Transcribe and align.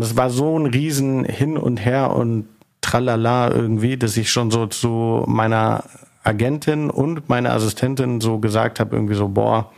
Und 0.00 0.06
es 0.06 0.16
war 0.16 0.30
so 0.30 0.58
ein 0.58 0.64
riesen 0.64 1.26
Hin 1.26 1.58
und 1.58 1.76
Her 1.76 2.16
und 2.16 2.48
Tralala 2.80 3.50
irgendwie, 3.50 3.98
dass 3.98 4.16
ich 4.16 4.32
schon 4.32 4.50
so 4.50 4.66
zu 4.66 5.24
meiner 5.26 5.84
Agentin 6.24 6.88
und 6.88 7.28
meiner 7.28 7.52
Assistentin 7.52 8.22
so 8.22 8.38
gesagt 8.38 8.80
habe, 8.80 8.96
irgendwie 8.96 9.14
so, 9.14 9.28
boah, 9.28 9.70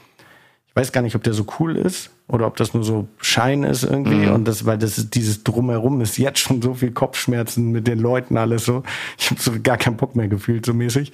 ich 0.69 0.77
weiß 0.77 0.93
gar 0.93 1.03
nicht, 1.03 1.17
ob 1.17 1.25
der 1.25 1.33
so 1.33 1.45
cool 1.59 1.77
ist 1.77 2.11
oder 2.29 2.47
ob 2.47 2.57
das 2.57 2.73
nur 2.73 2.85
so 2.85 3.09
Schein 3.17 3.65
ist 3.65 3.83
irgendwie. 3.83 4.27
Mhm. 4.27 4.33
Und 4.33 4.45
das, 4.45 4.65
weil 4.65 4.79
das 4.79 4.97
ist 4.97 5.17
dieses 5.17 5.43
Drumherum 5.43 6.01
ist 6.01 6.17
jetzt 6.19 6.39
schon 6.39 6.63
so 6.63 6.75
viel 6.75 6.93
Kopfschmerzen 6.93 7.73
mit 7.73 7.89
den 7.89 7.99
Leuten 7.99 8.37
alles 8.37 8.65
so. 8.65 8.85
Ich 9.19 9.29
habe 9.29 9.41
so 9.41 9.51
gar 9.61 9.77
keinen 9.77 9.97
Bock 9.97 10.15
mehr 10.15 10.29
gefühlt, 10.29 10.65
so 10.65 10.73
mäßig. 10.73 11.11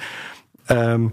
Ähm, 0.68 1.12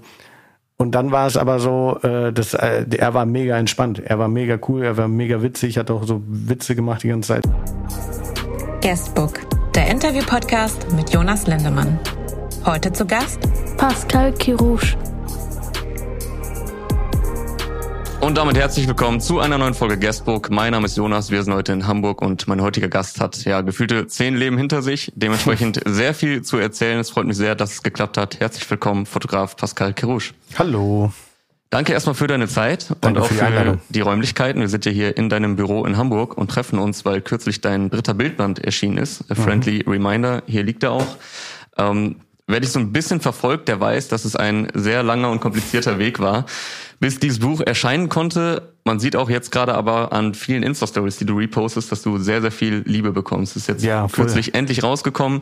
und 0.77 0.91
dann 0.93 1.11
war 1.11 1.27
es 1.27 1.37
aber 1.37 1.59
so, 1.59 1.97
äh, 2.03 2.33
dass 2.33 2.53
äh, 2.53 2.85
er 2.97 3.13
war 3.13 3.25
mega 3.25 3.57
entspannt, 3.57 3.99
er 3.99 4.19
war 4.19 4.27
mega 4.27 4.59
cool, 4.67 4.83
er 4.83 4.97
war 4.97 5.07
mega 5.07 5.41
witzig, 5.41 5.77
hat 5.77 5.89
auch 5.89 6.05
so 6.05 6.21
Witze 6.27 6.75
gemacht 6.75 7.03
die 7.03 7.09
ganze 7.09 7.35
Zeit. 7.35 7.43
Guestbook, 8.81 9.39
der 9.73 9.87
Interview-Podcast 9.87 10.91
mit 10.93 11.11
Jonas 11.11 11.47
Lindemann. 11.47 11.99
Heute 12.65 12.91
zu 12.91 13.05
Gast 13.05 13.39
Pascal 13.77 14.33
Kirouche. 14.33 14.97
Und 18.25 18.39
damit 18.39 18.57
herzlich 18.57 18.87
willkommen 18.87 19.21
zu 19.21 19.39
einer 19.39 19.59
neuen 19.59 19.75
Folge 19.75 19.99
Guestbook. 19.99 20.49
Mein 20.49 20.71
Name 20.71 20.87
ist 20.87 20.97
Jonas, 20.97 21.29
wir 21.29 21.43
sind 21.43 21.53
heute 21.53 21.73
in 21.73 21.85
Hamburg 21.85 22.23
und 22.23 22.47
mein 22.47 22.59
heutiger 22.59 22.87
Gast 22.87 23.21
hat 23.21 23.45
ja 23.45 23.61
gefühlte 23.61 24.07
zehn 24.07 24.35
Leben 24.35 24.57
hinter 24.57 24.81
sich, 24.81 25.11
dementsprechend 25.15 25.79
sehr 25.85 26.15
viel 26.15 26.41
zu 26.41 26.57
erzählen. 26.57 26.99
Es 26.99 27.11
freut 27.11 27.27
mich 27.27 27.37
sehr, 27.37 27.53
dass 27.53 27.73
es 27.73 27.83
geklappt 27.83 28.17
hat. 28.17 28.39
Herzlich 28.39 28.67
willkommen, 28.67 29.05
Fotograf 29.05 29.55
Pascal 29.55 29.93
Kirouche. 29.93 30.33
Hallo. 30.57 31.13
Danke 31.69 31.93
erstmal 31.93 32.15
für 32.15 32.25
deine 32.25 32.47
Zeit 32.47 32.87
Danke 32.99 33.19
und 33.19 33.25
auch 33.25 33.27
für 33.27 33.35
die 33.35 33.39
für 33.41 33.79
die 33.89 34.01
Räumlichkeiten. 34.01 34.59
Wir 34.59 34.69
sind 34.69 34.85
ja 34.85 34.91
hier 34.91 35.15
in 35.15 35.29
deinem 35.29 35.55
Büro 35.55 35.85
in 35.85 35.95
Hamburg 35.95 36.35
und 36.35 36.49
treffen 36.49 36.79
uns, 36.79 37.05
weil 37.05 37.21
kürzlich 37.21 37.61
dein 37.61 37.91
dritter 37.91 38.15
Bildband 38.15 38.57
erschienen 38.57 38.97
ist. 38.97 39.29
A 39.29 39.35
Friendly 39.35 39.83
Reminder. 39.85 40.41
Hier 40.47 40.63
liegt 40.63 40.81
er 40.81 40.93
auch. 40.93 41.17
Ähm, 41.77 42.15
wer 42.47 42.59
dich 42.59 42.69
so 42.71 42.79
ein 42.79 42.91
bisschen 42.91 43.21
verfolgt, 43.21 43.67
der 43.67 43.79
weiß, 43.79 44.07
dass 44.07 44.25
es 44.25 44.35
ein 44.35 44.67
sehr 44.73 45.03
langer 45.03 45.31
und 45.31 45.39
komplizierter 45.39 45.97
Weg 45.99 46.19
war, 46.19 46.45
bis 46.99 47.19
dieses 47.19 47.39
Buch 47.39 47.61
erscheinen 47.61 48.09
konnte. 48.09 48.73
Man 48.85 48.99
sieht 48.99 49.15
auch 49.15 49.29
jetzt 49.29 49.51
gerade 49.51 49.73
aber 49.73 50.13
an 50.13 50.33
vielen 50.33 50.63
Insta-Stories, 50.63 51.17
die 51.17 51.25
du 51.25 51.37
repostest, 51.37 51.91
dass 51.91 52.01
du 52.03 52.17
sehr, 52.17 52.41
sehr 52.41 52.51
viel 52.51 52.83
Liebe 52.85 53.11
bekommst. 53.11 53.55
Es 53.55 53.63
ist 53.63 53.67
jetzt 53.67 53.83
Ja, 53.83 54.07
kürzlich 54.11 54.53
endlich 54.53 54.83
rausgekommen. 54.83 55.41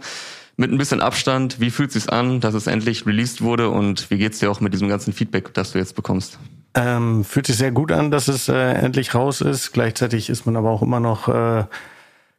Mit 0.55 0.71
ein 0.71 0.77
bisschen 0.77 1.01
Abstand. 1.01 1.59
Wie 1.59 1.71
fühlt 1.71 1.89
es 1.89 2.03
sich 2.03 2.13
an, 2.13 2.39
dass 2.39 2.53
es 2.53 2.67
endlich 2.67 3.07
released 3.07 3.41
wurde 3.41 3.69
und 3.69 4.09
wie 4.11 4.17
geht's 4.17 4.37
dir 4.39 4.51
auch 4.51 4.59
mit 4.59 4.71
diesem 4.71 4.87
ganzen 4.87 5.11
Feedback, 5.11 5.53
das 5.55 5.71
du 5.71 5.79
jetzt 5.79 5.95
bekommst? 5.95 6.37
Ähm, 6.75 7.23
fühlt 7.23 7.47
sich 7.47 7.57
sehr 7.57 7.71
gut 7.71 7.91
an, 7.91 8.11
dass 8.11 8.27
es 8.27 8.49
äh, 8.49 8.53
endlich 8.53 9.13
raus 9.15 9.41
ist. 9.41 9.73
Gleichzeitig 9.73 10.29
ist 10.29 10.45
man 10.45 10.55
aber 10.55 10.69
auch 10.69 10.83
immer 10.83 10.99
noch 10.99 11.27
äh, 11.27 11.65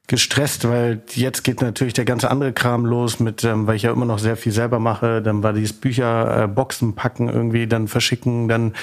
gestresst, 0.06 0.69
weil 0.69 1.02
jetzt 1.14 1.44
geht 1.44 1.62
natürlich 1.62 1.94
der 1.94 2.05
ganze 2.05 2.30
andere 2.30 2.52
Kram 2.52 2.84
los 2.84 3.20
mit, 3.20 3.42
ähm, 3.44 3.66
weil 3.66 3.77
ich 3.77 3.83
ja 3.83 3.92
immer 3.92 4.05
noch 4.05 4.19
sehr 4.19 4.36
viel 4.36 4.52
selber 4.52 4.78
mache. 4.78 5.22
Dann 5.22 5.42
war 5.42 5.52
dieses 5.52 5.72
Bücher, 5.72 6.44
äh, 6.44 6.47
Boxen 6.47 6.94
packen 6.94 7.28
irgendwie, 7.28 7.66
dann 7.66 7.88
verschicken, 7.88 8.48
dann 8.48 8.75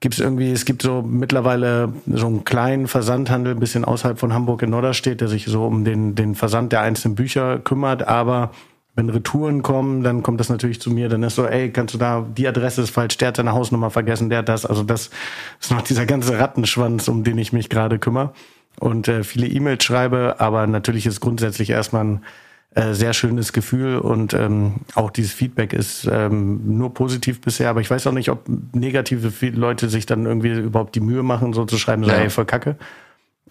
gibt's 0.00 0.18
irgendwie, 0.18 0.50
es 0.50 0.64
gibt 0.64 0.82
so 0.82 1.02
mittlerweile 1.02 1.92
so 2.06 2.26
einen 2.26 2.44
kleinen 2.44 2.88
Versandhandel, 2.88 3.54
ein 3.54 3.60
bisschen 3.60 3.84
außerhalb 3.84 4.18
von 4.18 4.32
Hamburg 4.32 4.62
in 4.62 4.70
Norderstedt, 4.70 5.20
der 5.20 5.28
sich 5.28 5.46
so 5.46 5.66
um 5.66 5.84
den, 5.84 6.14
den 6.14 6.34
Versand 6.34 6.72
der 6.72 6.80
einzelnen 6.80 7.14
Bücher 7.14 7.58
kümmert, 7.58 8.06
aber 8.06 8.50
wenn 8.96 9.08
Retouren 9.08 9.62
kommen, 9.62 10.02
dann 10.02 10.22
kommt 10.22 10.40
das 10.40 10.48
natürlich 10.48 10.80
zu 10.80 10.90
mir, 10.90 11.08
dann 11.08 11.22
ist 11.22 11.36
so, 11.36 11.46
ey, 11.46 11.70
kannst 11.70 11.94
du 11.94 11.98
da, 11.98 12.26
die 12.36 12.48
Adresse 12.48 12.82
ist 12.82 12.90
falsch, 12.90 13.16
der 13.18 13.28
hat 13.28 13.36
seine 13.36 13.52
Hausnummer 13.52 13.90
vergessen, 13.90 14.30
der 14.30 14.38
hat 14.38 14.48
das, 14.48 14.66
also 14.66 14.82
das 14.82 15.10
ist 15.60 15.70
noch 15.70 15.82
dieser 15.82 16.06
ganze 16.06 16.38
Rattenschwanz, 16.38 17.08
um 17.08 17.22
den 17.22 17.38
ich 17.38 17.52
mich 17.52 17.68
gerade 17.68 17.98
kümmere 17.98 18.32
und 18.78 19.08
äh, 19.08 19.24
viele 19.24 19.46
E-Mails 19.46 19.84
schreibe, 19.84 20.36
aber 20.38 20.66
natürlich 20.66 21.06
ist 21.06 21.20
grundsätzlich 21.20 21.70
erstmal 21.70 22.04
ein 22.04 22.24
äh, 22.74 22.94
sehr 22.94 23.12
schönes 23.14 23.52
Gefühl 23.52 23.98
und 23.98 24.32
ähm, 24.32 24.76
auch 24.94 25.10
dieses 25.10 25.32
Feedback 25.32 25.72
ist 25.72 26.08
ähm, 26.10 26.78
nur 26.78 26.94
positiv 26.94 27.40
bisher, 27.40 27.68
aber 27.70 27.80
ich 27.80 27.90
weiß 27.90 28.06
auch 28.06 28.12
nicht, 28.12 28.30
ob 28.30 28.44
negative 28.72 29.32
Leute 29.50 29.88
sich 29.88 30.06
dann 30.06 30.24
irgendwie 30.24 30.52
überhaupt 30.52 30.94
die 30.94 31.00
Mühe 31.00 31.22
machen, 31.24 31.52
so 31.52 31.64
zu 31.64 31.78
schreiben, 31.78 32.04
so, 32.04 32.10
Ja. 32.10 32.28
voll 32.28 32.44
Kacke. 32.44 32.76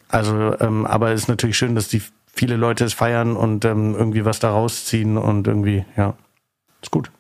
Also, 0.08 0.56
ähm, 0.60 0.86
aber 0.86 1.12
es 1.12 1.24
ist 1.24 1.28
natürlich 1.28 1.58
schön, 1.58 1.76
dass 1.76 1.90
die 1.90 2.02
viele 2.34 2.56
Leute 2.56 2.86
es 2.86 2.94
feiern 2.94 3.36
und 3.36 3.66
ähm, 3.66 3.94
irgendwie 3.96 4.24
was 4.24 4.40
da 4.40 4.52
rausziehen 4.52 5.18
und 5.18 5.48
irgendwie, 5.48 5.86
ja, 5.98 6.16
ist 6.82 6.92
gut. 6.92 7.12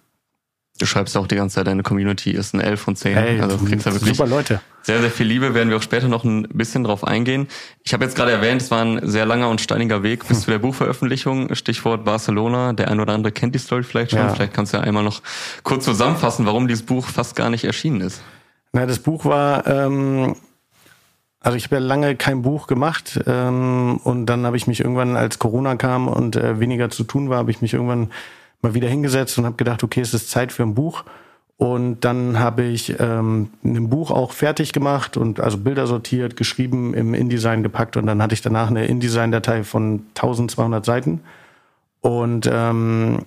Du 0.79 0.85
schreibst 0.85 1.17
auch 1.17 1.27
die 1.27 1.35
ganze 1.35 1.55
Zeit, 1.55 1.67
deine 1.67 1.83
Community 1.83 2.31
ist 2.31 2.53
ein 2.53 2.61
11 2.61 2.79
von 2.79 2.95
10. 2.95 3.17
Ey, 3.17 3.41
also 3.41 3.57
kriegst 3.57 3.85
da 3.85 3.93
wirklich 3.93 4.15
super 4.15 4.29
Leute. 4.29 4.61
sehr, 4.81 5.01
sehr 5.01 5.11
viel 5.11 5.27
Liebe. 5.27 5.53
Werden 5.53 5.69
wir 5.69 5.75
auch 5.75 5.81
später 5.81 6.07
noch 6.07 6.23
ein 6.23 6.43
bisschen 6.53 6.85
drauf 6.85 7.05
eingehen. 7.05 7.49
Ich 7.83 7.93
habe 7.93 8.05
jetzt 8.05 8.15
gerade 8.15 8.31
erwähnt, 8.31 8.61
es 8.61 8.71
war 8.71 8.83
ein 8.83 9.01
sehr 9.03 9.25
langer 9.25 9.49
und 9.49 9.59
steiniger 9.59 10.03
Weg 10.03 10.25
bis 10.25 10.41
zu 10.41 10.51
der 10.51 10.59
Buchveröffentlichung. 10.59 11.53
Stichwort 11.53 12.05
Barcelona. 12.05 12.71
Der 12.71 12.89
ein 12.89 13.01
oder 13.01 13.13
andere 13.13 13.33
kennt 13.33 13.55
die 13.55 13.59
Story 13.59 13.83
vielleicht 13.83 14.11
schon. 14.11 14.19
Ja. 14.19 14.29
Vielleicht 14.29 14.53
kannst 14.53 14.71
du 14.73 14.77
ja 14.77 14.83
einmal 14.83 15.03
noch 15.03 15.21
kurz 15.63 15.83
zusammenfassen, 15.83 16.45
warum 16.45 16.69
dieses 16.69 16.85
Buch 16.85 17.05
fast 17.05 17.35
gar 17.35 17.49
nicht 17.49 17.65
erschienen 17.65 17.99
ist. 17.99 18.21
Na, 18.71 18.85
das 18.85 18.99
Buch 18.99 19.25
war, 19.25 19.67
ähm, 19.67 20.37
also 21.41 21.57
ich 21.57 21.65
habe 21.65 21.75
ja 21.75 21.81
lange 21.81 22.15
kein 22.15 22.41
Buch 22.41 22.67
gemacht 22.67 23.19
ähm, 23.27 23.99
und 24.03 24.27
dann 24.27 24.45
habe 24.45 24.55
ich 24.55 24.65
mich 24.65 24.79
irgendwann, 24.79 25.17
als 25.17 25.39
Corona 25.39 25.75
kam 25.75 26.07
und 26.07 26.37
äh, 26.37 26.61
weniger 26.61 26.89
zu 26.89 27.03
tun 27.03 27.29
war, 27.29 27.39
habe 27.39 27.51
ich 27.51 27.61
mich 27.61 27.73
irgendwann 27.73 28.11
mal 28.61 28.73
wieder 28.73 28.87
hingesetzt 28.87 29.37
und 29.37 29.45
habe 29.45 29.55
gedacht, 29.55 29.83
okay, 29.83 30.01
es 30.01 30.13
ist 30.13 30.29
Zeit 30.29 30.51
für 30.51 30.63
ein 30.63 30.75
Buch. 30.75 31.03
Und 31.57 32.05
dann 32.05 32.39
habe 32.39 32.63
ich 32.63 32.99
ähm, 32.99 33.49
ein 33.65 33.89
Buch 33.89 34.11
auch 34.11 34.31
fertig 34.31 34.71
gemacht 34.71 35.17
und 35.17 35.41
also 35.41 35.57
Bilder 35.57 35.87
sortiert, 35.87 36.37
geschrieben, 36.37 36.93
im 36.93 37.13
InDesign 37.13 37.63
gepackt 37.63 37.97
und 37.97 38.05
dann 38.05 38.21
hatte 38.21 38.33
ich 38.33 38.41
danach 38.41 38.69
eine 38.69 38.85
InDesign-Datei 38.85 39.65
von 39.65 40.05
1200 40.15 40.85
Seiten. 40.85 41.19
Und 41.99 42.49
ähm, 42.49 43.25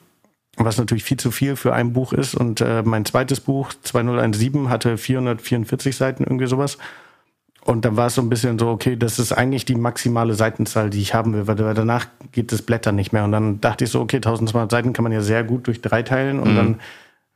was 0.57 0.79
natürlich 0.79 1.05
viel 1.05 1.19
zu 1.19 1.31
viel 1.31 1.57
für 1.57 1.75
ein 1.75 1.93
Buch 1.93 2.13
ist. 2.13 2.35
Und 2.35 2.61
äh, 2.61 2.83
mein 2.83 3.05
zweites 3.05 3.41
Buch, 3.41 3.73
2017, 3.83 4.69
hatte 4.69 4.97
444 4.97 5.97
Seiten, 5.97 6.25
irgendwie 6.25 6.47
sowas. 6.47 6.79
Und 7.65 7.85
dann 7.85 7.97
war 7.97 8.09
es 8.09 8.17
so 8.17 8.23
ein 8.23 8.29
bisschen 8.29 8.59
so, 8.59 8.69
okay, 8.69 8.97
das 8.97 9.19
ist 9.19 9.33
eigentlich 9.33 9.65
die 9.65 9.77
maximale 9.77 10.35
Seitenzahl, 10.35 10.91
die 10.91 11.01
ich 11.01 11.15
haben 11.15 11.33
will, 11.33 11.47
weil 11.47 11.75
danach 11.75 12.07
geht 12.33 12.51
das 12.51 12.63
Blättern 12.63 12.97
nicht 12.97 13.13
mehr. 13.13 13.25
Und 13.25 13.33
dann 13.33 13.61
dachte 13.61 13.85
ich 13.85 13.91
so, 13.91 14.01
okay, 14.01 14.17
1200 14.17 14.71
Seiten 14.71 14.93
kann 14.93 15.05
man 15.05 15.13
ja 15.13 15.21
sehr 15.21 15.45
gut 15.45 15.69
durch 15.69 15.81
drei 15.81 16.03
teilen. 16.03 16.41
Und 16.41 16.57
dann 16.57 16.81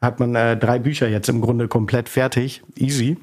hat 0.01 0.19
man 0.19 0.35
äh, 0.35 0.57
drei 0.57 0.79
Bücher 0.81 1.09
jetzt 1.09 1.29
im 1.29 1.41
Grunde 1.41 1.69
komplett 1.69 2.09
fertig, 2.09 2.63
easy. 2.75 3.19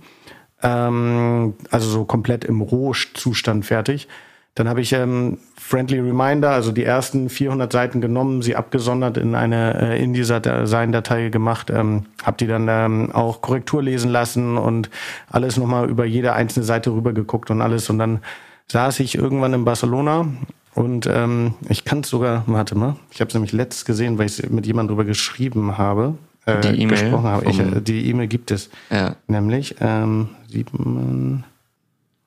Ähm, 0.62 1.56
also 1.72 1.90
so 1.90 2.06
komplett 2.06 2.46
im 2.46 2.62
Rohzustand 2.62 3.66
fertig. 3.66 4.08
Dann 4.56 4.70
habe 4.70 4.82
ich 4.82 4.94
ähm, 4.94 5.40
Friendly 5.60 6.00
Reminder, 6.00 6.52
also 6.52 6.72
die 6.72 6.84
ersten 6.84 7.30
400 7.30 7.72
Seiten 7.72 8.02
genommen, 8.02 8.44
sie 8.44 8.56
abgesondert 8.56 9.18
in 9.18 9.34
eine 9.34 9.82
äh, 9.98 10.04
InDesign-Datei 10.04 11.30
gemacht, 11.30 11.72
ähm, 11.74 12.04
habe 12.24 12.38
die 12.38 12.46
dann 12.48 12.68
ähm, 12.70 13.12
auch 13.14 13.42
Korrektur 13.42 13.82
lesen 13.82 14.12
lassen 14.12 14.58
und 14.58 14.92
alles 15.32 15.58
nochmal 15.58 15.90
über 15.90 16.06
jede 16.06 16.34
einzelne 16.34 16.66
Seite 16.66 16.92
rüber 16.92 17.14
geguckt 17.14 17.50
und 17.50 17.62
alles. 17.62 17.90
Und 17.90 17.98
dann 17.98 18.20
saß 18.68 19.00
ich 19.00 19.16
irgendwann 19.16 19.54
in 19.54 19.66
Barcelona 19.66 20.28
und 20.76 21.08
ähm, 21.12 21.56
ich 21.70 21.84
kann 21.84 22.02
es 22.02 22.10
sogar, 22.10 22.44
warte 22.46 22.76
mal, 22.78 22.96
ich 23.12 23.22
habe 23.22 23.30
es 23.30 23.34
nämlich 23.34 23.54
letztes 23.54 23.86
gesehen, 23.86 24.18
weil 24.20 24.28
ich 24.28 24.50
mit 24.52 24.68
jemandem 24.68 24.96
drüber 24.96 25.06
geschrieben 25.06 25.78
habe, 25.80 26.14
äh, 26.46 26.60
Die 26.62 26.82
E-Mail 26.82 27.00
gesprochen 27.00 27.24
habe. 27.26 27.46
Ich, 27.50 27.58
vom- 27.58 27.78
äh, 27.78 27.82
die 27.82 28.08
E-Mail 28.10 28.28
gibt 28.28 28.52
es. 28.52 28.70
Ja. 28.92 29.16
Nämlich 29.28 29.76
ähm, 29.82 30.30
sieben, 30.48 31.44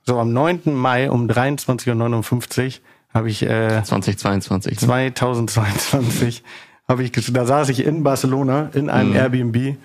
so 0.07 0.19
am 0.19 0.33
9. 0.33 0.73
Mai 0.73 1.11
um 1.11 1.29
23.59 1.29 2.67
Uhr 2.67 2.73
habe 3.13 3.29
ich 3.31 3.43
äh, 3.43 3.83
2022. 3.83 4.79
2022 4.79 6.43
habe 6.89 7.03
ich 7.03 7.13
da 7.13 7.45
saß 7.45 7.69
ich 7.71 7.85
in 7.85 8.03
Barcelona 8.03 8.71
in 8.73 8.89
einem 8.91 9.15
Airbnb. 9.15 9.77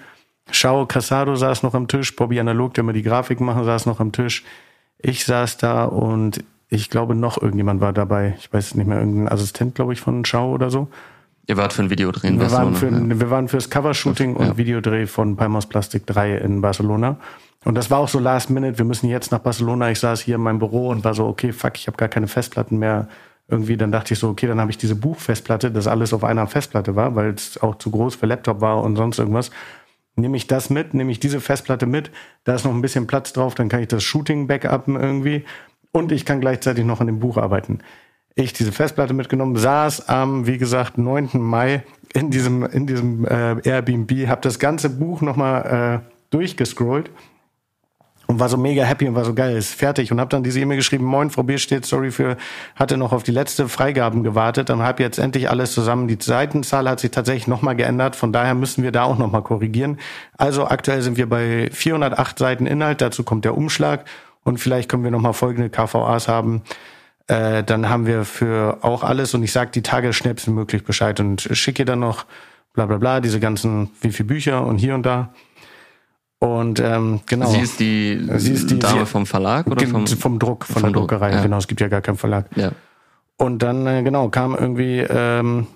Schau 0.51 0.85
Casado 0.85 1.35
saß 1.35 1.63
noch 1.63 1.73
am 1.73 1.87
Tisch, 1.87 2.15
Bobby 2.15 2.39
Analog, 2.39 2.73
der 2.73 2.83
mir 2.83 2.93
die 2.93 3.03
Grafik 3.03 3.39
machen, 3.39 3.63
saß 3.63 3.85
noch 3.85 3.99
am 3.99 4.11
Tisch. 4.11 4.43
Ich 4.99 5.25
saß 5.25 5.57
da 5.57 5.85
und 5.85 6.43
ich 6.69 6.89
glaube 6.89 7.15
noch 7.15 7.41
irgendjemand 7.41 7.81
war 7.81 7.93
dabei. 7.93 8.35
Ich 8.39 8.51
weiß 8.53 8.75
nicht 8.75 8.87
mehr, 8.87 8.99
irgendein 8.99 9.29
Assistent, 9.29 9.75
glaube 9.75 9.93
ich, 9.93 10.01
von 10.01 10.23
Schau 10.25 10.51
oder 10.51 10.69
so. 10.69 10.89
Ihr 11.47 11.57
wart 11.57 11.73
für 11.73 11.81
ein 11.81 11.89
Video 11.89 12.11
drehen. 12.11 12.39
Wir 12.39 12.51
waren, 12.51 12.75
für, 12.75 12.87
Barcelona, 12.87 13.19
wir 13.19 13.29
waren 13.29 13.47
fürs 13.47 13.69
Covershooting 13.69 14.35
und 14.35 14.45
Ja. 14.45 14.57
Videodreh 14.57 15.07
von 15.07 15.35
Palmos 15.35 15.65
Plastik 15.65 16.05
3 16.05 16.37
in 16.37 16.61
Barcelona. 16.61 17.17
Und 17.63 17.75
das 17.75 17.91
war 17.91 17.99
auch 17.99 18.07
so 18.07 18.19
last 18.19 18.49
minute. 18.49 18.77
Wir 18.77 18.85
müssen 18.85 19.07
jetzt 19.07 19.31
nach 19.31 19.39
Barcelona. 19.39 19.91
Ich 19.91 19.99
saß 19.99 20.21
hier 20.21 20.35
in 20.35 20.41
meinem 20.41 20.59
Büro 20.59 20.89
und 20.89 21.03
war 21.03 21.13
so, 21.13 21.27
okay, 21.27 21.51
fuck, 21.51 21.73
ich 21.75 21.87
habe 21.87 21.97
gar 21.97 22.09
keine 22.09 22.27
Festplatten 22.27 22.79
mehr. 22.79 23.07
Irgendwie, 23.47 23.77
dann 23.77 23.91
dachte 23.91 24.13
ich 24.13 24.19
so, 24.19 24.29
okay, 24.29 24.47
dann 24.47 24.59
habe 24.59 24.71
ich 24.71 24.77
diese 24.77 24.95
Buchfestplatte, 24.95 25.71
das 25.71 25.85
alles 25.85 26.13
auf 26.13 26.23
einer 26.23 26.47
Festplatte 26.47 26.95
war, 26.95 27.15
weil 27.15 27.33
es 27.33 27.61
auch 27.61 27.75
zu 27.75 27.91
groß 27.91 28.15
für 28.15 28.25
Laptop 28.25 28.61
war 28.61 28.81
und 28.81 28.95
sonst 28.95 29.19
irgendwas. 29.19 29.51
Nehme 30.15 30.37
ich 30.37 30.47
das 30.47 30.69
mit, 30.69 30.93
nehme 30.93 31.11
ich 31.11 31.19
diese 31.19 31.41
Festplatte 31.41 31.85
mit, 31.85 32.11
da 32.45 32.55
ist 32.55 32.63
noch 32.63 32.73
ein 32.73 32.81
bisschen 32.81 33.07
Platz 33.07 33.33
drauf, 33.33 33.55
dann 33.55 33.69
kann 33.69 33.81
ich 33.81 33.89
das 33.89 34.03
Shooting 34.03 34.47
backuppen 34.47 34.95
irgendwie 34.95 35.45
und 35.91 36.11
ich 36.11 36.25
kann 36.25 36.39
gleichzeitig 36.39 36.85
noch 36.85 37.01
an 37.01 37.07
dem 37.07 37.19
Buch 37.19 37.37
arbeiten. 37.37 37.79
Ich 38.35 38.53
diese 38.53 38.71
Festplatte 38.71 39.13
mitgenommen, 39.13 39.57
saß 39.57 40.07
am, 40.07 40.47
wie 40.47 40.57
gesagt, 40.57 40.97
9. 40.97 41.31
Mai 41.33 41.83
in 42.13 42.31
diesem, 42.31 42.63
in 42.63 42.87
diesem 42.87 43.25
äh, 43.25 43.57
Airbnb, 43.63 44.27
habe 44.27 44.41
das 44.41 44.59
ganze 44.59 44.89
Buch 44.89 45.21
nochmal 45.21 46.01
äh, 46.03 46.11
durchgescrollt 46.29 47.11
und 48.31 48.39
war 48.39 48.47
so 48.47 48.55
mega 48.55 48.83
happy 48.83 49.07
und 49.07 49.15
war 49.15 49.25
so 49.25 49.33
geil, 49.33 49.57
ist 49.57 49.75
fertig 49.75 50.11
und 50.11 50.19
habe 50.19 50.29
dann 50.29 50.41
diese 50.41 50.59
E-Mail 50.61 50.77
geschrieben, 50.77 51.03
moin, 51.03 51.29
Frau 51.29 51.43
B 51.43 51.57
steht, 51.57 51.85
sorry 51.85 52.11
für, 52.11 52.37
hatte 52.77 52.95
noch 52.95 53.11
auf 53.11 53.23
die 53.23 53.31
letzte 53.31 53.67
Freigaben 53.67 54.23
gewartet, 54.23 54.69
dann 54.69 54.81
habe 54.81 55.03
jetzt 55.03 55.19
endlich 55.19 55.49
alles 55.49 55.73
zusammen. 55.73 56.07
Die 56.07 56.17
Seitenzahl 56.19 56.89
hat 56.89 57.01
sich 57.01 57.11
tatsächlich 57.11 57.47
nochmal 57.47 57.75
geändert, 57.75 58.15
von 58.15 58.31
daher 58.31 58.55
müssen 58.55 58.83
wir 58.83 58.93
da 58.93 59.03
auch 59.03 59.17
nochmal 59.17 59.41
korrigieren. 59.41 59.99
Also 60.37 60.65
aktuell 60.65 61.01
sind 61.01 61.17
wir 61.17 61.27
bei 61.27 61.69
408 61.73 62.39
Seiten 62.39 62.65
Inhalt, 62.65 63.01
dazu 63.01 63.23
kommt 63.23 63.43
der 63.43 63.57
Umschlag 63.57 64.05
und 64.43 64.59
vielleicht 64.59 64.89
können 64.89 65.03
wir 65.03 65.11
nochmal 65.11 65.33
folgende 65.33 65.69
KVAs 65.69 66.29
haben. 66.29 66.61
Äh, 67.27 67.63
dann 67.65 67.89
haben 67.89 68.07
wir 68.07 68.23
für 68.23 68.77
auch 68.81 69.03
alles 69.03 69.33
und 69.33 69.43
ich 69.43 69.51
sage 69.51 69.71
die 69.71 69.83
Tage 69.83 70.13
schnellstmöglich 70.13 70.85
Bescheid 70.85 71.19
und 71.19 71.41
schicke 71.51 71.83
dann 71.83 71.99
noch 71.99 72.25
bla 72.73 72.85
bla 72.85 72.97
bla, 72.97 73.19
diese 73.19 73.41
ganzen, 73.41 73.91
wie 73.99 74.11
viele 74.11 74.27
Bücher 74.27 74.65
und 74.65 74.77
hier 74.77 74.95
und 74.95 75.05
da. 75.05 75.33
Und 76.43 76.79
ähm, 76.79 77.19
genau. 77.27 77.51
Sie 77.51 77.59
ist 77.59 77.79
die, 77.79 78.19
sie 78.37 78.53
ist 78.53 78.71
die 78.71 78.79
Dame 78.79 79.01
sie, 79.01 79.05
vom 79.05 79.27
Verlag 79.27 79.67
oder 79.67 79.85
vom, 79.85 80.07
vom 80.07 80.39
Druck, 80.39 80.65
von 80.65 80.81
der 80.81 80.91
Druckerei. 80.91 81.33
Ja. 81.33 81.43
Genau, 81.43 81.57
es 81.57 81.67
gibt 81.67 81.81
ja 81.81 81.87
gar 81.87 82.01
keinen 82.01 82.17
Verlag. 82.17 82.47
Ja. 82.55 82.71
Und 83.37 83.61
dann 83.61 83.85
äh, 83.85 84.01
genau 84.01 84.27
kam 84.29 84.55
irgendwie 84.55 85.01
ähm, 85.01 85.67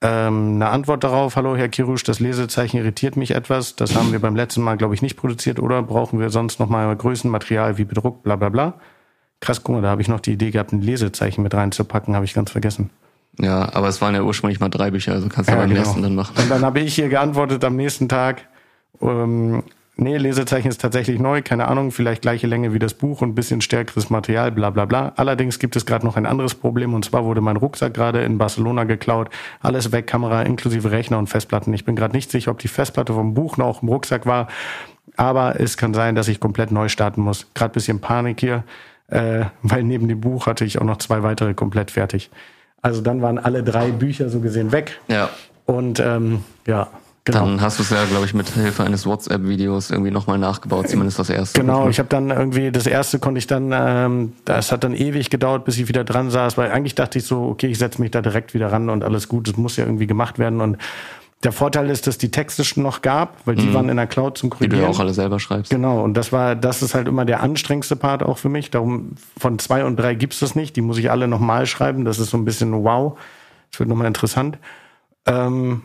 ähm, 0.00 0.54
eine 0.54 0.70
Antwort 0.70 1.04
darauf. 1.04 1.36
Hallo 1.36 1.56
Herr 1.56 1.68
Kirusch, 1.68 2.04
das 2.04 2.20
Lesezeichen 2.20 2.78
irritiert 2.78 3.18
mich 3.18 3.32
etwas. 3.32 3.76
Das 3.76 3.94
haben 3.94 4.12
wir 4.12 4.18
beim 4.18 4.34
letzten 4.34 4.62
Mal 4.62 4.78
glaube 4.78 4.94
ich 4.94 5.02
nicht 5.02 5.16
produziert. 5.16 5.60
Oder 5.60 5.82
brauchen 5.82 6.20
wir 6.20 6.30
sonst 6.30 6.58
noch 6.58 6.70
mal 6.70 6.96
Größenmaterial 6.96 7.76
wie 7.76 7.84
bedruckt? 7.84 8.22
Bla 8.22 8.36
bla 8.36 8.48
bla. 8.48 8.74
Krass, 9.40 9.62
guck 9.62 9.74
mal, 9.74 9.82
da 9.82 9.90
habe 9.90 10.00
ich 10.00 10.08
noch 10.08 10.20
die 10.20 10.32
Idee 10.32 10.52
gehabt, 10.52 10.72
ein 10.72 10.80
Lesezeichen 10.80 11.42
mit 11.42 11.52
reinzupacken. 11.52 12.14
Habe 12.14 12.24
ich 12.24 12.32
ganz 12.32 12.50
vergessen. 12.50 12.88
Ja, 13.38 13.74
aber 13.74 13.88
es 13.88 14.00
waren 14.00 14.14
ja 14.14 14.22
ursprünglich 14.22 14.58
mal 14.58 14.70
drei 14.70 14.90
Bücher, 14.90 15.12
also 15.12 15.28
kannst 15.28 15.50
du 15.50 15.52
ja, 15.52 15.60
beim 15.60 15.68
genau. 15.68 15.82
nächsten 15.82 16.00
dann 16.00 16.14
machen. 16.14 16.34
Und 16.38 16.50
dann 16.50 16.64
habe 16.64 16.80
ich 16.80 16.94
hier 16.94 17.10
geantwortet 17.10 17.62
am 17.62 17.76
nächsten 17.76 18.08
Tag. 18.08 18.48
Ähm, 19.00 19.62
nee, 19.96 20.16
Lesezeichen 20.16 20.68
ist 20.68 20.80
tatsächlich 20.80 21.18
neu, 21.18 21.42
keine 21.42 21.68
Ahnung, 21.68 21.90
vielleicht 21.90 22.22
gleiche 22.22 22.46
Länge 22.46 22.72
wie 22.72 22.78
das 22.78 22.94
Buch 22.94 23.22
und 23.22 23.34
bisschen 23.34 23.60
stärkeres 23.60 24.10
Material, 24.10 24.52
bla 24.52 24.70
bla 24.70 24.84
bla. 24.84 25.12
Allerdings 25.16 25.58
gibt 25.58 25.76
es 25.76 25.86
gerade 25.86 26.04
noch 26.04 26.16
ein 26.16 26.26
anderes 26.26 26.54
Problem 26.54 26.94
und 26.94 27.04
zwar 27.04 27.24
wurde 27.24 27.40
mein 27.40 27.56
Rucksack 27.56 27.94
gerade 27.94 28.22
in 28.22 28.38
Barcelona 28.38 28.84
geklaut. 28.84 29.30
Alles 29.60 29.92
weg, 29.92 30.06
Kamera 30.06 30.42
inklusive 30.42 30.90
Rechner 30.90 31.18
und 31.18 31.28
Festplatten. 31.28 31.72
Ich 31.74 31.84
bin 31.84 31.96
gerade 31.96 32.14
nicht 32.14 32.30
sicher, 32.30 32.50
ob 32.50 32.58
die 32.58 32.68
Festplatte 32.68 33.12
vom 33.12 33.34
Buch 33.34 33.56
noch 33.56 33.82
im 33.82 33.88
Rucksack 33.88 34.26
war, 34.26 34.48
aber 35.16 35.60
es 35.60 35.76
kann 35.76 35.94
sein, 35.94 36.14
dass 36.14 36.28
ich 36.28 36.40
komplett 36.40 36.70
neu 36.70 36.88
starten 36.88 37.22
muss. 37.22 37.46
Gerade 37.54 37.72
bisschen 37.72 38.00
Panik 38.00 38.40
hier, 38.40 38.64
äh, 39.08 39.44
weil 39.62 39.82
neben 39.82 40.08
dem 40.08 40.20
Buch 40.20 40.46
hatte 40.46 40.64
ich 40.64 40.80
auch 40.80 40.84
noch 40.84 40.98
zwei 40.98 41.22
weitere 41.22 41.54
komplett 41.54 41.90
fertig. 41.90 42.30
Also 42.82 43.00
dann 43.00 43.22
waren 43.22 43.38
alle 43.38 43.62
drei 43.62 43.90
Bücher 43.90 44.28
so 44.28 44.40
gesehen 44.40 44.72
weg. 44.72 45.00
Ja. 45.08 45.30
Und 45.64 45.98
ähm, 45.98 46.44
ja, 46.66 46.88
Genau. 47.26 47.40
Dann 47.40 47.60
hast 47.60 47.80
du 47.80 47.82
es 47.82 47.90
ja, 47.90 48.04
glaube 48.04 48.24
ich, 48.24 48.34
mit 48.34 48.48
Hilfe 48.50 48.84
eines 48.84 49.04
WhatsApp-Videos 49.04 49.90
irgendwie 49.90 50.12
nochmal 50.12 50.38
nachgebaut, 50.38 50.88
zumindest 50.88 51.18
das 51.18 51.28
erste. 51.28 51.60
Genau, 51.60 51.88
ich 51.88 51.98
habe 51.98 52.08
dann 52.08 52.30
irgendwie, 52.30 52.70
das 52.70 52.86
erste 52.86 53.18
konnte 53.18 53.38
ich 53.38 53.48
dann, 53.48 53.72
ähm, 53.74 54.32
das 54.44 54.70
hat 54.70 54.84
dann 54.84 54.94
ewig 54.94 55.28
gedauert, 55.28 55.64
bis 55.64 55.76
ich 55.76 55.88
wieder 55.88 56.04
dran 56.04 56.30
saß, 56.30 56.56
weil 56.56 56.70
eigentlich 56.70 56.94
dachte 56.94 57.18
ich 57.18 57.24
so, 57.24 57.42
okay, 57.42 57.66
ich 57.66 57.78
setze 57.78 58.00
mich 58.00 58.12
da 58.12 58.22
direkt 58.22 58.54
wieder 58.54 58.70
ran 58.70 58.88
und 58.88 59.02
alles 59.02 59.26
gut, 59.26 59.48
das 59.48 59.56
muss 59.56 59.76
ja 59.76 59.84
irgendwie 59.84 60.06
gemacht 60.06 60.38
werden. 60.38 60.60
Und 60.60 60.78
der 61.42 61.50
Vorteil 61.50 61.90
ist, 61.90 62.06
dass 62.06 62.16
die 62.16 62.30
Texte 62.30 62.62
schon 62.62 62.84
noch 62.84 63.02
gab, 63.02 63.44
weil 63.44 63.56
die 63.56 63.66
mhm. 63.66 63.74
waren 63.74 63.88
in 63.88 63.96
der 63.96 64.06
Cloud 64.06 64.38
zum 64.38 64.48
Korrigieren. 64.48 64.70
Die 64.70 64.76
du 64.76 64.82
ja 64.84 64.88
auch 64.88 65.00
alle 65.00 65.12
selber 65.12 65.40
schreibst. 65.40 65.72
Genau, 65.72 66.04
und 66.04 66.14
das 66.14 66.30
war, 66.30 66.54
das 66.54 66.80
ist 66.80 66.94
halt 66.94 67.08
immer 67.08 67.24
der 67.24 67.42
anstrengendste 67.42 67.96
Part 67.96 68.22
auch 68.22 68.38
für 68.38 68.48
mich. 68.48 68.70
Darum, 68.70 69.16
von 69.36 69.58
zwei 69.58 69.84
und 69.84 69.96
drei 69.96 70.14
gibt's 70.14 70.38
das 70.38 70.54
nicht. 70.54 70.76
Die 70.76 70.80
muss 70.80 70.96
ich 70.96 71.10
alle 71.10 71.26
nochmal 71.26 71.66
schreiben. 71.66 72.04
Das 72.04 72.20
ist 72.20 72.30
so 72.30 72.36
ein 72.36 72.44
bisschen 72.44 72.84
wow. 72.84 73.18
Das 73.72 73.80
wird 73.80 73.88
nochmal 73.88 74.06
interessant. 74.06 74.58
Ähm, 75.26 75.82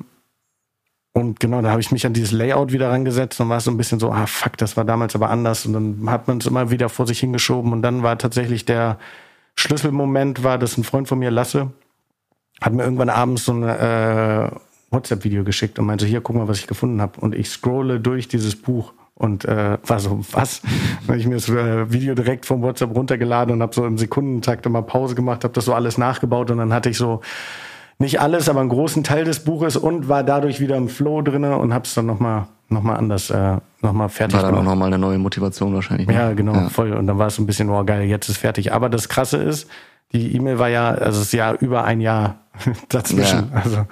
und 1.13 1.41
genau, 1.41 1.61
da 1.61 1.71
habe 1.71 1.81
ich 1.81 1.91
mich 1.91 2.05
an 2.05 2.13
dieses 2.13 2.31
Layout 2.31 2.71
wieder 2.71 2.89
rangesetzt 2.89 3.41
und 3.41 3.49
war 3.49 3.59
so 3.59 3.69
ein 3.69 3.77
bisschen 3.77 3.99
so, 3.99 4.11
ah 4.11 4.27
fuck, 4.27 4.55
das 4.57 4.77
war 4.77 4.85
damals 4.85 5.13
aber 5.13 5.29
anders. 5.29 5.65
Und 5.65 5.73
dann 5.73 6.09
hat 6.09 6.27
man 6.27 6.37
es 6.37 6.45
immer 6.45 6.71
wieder 6.71 6.87
vor 6.87 7.05
sich 7.05 7.19
hingeschoben. 7.19 7.73
Und 7.73 7.81
dann 7.81 8.01
war 8.01 8.17
tatsächlich 8.17 8.63
der 8.63 8.97
Schlüsselmoment, 9.55 10.43
war, 10.43 10.57
dass 10.57 10.77
ein 10.77 10.85
Freund 10.85 11.09
von 11.09 11.19
mir, 11.19 11.29
Lasse, 11.29 11.71
hat 12.61 12.73
mir 12.73 12.83
irgendwann 12.83 13.09
abends 13.09 13.43
so 13.43 13.53
ein 13.53 13.63
äh, 13.63 14.49
WhatsApp-Video 14.91 15.43
geschickt 15.43 15.79
und 15.79 15.85
meinte, 15.85 16.05
hier, 16.05 16.21
guck 16.21 16.37
mal, 16.37 16.47
was 16.47 16.59
ich 16.59 16.67
gefunden 16.67 17.01
habe. 17.01 17.19
Und 17.19 17.35
ich 17.35 17.49
scrolle 17.49 17.99
durch 17.99 18.29
dieses 18.29 18.55
Buch 18.55 18.93
und 19.15 19.43
äh, 19.43 19.79
war 19.85 19.99
so, 19.99 20.21
was? 20.31 20.61
Dann 21.07 21.19
ich 21.19 21.27
mir 21.27 21.35
das 21.35 21.49
äh, 21.49 21.91
Video 21.91 22.15
direkt 22.15 22.45
vom 22.45 22.61
WhatsApp 22.61 22.95
runtergeladen 22.95 23.53
und 23.53 23.61
habe 23.61 23.75
so 23.75 23.85
im 23.85 23.97
Sekundentakt 23.97 24.65
immer 24.65 24.81
Pause 24.81 25.15
gemacht, 25.15 25.43
habe 25.43 25.53
das 25.53 25.65
so 25.65 25.73
alles 25.73 25.97
nachgebaut 25.97 26.51
und 26.51 26.59
dann 26.59 26.73
hatte 26.73 26.89
ich 26.89 26.97
so 26.97 27.21
nicht 28.01 28.19
alles, 28.19 28.49
aber 28.49 28.59
einen 28.59 28.69
großen 28.69 29.03
Teil 29.03 29.23
des 29.23 29.43
Buches 29.43 29.77
und 29.77 30.09
war 30.09 30.23
dadurch 30.23 30.59
wieder 30.59 30.75
im 30.75 30.89
Flow 30.89 31.21
drinne 31.21 31.57
und 31.57 31.73
hab's 31.73 31.93
dann 31.93 32.05
nochmal 32.05 32.47
noch 32.67 32.83
mal 32.83 32.95
anders 32.95 33.29
äh, 33.29 33.57
noch 33.81 33.93
mal 33.93 34.07
fertig 34.07 34.35
war 34.35 34.43
dann 34.43 34.51
gemacht. 34.51 34.67
auch 34.67 34.71
nochmal 34.71 34.87
eine 34.87 34.97
neue 34.97 35.17
Motivation 35.17 35.73
wahrscheinlich. 35.73 36.07
Ne? 36.07 36.13
Ja, 36.13 36.33
genau, 36.33 36.53
ja. 36.53 36.69
voll. 36.69 36.93
Und 36.93 37.07
dann 37.07 37.17
war 37.17 37.27
es 37.27 37.35
so 37.35 37.41
ein 37.41 37.45
bisschen, 37.45 37.69
oh 37.69 37.83
geil, 37.83 38.03
jetzt 38.03 38.29
ist 38.29 38.37
fertig. 38.37 38.73
Aber 38.73 38.89
das 38.89 39.09
Krasse 39.09 39.37
ist, 39.37 39.69
die 40.13 40.35
E-Mail 40.35 40.59
war 40.59 40.69
ja, 40.69 40.89
also 40.89 41.19
es 41.19 41.27
ist 41.27 41.33
ja 41.33 41.53
über 41.53 41.83
ein 41.83 42.01
Jahr 42.01 42.41
dazwischen. 42.89 43.49
Ja. 43.53 43.61
Also, 43.63 43.85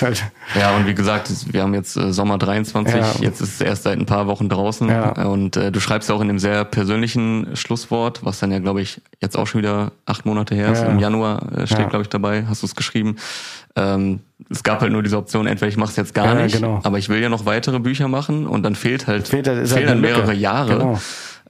halt 0.00 0.24
ja, 0.58 0.76
und 0.76 0.86
wie 0.86 0.94
gesagt, 0.94 1.30
wir 1.52 1.62
haben 1.62 1.74
jetzt 1.74 1.96
äh, 1.96 2.12
Sommer 2.12 2.38
23, 2.38 2.94
ja. 2.94 3.06
jetzt 3.20 3.40
ist 3.40 3.54
es 3.54 3.60
erst 3.60 3.82
seit 3.82 3.98
ein 3.98 4.06
paar 4.06 4.26
Wochen 4.26 4.48
draußen. 4.48 4.88
Ja. 4.88 5.10
Und 5.24 5.56
äh, 5.56 5.72
du 5.72 5.80
schreibst 5.80 6.08
ja 6.08 6.14
auch 6.14 6.20
in 6.20 6.28
dem 6.28 6.38
sehr 6.38 6.64
persönlichen 6.64 7.56
Schlusswort, 7.56 8.24
was 8.24 8.38
dann 8.38 8.52
ja, 8.52 8.60
glaube 8.60 8.82
ich, 8.82 9.00
jetzt 9.20 9.36
auch 9.36 9.46
schon 9.46 9.62
wieder 9.62 9.92
acht 10.06 10.26
Monate 10.26 10.54
her 10.54 10.70
ist. 10.72 10.82
Im 10.82 10.98
Januar 10.98 11.52
äh, 11.52 11.66
steht, 11.66 11.90
glaube 11.90 12.02
ich, 12.02 12.08
dabei, 12.08 12.44
hast 12.48 12.62
du 12.62 12.66
es 12.66 12.76
geschrieben. 12.76 13.16
Ähm, 13.76 14.20
es 14.50 14.62
gab 14.62 14.80
halt 14.80 14.92
nur 14.92 15.02
diese 15.02 15.16
Option, 15.16 15.46
entweder 15.46 15.68
ich 15.68 15.76
mache 15.76 15.90
es 15.90 15.96
jetzt 15.96 16.14
gar 16.14 16.34
nicht, 16.34 16.54
genau. 16.54 16.80
aber 16.84 16.98
ich 16.98 17.08
will 17.08 17.20
ja 17.20 17.28
noch 17.28 17.46
weitere 17.46 17.80
Bücher 17.80 18.06
machen 18.06 18.46
und 18.46 18.62
dann 18.62 18.76
fehlt 18.76 19.08
halt, 19.08 19.26
fehlt, 19.26 19.48
halt, 19.48 19.66
fehlen 19.66 19.80
halt 19.80 19.88
dann 19.88 20.00
mehrere 20.00 20.34
Jahre. 20.34 20.78
Genau. 20.78 21.00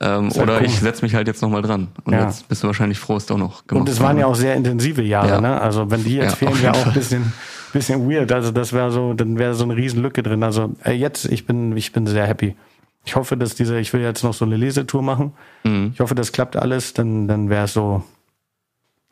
Ähm, 0.00 0.30
halt 0.30 0.36
oder 0.36 0.56
cool. 0.58 0.66
ich 0.66 0.80
setze 0.80 1.04
mich 1.04 1.14
halt 1.14 1.28
jetzt 1.28 1.40
nochmal 1.42 1.62
dran. 1.62 1.88
Und 2.04 2.12
ja. 2.12 2.24
jetzt 2.24 2.48
bist 2.48 2.62
du 2.62 2.66
wahrscheinlich 2.66 2.98
froh, 2.98 3.16
es 3.16 3.30
auch 3.30 3.38
noch 3.38 3.66
gemacht 3.66 3.88
Und 3.88 3.88
es 3.88 4.00
waren 4.00 4.18
ja 4.18 4.26
auch 4.26 4.34
sehr 4.34 4.54
intensive 4.54 5.02
Jahre, 5.02 5.28
ja. 5.28 5.40
ne? 5.40 5.60
Also 5.60 5.90
wenn 5.90 6.02
die 6.04 6.16
jetzt 6.16 6.40
ja, 6.40 6.48
fehlen, 6.48 6.62
wäre 6.62 6.74
auch 6.74 6.86
ein 6.86 6.92
bisschen, 6.92 7.32
bisschen 7.72 8.10
weird. 8.10 8.32
Also 8.32 8.50
das 8.50 8.72
wäre 8.72 8.90
so, 8.90 9.14
dann 9.14 9.38
wäre 9.38 9.54
so 9.54 9.64
eine 9.64 9.76
Riesenlücke 9.76 10.22
drin. 10.22 10.42
Also 10.42 10.74
jetzt, 10.86 11.26
ich 11.26 11.46
bin, 11.46 11.76
ich 11.76 11.92
bin 11.92 12.06
sehr 12.06 12.26
happy. 12.26 12.56
Ich 13.04 13.16
hoffe, 13.16 13.36
dass 13.36 13.54
diese, 13.54 13.78
ich 13.78 13.92
will 13.92 14.00
jetzt 14.00 14.24
noch 14.24 14.34
so 14.34 14.44
eine 14.44 14.56
Lesetour 14.56 15.02
machen. 15.02 15.32
Mhm. 15.62 15.90
Ich 15.94 16.00
hoffe, 16.00 16.14
das 16.14 16.32
klappt 16.32 16.56
alles, 16.56 16.94
dann, 16.94 17.28
dann 17.28 17.50
wäre 17.50 17.64
es 17.64 17.74
so, 17.74 18.02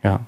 ja, 0.02 0.20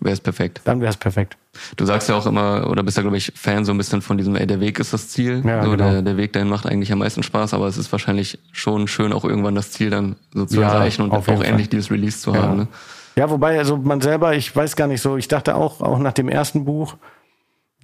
Wäre 0.00 0.12
es 0.12 0.20
perfekt. 0.20 0.60
Dann 0.64 0.80
wäre 0.80 0.90
es 0.90 0.96
perfekt. 0.96 1.36
Du 1.76 1.84
sagst 1.84 2.08
ja 2.08 2.14
auch 2.14 2.26
immer, 2.26 2.68
oder 2.70 2.82
bist 2.82 2.96
ja, 2.96 3.02
glaube 3.02 3.16
ich, 3.16 3.32
Fan 3.34 3.64
so 3.64 3.72
ein 3.72 3.78
bisschen 3.78 4.00
von 4.00 4.16
diesem, 4.16 4.36
ey, 4.36 4.46
der 4.46 4.60
Weg 4.60 4.78
ist 4.78 4.92
das 4.92 5.08
Ziel. 5.08 5.42
Ja, 5.44 5.64
so, 5.64 5.72
genau. 5.72 5.90
der, 5.90 6.02
der 6.02 6.16
Weg 6.16 6.32
dahin 6.32 6.48
macht 6.48 6.66
eigentlich 6.66 6.92
am 6.92 7.00
meisten 7.00 7.22
Spaß, 7.22 7.54
aber 7.54 7.66
es 7.66 7.76
ist 7.76 7.90
wahrscheinlich 7.90 8.38
schon 8.52 8.86
schön, 8.86 9.12
auch 9.12 9.24
irgendwann 9.24 9.56
das 9.56 9.72
Ziel 9.72 9.90
dann 9.90 10.16
so 10.32 10.46
zu 10.46 10.60
ja, 10.60 10.72
erreichen 10.72 11.02
und 11.02 11.12
auch 11.12 11.24
Fall. 11.24 11.42
endlich 11.44 11.68
dieses 11.68 11.90
Release 11.90 12.20
zu 12.20 12.32
ja. 12.32 12.42
haben. 12.42 12.56
Ne? 12.58 12.68
Ja, 13.16 13.28
wobei, 13.30 13.58
also 13.58 13.76
man 13.76 14.00
selber, 14.00 14.34
ich 14.36 14.54
weiß 14.54 14.76
gar 14.76 14.86
nicht 14.86 15.00
so, 15.00 15.16
ich 15.16 15.26
dachte 15.26 15.56
auch, 15.56 15.80
auch 15.80 15.98
nach 15.98 16.12
dem 16.12 16.28
ersten 16.28 16.64
Buch, 16.64 16.96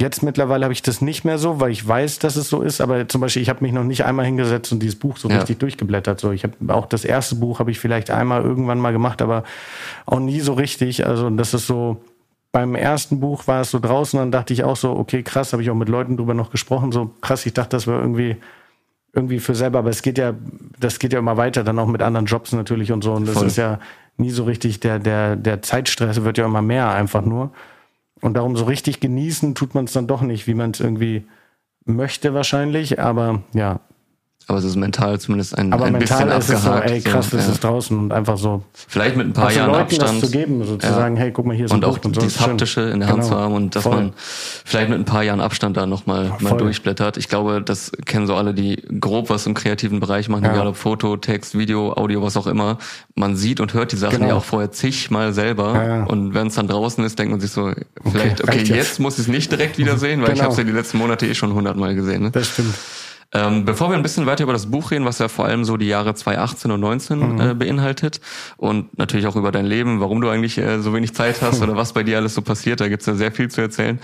Jetzt 0.00 0.24
mittlerweile 0.24 0.64
habe 0.64 0.72
ich 0.72 0.82
das 0.82 1.00
nicht 1.00 1.24
mehr 1.24 1.38
so, 1.38 1.60
weil 1.60 1.70
ich 1.70 1.86
weiß, 1.86 2.18
dass 2.18 2.34
es 2.34 2.48
so 2.48 2.62
ist. 2.62 2.80
Aber 2.80 3.06
zum 3.08 3.20
Beispiel, 3.20 3.42
ich 3.42 3.48
habe 3.48 3.62
mich 3.62 3.72
noch 3.72 3.84
nicht 3.84 4.04
einmal 4.04 4.26
hingesetzt 4.26 4.72
und 4.72 4.80
dieses 4.80 4.96
Buch 4.96 5.16
so 5.16 5.28
ja. 5.28 5.36
richtig 5.36 5.60
durchgeblättert. 5.60 6.18
So, 6.18 6.32
ich 6.32 6.42
habe 6.42 6.74
auch 6.74 6.86
das 6.86 7.04
erste 7.04 7.36
Buch 7.36 7.60
habe 7.60 7.70
ich 7.70 7.78
vielleicht 7.78 8.10
einmal 8.10 8.42
irgendwann 8.42 8.80
mal 8.80 8.92
gemacht, 8.92 9.22
aber 9.22 9.44
auch 10.04 10.18
nie 10.18 10.40
so 10.40 10.54
richtig. 10.54 11.06
Also 11.06 11.30
das 11.30 11.54
ist 11.54 11.68
so, 11.68 12.02
beim 12.50 12.74
ersten 12.74 13.20
Buch 13.20 13.46
war 13.46 13.60
es 13.60 13.70
so 13.70 13.78
draußen, 13.78 14.18
dann 14.18 14.32
dachte 14.32 14.52
ich 14.52 14.64
auch 14.64 14.76
so, 14.76 14.96
okay, 14.96 15.22
krass, 15.22 15.52
habe 15.52 15.62
ich 15.62 15.70
auch 15.70 15.74
mit 15.74 15.88
Leuten 15.88 16.16
drüber 16.16 16.34
noch 16.34 16.50
gesprochen, 16.50 16.92
so 16.92 17.10
krass, 17.20 17.44
ich 17.46 17.52
dachte, 17.52 17.70
das 17.70 17.86
wäre 17.86 18.00
irgendwie 18.00 18.36
irgendwie 19.12 19.38
für 19.38 19.54
selber, 19.54 19.80
aber 19.80 19.90
es 19.90 20.02
geht 20.02 20.18
ja, 20.18 20.34
das 20.78 20.98
geht 20.98 21.12
ja 21.12 21.18
immer 21.18 21.36
weiter, 21.36 21.62
dann 21.62 21.78
auch 21.78 21.86
mit 21.86 22.02
anderen 22.02 22.26
Jobs 22.26 22.52
natürlich 22.52 22.90
und 22.90 23.02
so. 23.02 23.12
Und 23.12 23.26
das 23.26 23.34
Voll. 23.38 23.46
ist 23.46 23.56
ja 23.56 23.78
nie 24.16 24.30
so 24.30 24.44
richtig, 24.44 24.80
der, 24.80 24.98
der, 24.98 25.36
der 25.36 25.62
Zeitstress 25.62 26.24
wird 26.24 26.38
ja 26.38 26.44
immer 26.44 26.62
mehr 26.62 26.90
einfach 26.90 27.24
nur. 27.24 27.52
Und 28.20 28.34
darum 28.34 28.56
so 28.56 28.64
richtig 28.64 29.00
genießen 29.00 29.54
tut 29.54 29.74
man 29.74 29.84
es 29.84 29.92
dann 29.92 30.06
doch 30.06 30.22
nicht, 30.22 30.46
wie 30.46 30.54
man 30.54 30.70
es 30.70 30.80
irgendwie 30.80 31.26
möchte 31.84 32.34
wahrscheinlich. 32.34 33.00
Aber 33.00 33.42
ja, 33.52 33.80
aber 34.46 34.58
es 34.58 34.64
ist 34.64 34.76
mental 34.76 35.18
zumindest 35.20 35.56
ein, 35.58 35.72
aber 35.72 35.86
ein 35.86 35.92
mental 35.92 36.26
bisschen 36.26 36.56
ist 36.56 36.64
abgehakt. 36.64 36.86
Es 36.86 36.90
so, 36.90 36.94
ey, 36.94 37.00
krass, 37.00 37.30
das 37.30 37.46
ja. 37.46 37.52
ist 37.52 37.64
draußen 37.64 37.98
und 37.98 38.12
einfach 38.12 38.38
so. 38.38 38.62
Vielleicht 38.72 39.16
mit 39.16 39.26
ein 39.26 39.32
paar 39.32 39.52
Jahren 39.52 39.70
Leuten 39.70 39.82
Abstand. 39.82 40.22
Das 40.22 40.30
zu 40.30 40.36
geben, 40.36 40.64
sozusagen, 40.64 41.16
ja. 41.16 41.22
hey, 41.22 41.32
guck 41.32 41.46
mal, 41.46 41.56
hier 41.56 41.66
ist 41.66 41.72
und 41.72 41.84
auch 41.84 41.98
und 42.04 42.14
so. 42.14 42.20
dieses 42.20 42.40
haptische 42.40 42.82
in 42.82 43.00
der 43.00 43.08
Hand 43.08 43.22
genau. 43.22 43.34
zu 43.34 43.40
haben 43.40 43.54
und 43.54 43.76
dass 43.76 43.82
Voll. 43.82 43.96
man 43.96 44.12
vielleicht 44.64 44.88
mit 44.90 44.98
ein 44.98 45.04
paar 45.04 45.22
Jahren 45.22 45.40
Abstand 45.40 45.76
da 45.76 45.86
nochmal 45.86 46.04
mal, 46.04 46.36
mal 46.40 46.56
durchblättert. 46.56 47.16
Ich 47.16 47.28
glaube, 47.28 47.62
das 47.62 47.92
kennen 48.04 48.26
so 48.26 48.34
alle, 48.34 48.54
die 48.54 48.82
grob 49.00 49.30
was 49.30 49.46
im 49.46 49.54
kreativen 49.54 50.00
Bereich 50.00 50.28
machen, 50.28 50.44
ja. 50.44 50.52
egal 50.52 50.66
ob 50.66 50.76
Foto, 50.76 51.16
Text, 51.16 51.56
Video, 51.56 51.92
Audio, 51.92 52.22
was 52.22 52.36
auch 52.36 52.46
immer. 52.46 52.78
Man 53.14 53.36
sieht 53.36 53.60
und 53.60 53.74
hört 53.74 53.92
die 53.92 53.96
Sachen 53.96 54.18
genau. 54.18 54.28
ja 54.28 54.34
auch 54.34 54.44
vorher 54.44 54.72
zigmal 54.72 55.32
selber. 55.32 56.06
Und 56.08 56.34
wenn 56.34 56.48
es 56.48 56.54
dann 56.54 56.68
draußen 56.68 57.02
ist, 57.04 57.18
denkt 57.18 57.32
man 57.32 57.40
sich 57.40 57.50
so, 57.50 57.72
vielleicht, 58.10 58.42
okay, 58.42 58.60
okay 58.60 58.74
jetzt. 58.74 59.00
muss 59.00 59.14
ich 59.14 59.20
es 59.20 59.28
nicht 59.28 59.50
direkt 59.50 59.78
wiedersehen, 59.78 60.20
weil 60.20 60.28
genau. 60.28 60.36
ich 60.36 60.42
habe 60.42 60.52
es 60.52 60.58
ja 60.58 60.64
die 60.64 60.72
letzten 60.72 60.98
Monate 60.98 61.26
eh 61.26 61.34
schon 61.34 61.54
hundertmal 61.54 61.94
gesehen. 61.94 62.24
Ne? 62.24 62.30
Das 62.30 62.48
stimmt. 62.48 62.74
Ähm, 63.32 63.64
bevor 63.64 63.90
wir 63.90 63.96
ein 63.96 64.02
bisschen 64.02 64.26
weiter 64.26 64.44
über 64.44 64.52
das 64.52 64.70
Buch 64.70 64.90
reden, 64.90 65.04
was 65.04 65.18
ja 65.18 65.28
vor 65.28 65.44
allem 65.46 65.64
so 65.64 65.76
die 65.76 65.88
Jahre 65.88 66.14
2018 66.14 66.70
und 66.70 66.80
19 66.80 67.18
mhm. 67.18 67.40
äh, 67.40 67.54
beinhaltet 67.54 68.20
und 68.56 68.96
natürlich 68.96 69.26
auch 69.26 69.34
über 69.36 69.50
dein 69.50 69.66
Leben, 69.66 70.00
warum 70.00 70.20
du 70.20 70.28
eigentlich 70.28 70.58
äh, 70.58 70.80
so 70.80 70.94
wenig 70.94 71.14
Zeit 71.14 71.42
hast 71.42 71.60
oder 71.62 71.76
was 71.76 71.92
bei 71.92 72.02
dir 72.04 72.18
alles 72.18 72.34
so 72.34 72.42
passiert, 72.42 72.80
da 72.80 72.88
gibt's 72.88 73.06
ja 73.06 73.14
sehr 73.14 73.32
viel 73.32 73.50
zu 73.50 73.60
erzählen. 73.60 73.98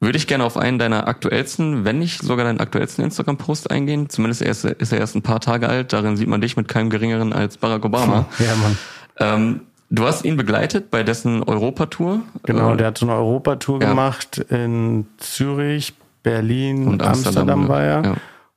würde 0.00 0.18
ich 0.18 0.26
gerne 0.26 0.44
auf 0.44 0.56
einen 0.56 0.78
deiner 0.78 1.06
aktuellsten, 1.06 1.84
wenn 1.84 1.98
nicht 1.98 2.20
sogar 2.22 2.44
deinen 2.44 2.60
aktuellsten 2.60 3.04
Instagram-Post 3.04 3.70
eingehen. 3.70 4.08
Zumindest 4.10 4.42
ist 4.42 4.64
er, 4.64 4.76
er 4.80 4.98
erst 4.98 5.14
ein 5.14 5.22
paar 5.22 5.40
Tage 5.40 5.68
alt. 5.68 5.92
Darin 5.92 6.16
sieht 6.16 6.28
man 6.28 6.40
dich 6.40 6.56
mit 6.56 6.66
keinem 6.68 6.90
geringeren 6.90 7.32
als 7.32 7.56
Barack 7.56 7.84
Obama. 7.84 8.26
Ja, 8.38 8.54
Mann. 8.56 8.78
Ähm, 9.18 9.60
du 9.90 10.04
hast 10.04 10.24
ihn 10.24 10.36
begleitet 10.36 10.90
bei 10.90 11.04
dessen 11.04 11.42
Europatour. 11.44 12.20
Genau, 12.42 12.74
Äh, 12.74 12.76
der 12.76 12.88
hat 12.88 12.98
so 12.98 13.06
eine 13.06 13.14
Europatour 13.14 13.80
ja. 13.80 13.88
gemacht 13.88 14.38
in 14.50 15.06
Zürich, 15.18 15.94
Berlin, 16.24 16.88
Und 16.88 17.02
Amsterdam, 17.02 17.48
Amsterdam, 17.48 17.68
war 17.68 17.82
er. 17.82 18.02
ja. 18.04 18.14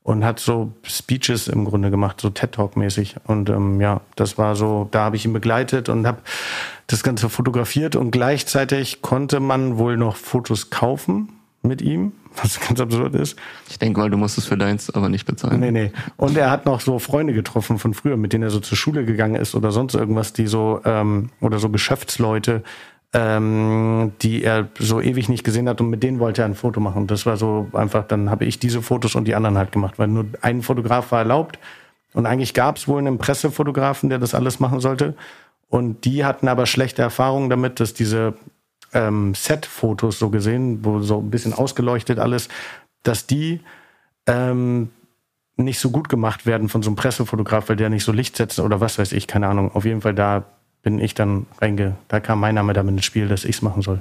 Und 0.07 0.23
hat 0.23 0.39
so 0.39 0.71
Speeches 0.83 1.49
im 1.49 1.65
Grunde 1.65 1.91
gemacht, 1.91 2.21
so 2.21 2.29
TED-Talk-mäßig. 2.29 3.17
Und 3.25 3.49
ähm, 3.49 3.81
ja, 3.81 3.99
das 4.15 4.37
war 4.37 4.55
so, 4.55 4.87
da 4.91 5.01
habe 5.01 5.17
ich 5.17 5.25
ihn 5.25 5.33
begleitet 5.33 5.89
und 5.89 6.07
habe 6.07 6.19
das 6.87 7.03
Ganze 7.03 7.27
fotografiert. 7.27 7.97
Und 7.97 8.11
gleichzeitig 8.11 9.01
konnte 9.01 9.41
man 9.41 9.77
wohl 9.77 9.97
noch 9.97 10.15
Fotos 10.15 10.69
kaufen 10.69 11.27
mit 11.61 11.81
ihm, 11.81 12.13
was 12.41 12.61
ganz 12.61 12.79
absurd 12.79 13.15
ist. 13.15 13.37
Ich 13.69 13.79
denke 13.79 13.99
mal, 13.99 14.09
du 14.09 14.15
musst 14.15 14.37
es 14.37 14.45
für 14.45 14.57
deins 14.57 14.89
aber 14.89 15.09
nicht 15.09 15.25
bezahlen. 15.25 15.59
Nee, 15.59 15.71
nee. 15.71 15.91
Und 16.15 16.37
er 16.37 16.51
hat 16.51 16.65
noch 16.65 16.79
so 16.79 16.99
Freunde 16.99 17.33
getroffen 17.33 17.77
von 17.77 17.93
früher, 17.93 18.15
mit 18.15 18.31
denen 18.31 18.43
er 18.43 18.49
so 18.49 18.61
zur 18.61 18.77
Schule 18.77 19.03
gegangen 19.03 19.35
ist 19.35 19.55
oder 19.55 19.73
sonst 19.73 19.93
irgendwas, 19.93 20.31
die 20.31 20.47
so, 20.47 20.79
ähm, 20.85 21.31
oder 21.41 21.59
so 21.59 21.67
Geschäftsleute, 21.67 22.63
ähm, 23.13 24.11
die 24.21 24.43
er 24.43 24.67
so 24.79 24.99
ewig 24.99 25.29
nicht 25.29 25.43
gesehen 25.43 25.69
hat 25.69 25.79
und 25.79 25.89
mit 25.89 26.03
denen 26.03 26.19
wollte 26.19 26.41
er 26.41 26.45
ein 26.45 26.55
Foto 26.55 26.79
machen. 26.79 27.07
Das 27.07 27.25
war 27.25 27.37
so 27.37 27.67
einfach, 27.73 28.05
dann 28.05 28.29
habe 28.29 28.45
ich 28.45 28.59
diese 28.59 28.81
Fotos 28.81 29.15
und 29.15 29.25
die 29.25 29.35
anderen 29.35 29.57
halt 29.57 29.71
gemacht, 29.71 29.97
weil 29.97 30.07
nur 30.07 30.25
ein 30.41 30.61
Fotograf 30.61 31.11
war 31.11 31.19
erlaubt. 31.19 31.57
Und 32.13 32.25
eigentlich 32.25 32.53
gab 32.53 32.77
es 32.77 32.87
wohl 32.87 32.99
einen 32.99 33.17
Pressefotografen, 33.17 34.09
der 34.09 34.19
das 34.19 34.33
alles 34.33 34.59
machen 34.59 34.79
sollte. 34.79 35.15
Und 35.69 36.05
die 36.05 36.25
hatten 36.25 36.47
aber 36.47 36.65
schlechte 36.65 37.01
Erfahrungen 37.01 37.49
damit, 37.49 37.79
dass 37.79 37.93
diese 37.93 38.33
ähm, 38.93 39.33
Set-Fotos 39.35 40.19
so 40.19 40.29
gesehen, 40.29 40.83
wo 40.83 40.99
so 40.99 41.19
ein 41.19 41.29
bisschen 41.29 41.53
ausgeleuchtet 41.53 42.19
alles, 42.19 42.49
dass 43.03 43.27
die 43.27 43.61
ähm, 44.25 44.89
nicht 45.57 45.79
so 45.79 45.91
gut 45.91 46.09
gemacht 46.09 46.45
werden 46.45 46.69
von 46.69 46.83
so 46.83 46.89
einem 46.89 46.95
Pressefotograf, 46.95 47.69
weil 47.69 47.75
der 47.75 47.89
nicht 47.89 48.03
so 48.03 48.11
Licht 48.11 48.35
setzt 48.35 48.59
oder 48.59 48.79
was 48.79 48.99
weiß 48.99 49.11
ich, 49.11 49.27
keine 49.27 49.47
Ahnung. 49.47 49.71
Auf 49.73 49.85
jeden 49.85 50.01
Fall 50.01 50.13
da 50.13 50.45
bin 50.87 51.01
ich 51.01 51.13
dann 51.13 51.47
reinge, 51.59 51.97
da 52.07 52.21
kam 52.21 52.39
mein 52.39 52.55
Name 52.55 52.71
damit 52.71 52.95
ins 52.95 53.03
Spiel, 53.03 53.27
dass 53.27 53.43
ich 53.43 53.57
es 53.57 53.61
machen 53.61 53.81
soll. 53.81 53.99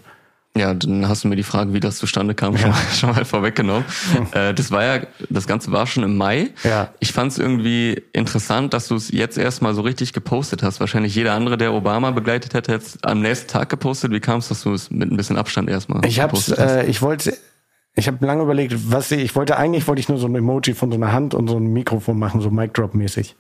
Ja, 0.57 0.73
dann 0.73 1.09
hast 1.09 1.25
du 1.25 1.29
mir 1.29 1.35
die 1.35 1.43
Frage, 1.43 1.73
wie 1.73 1.81
das 1.81 1.99
zustande 1.99 2.33
kam, 2.37 2.57
schon, 2.57 2.71
mal, 2.71 2.79
schon 2.95 3.11
mal 3.11 3.25
vorweggenommen. 3.25 3.85
äh, 4.31 4.55
das 4.55 4.71
war 4.71 4.85
ja, 4.85 5.03
das 5.29 5.49
Ganze 5.49 5.73
war 5.73 5.85
schon 5.89 6.05
im 6.05 6.17
Mai. 6.17 6.51
Ja. 6.63 6.91
Ich 7.01 7.11
fand 7.13 7.33
es 7.33 7.39
irgendwie 7.39 8.01
interessant, 8.13 8.73
dass 8.73 8.87
du 8.87 8.95
es 8.95 9.11
jetzt 9.11 9.37
erstmal 9.37 9.75
so 9.75 9.81
richtig 9.83 10.13
gepostet 10.13 10.63
hast. 10.63 10.79
Wahrscheinlich 10.79 11.13
jeder 11.17 11.35
andere, 11.35 11.59
der 11.59 11.73
Obama 11.75 12.13
begleitet 12.13 12.55
hätte, 12.55 12.71
jetzt 12.71 13.05
am 13.05 13.21
nächsten 13.21 13.49
Tag 13.49 13.69
gepostet. 13.69 14.13
Wie 14.13 14.21
kam 14.21 14.39
es, 14.39 14.47
dass 14.47 14.63
du 14.63 14.73
es 14.73 14.89
mit 14.89 15.11
ein 15.11 15.17
bisschen 15.17 15.37
Abstand 15.39 15.69
erstmal 15.69 16.05
Ich 16.07 16.21
hab's, 16.21 16.47
gepostet 16.47 16.59
hast? 16.61 16.71
äh, 16.71 16.87
ich 16.87 17.03
wollte, 17.03 17.37
ich 17.99 18.09
habe 18.09 18.25
lange 18.27 18.43
überlegt, 18.43 18.93
was 18.93 19.11
ich, 19.11 19.23
ich 19.23 19.35
wollte 19.35 19.57
eigentlich 19.57 19.89
wollte 19.89 20.01
ich 20.01 20.09
nur 20.09 20.19
so 20.19 20.27
ein 20.27 20.35
Emoji 20.35 20.75
von 20.75 20.91
so 20.91 20.97
einer 20.97 21.13
Hand 21.13 21.33
und 21.33 21.49
so 21.49 21.57
ein 21.57 21.73
Mikrofon 21.73 22.19
machen, 22.19 22.43
so 22.43 22.51
Mic 22.51 22.75
Drop 22.75 22.95
mäßig. 22.95 23.35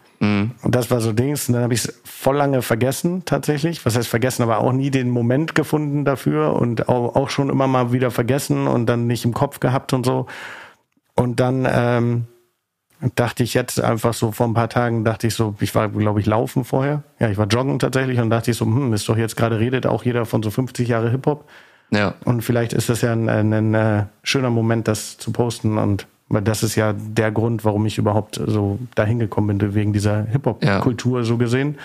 Und 0.63 0.75
das 0.75 0.91
war 0.91 1.03
so 1.03 1.13
Dings. 1.13 1.47
Und 1.49 1.55
dann 1.55 1.63
habe 1.63 1.75
ich 1.75 1.85
es 1.85 2.01
voll 2.05 2.37
lange 2.37 2.63
vergessen 2.63 3.23
tatsächlich. 3.27 3.85
Was 3.85 3.97
heißt 3.97 4.09
vergessen, 4.09 4.43
aber 4.43 4.59
auch 4.59 4.73
nie 4.73 4.91
den 4.91 5.11
Moment 5.11 5.55
gefunden 5.55 6.07
dafür 6.07 6.55
und 6.55 6.89
auch, 6.89 7.17
auch 7.17 7.29
schon 7.29 7.51
immer 7.51 7.67
mal 7.67 7.93
wieder 7.93 8.11
vergessen 8.11 8.67
und 8.67 8.87
dann 8.87 9.07
nicht 9.07 9.27
im 9.27 9.35
Kopf 9.35 9.61
gehabt 9.61 9.93
und 9.93 10.07
so. 10.07 10.27
Und 11.15 11.39
dann 11.39 11.69
ähm, 11.71 12.25
dachte 13.15 13.43
ich 13.43 13.53
jetzt 13.53 13.79
einfach 13.79 14.15
so 14.15 14.33
vor 14.33 14.47
ein 14.47 14.55
paar 14.55 14.71
Tagen, 14.71 15.05
dachte 15.05 15.27
ich 15.27 15.35
so, 15.35 15.55
ich 15.61 15.75
war, 15.75 15.91
glaube 15.91 16.21
ich, 16.21 16.27
laufen 16.27 16.65
vorher. 16.65 17.03
Ja, 17.19 17.29
ich 17.29 17.37
war 17.37 17.47
joggen 17.47 17.79
tatsächlich 17.79 18.19
und 18.21 18.31
dachte 18.31 18.51
ich 18.51 18.57
so, 18.57 18.65
hm, 18.65 18.95
ist 18.95 19.07
doch 19.07 19.19
jetzt 19.19 19.37
gerade 19.37 19.59
redet 19.59 19.87
auch 19.87 20.03
jeder 20.03 20.25
von 20.25 20.43
so 20.43 20.51
50 20.51 20.89
Jahre 20.89 21.11
Hip-Hop. 21.11 21.47
Ja. 21.91 22.15
Und 22.25 22.43
vielleicht 22.43 22.73
ist 22.73 22.89
das 22.89 23.01
ja 23.01 23.13
ein, 23.13 23.29
ein, 23.29 23.53
ein 23.53 23.75
äh, 23.75 24.05
schöner 24.23 24.51
Moment, 24.51 24.89
das 24.89 25.19
zu 25.19 25.33
posten. 25.33 25.79
Und 25.79 26.07
weil 26.29 26.43
das 26.43 26.63
ist 26.63 26.75
ja 26.75 26.93
der 26.93 27.31
Grund, 27.31 27.65
warum 27.65 27.87
ich 27.87 27.99
überhaupt 27.99 28.41
so 28.45 28.79
dahin 28.95 29.19
gekommen 29.19 29.59
bin, 29.59 29.75
wegen 29.75 29.93
dieser 29.93 30.25
Hip-Hop-Kultur 30.25 31.25
so 31.25 31.37
gesehen. 31.37 31.79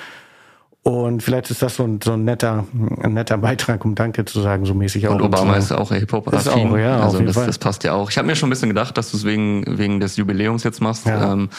Und 0.84 1.22
vielleicht 1.22 1.52
ist 1.52 1.62
das 1.62 1.76
so 1.76 1.84
ein, 1.84 2.00
so 2.04 2.14
ein 2.14 2.26
netter, 2.26 2.66
ein 3.04 3.14
netter 3.14 3.38
Beitrag, 3.38 3.86
um 3.86 3.94
Danke 3.94 4.26
zu 4.26 4.42
sagen, 4.42 4.66
so 4.66 4.74
mäßig 4.74 5.08
auch. 5.08 5.14
Und 5.14 5.22
Obama 5.22 5.56
ist 5.56 5.72
auch 5.72 5.92
Ist 5.92 6.00
Hip-Hop-affin. 6.00 6.72
auch, 6.72 6.78
ja, 6.78 6.98
auf 6.98 7.04
also 7.04 7.20
das, 7.22 7.36
das 7.36 7.60
passt 7.60 7.84
ja 7.84 7.94
auch. 7.94 8.10
Ich 8.10 8.18
habe 8.18 8.26
mir 8.26 8.36
schon 8.36 8.48
ein 8.48 8.50
bisschen 8.50 8.70
gedacht, 8.70 8.98
dass 8.98 9.12
du 9.12 9.18
es 9.18 9.24
wegen, 9.24 9.64
wegen 9.78 10.00
des 10.00 10.18
Jubiläums 10.18 10.64
jetzt 10.64 10.82
machst. 10.82 11.06
Ja. 11.06 11.34
Ähm, 11.34 11.50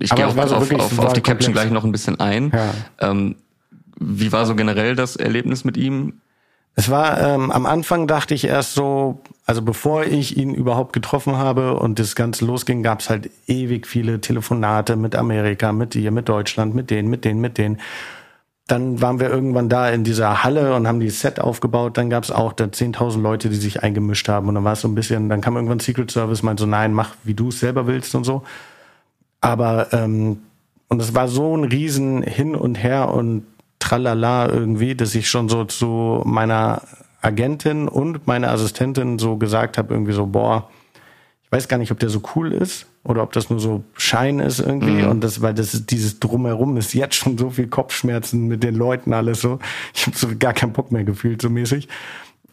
ich 0.00 0.12
gehe 0.12 0.26
es 0.26 0.36
auf, 0.36 0.48
so 0.48 0.56
auf, 0.56 0.72
auf, 0.72 0.98
auf 0.98 1.12
die 1.12 1.20
Caption 1.20 1.52
gleich 1.52 1.70
noch 1.70 1.84
ein 1.84 1.92
bisschen 1.92 2.18
ein. 2.18 2.50
Ja. 2.52 3.10
Ähm, 3.10 3.36
wie 4.00 4.32
war 4.32 4.44
so 4.46 4.56
generell 4.56 4.96
das 4.96 5.14
Erlebnis 5.14 5.64
mit 5.64 5.76
ihm? 5.76 6.14
Es 6.74 6.90
war 6.90 7.20
ähm, 7.20 7.50
am 7.50 7.66
Anfang 7.66 8.06
dachte 8.06 8.34
ich 8.34 8.44
erst 8.44 8.74
so, 8.74 9.20
also 9.44 9.60
bevor 9.60 10.04
ich 10.04 10.38
ihn 10.38 10.54
überhaupt 10.54 10.94
getroffen 10.94 11.36
habe 11.36 11.76
und 11.76 11.98
das 11.98 12.14
Ganze 12.14 12.46
losging, 12.46 12.82
gab 12.82 13.00
es 13.00 13.10
halt 13.10 13.30
ewig 13.46 13.86
viele 13.86 14.20
Telefonate 14.20 14.96
mit 14.96 15.14
Amerika, 15.14 15.72
mit 15.72 15.92
dir, 15.94 16.10
mit 16.10 16.28
Deutschland, 16.28 16.74
mit 16.74 16.90
denen, 16.90 17.10
mit 17.10 17.24
denen, 17.26 17.40
mit 17.40 17.58
denen. 17.58 17.78
Dann 18.68 19.02
waren 19.02 19.20
wir 19.20 19.28
irgendwann 19.28 19.68
da 19.68 19.90
in 19.90 20.02
dieser 20.02 20.44
Halle 20.44 20.74
und 20.74 20.88
haben 20.88 21.00
die 21.00 21.10
Set 21.10 21.40
aufgebaut. 21.40 21.98
Dann 21.98 22.08
gab 22.08 22.24
es 22.24 22.30
auch 22.30 22.54
da 22.54 22.64
10.000 22.64 23.20
Leute, 23.20 23.50
die 23.50 23.56
sich 23.56 23.82
eingemischt 23.82 24.28
haben. 24.28 24.48
Und 24.48 24.54
dann 24.54 24.64
war 24.64 24.72
es 24.72 24.80
so 24.80 24.88
ein 24.88 24.94
bisschen, 24.94 25.28
dann 25.28 25.42
kam 25.42 25.56
irgendwann 25.56 25.80
Secret 25.80 26.10
Service, 26.10 26.42
meinte 26.42 26.62
so, 26.62 26.66
nein, 26.66 26.94
mach, 26.94 27.16
wie 27.24 27.34
du 27.34 27.48
es 27.48 27.60
selber 27.60 27.86
willst 27.86 28.14
und 28.14 28.24
so. 28.24 28.44
Aber, 29.42 29.92
ähm, 29.92 30.38
und 30.88 31.02
es 31.02 31.14
war 31.14 31.28
so 31.28 31.54
ein 31.56 31.64
riesen 31.64 32.22
Hin 32.22 32.54
und 32.54 32.76
Her 32.76 33.12
und 33.12 33.44
tralala 33.92 34.48
irgendwie, 34.48 34.94
dass 34.94 35.14
ich 35.14 35.28
schon 35.28 35.48
so 35.48 35.64
zu 35.64 36.22
meiner 36.24 36.82
Agentin 37.20 37.88
und 37.88 38.26
meiner 38.26 38.50
Assistentin 38.50 39.18
so 39.18 39.36
gesagt 39.36 39.76
habe, 39.76 39.92
irgendwie 39.92 40.12
so, 40.12 40.26
boah, 40.26 40.70
ich 41.44 41.52
weiß 41.52 41.68
gar 41.68 41.76
nicht, 41.76 41.92
ob 41.92 41.98
der 41.98 42.08
so 42.08 42.22
cool 42.34 42.52
ist 42.52 42.86
oder 43.04 43.22
ob 43.22 43.32
das 43.32 43.50
nur 43.50 43.60
so 43.60 43.84
Schein 43.92 44.40
ist 44.40 44.60
irgendwie. 44.60 45.04
Und 45.04 45.22
das, 45.22 45.42
weil 45.42 45.52
das 45.52 45.74
ist 45.74 45.90
dieses 45.90 46.18
Drumherum 46.20 46.78
ist 46.78 46.94
jetzt 46.94 47.16
schon 47.16 47.36
so 47.36 47.50
viel 47.50 47.66
Kopfschmerzen 47.66 48.48
mit 48.48 48.62
den 48.62 48.74
Leuten 48.74 49.12
alles 49.12 49.42
so. 49.42 49.58
Ich 49.94 50.06
habe 50.06 50.16
so 50.16 50.28
gar 50.38 50.54
keinen 50.54 50.72
Bock 50.72 50.90
mehr 50.90 51.04
gefühlt, 51.04 51.42
so 51.42 51.50
mäßig. 51.50 51.88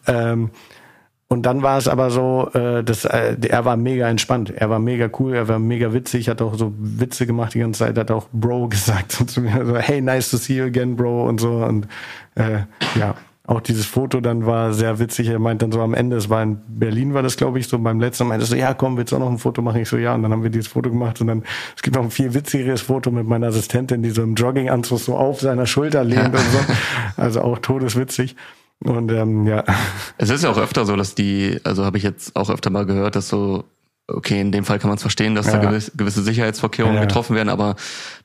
Ähm, 0.06 0.50
und 1.32 1.46
dann 1.46 1.62
war 1.62 1.78
es 1.78 1.86
aber 1.86 2.10
so, 2.10 2.50
äh, 2.54 2.82
dass 2.82 3.04
äh, 3.04 3.36
er 3.40 3.64
war 3.64 3.76
mega 3.76 4.08
entspannt. 4.08 4.50
Er 4.50 4.68
war 4.68 4.80
mega 4.80 5.08
cool, 5.20 5.34
er 5.34 5.46
war 5.46 5.60
mega 5.60 5.92
witzig, 5.92 6.28
hat 6.28 6.42
auch 6.42 6.54
so 6.56 6.72
Witze 6.76 7.24
gemacht 7.24 7.54
die 7.54 7.60
ganze 7.60 7.84
Zeit, 7.84 7.96
hat 7.96 8.10
auch 8.10 8.26
Bro 8.32 8.68
gesagt 8.70 9.12
so 9.12 9.24
zu 9.24 9.40
mir, 9.40 9.64
so, 9.64 9.76
hey, 9.76 10.00
nice 10.00 10.28
to 10.32 10.38
see 10.38 10.56
you 10.56 10.64
again, 10.64 10.96
Bro 10.96 11.28
und 11.28 11.40
so. 11.40 11.52
Und 11.64 11.86
äh, 12.34 12.62
ja, 12.98 13.14
auch 13.46 13.60
dieses 13.60 13.86
Foto 13.86 14.20
dann 14.20 14.44
war 14.44 14.72
sehr 14.72 14.98
witzig. 14.98 15.28
Er 15.28 15.38
meint 15.38 15.62
dann 15.62 15.70
so 15.70 15.80
am 15.80 15.94
Ende, 15.94 16.16
es 16.16 16.30
war 16.30 16.42
in 16.42 16.60
Berlin, 16.66 17.14
war 17.14 17.22
das, 17.22 17.36
glaube 17.36 17.60
ich, 17.60 17.68
so 17.68 17.78
beim 17.78 18.00
letzten 18.00 18.24
Mal, 18.24 18.30
meinte 18.30 18.46
so, 18.46 18.56
ja, 18.56 18.74
komm, 18.74 18.96
willst 18.96 19.12
du 19.12 19.16
auch 19.16 19.20
noch 19.20 19.30
ein 19.30 19.38
Foto 19.38 19.62
machen? 19.62 19.80
Ich 19.80 19.88
so, 19.88 19.98
ja, 19.98 20.16
und 20.16 20.24
dann 20.24 20.32
haben 20.32 20.42
wir 20.42 20.50
dieses 20.50 20.66
Foto 20.66 20.90
gemacht 20.90 21.20
und 21.20 21.28
dann, 21.28 21.44
es 21.76 21.82
gibt 21.82 21.94
noch 21.94 22.02
ein 22.02 22.10
viel 22.10 22.34
witzigeres 22.34 22.82
Foto 22.82 23.12
mit 23.12 23.28
meiner 23.28 23.46
Assistentin, 23.46 24.02
die 24.02 24.10
so 24.10 24.24
im 24.24 24.34
Jogginganzug 24.34 24.98
so 24.98 25.16
auf 25.16 25.40
seiner 25.40 25.66
Schulter 25.66 26.02
lehnt 26.02 26.34
und 26.34 26.38
so. 26.38 26.58
Also 27.16 27.42
auch 27.42 27.60
todeswitzig. 27.60 28.34
Und 28.82 29.12
ähm, 29.12 29.46
ja, 29.46 29.62
Es 30.16 30.30
ist 30.30 30.42
ja 30.42 30.50
auch 30.50 30.58
öfter 30.58 30.86
so, 30.86 30.96
dass 30.96 31.14
die, 31.14 31.60
also 31.64 31.84
habe 31.84 31.98
ich 31.98 32.02
jetzt 32.04 32.34
auch 32.36 32.48
öfter 32.48 32.70
mal 32.70 32.86
gehört, 32.86 33.14
dass 33.14 33.28
so, 33.28 33.64
okay, 34.08 34.40
in 34.40 34.52
dem 34.52 34.64
Fall 34.64 34.78
kann 34.78 34.88
man 34.88 34.96
es 34.96 35.02
verstehen, 35.02 35.34
dass 35.34 35.46
da 35.46 35.54
Ja. 35.54 35.58
gewisse, 35.68 35.92
gewisse 35.94 36.22
Sicherheitsvorkehrungen 36.22 36.96
Ja. 36.96 37.02
getroffen 37.02 37.36
werden, 37.36 37.50
aber 37.50 37.76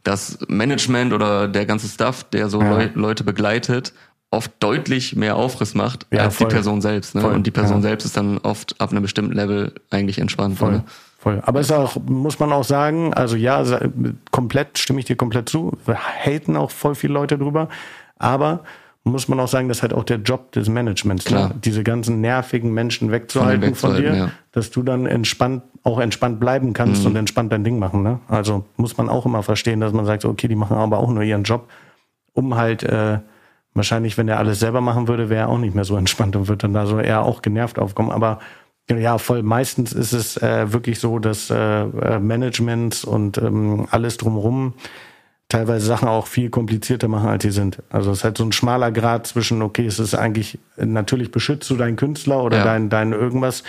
das 0.03 0.38
Management 0.47 1.12
oder 1.13 1.47
der 1.50 1.65
ganze 1.65 1.88
Staff, 1.88 2.24
der 2.24 2.47
so 2.50 2.62
Ja. 2.62 2.69
Leu 2.69 2.89
Leute 2.95 3.24
begleitet, 3.25 3.93
oft 4.31 4.51
deutlich 4.62 5.15
mehr 5.15 5.35
Aufriss 5.35 5.75
macht 5.75 6.07
als 6.17 6.35
voll. 6.35 6.47
die 6.47 6.53
Person 6.53 6.81
selbst. 6.81 7.15
Ne? 7.15 7.21
Voll, 7.21 7.33
Und 7.33 7.45
die 7.47 7.51
Person 7.51 7.81
selbst 7.81 8.05
ist 8.05 8.15
dann 8.17 8.38
oft 8.39 8.79
ab 8.81 8.91
einem 8.91 9.01
bestimmten 9.01 9.33
Level 9.33 9.74
eigentlich 9.91 10.19
entspannt. 10.19 10.57
Voll, 10.57 10.71
Ne? 10.71 10.83
voll. 11.19 11.41
Aber 11.45 11.59
es 11.59 11.67
ist 11.67 11.71
auch, 11.74 11.97
muss 12.05 12.39
man 12.39 12.51
auch 12.53 12.63
sagen, 12.63 13.13
also 13.13 13.35
ja, 13.35 13.63
komplett, 14.31 14.77
stimme 14.77 15.00
ich 15.00 15.05
dir 15.05 15.15
komplett 15.17 15.50
zu. 15.50 15.77
Wir 15.85 15.97
haten 15.97 16.55
auch 16.57 16.71
voll 16.71 16.95
viele 16.95 17.13
Leute 17.13 17.38
drüber. 17.38 17.67
Aber 18.17 18.63
muss 19.05 19.27
man 19.27 19.39
auch 19.39 19.47
sagen, 19.47 19.67
das 19.67 19.77
ist 19.77 19.81
halt 19.83 19.93
auch 19.93 20.03
der 20.03 20.17
Job 20.17 20.51
des 20.51 20.67
Managements, 20.67 21.25
Klar. 21.25 21.50
ne? 21.50 21.55
diese 21.63 21.83
ganzen 21.83 22.21
nervigen 22.21 22.74
Menschen 22.74 23.12
wegzuhalten 23.12 23.75
von, 23.75 23.91
wegzuhalten, 23.91 24.03
dir, 24.03 24.17
ja. 24.17 24.31
dass 24.51 24.71
du 24.71 24.81
dann 24.81 25.05
entspannt, 25.05 25.62
auch 25.83 26.00
entspannt 26.00 26.39
bleiben 26.39 26.74
kannst 26.74 27.01
Mhm. 27.01 27.07
und 27.12 27.15
entspannt 27.15 27.51
dein 27.51 27.63
Ding 27.63 27.77
machen. 27.77 28.01
Ne? 28.01 28.19
Also 28.27 28.65
muss 28.77 28.97
man 28.97 29.07
auch 29.07 29.25
immer 29.27 29.43
verstehen, 29.43 29.79
dass 29.79 29.93
man 29.93 30.05
sagt, 30.05 30.25
okay, 30.25 30.47
die 30.47 30.55
machen 30.55 30.75
aber 30.75 30.97
auch 30.97 31.09
nur 31.12 31.21
ihren 31.24 31.43
Job, 31.43 31.69
um 32.33 32.55
halt 32.55 32.81
äh, 32.83 33.19
wahrscheinlich, 33.75 34.17
wenn 34.17 34.27
er 34.27 34.39
alles 34.39 34.59
selber 34.59 34.81
machen 34.81 35.07
würde, 35.07 35.29
wäre 35.29 35.41
er 35.41 35.50
auch 35.50 35.59
nicht 35.59 35.75
mehr 35.75 35.85
so 35.85 35.95
entspannt 35.97 36.35
und 36.35 36.47
wird 36.47 36.63
dann 36.63 36.74
da 36.74 36.88
so 36.88 37.00
eher 37.00 37.21
auch 37.24 37.43
genervt 37.43 37.77
aufkommen. 37.77 38.09
Aber 38.12 38.39
ja, 38.89 39.17
voll. 39.17 39.43
Meistens 39.43 39.93
ist 39.93 40.13
es 40.13 40.38
äh, 40.38 40.71
wirklich 40.71 41.00
so, 41.00 41.19
dass 41.19 41.50
äh, 41.50 41.55
äh, 41.83 42.19
Managements 42.19 43.03
und 43.03 43.38
ähm, 43.38 43.88
alles 43.91 44.17
drumherum 44.17 44.74
teilweise 45.49 45.85
Sachen 45.85 46.07
auch 46.07 46.27
viel 46.27 46.49
komplizierter 46.49 47.07
machen, 47.07 47.29
als 47.29 47.43
sie 47.43 47.51
sind. 47.51 47.77
Also 47.89 48.11
es 48.11 48.19
ist 48.19 48.23
halt 48.23 48.37
so 48.37 48.43
ein 48.43 48.51
schmaler 48.51 48.91
Grad 48.91 49.27
zwischen, 49.27 49.61
okay, 49.61 49.85
es 49.85 49.99
ist 49.99 50.15
eigentlich, 50.15 50.57
natürlich 50.77 51.31
beschützt 51.31 51.69
du 51.69 51.75
deinen 51.75 51.95
Künstler 51.97 52.43
oder 52.43 52.57
Ja. 52.57 52.63
dein, 52.63 52.89
dein 52.89 53.13
irgendwas, 53.13 53.63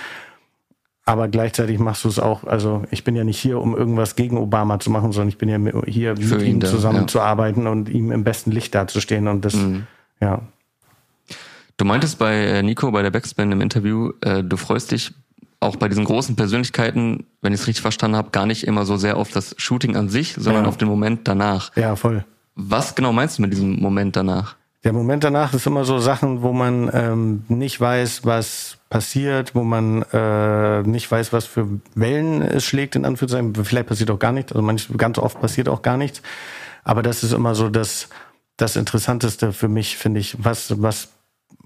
aber 1.05 1.29
gleichzeitig 1.29 1.79
machst 1.79 2.05
du 2.05 2.09
es 2.09 2.19
auch, 2.19 2.45
also 2.45 2.83
ich 2.91 3.05
bin 3.05 3.15
ja 3.15 3.25
nicht 3.25 3.39
hier, 3.39 3.61
um 3.61 3.77
irgendwas 3.77 4.17
gegen 4.17 4.39
Obama 4.39 4.81
zu 4.81 4.91
machen, 4.91 5.13
sondern 5.13 5.29
ich 5.29 5.39
bin 5.39 5.49
ja 5.49 5.59
hier, 5.87 6.17
Für 6.17 6.37
mit 6.37 6.47
ihm 6.47 6.61
zusammenzuarbeiten 6.63 7.65
ja. 7.65 7.71
und 7.71 7.89
ihm 7.89 8.11
im 8.11 8.25
besten 8.25 8.51
Licht 8.51 8.75
dazustehen 8.75 9.29
und 9.29 9.45
das, 9.45 9.55
Mhm. 9.55 9.87
ja. 10.21 10.41
Du 11.77 11.85
meintest 11.85 12.19
bei 12.19 12.35
äh, 12.35 12.63
Nico 12.63 12.91
bei 12.91 13.03
der 13.03 13.11
Backspin 13.11 13.53
im 13.53 13.61
Interview, 13.61 14.13
äh, 14.23 14.43
du 14.43 14.57
freust 14.57 14.93
dich 14.93 15.13
auch 15.61 15.77
bei 15.77 15.89
diesen 15.89 16.05
großen 16.05 16.37
Persönlichkeiten, 16.37 17.27
wenn 17.43 17.53
ich 17.53 17.61
es 17.61 17.67
richtig 17.67 17.83
verstanden 17.83 18.17
habe, 18.17 18.31
gar 18.31 18.47
nicht 18.47 18.65
immer 18.67 18.85
so 18.85 18.97
sehr 18.97 19.17
auf 19.17 19.31
das 19.31 19.55
Shooting 19.59 19.97
an 19.97 20.09
sich, 20.09 20.35
sondern 20.39 20.65
Ja. 20.65 20.69
auf 20.69 20.77
den 20.77 20.89
Moment 20.89 21.27
danach. 21.29 21.75
Ja, 21.77 21.97
voll. 21.97 22.25
Was 22.55 22.95
genau 22.95 23.13
meinst 23.13 23.39
du 23.39 23.43
mit 23.43 23.53
diesem 23.53 23.81
Moment 23.81 24.17
danach? 24.17 24.57
Der 24.85 24.93
Moment 24.93 25.25
danach 25.25 25.53
ist 25.53 25.67
immer 25.67 25.85
so 25.85 25.99
Sachen, 25.99 26.43
wo 26.43 26.53
man 26.53 26.91
ähm, 26.93 27.45
nicht 27.49 27.81
weiß, 27.81 28.25
was 28.25 28.79
passiert, 28.89 29.55
wo 29.55 29.65
man 29.65 30.03
äh, 30.13 30.83
nicht 30.83 31.11
weiß, 31.11 31.33
was 31.33 31.45
für 31.45 31.67
Wellen 31.97 32.41
es 32.41 32.65
schlägt, 32.65 32.95
in 32.95 33.05
Anführungszeichen. 33.05 33.65
Vielleicht 33.65 33.89
passiert 33.89 34.11
auch 34.11 34.19
gar 34.21 34.31
nichts, 34.33 34.53
also 34.53 34.63
manch, 34.63 34.89
ganz 34.97 35.19
oft 35.19 35.41
passiert 35.41 35.69
auch 35.69 35.83
gar 35.83 35.97
nichts. 35.97 36.23
Aber 36.85 37.03
das 37.03 37.25
ist 37.25 37.33
immer 37.33 37.57
so 37.57 37.69
das, 37.69 38.09
das 38.57 38.77
Interessanteste 38.77 39.53
für 39.53 39.69
mich, 39.69 39.97
finde 39.97 40.21
ich, 40.21 40.37
was, 40.39 40.81
was, 40.81 41.09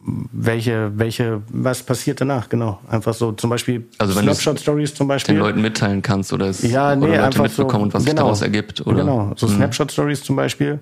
welche, 0.02 0.92
welche, 0.98 1.42
was 1.48 1.82
passiert 1.82 2.20
danach, 2.20 2.48
genau. 2.48 2.80
Einfach 2.88 3.12
so, 3.12 3.32
zum 3.32 3.50
Beispiel 3.50 3.86
Also 3.98 4.16
wenn 4.16 4.26
du's 4.26 4.38
Snapshot-Stories 4.38 4.94
zum 4.94 5.08
Beispiel. 5.08 5.34
Den 5.34 5.42
Leuten 5.42 5.60
mitteilen 5.60 6.00
kannst 6.00 6.32
oder 6.32 6.46
es 6.46 6.62
Ja, 6.62 6.96
nee, 6.96 7.04
oder 7.04 7.12
Leute 7.12 7.24
einfach 7.24 7.42
mitbekommen 7.42 7.80
so, 7.80 7.84
und 7.84 7.94
was 7.94 8.02
sich 8.04 8.10
genau. 8.10 8.22
daraus 8.22 8.42
ergibt. 8.42 8.86
Oder? 8.86 8.96
Genau, 8.96 9.32
so 9.36 9.46
Mhm. 9.46 9.56
Snapshot-Stories 9.56 10.22
zum 10.22 10.36
Beispiel. 10.36 10.78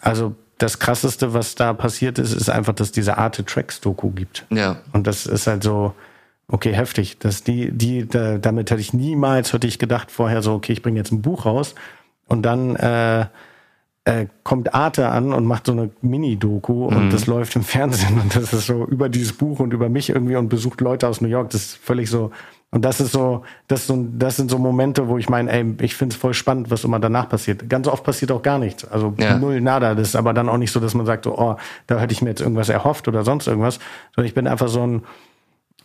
Also 0.00 0.34
das 0.58 0.78
Krasseste, 0.78 1.32
was 1.32 1.54
da 1.54 1.72
passiert 1.72 2.18
ist, 2.18 2.32
ist 2.32 2.50
einfach, 2.50 2.74
dass 2.74 2.92
diese 2.92 3.18
Arte 3.18 3.44
Tracks-Doku 3.44 4.10
gibt. 4.10 4.44
Ja. 4.50 4.76
Und 4.92 5.06
das 5.06 5.26
ist 5.26 5.46
halt 5.46 5.62
so, 5.62 5.94
okay, 6.48 6.72
heftig. 6.72 7.18
Dass 7.18 7.44
die, 7.44 7.70
die, 7.70 8.06
da, 8.08 8.38
damit 8.38 8.70
hätte 8.70 8.80
ich 8.80 8.92
niemals, 8.92 9.52
hätte 9.52 9.66
ich 9.66 9.78
gedacht 9.78 10.10
vorher 10.10 10.42
so, 10.42 10.54
okay, 10.54 10.72
ich 10.72 10.82
bringe 10.82 10.98
jetzt 10.98 11.12
ein 11.12 11.22
Buch 11.22 11.46
raus 11.46 11.74
und 12.26 12.42
dann 12.42 12.76
äh, 12.76 13.26
äh, 14.10 14.26
kommt 14.42 14.74
Arte 14.74 15.08
an 15.08 15.32
und 15.32 15.44
macht 15.44 15.66
so 15.66 15.72
eine 15.72 15.90
Mini-Doku 16.02 16.86
und 16.86 17.10
das 17.12 17.26
läuft 17.26 17.54
im 17.56 17.62
Fernsehen 17.62 18.20
und 18.20 18.34
das 18.34 18.52
ist 18.52 18.66
so 18.66 18.84
über 18.86 19.08
dieses 19.08 19.32
Buch 19.32 19.60
und 19.60 19.72
über 19.72 19.88
mich 19.88 20.10
irgendwie 20.10 20.36
und 20.36 20.48
besucht 20.48 20.80
Leute 20.80 21.06
aus 21.08 21.20
New 21.20 21.28
York. 21.28 21.50
Das 21.50 21.60
ist 21.62 21.76
völlig 21.76 22.10
so. 22.10 22.30
Und 22.72 22.84
das 22.84 23.00
ist 23.00 23.10
so, 23.12 23.42
das, 23.66 23.80
ist 23.80 23.86
so, 23.88 24.06
das 24.16 24.36
sind 24.36 24.48
so 24.50 24.58
Momente, 24.58 25.08
wo 25.08 25.18
ich 25.18 25.28
meine, 25.28 25.50
ey, 25.50 25.74
ich 25.80 25.96
finde 25.96 26.14
es 26.14 26.20
voll 26.20 26.34
spannend, 26.34 26.70
was 26.70 26.84
immer 26.84 27.00
danach 27.00 27.28
passiert. 27.28 27.68
Ganz 27.68 27.88
oft 27.88 28.04
passiert 28.04 28.30
auch 28.30 28.42
gar 28.42 28.58
nichts. 28.58 28.84
Also 28.84 29.12
Ja. 29.18 29.36
null 29.38 29.60
nada. 29.60 29.94
Das 29.94 30.08
ist 30.08 30.16
aber 30.16 30.32
dann 30.34 30.48
auch 30.48 30.56
nicht 30.58 30.70
so, 30.70 30.78
dass 30.78 30.94
man 30.94 31.04
sagt, 31.06 31.24
so, 31.24 31.36
oh, 31.36 31.56
da 31.88 31.98
hätte 31.98 32.12
ich 32.12 32.22
mir 32.22 32.30
jetzt 32.30 32.40
irgendwas 32.40 32.68
erhofft 32.68 33.08
oder 33.08 33.24
sonst 33.24 33.48
irgendwas. 33.48 33.80
Sondern 34.14 34.26
ich 34.28 34.34
bin 34.34 34.46
einfach 34.46 34.68
so 34.68 34.86
ein, 34.86 35.02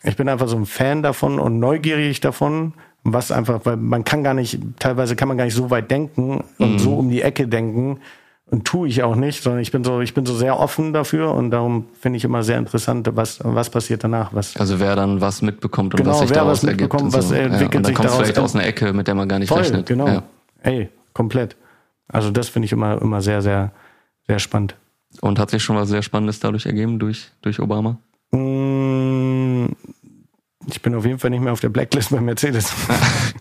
ich 0.03 0.15
bin 0.15 0.29
einfach 0.29 0.47
so 0.47 0.57
ein 0.57 0.65
Fan 0.67 1.01
davon 1.01 1.39
und 1.39 1.59
neugierig 1.59 2.19
davon, 2.21 2.73
was 3.07 3.31
einfach, 3.31 3.61
weil 3.65 3.77
man 3.77 4.03
kann 4.03 4.23
gar 4.23 4.33
nicht, 4.33 4.59
teilweise 4.79 5.15
kann 5.15 5.27
man 5.27 5.37
gar 5.37 5.45
nicht 5.45 5.53
so 5.53 5.69
weit 5.69 5.89
denken 5.91 6.43
und 6.57 6.79
so 6.79 6.95
um 6.95 7.09
die 7.09 7.21
Ecke 7.21 7.47
denken 7.47 7.99
und 8.49 8.65
tue 8.65 8.87
ich 8.87 9.03
auch 9.03 9.15
nicht, 9.15 9.41
sondern 9.43 9.61
ich 9.61 9.71
bin 9.71 9.83
so, 9.83 10.01
ich 10.01 10.13
bin 10.15 10.25
so 10.25 10.35
sehr 10.35 10.59
offen 10.59 10.91
dafür 10.91 11.33
und 11.33 11.51
darum 11.51 11.85
finde 11.99 12.17
ich 12.17 12.23
immer 12.25 12.41
sehr 12.43 12.57
interessant, 12.57 13.07
was, 13.13 13.39
was 13.43 13.69
passiert 13.69 14.03
danach, 14.03 14.33
was, 14.33 14.57
Also 14.57 14.79
wer 14.79 14.95
dann 14.95 15.21
was 15.21 15.41
mitbekommt 15.43 15.93
und 15.93 15.99
Genau, 15.99 16.11
was 16.11 16.19
sich 16.19 16.29
wer 16.31 16.35
daraus 16.37 16.57
was 16.57 16.63
ergibt. 16.63 16.81
mitbekommt, 16.81 17.13
und 17.13 17.13
was 17.13 17.29
so. 17.29 17.35
entwickelt 17.35 17.61
ja. 17.61 17.65
Und 17.67 17.73
dann 17.75 17.85
sich 17.85 17.95
kommt 17.95 18.05
daraus. 18.09 18.17
vielleicht 18.19 18.39
aus 18.39 18.55
einer 18.55 18.65
Ecke, 18.65 18.91
mit 18.93 19.07
der 19.07 19.15
man 19.15 19.29
gar 19.29 19.39
nicht 19.39 19.49
voll, 19.49 19.59
rechnet. 19.59 19.85
genau. 19.87 20.07
Ja. 20.07 20.23
Ey, 20.63 20.89
komplett. 21.13 21.55
Also 22.07 22.31
das 22.31 22.49
finde 22.49 22.65
ich 22.65 22.71
immer, 22.71 23.01
immer 23.01 23.21
sehr, 23.21 23.41
sehr, 23.41 23.71
sehr 24.27 24.39
spannend. 24.39 24.75
Und 25.21 25.39
hat 25.39 25.49
sich 25.51 25.63
schon 25.63 25.75
was 25.75 25.89
sehr 25.89 26.01
Spannendes 26.01 26.39
dadurch 26.39 26.65
ergeben 26.65 26.99
durch, 26.99 27.29
durch 27.41 27.59
Obama? 27.59 27.97
Ich 30.67 30.81
bin 30.81 30.95
auf 30.95 31.05
jeden 31.05 31.19
Fall 31.19 31.29
nicht 31.29 31.41
mehr 31.43 31.53
auf 31.53 31.59
der 31.59 31.69
Blacklist 31.69 32.11
bei 32.11 32.19
Mercedes. 32.21 32.71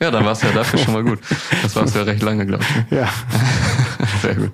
Ja, 0.01 0.11
dann 0.11 0.25
war 0.25 0.33
es 0.33 0.43
ja 0.43 0.51
dafür 0.51 0.79
schon 0.81 0.93
mal 0.93 1.05
gut. 1.05 1.21
Das 1.63 1.77
war 1.77 1.85
es 1.85 1.95
ja 1.95 2.03
recht 2.03 2.21
lange, 2.21 2.45
glaube 2.45 2.65
ich. 2.91 2.97
ja. 2.99 3.09
Sehr 4.23 4.35
gut. 4.35 4.51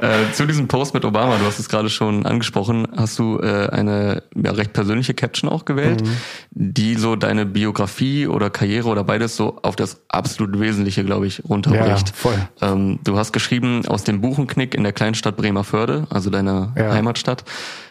Äh, 0.00 0.32
zu 0.32 0.46
diesem 0.46 0.66
Post 0.66 0.94
mit 0.94 1.04
Obama, 1.04 1.36
du 1.36 1.44
hast 1.44 1.58
es 1.58 1.68
gerade 1.68 1.90
schon 1.90 2.24
angesprochen, 2.24 2.85
hast 2.96 3.18
du 3.18 3.38
äh, 3.38 3.68
eine 3.70 4.22
ja, 4.34 4.52
recht 4.52 4.72
persönliche 4.72 5.14
Caption 5.14 5.50
auch 5.50 5.64
gewählt, 5.64 6.02
die 6.50 6.94
so 6.94 7.16
deine 7.16 7.46
Biografie 7.46 8.26
oder 8.26 8.50
Karriere 8.50 8.88
oder 8.88 9.04
beides 9.04 9.36
so 9.36 9.58
auf 9.62 9.76
das 9.76 10.00
absolut 10.08 10.58
Wesentliche, 10.58 11.04
glaube 11.04 11.26
ich, 11.26 11.42
runterbricht. 11.48 12.08
Ja, 12.08 12.14
voll. 12.14 12.48
Ähm, 12.60 12.98
du 13.04 13.16
hast 13.18 13.32
geschrieben, 13.32 13.86
aus 13.86 14.04
dem 14.04 14.20
Buchenknick 14.20 14.74
in 14.74 14.82
der 14.82 14.92
Kleinstadt 14.92 15.36
Bremerförde, 15.36 16.06
also 16.10 16.30
deiner 16.30 16.72
Ja. 16.76 16.92
Heimatstadt, 16.92 17.44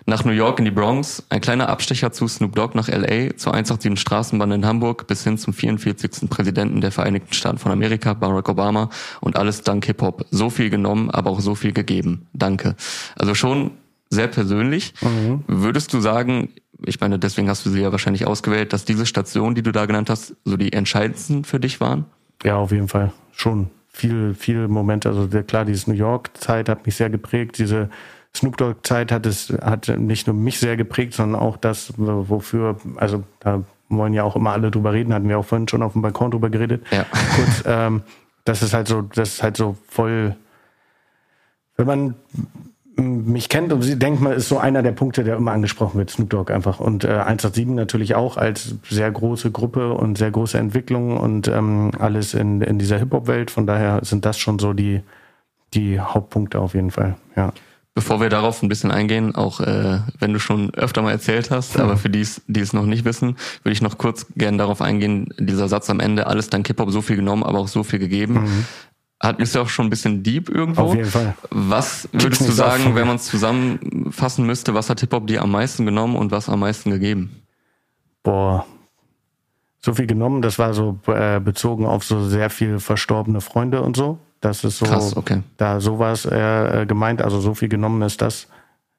nach 0.07 0.23
New 0.23 0.33
York 0.33 0.59
in 0.59 0.65
die 0.65 0.71
Bronx, 0.71 1.23
ein 1.29 1.41
kleiner 1.41 1.67
Abstecher 1.69 2.11
zu 2.11 2.27
Snoop 2.27 2.55
Dogg 2.55 2.75
nach 2.75 2.87
LA, 2.87 3.35
zur 3.37 3.53
187 3.53 3.99
Straßenbahn 3.99 4.51
in 4.51 4.65
Hamburg 4.65 5.07
bis 5.07 5.23
hin 5.23 5.37
zum 5.37 5.53
44. 5.53 6.29
Präsidenten 6.29 6.79
der 6.81 6.91
Vereinigten 6.91 7.33
Staaten 7.33 7.57
von 7.57 7.71
Amerika, 7.71 8.13
Barack 8.13 8.47
Obama 8.49 8.89
und 9.21 9.35
alles 9.35 9.61
dank 9.61 9.85
Hip-Hop. 9.85 10.25
So 10.29 10.49
viel 10.51 10.69
genommen, 10.69 11.09
aber 11.09 11.31
auch 11.31 11.39
so 11.39 11.55
viel 11.55 11.73
gegeben. 11.73 12.27
Danke. 12.33 12.75
Also 13.15 13.33
schon 13.33 13.71
sehr 14.15 14.27
persönlich. 14.27 14.93
Würdest 15.47 15.93
du 15.93 15.99
sagen, 15.99 16.49
ich 16.85 16.99
meine, 16.99 17.19
deswegen 17.19 17.49
hast 17.49 17.65
du 17.65 17.69
sie 17.69 17.81
ja 17.81 17.91
wahrscheinlich 17.91 18.25
ausgewählt, 18.27 18.73
dass 18.73 18.85
diese 18.85 19.05
Stationen, 19.05 19.55
die 19.55 19.61
du 19.63 19.71
da 19.71 19.85
genannt 19.85 20.09
hast, 20.09 20.35
so 20.43 20.57
die 20.57 20.73
entscheidendsten 20.73 21.43
für 21.43 21.59
dich 21.59 21.79
waren? 21.79 22.05
Ja, 22.43 22.57
auf 22.57 22.71
jeden 22.71 22.87
Fall. 22.87 23.11
Schon 23.31 23.69
viel, 23.87 24.33
viele 24.33 24.67
Momente. 24.67 25.07
Also 25.09 25.25
der, 25.27 25.43
klar, 25.43 25.63
diese 25.65 25.89
New 25.89 25.95
York-Zeit 25.95 26.67
hat 26.67 26.85
mich 26.85 26.95
sehr 26.95 27.09
geprägt. 27.09 27.57
Diese 27.59 27.89
Snoop 28.35 28.57
Dogg-Zeit 28.57 29.11
hat 29.11 29.25
es, 29.25 29.53
hat 29.61 29.87
nicht 29.87 30.27
nur 30.27 30.35
mich 30.35 30.59
sehr 30.59 30.75
geprägt, 30.75 31.13
sondern 31.13 31.39
auch 31.39 31.55
das, 31.55 31.93
wo- 31.97 32.27
wofür, 32.27 32.77
also 32.97 33.23
da 33.39 33.63
wollen 33.87 34.13
ja 34.13 34.23
auch 34.23 34.35
immer 34.35 34.51
alle 34.51 34.71
drüber 34.71 34.91
reden, 34.91 35.13
hatten 35.13 35.29
wir 35.29 35.39
auch 35.39 35.45
vorhin 35.45 35.67
schon 35.69 35.81
auf 35.81 35.93
dem 35.93 36.01
Balkon 36.01 36.31
drüber 36.31 36.49
geredet. 36.49 36.85
Ja. 36.91 37.05
Kurz, 37.35 37.63
ähm, 37.65 38.01
das 38.43 38.61
ist 38.61 38.73
halt 38.73 38.87
so, 38.89 39.01
das 39.01 39.35
ist 39.35 39.43
halt 39.43 39.55
so 39.55 39.77
voll, 39.87 40.35
wenn 41.77 41.87
man 41.87 42.15
mich 42.97 43.49
kennt 43.49 43.73
und 43.73 43.81
sie 43.81 43.99
denkt, 43.99 44.21
man 44.21 44.33
ist 44.33 44.47
so 44.47 44.57
einer 44.57 44.81
der 44.81 44.91
Punkte, 44.91 45.23
der 45.23 45.35
immer 45.35 45.51
angesprochen 45.51 45.97
wird, 45.97 46.09
Snoop 46.09 46.29
Dogg 46.29 46.53
einfach. 46.53 46.79
Und 46.79 47.03
äh, 47.03 47.09
187 47.09 47.67
natürlich 47.67 48.15
auch 48.15 48.37
als 48.37 48.75
sehr 48.89 49.11
große 49.11 49.51
Gruppe 49.51 49.93
und 49.93 50.17
sehr 50.17 50.31
große 50.31 50.57
Entwicklung 50.57 51.17
und 51.17 51.47
ähm, 51.47 51.91
alles 51.99 52.33
in, 52.33 52.61
in 52.61 52.79
dieser 52.79 52.97
Hip-Hop-Welt. 52.97 53.51
Von 53.51 53.67
daher 53.67 53.99
sind 54.03 54.25
das 54.25 54.37
schon 54.37 54.59
so 54.59 54.73
die, 54.73 55.01
die 55.73 55.99
Hauptpunkte 55.99 56.59
auf 56.59 56.73
jeden 56.73 56.91
Fall, 56.91 57.15
ja. 57.35 57.51
Bevor 57.97 58.19
wir 58.19 58.27
darauf 58.27 58.61
ein 58.61 58.67
bisschen 58.67 58.91
eingehen, 58.91 59.35
auch 59.35 59.61
äh, 59.61 59.99
wenn 60.19 60.33
du 60.33 60.39
schon 60.39 60.73
öfter 60.73 61.01
mal 61.01 61.11
erzählt 61.11 61.49
hast, 61.49 61.79
aber 61.79 61.95
für 61.95 62.09
die, 62.09 62.27
die 62.47 62.59
es 62.59 62.73
noch 62.73 62.85
nicht 62.85 63.05
wissen, 63.05 63.37
würde 63.63 63.71
ich 63.71 63.81
noch 63.81 63.97
kurz 63.97 64.25
gerne 64.35 64.57
darauf 64.57 64.81
eingehen, 64.81 65.29
dieser 65.39 65.69
Satz 65.69 65.89
am 65.89 66.01
Ende, 66.01 66.27
alles 66.27 66.49
dank 66.49 66.67
Hip-Hop 66.67 66.91
so 66.91 67.01
viel 67.01 67.15
genommen, 67.15 67.43
aber 67.43 67.59
auch 67.59 67.69
so 67.69 67.83
viel 67.83 67.99
gegeben. 67.99 68.65
Hat 69.25 69.39
ist 69.39 69.55
ja 69.55 69.61
auch 69.61 69.69
schon 69.69 69.87
ein 69.87 69.89
bisschen 69.89 70.23
deep 70.23 70.49
irgendwo. 70.49 70.81
Auf 70.81 70.95
jeden 70.95 71.09
Fall. 71.09 71.35
Was 71.49 72.07
würdest 72.11 72.41
du 72.41 72.45
auf. 72.45 72.53
sagen, 72.53 72.95
wenn 72.95 73.07
man 73.07 73.15
es 73.15 73.25
zusammenfassen 73.25 74.45
müsste, 74.45 74.73
was 74.73 74.89
hat 74.89 74.99
Hip-Hop 74.99 75.27
dir 75.27 75.41
am 75.41 75.51
meisten 75.51 75.85
genommen 75.85 76.15
und 76.15 76.31
was 76.31 76.49
am 76.49 76.59
meisten 76.59 76.91
gegeben? 76.91 77.41
Boah, 78.23 78.65
so 79.85 79.93
viel 79.93 80.07
genommen, 80.07 80.41
das 80.41 80.57
war 80.57 80.73
so 80.73 80.99
äh, 81.05 81.39
bezogen 81.39 81.85
auf 81.85 82.03
so 82.03 82.23
sehr 82.25 82.49
viel 82.49 82.79
verstorbene 82.79 83.39
Freunde 83.39 83.81
und 83.83 83.95
so. 83.95 84.17
Das 84.41 84.63
ist 84.63 84.79
so, 84.79 84.85
Krass, 84.85 85.15
okay. 85.15 85.43
da 85.57 85.79
sowas 85.79 86.25
äh, 86.25 86.81
äh, 86.81 86.85
gemeint, 86.87 87.21
also 87.21 87.39
so 87.39 87.53
viel 87.53 87.69
genommen 87.69 88.01
ist 88.01 88.21
das, 88.21 88.47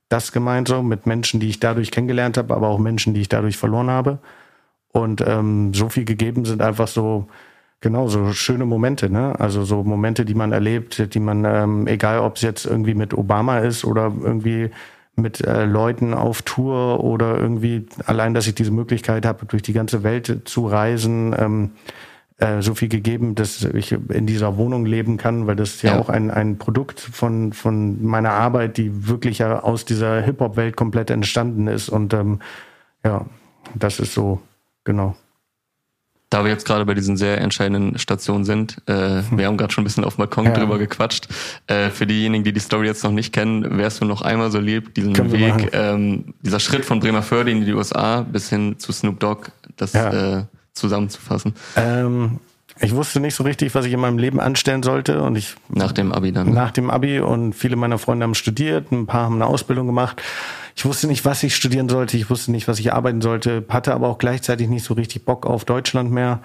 das 0.08 0.30
gemeint 0.30 0.68
so 0.68 0.84
mit 0.84 1.04
Menschen, 1.06 1.40
die 1.40 1.48
ich 1.48 1.58
dadurch 1.58 1.90
kennengelernt 1.90 2.38
habe, 2.38 2.54
aber 2.54 2.68
auch 2.68 2.78
Menschen, 2.78 3.14
die 3.14 3.20
ich 3.20 3.28
dadurch 3.28 3.56
verloren 3.56 3.90
habe. 3.90 4.18
Und 4.92 5.20
ähm, 5.26 5.74
so 5.74 5.88
viel 5.88 6.04
gegeben 6.04 6.44
sind 6.44 6.62
einfach 6.62 6.86
so, 6.88 7.26
genau, 7.80 8.08
so 8.08 8.32
schöne 8.32 8.64
Momente, 8.64 9.10
ne? 9.10 9.38
Also 9.38 9.64
so 9.64 9.82
Momente, 9.84 10.24
die 10.24 10.34
man 10.34 10.52
erlebt, 10.52 11.14
die 11.14 11.20
man, 11.20 11.44
ähm, 11.44 11.86
egal 11.86 12.20
ob 12.20 12.36
es 12.36 12.42
jetzt 12.42 12.66
irgendwie 12.66 12.94
mit 12.94 13.14
Obama 13.14 13.58
ist 13.58 13.84
oder 13.84 14.12
irgendwie 14.22 14.70
mit 15.16 15.40
äh, 15.40 15.64
Leuten 15.64 16.12
auf 16.12 16.42
Tour 16.42 17.02
oder 17.02 17.38
irgendwie 17.38 17.86
allein, 18.04 18.34
dass 18.34 18.46
ich 18.46 18.54
diese 18.54 18.70
Möglichkeit 18.70 19.24
habe, 19.24 19.46
durch 19.46 19.62
die 19.62 19.72
ganze 19.72 20.02
Welt 20.02 20.42
zu 20.44 20.66
reisen, 20.66 21.34
ähm, 21.38 21.70
äh, 22.38 22.60
so 22.60 22.74
viel 22.74 22.88
gegeben, 22.90 23.34
dass 23.34 23.62
ich 23.64 23.92
in 23.92 24.26
dieser 24.26 24.58
Wohnung 24.58 24.84
leben 24.84 25.16
kann, 25.16 25.46
weil 25.46 25.56
das 25.56 25.76
ist 25.76 25.82
ja, 25.82 25.94
Ja. 25.94 26.00
auch 26.00 26.10
ein, 26.10 26.30
ein 26.30 26.58
Produkt 26.58 27.00
von, 27.00 27.54
von 27.54 28.04
meiner 28.04 28.32
Arbeit, 28.32 28.76
die 28.76 29.08
wirklich 29.08 29.38
ja 29.38 29.60
aus 29.62 29.86
dieser 29.86 30.20
Hip-Hop-Welt 30.20 30.76
komplett 30.76 31.08
entstanden 31.10 31.66
ist. 31.66 31.88
Und 31.88 32.12
ähm, 32.12 32.40
ja, 33.02 33.24
das 33.74 34.00
ist 34.00 34.12
so, 34.12 34.42
genau. 34.84 35.16
Da 36.28 36.42
wir 36.42 36.50
jetzt 36.50 36.66
gerade 36.66 36.84
bei 36.84 36.94
diesen 36.94 37.16
sehr 37.16 37.40
entscheidenden 37.40 37.98
Stationen 37.98 38.44
sind, 38.44 38.78
äh, 38.86 39.22
wir 39.30 39.46
haben 39.46 39.56
gerade 39.56 39.72
schon 39.72 39.82
ein 39.82 39.86
bisschen 39.86 40.02
auf 40.04 40.16
dem 40.16 40.18
Balkon 40.18 40.46
Ja. 40.46 40.54
drüber 40.54 40.76
gequatscht. 40.78 41.28
Äh, 41.68 41.90
für 41.90 42.04
diejenigen, 42.06 42.42
die 42.42 42.52
die 42.52 42.58
Story 42.60 42.86
jetzt 42.86 43.04
noch 43.04 43.12
nicht 43.12 43.32
kennen, 43.32 43.78
wärst 43.78 44.00
du 44.00 44.04
noch 44.06 44.22
einmal 44.22 44.50
so 44.50 44.58
lieb, 44.58 44.92
diesen 44.94 45.12
Können. 45.12 45.30
Weg, 45.30 45.70
ähm, 45.72 46.34
dieser 46.42 46.58
Schritt 46.58 46.84
von 46.84 46.98
Bremerförde 46.98 47.52
in 47.52 47.64
die 47.64 47.72
USA 47.72 48.22
bis 48.22 48.48
hin 48.50 48.76
zu 48.78 48.90
Snoop 48.92 49.20
Dogg, 49.20 49.50
das 49.76 49.92
Ja. 49.92 50.38
äh, 50.38 50.44
zusammenzufassen. 50.72 51.54
Ähm, 51.76 52.40
ich 52.78 52.94
wusste 52.94 53.20
nicht 53.20 53.34
so 53.34 53.44
richtig, 53.44 53.74
was 53.74 53.86
ich 53.86 53.92
in 53.92 54.00
meinem 54.00 54.18
Leben 54.18 54.38
anstellen 54.38 54.82
sollte 54.82 55.22
und 55.22 55.36
ich 55.36 55.54
Nach 55.68 55.92
dem 55.92 56.12
Abi 56.12 56.32
dann. 56.32 56.52
nach 56.52 56.70
dem 56.70 56.90
Abi 56.90 57.20
und 57.20 57.54
viele 57.54 57.76
meiner 57.76 57.98
Freunde 57.98 58.24
haben 58.24 58.34
studiert, 58.34 58.92
ein 58.92 59.06
paar 59.06 59.22
haben 59.22 59.36
eine 59.36 59.46
Ausbildung 59.46 59.86
gemacht. 59.86 60.22
Ich 60.74 60.84
wusste 60.84 61.06
nicht, 61.06 61.24
was 61.24 61.42
ich 61.42 61.56
studieren 61.56 61.88
sollte, 61.88 62.16
ich 62.16 62.28
wusste 62.28 62.50
nicht, 62.50 62.68
was 62.68 62.78
ich 62.78 62.92
arbeiten 62.92 63.22
sollte, 63.22 63.64
hatte 63.68 63.94
aber 63.94 64.08
auch 64.08 64.18
gleichzeitig 64.18 64.68
nicht 64.68 64.84
so 64.84 64.94
richtig 64.94 65.24
Bock 65.24 65.46
auf 65.46 65.64
Deutschland 65.64 66.10
mehr 66.10 66.40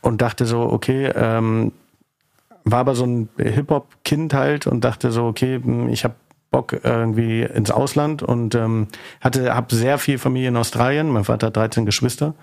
und 0.00 0.22
dachte 0.22 0.46
so, 0.46 0.60
okay, 0.60 1.12
ähm, 1.14 1.72
war 2.64 2.80
aber 2.80 2.94
so 2.94 3.04
ein 3.04 3.28
Hip-Hop-Kind 3.36 4.32
halt 4.32 4.66
und 4.66 4.84
dachte 4.84 5.10
so, 5.10 5.26
okay, 5.26 5.60
hm, 5.62 5.90
ich 5.90 6.04
habe 6.04 6.14
Bock 6.50 6.80
irgendwie 6.82 7.42
ins 7.42 7.70
Ausland 7.70 8.22
und 8.22 8.54
ähm, 8.54 8.88
hatte 9.20 9.54
habe 9.54 9.74
sehr 9.74 9.98
viel 9.98 10.16
Familie 10.16 10.48
in 10.48 10.56
Australien. 10.56 11.10
Mein 11.10 11.24
Vater 11.24 11.48
hat 11.48 11.56
13 11.56 11.84
Geschwister 11.84 12.34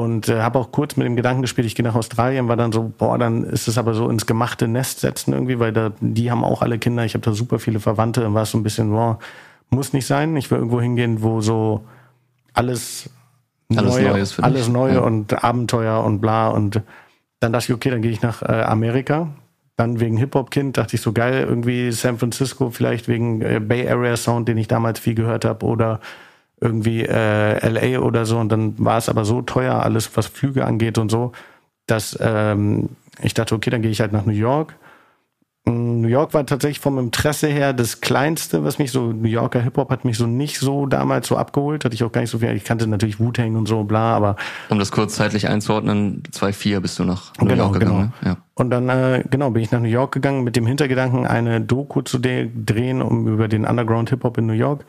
und 0.00 0.28
äh, 0.28 0.40
habe 0.40 0.58
auch 0.58 0.72
kurz 0.72 0.96
mit 0.96 1.06
dem 1.06 1.16
Gedanken 1.16 1.42
gespielt, 1.42 1.66
ich 1.66 1.74
gehe 1.74 1.84
nach 1.84 1.94
Australien, 1.94 2.48
war 2.48 2.56
dann 2.56 2.72
so, 2.72 2.92
boah, 2.96 3.18
dann 3.18 3.44
ist 3.44 3.68
es 3.68 3.78
aber 3.78 3.94
so 3.94 4.08
ins 4.08 4.26
gemachte 4.26 4.68
Nest 4.68 5.00
setzen 5.00 5.32
irgendwie, 5.32 5.58
weil 5.58 5.72
da 5.72 5.92
die 6.00 6.30
haben 6.30 6.44
auch 6.44 6.62
alle 6.62 6.78
Kinder. 6.78 7.04
Ich 7.04 7.14
habe 7.14 7.24
da 7.24 7.32
super 7.32 7.58
viele 7.58 7.80
Verwandte 7.80 8.26
und 8.26 8.34
war 8.34 8.46
so 8.46 8.58
ein 8.58 8.62
bisschen, 8.62 8.90
boah, 8.90 9.18
muss 9.70 9.92
nicht 9.92 10.06
sein. 10.06 10.36
Ich 10.36 10.50
will 10.50 10.58
irgendwo 10.58 10.80
hingehen, 10.80 11.22
wo 11.22 11.40
so 11.40 11.82
alles 12.54 13.10
Alles 13.74 13.94
neue, 13.94 14.08
Neues 14.10 14.32
für 14.32 14.44
alles 14.44 14.68
neue 14.68 14.94
Ja. 14.94 15.00
und 15.00 15.42
Abenteuer 15.44 16.04
und 16.04 16.20
bla 16.20 16.48
und 16.48 16.82
dann 17.40 17.52
dachte 17.52 17.72
ich, 17.72 17.74
okay, 17.74 17.90
dann 17.90 18.02
gehe 18.02 18.10
ich 18.12 18.22
nach 18.22 18.42
äh, 18.42 18.62
Amerika. 18.62 19.28
Dann 19.76 19.98
wegen 19.98 20.18
Hip-Hop-Kind 20.18 20.76
dachte 20.76 20.96
ich 20.96 21.02
so 21.02 21.12
geil, 21.12 21.46
irgendwie 21.48 21.90
San 21.90 22.18
Francisco, 22.18 22.70
vielleicht 22.70 23.08
wegen 23.08 23.40
äh, 23.40 23.58
Bay 23.58 23.88
Area 23.88 24.16
Sound, 24.16 24.46
den 24.46 24.58
ich 24.58 24.68
damals 24.68 25.00
viel 25.00 25.14
gehört 25.14 25.44
habe, 25.46 25.64
oder 25.66 25.98
irgendwie 26.62 27.02
äh, 27.04 27.68
LA 27.68 27.98
oder 28.00 28.24
so. 28.24 28.38
Und 28.38 28.50
dann 28.50 28.74
war 28.78 28.96
es 28.98 29.08
aber 29.08 29.24
so 29.24 29.42
teuer, 29.42 29.82
alles 29.82 30.16
was 30.16 30.26
Flüge 30.26 30.64
angeht 30.64 30.96
und 30.98 31.10
so, 31.10 31.32
dass 31.86 32.16
ähm, 32.22 32.90
ich 33.20 33.34
dachte, 33.34 33.54
okay, 33.54 33.70
dann 33.70 33.82
gehe 33.82 33.90
ich 33.90 34.00
halt 34.00 34.12
nach 34.12 34.24
New 34.24 34.32
York. 34.32 34.76
Mm, 35.64 36.00
New 36.00 36.08
York 36.08 36.34
war 36.34 36.46
tatsächlich 36.46 36.80
vom 36.80 36.98
Interesse 36.98 37.48
her 37.48 37.72
das 37.72 38.00
Kleinste, 38.00 38.64
was 38.64 38.78
mich 38.78 38.90
so, 38.92 39.12
New 39.12 39.28
Yorker 39.28 39.60
Hip-Hop 39.60 39.90
hat 39.90 40.04
mich 40.04 40.16
so 40.18 40.26
nicht 40.26 40.58
so 40.58 40.86
damals 40.86 41.26
so 41.28 41.36
abgeholt, 41.36 41.84
hatte 41.84 41.94
ich 41.94 42.02
auch 42.04 42.10
gar 42.12 42.20
nicht 42.20 42.30
so 42.30 42.38
viel, 42.38 42.50
ich 42.56 42.64
kannte 42.64 42.86
natürlich 42.86 43.20
Wu-Tang 43.20 43.54
und 43.56 43.66
so, 43.66 43.84
bla, 43.84 44.14
aber 44.16 44.36
Um 44.70 44.78
das 44.80 44.90
kurz 44.92 45.14
zeitlich 45.16 45.48
einzuordnen, 45.48 46.22
2-4 46.32 46.80
bist 46.80 46.98
du 46.98 47.04
nach 47.04 47.32
New 47.40 47.46
Genau, 47.46 47.64
York 47.64 47.74
gegangen. 47.80 48.12
genau. 48.20 48.32
ne? 48.32 48.36
Ja. 48.36 48.36
Und 48.54 48.70
dann, 48.70 48.88
äh, 48.88 49.22
genau, 49.30 49.50
bin 49.50 49.62
ich 49.62 49.70
nach 49.70 49.80
New 49.80 49.88
York 49.88 50.12
gegangen 50.12 50.42
mit 50.44 50.56
dem 50.56 50.66
Hintergedanken, 50.66 51.26
eine 51.26 51.60
Doku 51.60 52.02
zu 52.02 52.18
drehen, 52.20 53.02
um 53.02 53.28
über 53.28 53.46
den 53.48 53.64
Underground 53.64 54.10
Hip-Hop 54.10 54.38
in 54.38 54.46
New 54.46 54.52
York. 54.54 54.84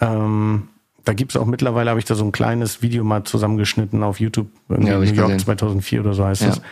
Ähm, 0.00 0.68
da 1.04 1.12
gibt's 1.12 1.36
auch 1.36 1.46
mittlerweile, 1.46 1.90
habe 1.90 2.00
ich 2.00 2.06
da 2.06 2.14
so 2.14 2.24
ein 2.24 2.32
kleines 2.32 2.82
Video 2.82 3.04
mal 3.04 3.24
zusammengeschnitten 3.24 4.02
auf 4.02 4.20
YouTube. 4.20 4.48
Irgendwie 4.68 4.90
Ja, 4.90 4.98
New 4.98 5.04
York 5.04 5.16
gesehen. 5.32 5.38
2004 5.38 6.00
oder 6.00 6.14
so 6.14 6.24
heißt 6.24 6.42
Ja. 6.42 6.48
es. 6.48 6.62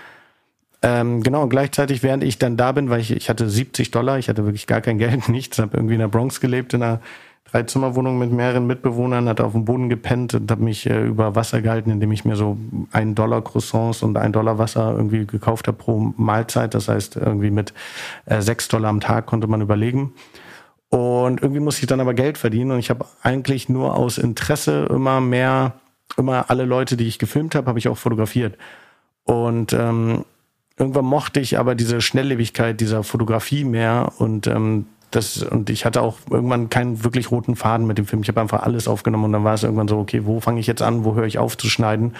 Ähm, 0.84 1.22
genau, 1.22 1.42
und 1.44 1.50
gleichzeitig, 1.50 2.02
während 2.02 2.24
ich 2.24 2.38
dann 2.38 2.56
da 2.56 2.72
bin, 2.72 2.90
weil 2.90 3.00
ich, 3.00 3.12
ich 3.12 3.28
hatte 3.28 3.48
70 3.48 3.92
Dollar, 3.92 4.18
ich 4.18 4.28
hatte 4.28 4.44
wirklich 4.44 4.66
gar 4.66 4.80
kein 4.80 4.98
Geld, 4.98 5.28
nichts, 5.28 5.58
habe 5.58 5.76
irgendwie 5.76 5.94
in 5.94 6.00
der 6.00 6.08
Bronx 6.08 6.40
gelebt, 6.40 6.74
in 6.74 6.82
einer 6.82 7.00
Dreizimmerwohnung 7.52 8.18
mit 8.18 8.32
mehreren 8.32 8.66
Mitbewohnern, 8.66 9.28
hatte 9.28 9.44
auf 9.44 9.52
dem 9.52 9.64
Boden 9.66 9.88
gepennt 9.90 10.32
und 10.34 10.50
habe 10.50 10.62
mich 10.64 10.88
äh, 10.88 11.04
über 11.06 11.36
Wasser 11.36 11.60
gehalten, 11.60 11.90
indem 11.90 12.10
ich 12.10 12.24
mir 12.24 12.34
so 12.34 12.56
ein 12.92 13.14
Dollar 13.14 13.42
Croissants 13.42 14.02
und 14.02 14.16
ein 14.16 14.32
Dollar 14.32 14.58
Wasser 14.58 14.92
irgendwie 14.96 15.26
gekauft 15.26 15.68
habe 15.68 15.76
pro 15.76 16.12
Mahlzeit. 16.16 16.74
Das 16.74 16.88
heißt, 16.88 17.16
irgendwie 17.16 17.50
mit 17.50 17.74
äh, 18.26 18.40
sechs 18.40 18.68
Dollar 18.68 18.88
am 18.88 19.00
Tag 19.00 19.26
konnte 19.26 19.46
man 19.48 19.60
überlegen. 19.60 20.14
Und 20.92 21.40
irgendwie 21.40 21.60
musste 21.60 21.80
ich 21.80 21.86
dann 21.86 22.00
aber 22.00 22.12
Geld 22.12 22.36
verdienen 22.36 22.72
und 22.72 22.78
ich 22.78 22.90
habe 22.90 23.06
eigentlich 23.22 23.70
nur 23.70 23.96
aus 23.96 24.18
Interesse 24.18 24.86
immer 24.90 25.22
mehr, 25.22 25.72
immer 26.18 26.50
alle 26.50 26.66
Leute, 26.66 26.98
die 26.98 27.08
ich 27.08 27.18
gefilmt 27.18 27.54
habe, 27.54 27.66
habe 27.68 27.78
ich 27.78 27.88
auch 27.88 27.96
fotografiert. 27.96 28.58
Und 29.24 29.72
ähm, 29.72 30.26
irgendwann 30.76 31.06
mochte 31.06 31.40
ich 31.40 31.58
aber 31.58 31.74
diese 31.74 32.02
Schnelllebigkeit 32.02 32.78
dieser 32.78 33.04
Fotografie 33.04 33.64
mehr 33.64 34.12
und 34.18 34.46
ähm, 34.46 34.84
das 35.10 35.42
und 35.42 35.70
ich 35.70 35.86
hatte 35.86 36.02
auch 36.02 36.18
irgendwann 36.30 36.68
keinen 36.68 37.02
wirklich 37.02 37.30
roten 37.30 37.56
Faden 37.56 37.86
mit 37.86 37.96
dem 37.96 38.04
Film. 38.04 38.20
Ich 38.20 38.28
habe 38.28 38.42
einfach 38.42 38.62
alles 38.62 38.86
aufgenommen 38.86 39.24
und 39.24 39.32
dann 39.32 39.44
war 39.44 39.54
es 39.54 39.62
irgendwann 39.62 39.88
so, 39.88 39.98
okay, 39.98 40.26
wo 40.26 40.40
fange 40.40 40.60
ich 40.60 40.66
jetzt 40.66 40.82
an, 40.82 41.06
wo 41.06 41.14
höre 41.14 41.24
ich 41.24 41.38
auf 41.38 41.56
zu 41.56 41.68
schneiden? 41.68 42.16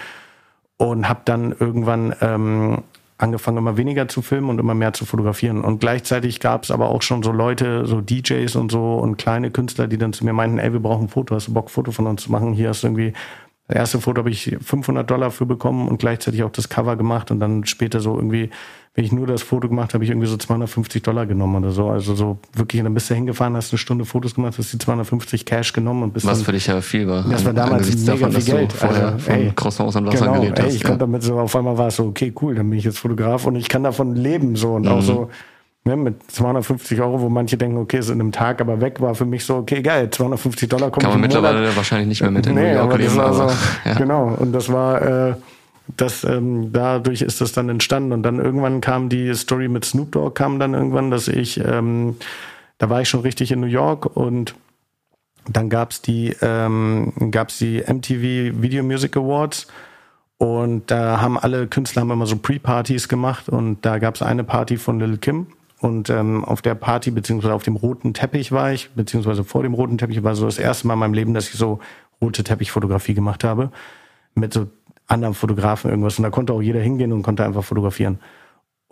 Und 0.77 1.07
habe 1.07 1.21
dann 1.25 1.55
irgendwann 1.59 2.15
ähm, 2.21 2.81
angefangen, 3.17 3.57
immer 3.57 3.77
weniger 3.77 4.07
zu 4.07 4.21
filmen 4.21 4.49
und 4.49 4.59
immer 4.59 4.73
mehr 4.73 4.93
zu 4.93 5.05
fotografieren. 5.05 5.63
Und 5.63 5.79
gleichzeitig 5.79 6.39
gab 6.39 6.63
es 6.63 6.71
aber 6.71 6.89
auch 6.89 7.01
schon 7.01 7.23
so 7.23 7.31
Leute, 7.31 7.85
so 7.85 8.01
DJs 8.01 8.55
und 8.55 8.71
so 8.71 8.95
und 8.95 9.17
kleine 9.17 9.51
Künstler, 9.51 9.87
die 9.87 9.97
dann 9.97 10.13
zu 10.13 10.25
mir 10.25 10.33
meinten, 10.33 10.57
ey, 10.57 10.73
wir 10.73 10.79
brauchen 10.79 11.05
ein 11.05 11.09
Foto, 11.09 11.35
hast 11.35 11.47
du 11.47 11.53
Bock, 11.53 11.67
ein 11.67 11.69
Foto 11.69 11.91
von 11.91 12.07
uns 12.07 12.23
zu 12.23 12.31
machen? 12.31 12.53
Hier 12.53 12.69
hast 12.69 12.83
du 12.83 12.87
irgendwie 12.87 13.13
das 13.67 13.77
erste 13.77 14.01
Foto 14.01 14.19
habe 14.19 14.29
ich 14.29 14.57
500 14.61 15.09
Dollar 15.09 15.31
für 15.31 15.45
bekommen 15.45 15.87
und 15.87 15.97
gleichzeitig 15.97 16.43
auch 16.43 16.51
das 16.51 16.67
Cover 16.69 16.95
gemacht 16.97 17.31
und 17.31 17.39
dann 17.39 17.65
später 17.65 18.01
so 18.01 18.15
irgendwie, 18.15 18.49
wenn 18.93 19.05
ich 19.05 19.11
nur 19.13 19.25
das 19.25 19.41
Foto 19.41 19.69
gemacht 19.69 19.93
habe, 19.93 20.03
ich 20.03 20.09
irgendwie 20.09 20.27
so 20.27 20.35
250 20.35 21.01
Dollar 21.01 21.25
genommen 21.25 21.63
oder 21.63 21.71
so. 21.71 21.87
Also 21.89 22.13
so 22.13 22.37
wirklich, 22.53 22.83
dann 22.83 22.93
bist 22.93 23.09
du 23.09 23.15
hingefahren, 23.15 23.55
hast 23.55 23.71
eine 23.71 23.77
Stunde 23.77 24.03
Fotos 24.03 24.35
gemacht, 24.35 24.55
hast 24.57 24.73
die 24.73 24.77
250 24.77 25.45
Cash 25.45 25.71
genommen 25.71 26.03
und 26.03 26.13
bist 26.13 26.25
Was 26.25 26.39
dann 26.39 26.45
für 26.45 26.51
dich 26.51 26.67
ja 26.67 26.81
viel 26.81 27.07
war. 27.07 27.23
das 27.23 27.45
war 27.45 27.53
damals 27.53 27.87
mega 27.95 28.11
davon, 28.11 28.31
viel 28.33 28.53
Geld. 28.53 28.73
Vorher 28.73 29.05
Also, 29.13 29.17
von 29.19 29.33
ey, 29.35 29.51
Croissants 29.55 29.95
und 29.95 30.05
Wasser 30.07 30.19
genau, 30.25 30.39
gelebt 30.41 30.59
ey, 30.59 30.65
hast. 30.65 30.75
ich 30.75 30.81
ja. 30.81 30.87
konnte 30.89 30.99
damit 31.05 31.23
so, 31.23 31.39
auf 31.39 31.55
einmal 31.55 31.77
war 31.77 31.87
es 31.87 31.95
so, 31.95 32.03
okay, 32.05 32.33
cool, 32.41 32.55
dann 32.55 32.69
bin 32.69 32.77
ich 32.77 32.85
jetzt 32.85 32.99
Fotograf 32.99 33.45
und 33.47 33.55
ich 33.55 33.69
kann 33.69 33.83
davon 33.83 34.15
leben 34.15 34.55
so 34.57 34.73
und 34.73 34.87
auch 34.89 34.97
Mhm. 34.97 35.01
so, 35.01 35.29
ne, 35.85 35.95
mit 35.95 36.31
250 36.31 37.01
Euro, 37.01 37.21
wo 37.21 37.29
manche 37.29 37.57
denken, 37.57 37.77
okay, 37.77 37.97
ist 37.99 38.09
in 38.09 38.19
einem 38.19 38.31
Tag 38.31 38.61
aber 38.61 38.81
weg, 38.81 39.01
war 39.01 39.15
für 39.15 39.25
mich 39.25 39.45
so, 39.45 39.55
okay, 39.57 39.81
geil, 39.81 40.09
250 40.09 40.69
Dollar 40.69 40.91
kommen 40.91 41.03
Kann 41.03 41.19
man 41.19 41.23
im 41.23 41.29
Monat. 41.35 41.43
mittlerweile 41.53 41.75
wahrscheinlich 41.75 42.07
nicht 42.07 42.21
mehr 42.21 42.31
mit 42.31 42.45
in 42.47 42.55
New 42.55 42.61
Nee, 42.61 42.73
York 42.73 42.83
aber 42.85 42.97
das 42.97 43.07
leben. 43.07 43.17
war 43.17 43.25
Aber, 43.27 43.49
so, 43.49 43.55
ja. 43.89 43.93
genau, 43.95 44.35
und 44.39 44.51
das 44.53 44.71
war, 44.71 45.01
äh, 45.29 45.35
das, 45.97 46.23
ähm, 46.23 46.71
dadurch 46.71 47.21
ist 47.21 47.41
das 47.41 47.51
dann 47.51 47.67
entstanden 47.69 48.13
und 48.13 48.23
dann 48.23 48.39
irgendwann 48.39 48.79
kam 48.81 49.09
die 49.09 49.33
Story 49.35 49.67
mit 49.67 49.83
Snoop 49.85 50.13
Dogg, 50.13 50.35
kam 50.35 50.57
dann 50.59 50.73
irgendwann, 50.73 51.11
dass 51.11 51.27
ich, 51.27 51.59
ähm, 51.59 52.15
da 52.77 52.89
war 52.89 53.01
ich 53.01 53.09
schon 53.09 53.19
richtig 53.21 53.51
in 53.51 53.59
New 53.59 53.67
York 53.67 54.05
und 54.15 54.55
dann 55.49 55.69
gab's 55.69 56.01
die, 56.01 56.33
ähm, 56.41 57.11
gab's 57.31 57.57
die 57.57 57.83
MTV 57.85 58.61
Video 58.61 58.81
Music 58.83 59.17
Awards 59.17 59.67
und 60.37 60.89
da 60.89 61.19
haben 61.19 61.37
alle 61.37 61.67
Künstler 61.67 62.01
haben 62.03 62.11
immer 62.11 62.25
so 62.27 62.37
Pre-Partys 62.37 63.09
gemacht 63.09 63.49
und 63.49 63.85
da 63.85 63.97
gab's 63.99 64.21
eine 64.21 64.45
Party 64.45 64.77
von 64.77 64.99
Lil 65.01 65.17
Kim 65.17 65.47
und 65.83 66.09
ähm, 66.09 66.45
auf 66.45 66.61
der 66.61 66.75
Party 66.75 67.11
beziehungsweise 67.11 67.53
auf 67.53 67.63
dem 67.63 67.75
roten 67.75 68.13
Teppich 68.13 68.53
war 68.53 68.71
ich, 68.71 68.89
beziehungsweise 68.91 69.43
vor 69.43 69.63
dem 69.63 69.73
roten 69.73 69.97
Teppich 69.97 70.23
war 70.23 70.33
so 70.33 70.45
das 70.45 70.57
erste 70.57 70.87
Mal 70.87 70.93
in 70.93 70.99
meinem 71.01 71.13
Leben, 71.13 71.33
dass 71.33 71.49
ich 71.49 71.55
so 71.55 71.79
rote 72.21 72.41
Teppichfotografie 72.45 73.13
gemacht 73.13 73.43
habe 73.43 73.69
mit 74.33 74.53
so 74.53 74.67
anderen 75.07 75.33
Fotografen 75.33 75.91
irgendwas 75.91 76.17
und 76.17 76.23
da 76.23 76.29
konnte 76.29 76.53
auch 76.53 76.61
jeder 76.61 76.79
hingehen 76.79 77.11
und 77.11 77.21
konnte 77.21 77.43
einfach 77.43 77.65
fotografieren. 77.65 78.19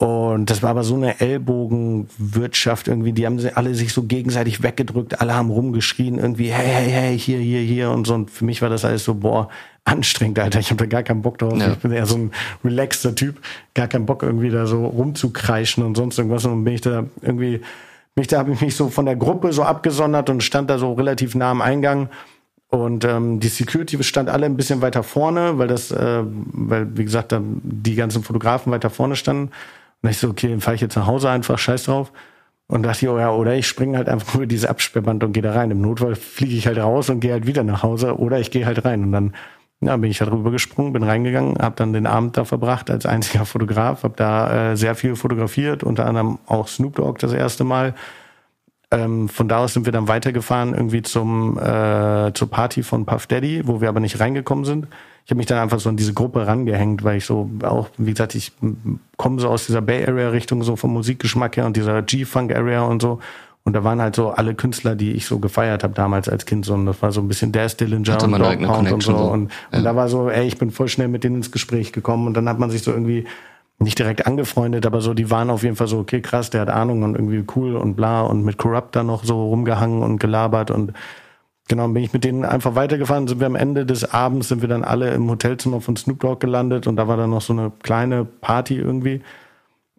Und 0.01 0.49
das 0.49 0.63
war 0.63 0.71
aber 0.71 0.83
so 0.83 0.95
eine 0.95 1.21
Ellbogenwirtschaft 1.21 2.87
irgendwie. 2.87 3.11
Die 3.11 3.27
haben 3.27 3.39
alle 3.53 3.75
sich 3.75 3.93
so 3.93 4.01
gegenseitig 4.01 4.63
weggedrückt. 4.63 5.21
Alle 5.21 5.35
haben 5.35 5.51
rumgeschrien 5.51 6.17
irgendwie, 6.17 6.51
hey, 6.51 6.65
hey, 6.65 6.89
hey, 6.89 7.19
hier, 7.19 7.37
hier, 7.37 7.59
hier 7.59 7.91
und 7.91 8.07
so. 8.07 8.15
Und 8.15 8.31
für 8.31 8.43
mich 8.43 8.63
war 8.63 8.69
das 8.69 8.83
alles 8.83 9.03
so, 9.03 9.13
boah, 9.13 9.49
anstrengend, 9.85 10.39
Alter. 10.39 10.57
Ich 10.57 10.71
habe 10.71 10.77
da 10.77 10.85
gar 10.87 11.03
keinen 11.03 11.21
Bock 11.21 11.37
drauf. 11.37 11.55
Ja. 11.55 11.73
Ich 11.73 11.77
bin 11.77 11.91
eher 11.91 12.07
so 12.07 12.15
ein 12.17 12.31
relaxter 12.65 13.13
Typ. 13.13 13.41
Gar 13.75 13.89
keinen 13.89 14.07
Bock 14.07 14.23
irgendwie 14.23 14.49
da 14.49 14.65
so 14.65 14.87
rumzukreischen 14.87 15.83
und 15.83 15.95
sonst 15.95 16.17
irgendwas. 16.17 16.45
Und 16.45 16.63
bin 16.63 16.73
ich 16.73 16.81
da 16.81 17.03
irgendwie, 17.21 17.61
mich 18.15 18.25
da 18.25 18.39
habe 18.39 18.53
ich 18.53 18.59
mich 18.59 18.75
so 18.75 18.89
von 18.89 19.05
der 19.05 19.15
Gruppe 19.15 19.53
so 19.53 19.61
abgesondert 19.61 20.31
und 20.31 20.41
stand 20.41 20.71
da 20.71 20.79
so 20.79 20.93
relativ 20.93 21.35
nah 21.35 21.51
am 21.51 21.61
Eingang. 21.61 22.09
Und 22.69 23.05
ähm, 23.05 23.39
die 23.39 23.49
Security 23.49 24.03
stand 24.03 24.29
alle 24.29 24.47
ein 24.47 24.57
bisschen 24.57 24.81
weiter 24.81 25.03
vorne, 25.03 25.59
weil 25.59 25.67
das, 25.67 25.91
äh, 25.91 26.23
weil 26.23 26.97
wie 26.97 27.03
gesagt, 27.03 27.33
da 27.33 27.39
die 27.43 27.93
ganzen 27.93 28.23
Fotografen 28.23 28.71
weiter 28.71 28.89
vorne 28.89 29.15
standen. 29.15 29.51
Und 30.01 30.09
ich 30.09 30.17
so, 30.17 30.29
okay, 30.29 30.49
dann 30.49 30.61
fahre 30.61 30.75
ich 30.75 30.81
jetzt 30.81 30.95
nach 30.95 31.07
Hause 31.07 31.29
einfach, 31.29 31.57
scheiß 31.57 31.83
drauf. 31.83 32.11
Und 32.67 32.83
dachte 32.83 33.05
ich, 33.05 33.11
oh 33.11 33.19
ja, 33.19 33.31
oder 33.31 33.53
ich 33.55 33.67
springe 33.67 33.97
halt 33.97 34.07
einfach 34.07 34.35
über 34.35 34.45
diese 34.45 34.69
Absperrband 34.69 35.23
und 35.23 35.33
gehe 35.33 35.43
da 35.43 35.51
rein. 35.51 35.71
Im 35.71 35.81
Notfall 35.81 36.15
fliege 36.15 36.55
ich 36.55 36.67
halt 36.67 36.77
raus 36.77 37.09
und 37.09 37.19
gehe 37.19 37.33
halt 37.33 37.45
wieder 37.45 37.63
nach 37.63 37.83
Hause 37.83 38.17
oder 38.17 38.39
ich 38.39 38.49
gehe 38.49 38.65
halt 38.65 38.85
rein. 38.85 39.03
Und 39.03 39.11
dann 39.11 39.33
ja, 39.81 39.97
bin 39.97 40.11
ich 40.11 40.21
halt 40.21 40.31
rüber 40.31 40.51
gesprungen, 40.51 40.93
bin 40.93 41.03
reingegangen, 41.03 41.57
habe 41.59 41.75
dann 41.75 41.91
den 41.91 42.05
Abend 42.05 42.37
da 42.37 42.45
verbracht 42.45 42.89
als 42.89 43.05
einziger 43.05 43.45
Fotograf, 43.45 44.03
habe 44.03 44.13
da 44.15 44.71
äh, 44.71 44.77
sehr 44.77 44.95
viel 44.95 45.15
fotografiert, 45.15 45.83
unter 45.83 46.05
anderem 46.05 46.37
auch 46.45 46.67
Snoop 46.67 46.95
Dogg 46.95 47.19
das 47.19 47.33
erste 47.33 47.63
Mal. 47.63 47.95
Ähm, 48.91 49.29
von 49.29 49.47
da 49.47 49.59
aus 49.59 49.73
sind 49.73 49.85
wir 49.85 49.93
dann 49.93 50.09
weitergefahren 50.09 50.73
irgendwie 50.73 51.01
zum 51.01 51.57
äh, 51.57 52.33
zur 52.33 52.49
Party 52.49 52.83
von 52.83 53.05
Puff 53.05 53.25
Daddy, 53.25 53.65
wo 53.65 53.79
wir 53.79 53.87
aber 53.87 54.01
nicht 54.01 54.19
reingekommen 54.19 54.65
sind. 54.65 54.87
Ich 55.23 55.31
habe 55.31 55.37
mich 55.37 55.45
dann 55.45 55.59
einfach 55.59 55.79
so 55.79 55.87
an 55.87 55.97
diese 55.97 56.13
Gruppe 56.13 56.45
rangehängt, 56.45 57.03
weil 57.03 57.17
ich 57.17 57.25
so 57.25 57.49
auch, 57.63 57.89
wie 57.97 58.09
gesagt, 58.09 58.35
ich 58.35 58.51
komme 59.17 59.39
so 59.39 59.47
aus 59.49 59.65
dieser 59.65 59.81
Bay 59.81 60.05
Area 60.05 60.29
Richtung, 60.29 60.63
so 60.63 60.75
vom 60.75 60.91
Musikgeschmack 60.93 61.57
her 61.57 61.65
und 61.65 61.77
dieser 61.77 62.01
G-Funk 62.01 62.53
Area 62.53 62.81
und 62.81 63.01
so. 63.01 63.19
Und 63.63 63.73
da 63.73 63.83
waren 63.83 64.01
halt 64.01 64.15
so 64.15 64.31
alle 64.31 64.55
Künstler, 64.55 64.95
die 64.95 65.11
ich 65.11 65.27
so 65.27 65.37
gefeiert 65.37 65.83
habe 65.83 65.93
damals 65.93 66.27
als 66.27 66.47
Kind. 66.47 66.65
So, 66.65 66.73
und 66.73 66.87
das 66.87 67.01
war 67.03 67.11
so 67.11 67.21
ein 67.21 67.27
bisschen 67.27 67.51
Daz 67.51 67.77
Dillinger 67.77 68.13
Hatte 68.13 68.25
und 68.25 68.39
Dog 68.39 68.59
Pound 68.59 68.91
und 68.91 69.03
so. 69.03 69.15
So. 69.15 69.23
Und, 69.25 69.51
und 69.71 69.83
da 69.83 69.95
war 69.95 70.09
so, 70.09 70.29
ey, 70.29 70.47
ich 70.47 70.57
bin 70.57 70.71
voll 70.71 70.87
schnell 70.87 71.07
mit 71.07 71.23
denen 71.23 71.37
ins 71.37 71.51
Gespräch 71.51 71.93
gekommen. 71.93 72.25
Und 72.25 72.33
dann 72.33 72.49
hat 72.49 72.57
man 72.57 72.71
sich 72.71 72.81
so 72.81 72.91
irgendwie 72.91 73.25
nicht 73.81 73.99
direkt 73.99 74.27
angefreundet, 74.27 74.85
aber 74.85 75.01
so, 75.01 75.13
die 75.13 75.29
waren 75.29 75.49
auf 75.49 75.63
jeden 75.63 75.75
Fall 75.75 75.87
so, 75.87 75.99
okay, 75.99 76.21
krass, 76.21 76.49
der 76.49 76.61
hat 76.61 76.69
Ahnung 76.69 77.03
und 77.03 77.15
irgendwie 77.15 77.43
cool 77.55 77.75
und 77.75 77.95
bla 77.95 78.21
und 78.21 78.43
mit 78.43 78.57
Corrupt 78.57 78.95
da 78.95 79.03
noch 79.03 79.23
so 79.23 79.47
rumgehangen 79.47 80.03
und 80.03 80.19
gelabert 80.19 80.71
und 80.71 80.93
genau, 81.67 81.87
bin 81.87 82.03
ich 82.03 82.13
mit 82.13 82.23
denen 82.23 82.45
einfach 82.45 82.75
weitergefahren, 82.75 83.27
sind 83.27 83.39
wir 83.39 83.47
am 83.47 83.55
Ende 83.55 83.85
des 83.85 84.13
Abends, 84.13 84.49
sind 84.49 84.61
wir 84.61 84.69
dann 84.69 84.83
alle 84.83 85.11
im 85.13 85.29
Hotelzimmer 85.29 85.81
von 85.81 85.95
Snoop 85.95 86.19
Dogg 86.19 86.39
gelandet 86.39 86.87
und 86.87 86.95
da 86.95 87.07
war 87.07 87.17
dann 87.17 87.29
noch 87.29 87.41
so 87.41 87.53
eine 87.53 87.71
kleine 87.83 88.25
Party 88.25 88.75
irgendwie 88.75 89.21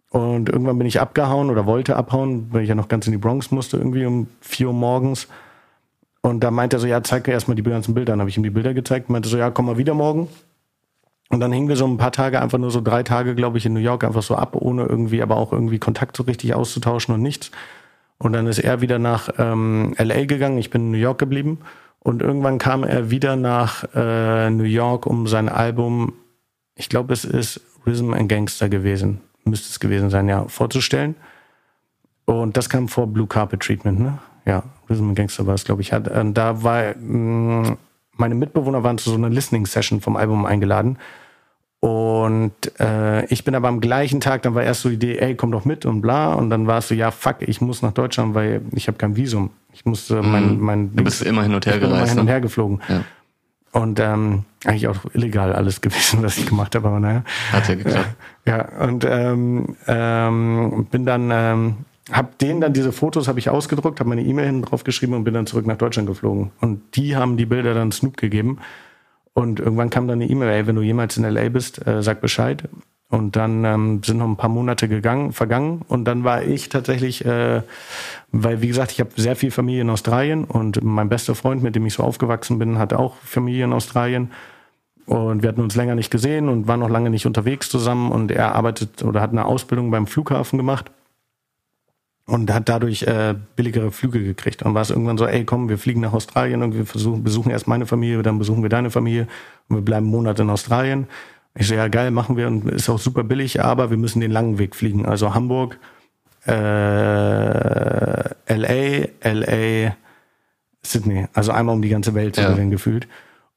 und 0.09 0.49
irgendwann 0.49 0.77
bin 0.77 0.87
ich 0.87 1.01
abgehauen 1.01 1.49
oder 1.49 1.65
wollte 1.65 1.95
abhauen, 1.95 2.47
weil 2.51 2.63
ich 2.63 2.69
ja 2.69 2.75
noch 2.75 2.87
ganz 2.87 3.07
in 3.07 3.11
die 3.11 3.17
Bronx 3.17 3.51
musste 3.51 3.77
irgendwie 3.77 4.05
um 4.05 4.27
vier 4.41 4.67
Uhr 4.67 4.73
morgens 4.73 5.27
und 6.25 6.41
da 6.41 6.51
meinte 6.51 6.77
er 6.77 6.79
so, 6.79 6.87
ja, 6.87 7.03
zeig 7.03 7.27
mir 7.27 7.33
erstmal 7.33 7.55
die 7.55 7.63
ganzen 7.63 7.93
Bilder. 7.93 8.13
Dann 8.13 8.21
habe 8.21 8.29
ich 8.29 8.37
ihm 8.37 8.43
die 8.43 8.49
Bilder 8.49 8.73
gezeigt, 8.73 9.09
meinte 9.09 9.27
so, 9.27 9.37
ja, 9.37 9.51
komm 9.51 9.65
mal 9.65 9.77
wieder 9.77 9.93
morgen. 9.93 10.29
Und 11.33 11.39
dann 11.39 11.51
hingen 11.51 11.67
wir 11.67 11.75
so 11.75 11.87
ein 11.87 11.97
paar 11.97 12.11
Tage, 12.11 12.39
einfach 12.39 12.59
nur 12.59 12.69
so 12.69 12.79
drei 12.79 13.01
Tage, 13.01 13.33
glaube 13.33 13.57
ich, 13.57 13.65
in 13.65 13.73
New 13.73 13.79
York, 13.79 14.03
einfach 14.03 14.21
so 14.21 14.35
ab, 14.35 14.55
ohne 14.55 14.83
irgendwie, 14.83 15.19
aber 15.23 15.35
auch 15.37 15.51
irgendwie 15.51 15.79
Kontakt 15.79 16.15
so 16.15 16.21
richtig 16.21 16.53
auszutauschen 16.53 17.15
und 17.15 17.23
nichts. 17.23 17.49
Und 18.19 18.33
dann 18.33 18.45
ist 18.45 18.59
er 18.59 18.81
wieder 18.81 18.99
nach 18.99 19.29
ähm, 19.39 19.95
LA 19.97 20.25
gegangen, 20.25 20.59
ich 20.59 20.69
bin 20.69 20.83
in 20.83 20.91
New 20.91 20.99
York 20.99 21.17
geblieben. 21.17 21.61
Und 22.01 22.21
irgendwann 22.21 22.59
kam 22.59 22.83
er 22.83 23.09
wieder 23.09 23.35
nach 23.35 23.83
äh, 23.95 24.51
New 24.51 24.65
York, 24.65 25.07
um 25.07 25.25
sein 25.25 25.49
Album, 25.49 26.13
ich 26.75 26.87
glaube, 26.87 27.13
es 27.13 27.25
ist 27.25 27.61
Rhythm 27.87 28.13
and 28.13 28.29
Gangster 28.29 28.69
gewesen, 28.69 29.21
müsste 29.43 29.69
es 29.69 29.79
gewesen 29.79 30.11
sein, 30.11 30.29
ja, 30.29 30.45
vorzustellen. 30.47 31.15
Und 32.25 32.57
das 32.57 32.69
kam 32.69 32.87
vor 32.87 33.07
Blue 33.07 33.25
Carpet 33.25 33.61
Treatment, 33.61 33.99
ne? 33.99 34.19
Ja, 34.45 34.61
Rhythm 34.87 35.07
and 35.09 35.15
Gangster 35.15 35.47
war 35.47 35.55
es, 35.55 35.63
glaube 35.63 35.81
ich. 35.81 35.93
Hat, 35.93 36.07
äh, 36.07 36.31
da 36.31 36.61
war 36.61 36.95
mh, 36.95 37.71
mm, 37.71 37.77
meine 38.17 38.35
Mitbewohner 38.35 38.83
waren 38.83 38.99
zu 38.99 39.09
so 39.09 39.15
einer 39.15 39.29
Listening 39.29 39.65
Session 39.65 39.99
vom 39.99 40.15
Album 40.15 40.45
eingeladen. 40.45 40.99
Und 41.83 42.79
äh, 42.79 43.25
ich 43.25 43.43
bin 43.43 43.55
aber 43.55 43.67
am 43.67 43.81
gleichen 43.81 44.21
Tag, 44.21 44.43
dann 44.43 44.55
war 44.55 44.63
erst 44.63 44.83
so 44.83 44.87
die 44.87 44.95
Idee, 44.95 45.17
ey, 45.17 45.35
komm 45.35 45.51
doch 45.51 45.65
mit 45.65 45.85
und 45.85 45.99
bla. 45.99 46.33
Und 46.33 46.49
dann 46.49 46.65
war 46.65 46.77
es 46.77 46.87
so, 46.87 46.95
ja, 46.95 47.11
fuck, 47.11 47.41
ich 47.41 47.59
muss 47.59 47.81
nach 47.81 47.91
Deutschland, 47.91 48.35
weil 48.35 48.61
ich 48.71 48.87
habe 48.87 48.97
kein 48.97 49.17
Visum. 49.17 49.49
Ich 49.73 49.83
musste 49.83 50.21
mhm. 50.21 50.31
mein, 50.31 50.59
mein 50.61 50.95
Du 50.95 51.03
bist 51.03 51.21
immer 51.23 51.43
hin 51.43 51.53
und 51.53 51.65
her 51.65 51.79
gereist. 51.79 51.97
Immer 51.97 52.07
hin 52.07 52.19
und 52.19 52.25
ne? 52.27 52.31
her 52.31 52.39
geflogen. 52.39 52.81
Ja. 52.87 53.03
Und 53.73 53.99
ähm, 53.99 54.43
eigentlich 54.63 54.87
auch 54.87 54.95
illegal 55.13 55.51
alles 55.51 55.81
gewesen, 55.81 56.23
was 56.23 56.37
ich 56.37 56.45
gemacht 56.45 56.73
habe, 56.73 56.87
aber 56.87 57.01
naja. 57.01 57.25
Hat 57.51 57.67
ja 57.67 57.75
geklappt. 57.75 58.15
Ja, 58.45 58.65
und 58.79 59.03
ähm, 59.03 59.75
ähm, 59.85 60.87
bin 60.89 61.05
dann, 61.05 61.31
ähm, 61.33 61.75
hab 62.13 62.37
denen 62.37 62.61
dann 62.61 62.71
diese 62.71 62.93
Fotos 62.93 63.27
habe 63.27 63.39
ich 63.39 63.49
ausgedruckt, 63.49 63.99
habe 63.99 64.07
meine 64.07 64.23
E-Mail 64.23 64.45
hinten 64.45 64.61
drauf 64.61 64.85
geschrieben 64.85 65.15
und 65.15 65.25
bin 65.25 65.33
dann 65.33 65.47
zurück 65.47 65.67
nach 65.67 65.77
Deutschland 65.77 66.07
geflogen. 66.07 66.51
Und 66.61 66.95
die 66.95 67.17
haben 67.17 67.35
die 67.35 67.45
Bilder 67.45 67.73
dann 67.73 67.91
Snoop 67.91 68.15
gegeben. 68.15 68.59
Und 69.33 69.59
irgendwann 69.59 69.89
kam 69.89 70.07
dann 70.07 70.21
eine 70.21 70.29
E-Mail, 70.29 70.49
ey, 70.49 70.67
wenn 70.67 70.75
du 70.75 70.81
jemals 70.81 71.17
in 71.17 71.23
LA 71.23 71.49
bist, 71.49 71.85
äh, 71.87 72.03
sag 72.03 72.21
Bescheid. 72.21 72.63
Und 73.09 73.35
dann 73.35 73.63
ähm, 73.63 74.01
sind 74.03 74.17
noch 74.17 74.27
ein 74.27 74.37
paar 74.37 74.49
Monate 74.49 74.87
gegangen, 74.87 75.33
vergangen. 75.33 75.81
Und 75.87 76.05
dann 76.05 76.23
war 76.23 76.43
ich 76.43 76.69
tatsächlich, 76.69 77.25
äh, 77.25 77.61
weil 78.31 78.61
wie 78.61 78.67
gesagt, 78.67 78.91
ich 78.91 78.99
habe 78.99 79.11
sehr 79.15 79.35
viel 79.35 79.51
Familie 79.51 79.81
in 79.81 79.89
Australien 79.89 80.45
und 80.45 80.83
mein 80.83 81.09
bester 81.09 81.35
Freund, 81.35 81.61
mit 81.61 81.75
dem 81.75 81.85
ich 81.85 81.93
so 81.93 82.03
aufgewachsen 82.03 82.57
bin, 82.57 82.79
hat 82.79 82.93
auch 82.93 83.15
Familie 83.17 83.65
in 83.65 83.73
Australien. 83.73 84.31
Und 85.05 85.43
wir 85.43 85.49
hatten 85.49 85.61
uns 85.61 85.75
länger 85.75 85.95
nicht 85.95 86.11
gesehen 86.11 86.47
und 86.47 86.67
waren 86.67 86.79
noch 86.79 86.89
lange 86.89 87.09
nicht 87.09 87.25
unterwegs 87.25 87.69
zusammen. 87.69 88.11
Und 88.11 88.31
er 88.31 88.55
arbeitet 88.55 89.03
oder 89.03 89.21
hat 89.21 89.31
eine 89.31 89.45
Ausbildung 89.45 89.91
beim 89.91 90.07
Flughafen 90.07 90.57
gemacht 90.57 90.91
und 92.25 92.53
hat 92.53 92.69
dadurch 92.69 93.03
äh, 93.03 93.35
billigere 93.55 93.91
Flüge 93.91 94.23
gekriegt. 94.23 94.63
Und 94.63 94.73
war 94.73 94.81
es 94.81 94.89
irgendwann 94.89 95.17
so, 95.17 95.25
ey, 95.25 95.43
komm, 95.45 95.69
wir 95.69 95.77
fliegen 95.77 96.01
nach 96.01 96.13
Australien 96.13 96.63
und 96.63 96.75
wir 96.75 96.85
versuchen, 96.85 97.23
besuchen 97.23 97.51
erst 97.51 97.67
meine 97.67 97.85
Familie, 97.85 98.21
dann 98.23 98.39
besuchen 98.39 98.63
wir 98.63 98.69
deine 98.69 98.89
Familie 98.89 99.27
und 99.67 99.77
wir 99.77 99.83
bleiben 99.83 100.05
einen 100.05 100.11
Monat 100.11 100.39
in 100.39 100.49
Australien. 100.49 101.07
Ich 101.55 101.67
so, 101.67 101.75
ja 101.75 101.87
geil, 101.87 102.11
machen 102.11 102.37
wir 102.37 102.47
und 102.47 102.69
ist 102.69 102.89
auch 102.89 102.99
super 102.99 103.23
billig, 103.23 103.61
aber 103.61 103.89
wir 103.89 103.97
müssen 103.97 104.21
den 104.21 104.31
langen 104.31 104.57
Weg 104.57 104.75
fliegen. 104.75 105.05
Also 105.05 105.35
Hamburg, 105.35 105.77
äh, 106.45 106.53
LA, 108.55 109.07
LA, 109.23 109.95
Sydney. 110.81 111.27
Also 111.33 111.51
einmal 111.51 111.75
um 111.75 111.81
die 111.81 111.89
ganze 111.89 112.13
Welt 112.13 112.37
ja. 112.37 112.53
gefühlt. 112.53 113.07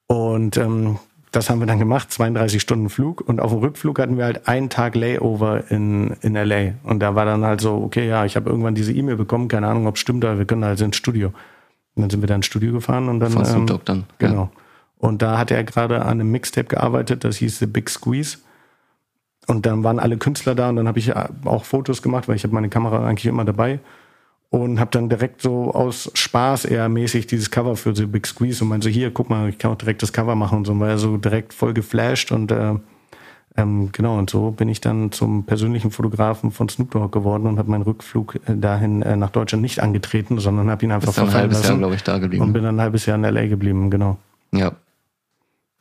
Und 0.07 0.57
ähm, 0.57 0.99
das 1.33 1.51
haben 1.51 1.61
wir 1.61 1.67
dann 1.67 1.79
gemacht, 1.79 2.11
32 2.11 2.61
Stunden 2.61 2.89
Flug. 2.89 3.21
Und 3.21 3.41
auf 3.41 3.51
dem 3.51 3.61
Rückflug 3.61 3.99
hatten 3.99 4.17
wir 4.17 4.25
halt 4.25 4.49
einen 4.49 4.71
Tag 4.71 4.95
Layover 4.95 5.71
in, 5.71 6.17
in 6.23 6.35
LA. 6.35 6.75
Und 6.85 7.01
da 7.01 7.15
war 7.15 7.25
dann 7.25 7.45
halt 7.45 7.61
so, 7.61 7.75
okay, 7.75 8.09
ja, 8.09 8.25
ich 8.25 8.37
habe 8.37 8.49
irgendwann 8.49 8.75
diese 8.75 8.93
E-Mail 8.93 9.17
bekommen, 9.17 9.49
keine 9.49 9.69
Ahnung, 9.69 9.87
ob 9.87 9.97
es 9.97 10.01
stimmt, 10.01 10.25
aber 10.25 10.39
wir 10.39 10.45
können 10.45 10.65
halt 10.65 10.81
ins 10.81 10.97
Studio. 10.97 11.29
Und 11.95 12.03
dann 12.03 12.11
sind 12.11 12.21
wir 12.21 12.27
da 12.27 12.35
ins 12.35 12.47
Studio 12.47 12.73
gefahren 12.73 13.09
und 13.09 13.21
dann. 13.21 13.33
Von 13.33 13.45
ähm, 13.47 13.67
Dog 13.67 13.85
dann. 13.85 14.05
Genau. 14.19 14.43
Ja. 14.43 14.51
Und 14.99 15.23
da 15.23 15.39
hat 15.39 15.51
er 15.51 15.63
gerade 15.65 16.03
an 16.03 16.21
einem 16.21 16.31
Mixtape 16.31 16.69
gearbeitet, 16.69 17.25
das 17.25 17.37
hieß 17.37 17.59
The 17.59 17.67
Big 17.67 17.91
Squeeze. 17.91 18.39
Und 19.47 19.67
dann 19.67 19.85
waren 19.85 19.99
alle 19.99 20.17
Künstler 20.17 20.55
da 20.55 20.71
und 20.71 20.77
dann 20.77 20.89
habe 20.89 20.99
ich 20.99 21.13
auch 21.15 21.65
Fotos 21.65 22.03
gemacht, 22.03 22.29
weil 22.29 22.37
ich 22.37 22.45
habe 22.45 22.55
meine 22.55 22.69
Kamera 22.69 23.07
eigentlich 23.07 23.27
immer 23.27 23.45
dabei 23.45 23.79
und 24.51 24.79
habe 24.79 24.91
dann 24.93 25.09
direkt 25.09 25.43
so 25.43 25.73
aus 25.73 26.11
Spaß 26.15 26.67
eher 26.67 26.89
mäßig 26.89 27.27
dieses 27.27 27.51
Cover 27.51 27.77
für 27.77 27.95
The 27.95 28.07
Big 28.07 28.27
Squeeze 28.27 28.63
und 28.63 28.71
meinte 28.71 28.89
so, 28.89 28.91
hier, 28.91 29.11
guck 29.11 29.29
mal, 29.29 29.49
ich 29.49 29.59
kann 29.59 29.73
auch 29.73 29.77
direkt 29.77 30.03
das 30.03 30.13
Cover 30.13 30.35
machen 30.35 30.59
und 30.59 30.67
so, 30.67 30.73
und 30.73 30.81
war 30.81 30.99
so 30.99 31.17
direkt 31.17 31.53
voll 31.53 31.75
geflasht 31.75 32.33
und 32.33 32.53
äh, 32.53 32.75
ähm, 33.59 33.89
genau, 33.93 34.19
und 34.19 34.29
so 34.29 34.51
bin 34.51 34.69
ich 34.69 34.81
dann 34.83 35.13
zum 35.13 35.45
persönlichen 35.45 35.91
Fotografen 35.91 36.51
von 36.51 36.69
Snoop 36.69 36.91
Dogg 36.91 37.11
geworden 37.11 37.47
und 37.47 37.59
habe 37.59 37.71
meinen 37.71 37.83
Rückflug 37.83 38.37
äh, 38.47 38.55
dahin 38.55 39.03
äh, 39.03 39.17
nach 39.17 39.31
Deutschland 39.31 39.63
nicht 39.63 39.81
angetreten, 39.81 40.39
sondern 40.39 40.71
habe 40.71 40.85
ihn 40.85 40.93
einfach 40.93 41.15
verfallen 41.15 41.51
lassen. 41.51 41.81
Jahr, 41.81 41.93
ich, 41.93 42.03
da 42.03 42.19
geblieben. 42.19 42.45
Und 42.45 42.53
bin 42.53 42.63
dann 42.63 42.77
ein 42.77 42.83
halbes 42.83 43.07
Jahr 43.07 43.17
in 43.17 43.25
L.A. 43.25 43.47
geblieben, 43.47 43.91
genau. 43.91 44.19
Ja, 44.53 44.73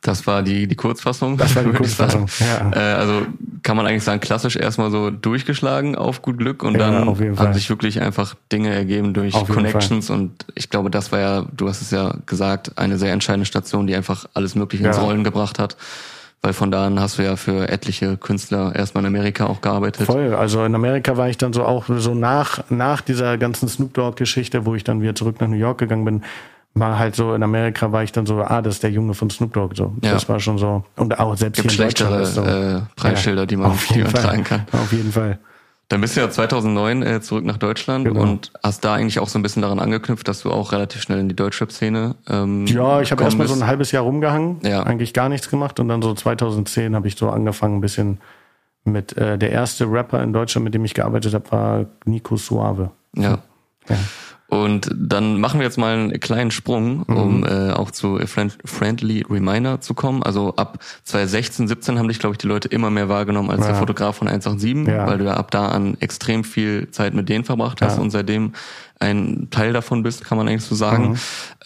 das 0.06 0.26
war 0.26 0.42
die, 0.42 0.66
die 0.66 0.76
Kurzfassung. 0.76 1.36
Das 1.36 1.56
war 1.56 1.64
die 1.64 1.72
Kurzfassung, 1.76 2.26
ja. 2.40 2.70
Äh, 2.72 2.94
also 2.94 3.26
kann 3.62 3.76
man 3.76 3.86
eigentlich 3.86 4.04
sagen, 4.04 4.20
klassisch 4.20 4.56
erstmal 4.56 4.90
so 4.90 5.10
durchgeschlagen 5.10 5.96
auf 5.96 6.22
gut 6.22 6.38
Glück 6.38 6.62
und 6.62 6.74
ja, 6.74 6.90
dann 6.90 7.06
haben 7.06 7.36
Fall. 7.36 7.54
sich 7.54 7.68
wirklich 7.68 8.00
einfach 8.00 8.34
Dinge 8.52 8.72
ergeben 8.72 9.12
durch 9.12 9.34
Connections 9.34 10.10
und 10.10 10.46
ich 10.54 10.70
glaube, 10.70 10.90
das 10.90 11.10
war 11.12 11.18
ja, 11.18 11.44
du 11.56 11.68
hast 11.68 11.82
es 11.82 11.90
ja 11.90 12.14
gesagt, 12.26 12.78
eine 12.78 12.98
sehr 12.98 13.12
entscheidende 13.12 13.46
Station, 13.46 13.86
die 13.86 13.96
einfach 13.96 14.26
alles 14.34 14.54
Mögliche 14.54 14.84
ja. 14.84 14.90
ins 14.90 15.00
Rollen 15.00 15.24
gebracht 15.24 15.58
hat. 15.58 15.76
Weil 16.42 16.52
von 16.52 16.70
da 16.70 16.86
an 16.86 17.00
hast 17.00 17.18
du 17.18 17.24
ja 17.24 17.34
für 17.34 17.68
etliche 17.68 18.16
Künstler 18.18 18.72
erstmal 18.76 19.02
in 19.02 19.08
Amerika 19.08 19.46
auch 19.46 19.62
gearbeitet. 19.62 20.06
Voll. 20.06 20.34
Also 20.34 20.64
in 20.64 20.74
Amerika 20.74 21.16
war 21.16 21.28
ich 21.28 21.38
dann 21.38 21.52
so 21.52 21.64
auch 21.64 21.86
so 21.88 22.14
nach, 22.14 22.62
nach 22.70 23.00
dieser 23.00 23.36
ganzen 23.36 23.68
Snoop 23.68 23.94
Dogg-Geschichte, 23.94 24.64
wo 24.64 24.76
ich 24.76 24.84
dann 24.84 25.00
wieder 25.00 25.14
zurück 25.16 25.40
nach 25.40 25.48
New 25.48 25.56
York 25.56 25.78
gegangen 25.78 26.04
bin, 26.04 26.22
war 26.78 26.98
halt 26.98 27.16
so, 27.16 27.34
in 27.34 27.42
Amerika 27.42 27.90
war 27.90 28.02
ich 28.02 28.12
dann 28.12 28.26
so, 28.26 28.40
ah, 28.40 28.62
das 28.62 28.76
ist 28.76 28.82
der 28.82 28.90
Junge 28.90 29.14
von 29.14 29.30
Snoop 29.30 29.52
Dogg, 29.54 29.74
so. 29.74 29.94
Ja. 30.02 30.12
Das 30.12 30.28
war 30.28 30.38
schon 30.40 30.58
so. 30.58 30.84
Und 30.96 31.18
auch 31.18 31.36
selbst 31.36 31.62
Gibt 31.62 31.72
hier 31.72 31.84
in 31.84 32.20
ist 32.20 32.34
so. 32.34 32.42
Äh, 32.42 32.82
Preisschilder, 32.96 33.42
ja, 33.42 33.46
die 33.46 33.56
man, 33.56 33.72
die 33.94 34.02
man 34.02 34.12
tragen 34.12 34.44
kann. 34.44 34.66
Auf 34.72 34.92
jeden 34.92 35.10
Fall. 35.10 35.38
Dann 35.88 36.00
bist 36.00 36.16
du 36.16 36.20
ja 36.20 36.28
2009 36.28 37.02
äh, 37.02 37.20
zurück 37.20 37.44
nach 37.44 37.58
Deutschland 37.58 38.06
genau. 38.06 38.20
und 38.20 38.50
hast 38.62 38.84
da 38.84 38.94
eigentlich 38.94 39.20
auch 39.20 39.28
so 39.28 39.38
ein 39.38 39.42
bisschen 39.42 39.62
daran 39.62 39.78
angeknüpft, 39.78 40.26
dass 40.26 40.42
du 40.42 40.50
auch 40.50 40.72
relativ 40.72 41.00
schnell 41.00 41.20
in 41.20 41.28
die 41.28 41.36
Deutschrap-Szene 41.36 42.16
ähm, 42.28 42.66
Ja, 42.66 43.00
ich 43.00 43.12
habe 43.12 43.22
erstmal 43.22 43.46
so 43.46 43.54
ein 43.54 43.66
halbes 43.66 43.92
Jahr 43.92 44.02
rumgehangen, 44.02 44.58
ja. 44.62 44.82
eigentlich 44.82 45.14
gar 45.14 45.28
nichts 45.28 45.48
gemacht 45.48 45.78
und 45.78 45.88
dann 45.88 46.02
so 46.02 46.12
2010 46.12 46.96
habe 46.96 47.06
ich 47.06 47.16
so 47.16 47.30
angefangen 47.30 47.76
ein 47.76 47.80
bisschen 47.80 48.18
mit, 48.82 49.16
äh, 49.16 49.38
der 49.38 49.52
erste 49.52 49.90
Rapper 49.90 50.22
in 50.24 50.32
Deutschland, 50.32 50.64
mit 50.64 50.74
dem 50.74 50.84
ich 50.84 50.94
gearbeitet 50.94 51.34
habe, 51.34 51.52
war 51.52 51.86
Nico 52.04 52.36
Suave. 52.36 52.90
Ja. 53.14 53.38
ja. 53.88 53.96
Und 54.48 54.90
dann 54.96 55.40
machen 55.40 55.58
wir 55.58 55.64
jetzt 55.64 55.76
mal 55.76 55.94
einen 55.94 56.20
kleinen 56.20 56.52
Sprung, 56.52 57.02
um 57.02 57.38
mhm. 57.38 57.46
äh, 57.46 57.72
auch 57.72 57.90
zu 57.90 58.20
Friendly 58.24 59.24
Reminder 59.28 59.80
zu 59.80 59.94
kommen. 59.94 60.22
Also 60.22 60.54
ab 60.54 60.78
2016, 61.04 61.66
17 61.66 61.98
haben 61.98 62.06
dich, 62.06 62.20
glaube 62.20 62.34
ich, 62.34 62.38
die 62.38 62.46
Leute 62.46 62.68
immer 62.68 62.90
mehr 62.90 63.08
wahrgenommen 63.08 63.50
als 63.50 63.62
ja. 63.62 63.68
der 63.68 63.76
Fotograf 63.76 64.16
von 64.16 64.28
187, 64.28 64.86
ja. 64.86 65.06
weil 65.06 65.18
du 65.18 65.24
ja 65.24 65.34
ab 65.34 65.50
da 65.50 65.68
an 65.68 65.96
extrem 66.00 66.44
viel 66.44 66.90
Zeit 66.90 67.12
mit 67.12 67.28
denen 67.28 67.44
verbracht 67.44 67.82
hast 67.82 67.96
ja. 67.96 68.02
und 68.02 68.10
seitdem 68.10 68.52
ein 69.00 69.48
Teil 69.50 69.72
davon 69.72 70.04
bist, 70.04 70.24
kann 70.24 70.38
man 70.38 70.48
eigentlich 70.48 70.64
so 70.64 70.76
sagen. 70.76 71.10
Mhm. 71.10 71.16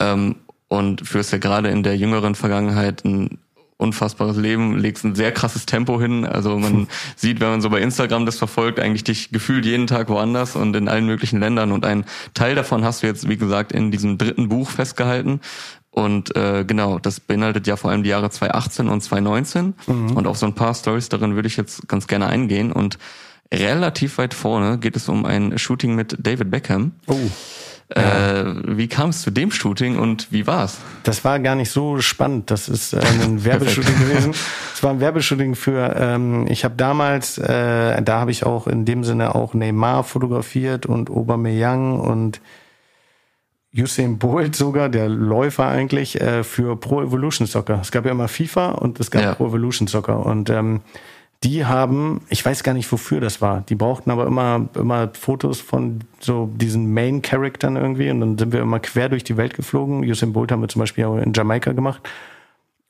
Ähm, 0.00 0.36
und 0.68 1.06
führst 1.06 1.32
ja 1.32 1.38
gerade 1.38 1.68
in 1.68 1.82
der 1.82 1.96
jüngeren 1.96 2.36
Vergangenheit 2.36 3.04
ein 3.04 3.38
unfassbares 3.80 4.36
Leben, 4.36 4.78
legst 4.78 5.04
ein 5.04 5.14
sehr 5.14 5.32
krasses 5.32 5.66
Tempo 5.66 6.00
hin. 6.00 6.24
Also 6.24 6.58
man 6.58 6.86
sieht, 7.16 7.40
wenn 7.40 7.48
man 7.48 7.60
so 7.60 7.70
bei 7.70 7.80
Instagram 7.80 8.26
das 8.26 8.36
verfolgt, 8.36 8.78
eigentlich 8.78 9.04
dich 9.04 9.30
gefühlt 9.30 9.64
jeden 9.64 9.86
Tag 9.86 10.08
woanders 10.08 10.56
und 10.56 10.76
in 10.76 10.88
allen 10.88 11.06
möglichen 11.06 11.40
Ländern. 11.40 11.72
Und 11.72 11.84
ein 11.84 12.04
Teil 12.34 12.54
davon 12.54 12.84
hast 12.84 13.02
du 13.02 13.06
jetzt, 13.06 13.28
wie 13.28 13.36
gesagt, 13.36 13.72
in 13.72 13.90
diesem 13.90 14.18
dritten 14.18 14.48
Buch 14.48 14.70
festgehalten. 14.70 15.40
Und 15.90 16.36
äh, 16.36 16.64
genau, 16.64 16.98
das 16.98 17.18
beinhaltet 17.18 17.66
ja 17.66 17.76
vor 17.76 17.90
allem 17.90 18.02
die 18.02 18.10
Jahre 18.10 18.30
2018 18.30 18.88
und 18.88 19.00
2019. 19.00 19.74
Mhm. 19.86 20.16
Und 20.16 20.26
auf 20.26 20.36
so 20.36 20.46
ein 20.46 20.54
paar 20.54 20.74
Stories 20.74 21.08
darin 21.08 21.34
würde 21.34 21.48
ich 21.48 21.56
jetzt 21.56 21.88
ganz 21.88 22.06
gerne 22.06 22.26
eingehen. 22.26 22.70
Und 22.70 22.98
relativ 23.52 24.18
weit 24.18 24.34
vorne 24.34 24.78
geht 24.78 24.94
es 24.94 25.08
um 25.08 25.24
ein 25.24 25.58
Shooting 25.58 25.96
mit 25.96 26.16
David 26.20 26.50
Beckham. 26.50 26.92
Oh. 27.06 27.16
Äh, 27.90 28.44
wie 28.76 28.87
kam 28.87 29.11
es 29.11 29.22
zu 29.22 29.33
dem 29.33 29.50
Shooting 29.50 29.98
und 29.98 30.31
wie 30.31 30.46
war's? 30.46 30.79
Das 31.03 31.24
war 31.24 31.40
gar 31.40 31.57
nicht 31.57 31.70
so 31.70 32.00
spannend. 32.00 32.50
Das 32.50 32.68
ist 32.68 32.92
äh, 32.92 33.00
ein 33.00 33.44
Werbeshooting 33.44 33.98
gewesen. 33.98 34.35
Es 34.72 34.83
war 34.83 34.90
ein 34.90 35.00
Werbeshooting 35.00 35.57
für, 35.57 35.96
ähm, 35.98 36.46
ich 36.48 36.64
habe 36.64 36.76
damals, 36.76 37.37
äh, 37.38 38.00
da 38.00 38.20
habe 38.20 38.31
ich 38.31 38.46
auch 38.46 38.68
in 38.68 38.85
dem 38.85 39.03
Sinne 39.03 39.35
auch 39.35 39.55
Neymar 39.55 40.05
fotografiert 40.05 40.87
und 40.87 41.11
Aubameyang 41.11 41.98
und 41.98 42.40
Usain 43.76 44.18
Bolt 44.18 44.55
sogar, 44.55 44.88
der 44.88 45.09
Läufer 45.09 45.66
eigentlich, 45.66 46.20
äh, 46.20 46.44
für 46.44 46.76
Pro 46.76 47.03
Evolution 47.03 47.46
Soccer. 47.46 47.81
Es 47.81 47.90
gab 47.90 48.05
ja 48.05 48.12
immer 48.12 48.29
FIFA 48.29 48.70
und 48.70 49.00
es 49.00 49.11
gab 49.11 49.22
ja. 49.22 49.35
Pro 49.35 49.48
Evolution 49.48 49.88
Soccer. 49.88 50.24
Und 50.24 50.48
ähm, 50.48 50.81
die 51.42 51.64
haben, 51.64 52.20
ich 52.29 52.44
weiß 52.44 52.62
gar 52.62 52.74
nicht, 52.74 52.90
wofür 52.92 53.20
das 53.20 53.40
war. 53.40 53.62
Die 53.62 53.74
brauchten 53.74 54.11
aber 54.11 54.26
immer, 54.26 54.68
immer 54.74 55.09
Fotos 55.14 55.61
von 55.61 56.00
so 56.18 56.50
diesen 56.55 56.92
Main-Charaktern 56.92 57.76
irgendwie 57.76 58.11
und 58.11 58.20
dann 58.20 58.38
sind 58.38 58.53
wir 58.53 58.61
immer 58.61 58.79
quer 58.79 59.09
durch 59.09 59.24
die 59.24 59.38
Welt 59.38 59.55
geflogen. 59.55 60.05
Usain 60.05 60.35
Bolt 60.35 60.53
haben 60.53 60.61
wir 60.61 60.68
zum 60.68 60.81
Beispiel 60.81 61.05
auch 61.05 61.16
in 61.16 61.33
Jamaika 61.33 61.72
gemacht. 61.72 62.03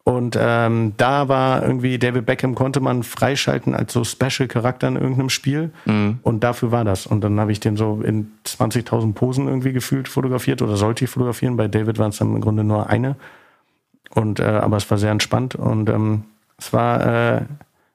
Und 0.03 0.37
ähm, 0.41 0.95
da 0.97 1.29
war 1.29 1.63
irgendwie 1.63 1.99
David 1.99 2.27
Beckham 2.27 2.57
konnte 2.57 2.81
man 2.81 3.05
freischalten 3.05 3.75
als 3.75 3.93
so 3.93 4.03
Special-Charakter 4.03 4.89
in 4.89 4.97
irgendeinem 4.97 5.31
Spiel. 5.31 5.71
Mhm. 5.85 6.19
Und 6.23 6.43
dafür 6.43 6.73
war 6.73 6.85
das. 6.85 7.07
Und 7.07 7.23
dann 7.23 7.39
habe 7.39 7.53
ich 7.53 7.61
den 7.61 7.77
so 7.77 8.01
in 8.03 8.33
20.000 8.45 9.13
Posen 9.13 9.47
irgendwie 9.47 9.73
gefühlt 9.73 10.09
fotografiert 10.09 10.63
oder 10.63 10.77
sollte 10.77 11.05
ich 11.05 11.11
fotografieren. 11.11 11.57
Bei 11.57 11.69
David 11.69 11.99
waren 11.99 12.11
es 12.11 12.19
dann 12.19 12.35
im 12.35 12.41
Grunde 12.41 12.65
nur 12.65 12.89
eine. 12.89 13.15
Und 14.13 14.41
äh, 14.41 14.45
aber 14.45 14.79
es 14.79 14.91
war 14.91 14.99
sehr 14.99 15.13
entspannt 15.13 15.55
und 15.55 15.89
ähm, 15.89 16.25
es 16.59 16.73
war 16.73 17.37
äh, 17.37 17.43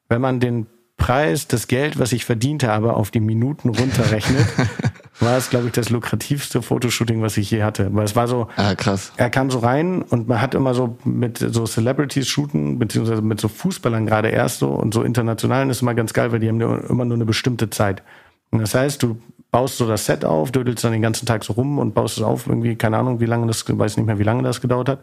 wenn 0.09 0.21
man 0.21 0.39
den 0.39 0.67
Preis, 0.97 1.47
das 1.47 1.67
Geld, 1.67 1.99
was 1.99 2.13
ich 2.13 2.23
verdient 2.23 2.63
habe, 2.63 2.93
auf 2.93 3.11
die 3.11 3.19
Minuten 3.19 3.69
runterrechnet, 3.69 4.45
war 5.19 5.37
es, 5.37 5.49
glaube 5.49 5.67
ich, 5.67 5.73
das 5.73 5.89
lukrativste 5.89 6.61
Fotoshooting, 6.61 7.21
was 7.21 7.35
ich 7.37 7.51
je 7.51 7.63
hatte. 7.63 7.89
Weil 7.93 8.05
es 8.05 8.15
war 8.15 8.27
so, 8.27 8.47
ah, 8.55 8.75
krass. 8.75 9.11
er 9.17 9.29
kam 9.29 9.51
so 9.51 9.59
rein 9.59 10.01
und 10.01 10.27
man 10.27 10.41
hat 10.41 10.55
immer 10.55 10.73
so 10.73 10.97
mit 11.03 11.37
so 11.37 11.65
Celebrities 11.65 12.27
shooten, 12.27 12.79
beziehungsweise 12.79 13.21
mit 13.21 13.41
so 13.41 13.49
Fußballern 13.49 14.05
gerade 14.05 14.29
erst 14.29 14.59
so 14.59 14.69
und 14.69 14.93
so 14.93 15.03
internationalen 15.03 15.69
ist 15.69 15.81
immer 15.81 15.95
ganz 15.95 16.13
geil, 16.13 16.31
weil 16.31 16.39
die 16.39 16.47
haben 16.47 16.61
immer 16.61 17.05
nur 17.05 17.15
eine 17.15 17.25
bestimmte 17.25 17.69
Zeit. 17.69 18.01
Und 18.51 18.59
das 18.59 18.73
heißt, 18.73 19.03
du 19.03 19.17
baust 19.51 19.77
so 19.77 19.87
das 19.87 20.05
Set 20.05 20.25
auf, 20.25 20.51
dödelst 20.51 20.83
dann 20.83 20.91
den 20.91 21.01
ganzen 21.01 21.25
Tag 21.25 21.43
so 21.43 21.53
rum 21.53 21.77
und 21.77 21.93
baust 21.93 22.17
es 22.17 22.23
auf, 22.23 22.47
irgendwie, 22.47 22.75
keine 22.75 22.97
Ahnung, 22.97 23.19
wie 23.19 23.25
lange 23.25 23.47
das, 23.47 23.65
weiß 23.67 23.97
nicht 23.97 24.05
mehr, 24.05 24.19
wie 24.19 24.23
lange 24.23 24.43
das 24.43 24.61
gedauert 24.61 24.89
hat. 24.89 24.99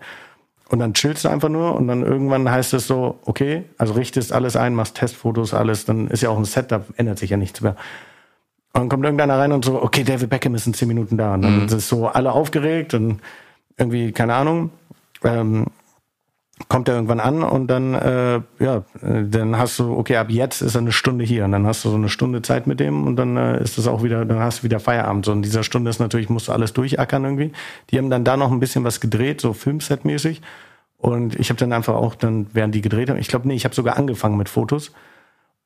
Und 0.73 0.79
dann 0.79 0.95
chillst 0.95 1.27
du 1.27 1.29
einfach 1.29 1.51
nur 1.51 1.75
und 1.75 1.87
dann 1.87 2.03
irgendwann 2.03 2.51
heißt 2.51 2.73
es 2.73 2.87
so, 2.87 3.19
okay, 3.27 3.65
also 3.77 3.93
richtest 3.93 4.33
alles 4.33 4.57
ein, 4.57 4.75
machst 4.75 4.95
Testfotos, 4.95 5.53
alles, 5.53 5.85
dann 5.85 6.09
ist 6.09 6.23
ja 6.23 6.31
auch 6.31 6.39
ein 6.39 6.47
Set, 6.47 6.73
da 6.73 6.83
ändert 6.97 7.19
sich 7.19 7.29
ja 7.29 7.37
nichts 7.37 7.61
mehr. 7.61 7.77
Und 8.73 8.81
dann 8.81 8.89
kommt 8.89 9.05
irgendeiner 9.05 9.39
rein 9.39 9.53
und 9.53 9.67
so, 9.67 9.83
okay, 9.83 10.03
David 10.03 10.31
Beckham 10.31 10.55
ist 10.55 10.67
in 10.67 10.73
zehn 10.73 10.89
Minuten 10.89 11.19
da. 11.19 11.35
Und 11.35 11.43
dann 11.43 11.67
mhm. 11.67 11.67
ist 11.67 11.89
so 11.89 12.09
alle 12.09 12.33
aufgeregt 12.33 12.95
und 12.95 13.21
irgendwie, 13.77 14.13
keine 14.13 14.33
Ahnung, 14.33 14.71
ähm, 15.23 15.67
kommt 16.69 16.89
er 16.89 16.95
irgendwann 16.95 17.21
an 17.21 17.43
und 17.43 17.67
dann, 17.69 17.95
äh, 17.95 18.41
ja, 18.59 18.85
dann 19.01 19.57
hast 19.57 19.79
du, 19.79 19.97
okay, 19.97 20.17
ab 20.17 20.31
jetzt 20.31 20.61
ist 20.61 20.75
er 20.75 20.81
eine 20.81 20.93
Stunde 20.93 21.25
hier 21.25 21.45
und 21.45 21.53
dann 21.53 21.67
hast 21.67 21.85
du 21.85 21.91
so 21.91 21.97
eine 21.97 22.09
Stunde 22.09 22.43
Zeit 22.43 22.67
mit 22.67 22.79
dem 22.79 23.07
und 23.07 23.17
dann 23.17 23.37
äh, 23.37 23.63
ist 23.63 23.79
es 23.79 23.87
auch 23.87 24.03
wieder, 24.03 24.25
dann 24.25 24.39
hast 24.39 24.61
du 24.61 24.65
wieder 24.65 24.79
Feierabend. 24.79 25.25
So 25.25 25.33
in 25.33 25.43
dieser 25.43 25.63
Stunde 25.63 25.91
ist 25.91 25.99
natürlich, 25.99 26.29
musst 26.29 26.49
du 26.49 26.53
alles 26.53 26.73
durchackern 26.73 27.25
irgendwie. 27.25 27.53
Die 27.91 27.99
haben 27.99 28.11
dann 28.11 28.25
da 28.25 28.37
noch 28.37 28.53
ein 28.53 28.61
bisschen 28.61 28.85
was 28.85 29.01
gedreht, 29.01 29.41
so 29.41 29.53
Filmset-mäßig. 29.53 30.41
Und 30.99 31.35
ich 31.41 31.51
habe 31.51 31.59
dann 31.59 31.73
einfach 31.73 31.95
auch 31.95 32.15
dann, 32.15 32.47
während 32.53 32.75
die 32.75 32.81
gedreht 32.81 33.11
haben, 33.11 33.19
ich 33.19 33.29
glaube, 33.29 33.49
nee, 33.49 33.55
ich 33.55 33.65
habe 33.65 33.75
sogar 33.75 33.97
angefangen 33.97 34.37
mit 34.37 34.49
Fotos. 34.49 34.93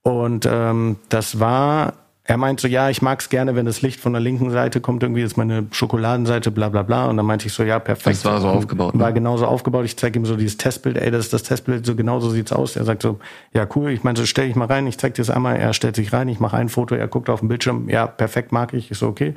Und 0.03 0.49
ähm, 0.51 0.96
das 1.09 1.40
war 1.40 1.94
er 2.28 2.36
meint 2.36 2.58
so, 2.58 2.66
ja, 2.66 2.90
ich 2.90 3.02
mag's 3.02 3.28
gerne, 3.28 3.54
wenn 3.54 3.66
das 3.66 3.82
Licht 3.82 4.00
von 4.00 4.12
der 4.12 4.20
linken 4.20 4.50
Seite 4.50 4.80
kommt, 4.80 5.02
irgendwie 5.02 5.22
ist 5.22 5.36
meine 5.36 5.66
Schokoladenseite, 5.70 6.50
bla 6.50 6.68
bla 6.68 6.82
bla. 6.82 7.06
Und 7.06 7.16
dann 7.16 7.26
meinte 7.26 7.46
ich 7.46 7.52
so, 7.52 7.62
ja, 7.62 7.78
perfekt. 7.78 8.16
Das 8.16 8.24
war 8.24 8.40
so 8.40 8.48
aufgebaut. 8.48 8.94
Ne? 8.94 9.00
War 9.00 9.12
genauso 9.12 9.46
aufgebaut. 9.46 9.84
Ich 9.84 9.96
zeige 9.96 10.18
ihm 10.18 10.26
so 10.26 10.36
dieses 10.36 10.56
Testbild, 10.56 10.96
ey, 10.96 11.10
das 11.10 11.26
ist 11.26 11.32
das 11.32 11.44
Testbild, 11.44 11.86
so 11.86 11.94
genau 11.94 12.18
so 12.18 12.30
sieht's 12.30 12.52
aus. 12.52 12.74
Er 12.74 12.84
sagt 12.84 13.02
so, 13.02 13.20
ja, 13.52 13.66
cool. 13.76 13.90
Ich 13.90 14.02
meinte, 14.02 14.22
so, 14.22 14.26
stell 14.26 14.48
dich 14.48 14.56
mal 14.56 14.66
rein, 14.66 14.86
ich 14.86 14.98
zeig 14.98 15.14
dir 15.14 15.22
das 15.22 15.30
einmal. 15.30 15.56
Er 15.56 15.72
stellt 15.72 15.94
sich 15.94 16.12
rein, 16.12 16.28
ich 16.28 16.40
mache 16.40 16.56
ein 16.56 16.68
Foto, 16.68 16.96
er 16.96 17.06
guckt 17.06 17.30
auf 17.30 17.40
den 17.40 17.48
Bildschirm, 17.48 17.88
ja, 17.88 18.06
perfekt, 18.06 18.50
mag 18.50 18.74
ich. 18.74 18.90
Ich 18.90 18.98
so, 18.98 19.06
okay. 19.06 19.34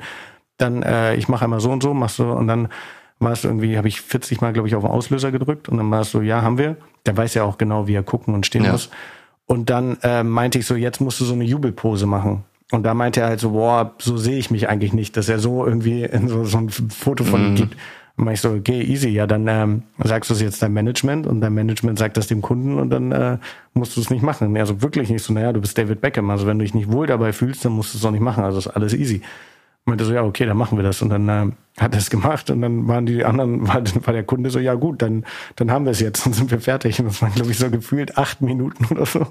Dann, 0.56 0.82
äh, 0.82 1.14
ich 1.14 1.28
mache 1.28 1.44
einmal 1.44 1.60
so 1.60 1.70
und 1.70 1.82
so, 1.82 1.94
machst 1.94 2.16
so, 2.16 2.26
und 2.26 2.48
dann 2.48 2.68
war 3.20 3.32
es 3.32 3.44
irgendwie, 3.44 3.76
habe 3.76 3.86
ich 3.86 4.00
40 4.00 4.40
Mal, 4.40 4.52
glaube 4.52 4.66
ich, 4.66 4.74
auf 4.74 4.82
den 4.82 4.90
Auslöser 4.90 5.30
gedrückt 5.30 5.68
und 5.68 5.76
dann 5.76 5.90
war 5.90 6.00
es 6.00 6.10
so, 6.10 6.22
ja, 6.22 6.42
haben 6.42 6.58
wir. 6.58 6.76
Der 7.06 7.16
weiß 7.16 7.34
ja 7.34 7.44
auch 7.44 7.56
genau, 7.56 7.86
wie 7.86 7.94
er 7.94 8.02
gucken 8.02 8.34
und 8.34 8.46
stehen 8.46 8.64
ja. 8.64 8.72
muss. 8.72 8.90
Und 9.46 9.70
dann 9.70 9.98
äh, 10.02 10.22
meinte 10.22 10.58
ich 10.58 10.66
so, 10.66 10.74
jetzt 10.74 11.00
musst 11.00 11.20
du 11.20 11.24
so 11.24 11.34
eine 11.34 11.44
Jubelpose 11.44 12.06
machen. 12.06 12.44
Und 12.70 12.84
da 12.84 12.94
meinte 12.94 13.20
er 13.20 13.28
halt 13.28 13.40
so, 13.40 13.50
boah, 13.50 13.94
so 13.98 14.16
sehe 14.16 14.38
ich 14.38 14.50
mich 14.50 14.68
eigentlich 14.68 14.92
nicht, 14.92 15.16
dass 15.16 15.28
er 15.28 15.38
so 15.38 15.66
irgendwie 15.66 16.04
in 16.04 16.28
so, 16.28 16.44
so 16.44 16.58
ein 16.58 16.68
Foto 16.70 17.24
von 17.24 17.40
ihm 17.40 17.50
mhm. 17.50 17.56
gibt. 17.56 17.76
Und 18.16 18.28
ich 18.28 18.40
so, 18.40 18.50
okay, 18.50 18.82
easy, 18.82 19.08
ja, 19.08 19.26
dann 19.26 19.48
ähm, 19.48 19.82
sagst 19.98 20.28
du 20.28 20.34
es 20.34 20.42
jetzt 20.42 20.62
deinem 20.62 20.74
Management 20.74 21.26
und 21.26 21.40
dein 21.40 21.54
Management 21.54 21.98
sagt 21.98 22.16
das 22.16 22.26
dem 22.26 22.42
Kunden 22.42 22.78
und 22.78 22.90
dann 22.90 23.12
äh, 23.12 23.38
musst 23.72 23.96
du 23.96 24.00
es 24.00 24.10
nicht 24.10 24.22
machen. 24.22 24.48
Und 24.48 24.56
er 24.56 24.66
so, 24.66 24.82
wirklich 24.82 25.08
nicht 25.08 25.22
so, 25.22 25.32
naja, 25.32 25.52
du 25.52 25.60
bist 25.60 25.78
David 25.78 26.00
Beckham, 26.00 26.28
also 26.28 26.46
wenn 26.46 26.58
du 26.58 26.64
dich 26.64 26.74
nicht 26.74 26.92
wohl 26.92 27.06
dabei 27.06 27.32
fühlst, 27.32 27.64
dann 27.64 27.72
musst 27.72 27.94
du 27.94 27.98
es 27.98 28.04
auch 28.04 28.10
nicht 28.10 28.20
machen, 28.20 28.44
also 28.44 28.58
ist 28.58 28.66
alles 28.68 28.94
easy 28.94 29.22
meinte 29.90 30.04
so, 30.04 30.14
ja, 30.14 30.22
okay, 30.22 30.46
dann 30.46 30.56
machen 30.56 30.78
wir 30.78 30.82
das. 30.82 31.02
Und 31.02 31.10
dann 31.10 31.28
äh, 31.28 31.52
hat 31.80 31.94
er 31.94 31.98
es 31.98 32.08
gemacht 32.08 32.50
und 32.50 32.62
dann 32.62 32.88
waren 32.88 33.06
die 33.06 33.24
anderen, 33.24 33.66
war, 33.68 33.82
war 34.06 34.14
der 34.14 34.24
Kunde 34.24 34.50
so, 34.50 34.58
ja 34.58 34.74
gut, 34.74 35.02
dann, 35.02 35.24
dann 35.56 35.70
haben 35.70 35.84
wir 35.84 35.92
es 35.92 36.00
jetzt 36.00 36.24
und 36.26 36.34
sind 36.34 36.50
wir 36.50 36.60
fertig. 36.60 36.98
Und 37.00 37.06
das 37.06 37.20
waren, 37.20 37.34
glaube 37.34 37.50
ich, 37.50 37.58
so 37.58 37.70
gefühlt 37.70 38.16
acht 38.16 38.40
Minuten 38.40 38.86
oder 38.90 39.04
so. 39.04 39.26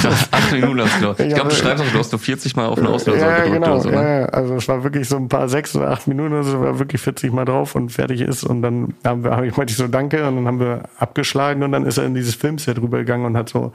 Krass, 0.00 0.28
acht 0.30 0.52
Minuten 0.52 0.80
hast 0.84 1.02
du. 1.02 1.22
Ich 1.22 1.34
glaube, 1.34 1.50
du 1.50 1.54
schreibst 1.54 1.84
auch, 1.84 1.92
du 1.92 1.98
hast 1.98 2.12
nur 2.12 2.18
40 2.18 2.56
Mal 2.56 2.66
auf 2.66 2.76
den 2.76 2.86
Auslöser 2.86 3.18
ja, 3.18 3.36
gedrückt 3.44 3.54
genau, 3.54 3.72
oder 3.72 3.80
so. 3.80 3.90
Ne? 3.90 3.96
Ja, 3.96 4.24
also 4.26 4.54
es 4.54 4.68
war 4.68 4.84
wirklich 4.84 5.08
so 5.08 5.16
ein 5.16 5.28
paar 5.28 5.48
sechs 5.48 5.76
oder 5.76 5.90
acht 5.90 6.06
Minuten, 6.06 6.34
also 6.34 6.60
war 6.60 6.78
wirklich 6.78 7.02
40 7.02 7.32
Mal 7.32 7.44
drauf 7.44 7.74
und 7.74 7.90
fertig 7.90 8.20
ist. 8.20 8.44
Und 8.44 8.62
dann 8.62 8.94
haben 9.04 9.24
wir, 9.24 9.32
hab 9.32 9.44
ich 9.44 9.56
meinte 9.56 9.72
ich 9.72 9.76
so, 9.76 9.88
danke, 9.88 10.26
und 10.26 10.36
dann 10.36 10.46
haben 10.46 10.60
wir 10.60 10.84
abgeschlagen 10.98 11.62
und 11.62 11.72
dann 11.72 11.84
ist 11.84 11.98
er 11.98 12.06
in 12.06 12.14
dieses 12.14 12.34
Filmset 12.34 12.80
rübergegangen 12.80 13.26
und 13.26 13.36
hat 13.36 13.48
so 13.48 13.72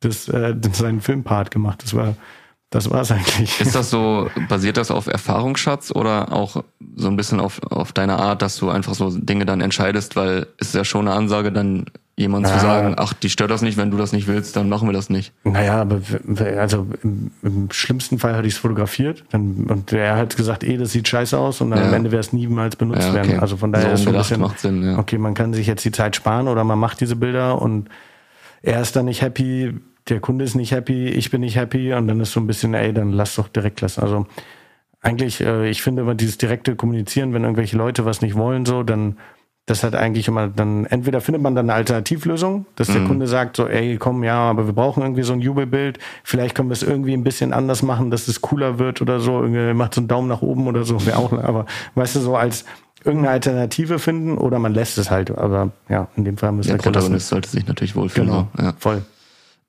das, 0.00 0.28
äh, 0.28 0.54
seinen 0.72 1.00
Filmpart 1.00 1.50
gemacht. 1.50 1.82
Das 1.82 1.94
war 1.94 2.14
das 2.70 2.90
war's 2.90 3.12
eigentlich. 3.12 3.60
Ist 3.60 3.74
das 3.74 3.90
so, 3.90 4.28
basiert 4.48 4.76
das 4.76 4.90
auf 4.90 5.06
Erfahrungsschatz 5.06 5.92
oder 5.92 6.32
auch 6.32 6.64
so 6.96 7.08
ein 7.08 7.16
bisschen 7.16 7.38
auf, 7.40 7.62
auf 7.70 7.92
deine 7.92 8.18
Art, 8.18 8.42
dass 8.42 8.56
du 8.56 8.70
einfach 8.70 8.94
so 8.94 9.10
Dinge 9.16 9.46
dann 9.46 9.60
entscheidest, 9.60 10.16
weil 10.16 10.48
es 10.58 10.68
ist 10.68 10.74
ja 10.74 10.84
schon 10.84 11.06
eine 11.06 11.16
Ansage, 11.16 11.52
dann 11.52 11.86
jemand 12.16 12.44
naja. 12.44 12.56
zu 12.56 12.62
sagen, 12.62 12.94
ach, 12.98 13.12
die 13.12 13.28
stört 13.28 13.50
das 13.50 13.60
nicht, 13.60 13.76
wenn 13.76 13.90
du 13.90 13.98
das 13.98 14.12
nicht 14.12 14.26
willst, 14.26 14.56
dann 14.56 14.68
machen 14.68 14.88
wir 14.88 14.94
das 14.94 15.10
nicht. 15.10 15.32
Naja, 15.44 15.82
aber 15.82 16.00
also 16.58 16.86
im, 17.02 17.30
im 17.42 17.70
schlimmsten 17.70 18.18
Fall 18.18 18.34
hatte 18.34 18.48
ich 18.48 18.54
es 18.54 18.58
fotografiert 18.58 19.24
dann, 19.30 19.66
und 19.68 19.92
er 19.92 20.16
hat 20.16 20.36
gesagt, 20.36 20.64
eh, 20.64 20.78
das 20.78 20.92
sieht 20.92 21.06
scheiße 21.06 21.38
aus 21.38 21.60
und 21.60 21.70
dann 21.70 21.80
ja. 21.80 21.88
am 21.88 21.94
Ende 21.94 22.10
wäre 22.10 22.20
es 22.20 22.32
niemals 22.32 22.76
benutzt 22.76 23.02
ja, 23.02 23.10
okay. 23.10 23.28
werden. 23.28 23.40
Also 23.40 23.58
von 23.58 23.70
daher 23.70 23.88
so 23.90 23.94
ist 23.94 24.02
so 24.04 24.10
ein 24.10 24.16
bisschen, 24.16 24.40
macht 24.40 24.58
Sinn, 24.58 24.82
ja. 24.82 24.98
okay, 24.98 25.18
man 25.18 25.34
kann 25.34 25.52
sich 25.52 25.66
jetzt 25.66 25.84
die 25.84 25.92
Zeit 25.92 26.16
sparen 26.16 26.48
oder 26.48 26.64
man 26.64 26.78
macht 26.78 27.00
diese 27.00 27.16
Bilder 27.16 27.60
und 27.60 27.90
er 28.62 28.80
ist 28.80 28.96
dann 28.96 29.04
nicht 29.04 29.20
happy, 29.20 29.74
der 30.08 30.20
Kunde 30.20 30.44
ist 30.44 30.54
nicht 30.54 30.72
happy, 30.72 31.08
ich 31.08 31.30
bin 31.30 31.40
nicht 31.40 31.56
happy 31.56 31.92
und 31.92 32.08
dann 32.08 32.20
ist 32.20 32.32
so 32.32 32.40
ein 32.40 32.46
bisschen, 32.46 32.74
ey, 32.74 32.92
dann 32.92 33.12
lass 33.12 33.36
doch 33.36 33.48
direkt 33.48 33.80
lassen. 33.80 34.02
Also 34.02 34.26
eigentlich, 35.00 35.40
äh, 35.40 35.68
ich 35.68 35.82
finde 35.82 36.02
immer 36.02 36.14
dieses 36.14 36.38
direkte 36.38 36.76
Kommunizieren, 36.76 37.32
wenn 37.32 37.42
irgendwelche 37.42 37.76
Leute 37.76 38.04
was 38.04 38.20
nicht 38.20 38.36
wollen, 38.36 38.66
so, 38.66 38.82
dann 38.82 39.16
das 39.66 39.82
hat 39.82 39.96
eigentlich 39.96 40.28
immer 40.28 40.46
dann, 40.46 40.86
entweder 40.86 41.20
findet 41.20 41.42
man 41.42 41.56
dann 41.56 41.68
eine 41.68 41.74
Alternativlösung, 41.74 42.66
dass 42.76 42.86
der 42.86 43.00
mhm. 43.00 43.08
Kunde 43.08 43.26
sagt 43.26 43.56
so, 43.56 43.66
ey, 43.66 43.96
komm, 43.96 44.22
ja, 44.22 44.38
aber 44.38 44.66
wir 44.66 44.72
brauchen 44.72 45.02
irgendwie 45.02 45.24
so 45.24 45.32
ein 45.32 45.40
Jubelbild, 45.40 45.98
vielleicht 46.22 46.54
können 46.54 46.68
wir 46.68 46.74
es 46.74 46.84
irgendwie 46.84 47.14
ein 47.14 47.24
bisschen 47.24 47.52
anders 47.52 47.82
machen, 47.82 48.12
dass 48.12 48.28
es 48.28 48.40
cooler 48.40 48.78
wird 48.78 49.02
oder 49.02 49.18
so, 49.18 49.42
irgendwie 49.42 49.74
macht 49.74 49.94
so 49.94 50.00
einen 50.00 50.08
Daumen 50.08 50.28
nach 50.28 50.40
oben 50.40 50.68
oder 50.68 50.84
so, 50.84 51.04
wäre 51.06 51.18
auch, 51.18 51.32
aber 51.32 51.66
weißt 51.96 52.14
du, 52.14 52.20
so 52.20 52.36
als 52.36 52.64
irgendeine 53.04 53.34
Alternative 53.34 53.98
finden 53.98 54.38
oder 54.38 54.60
man 54.60 54.72
lässt 54.72 54.98
es 54.98 55.10
halt, 55.10 55.36
aber 55.36 55.72
ja, 55.88 56.06
in 56.16 56.24
dem 56.24 56.36
Fall 56.36 56.52
müssen 56.52 56.68
wir 56.68 56.76
Der 56.76 56.82
Protagonist 56.82 57.28
sollte 57.28 57.48
sich 57.48 57.66
natürlich 57.66 57.96
wohlfühlen. 57.96 58.28
Genau, 58.28 58.48
ja. 58.58 58.72
voll. 58.78 59.02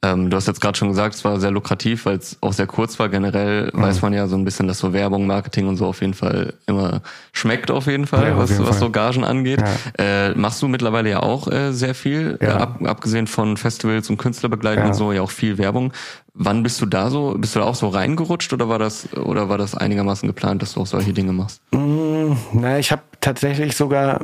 Ähm, 0.03 0.29
du 0.29 0.37
hast 0.37 0.47
jetzt 0.47 0.61
gerade 0.61 0.77
schon 0.77 0.89
gesagt, 0.89 1.15
es 1.15 1.25
war 1.25 1.39
sehr 1.39 1.49
lukrativ, 1.49 2.05
weil 2.05 2.17
es 2.17 2.37
auch 2.41 2.53
sehr 2.53 2.67
kurz 2.67 2.99
war. 2.99 3.09
Generell 3.09 3.71
mhm. 3.73 3.81
weiß 3.81 4.03
man 4.03 4.13
ja 4.13 4.27
so 4.27 4.35
ein 4.35 4.45
bisschen, 4.45 4.67
dass 4.67 4.77
so 4.77 4.93
Werbung, 4.93 5.25
Marketing 5.25 5.67
und 5.67 5.77
so 5.77 5.87
auf 5.87 6.01
jeden 6.01 6.13
Fall 6.13 6.53
immer 6.67 7.01
schmeckt 7.33 7.71
auf 7.71 7.87
jeden 7.87 8.05
Fall, 8.05 8.29
ja, 8.29 8.37
was, 8.37 8.51
jeden 8.51 8.61
was 8.61 8.77
Fall. 8.77 8.79
so 8.79 8.91
Gagen 8.91 9.23
angeht. 9.23 9.59
Ja. 9.97 10.29
Äh, 10.29 10.35
machst 10.35 10.61
du 10.61 10.67
mittlerweile 10.67 11.09
ja 11.09 11.23
auch 11.23 11.47
äh, 11.47 11.71
sehr 11.71 11.95
viel, 11.95 12.37
ja. 12.41 12.47
äh, 12.47 12.51
ab, 12.61 12.79
abgesehen 12.83 13.25
von 13.25 13.57
Festivals 13.57 14.07
und 14.11 14.17
Künstlerbegleitung 14.17 14.85
und 14.85 14.93
so, 14.93 15.11
ja 15.11 15.23
auch 15.23 15.31
viel 15.31 15.57
Werbung. 15.57 15.91
Wann 16.35 16.61
bist 16.61 16.79
du 16.79 16.85
da 16.85 17.09
so? 17.09 17.33
Bist 17.35 17.55
du 17.55 17.59
da 17.59 17.65
auch 17.65 17.73
so 17.73 17.87
reingerutscht 17.87 18.53
oder 18.53 18.69
war 18.69 18.77
das 18.77 19.11
oder 19.13 19.49
war 19.49 19.57
das 19.57 19.73
einigermaßen 19.73 20.27
geplant, 20.27 20.61
dass 20.61 20.73
du 20.73 20.81
auch 20.81 20.87
solche 20.87 21.13
Dinge 21.13 21.33
machst? 21.33 21.59
Mm, 21.71 22.33
na, 22.53 22.77
ich 22.77 22.91
habe 22.91 23.01
tatsächlich 23.19 23.75
sogar, 23.75 24.23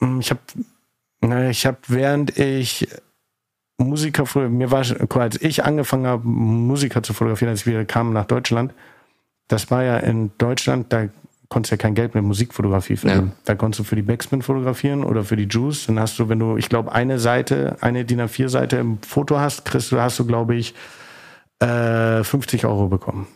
mm, 0.00 0.20
ich 0.20 0.28
habe, 0.28 0.40
na, 1.22 1.48
ich 1.48 1.64
habe 1.64 1.78
während 1.88 2.36
ich 2.38 2.86
Musiker, 3.84 4.24
mir 4.48 4.70
war, 4.70 4.84
als 5.20 5.40
ich 5.40 5.64
angefangen 5.64 6.06
habe, 6.06 6.26
Musiker 6.26 7.02
zu 7.02 7.14
fotografieren, 7.14 7.50
als 7.50 7.66
wir 7.66 7.84
kamen 7.84 8.12
nach 8.12 8.26
Deutschland, 8.26 8.72
das 9.48 9.70
war 9.70 9.82
ja 9.82 9.96
in 9.98 10.30
Deutschland, 10.38 10.92
da 10.92 11.08
konntest 11.48 11.72
du 11.72 11.74
ja 11.74 11.78
kein 11.78 11.94
Geld 11.94 12.14
mit 12.14 12.22
Musikfotografie 12.22 12.96
verdienen. 12.96 13.28
Ja. 13.28 13.42
Da 13.44 13.54
konntest 13.56 13.80
du 13.80 13.84
für 13.84 13.96
die 13.96 14.02
Backspin 14.02 14.42
fotografieren 14.42 15.02
oder 15.02 15.24
für 15.24 15.36
die 15.36 15.48
Juice. 15.50 15.86
Dann 15.86 15.98
hast 15.98 16.18
du, 16.18 16.28
wenn 16.28 16.38
du, 16.38 16.56
ich 16.56 16.68
glaube, 16.68 16.92
eine 16.92 17.18
Seite, 17.18 17.76
eine 17.80 18.04
DIN 18.04 18.20
A4-Seite 18.20 18.76
im 18.76 18.98
Foto 19.02 19.40
hast, 19.40 19.64
kriegst 19.64 19.90
du, 19.90 20.00
hast 20.00 20.18
du, 20.20 20.26
glaube 20.26 20.54
ich, 20.54 20.74
äh, 21.58 22.22
50 22.22 22.66
Euro 22.66 22.86
bekommen. 22.86 23.26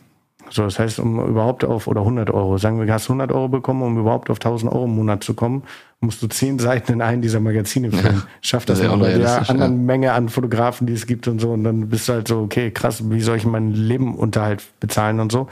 So, 0.49 0.63
das 0.63 0.79
heißt, 0.79 0.99
um 0.99 1.19
überhaupt 1.25 1.65
auf, 1.65 1.87
oder 1.87 2.01
100 2.01 2.29
Euro, 2.29 2.57
sagen 2.57 2.79
wir, 2.79 2.93
hast 2.93 3.09
100 3.09 3.31
Euro 3.31 3.47
bekommen, 3.47 3.81
um 3.81 3.97
überhaupt 3.97 4.29
auf 4.29 4.37
1000 4.37 4.71
Euro 4.71 4.85
im 4.85 4.95
Monat 4.95 5.23
zu 5.23 5.33
kommen, 5.33 5.63
musst 5.99 6.21
du 6.21 6.27
zehn 6.27 6.59
Seiten 6.59 6.93
in 6.93 7.01
einen 7.01 7.21
dieser 7.21 7.39
Magazine 7.39 7.91
füllen. 7.91 8.17
Ja, 8.17 8.27
Schafft 8.41 8.69
das, 8.69 8.79
das 8.79 8.87
ja 8.87 8.95
bei 8.95 9.17
der 9.17 9.49
anderen 9.49 9.77
ja. 9.77 9.83
Menge 9.83 10.13
an 10.13 10.29
Fotografen, 10.29 10.87
die 10.87 10.93
es 10.93 11.07
gibt 11.07 11.27
und 11.27 11.39
so. 11.39 11.51
Und 11.51 11.63
dann 11.63 11.89
bist 11.89 12.07
du 12.07 12.13
halt 12.13 12.27
so, 12.27 12.41
okay, 12.41 12.71
krass, 12.71 13.09
wie 13.09 13.21
soll 13.21 13.37
ich 13.37 13.45
meinen 13.45 13.73
Lebenunterhalt 13.73 14.63
bezahlen 14.79 15.19
und 15.19 15.31
so. 15.31 15.47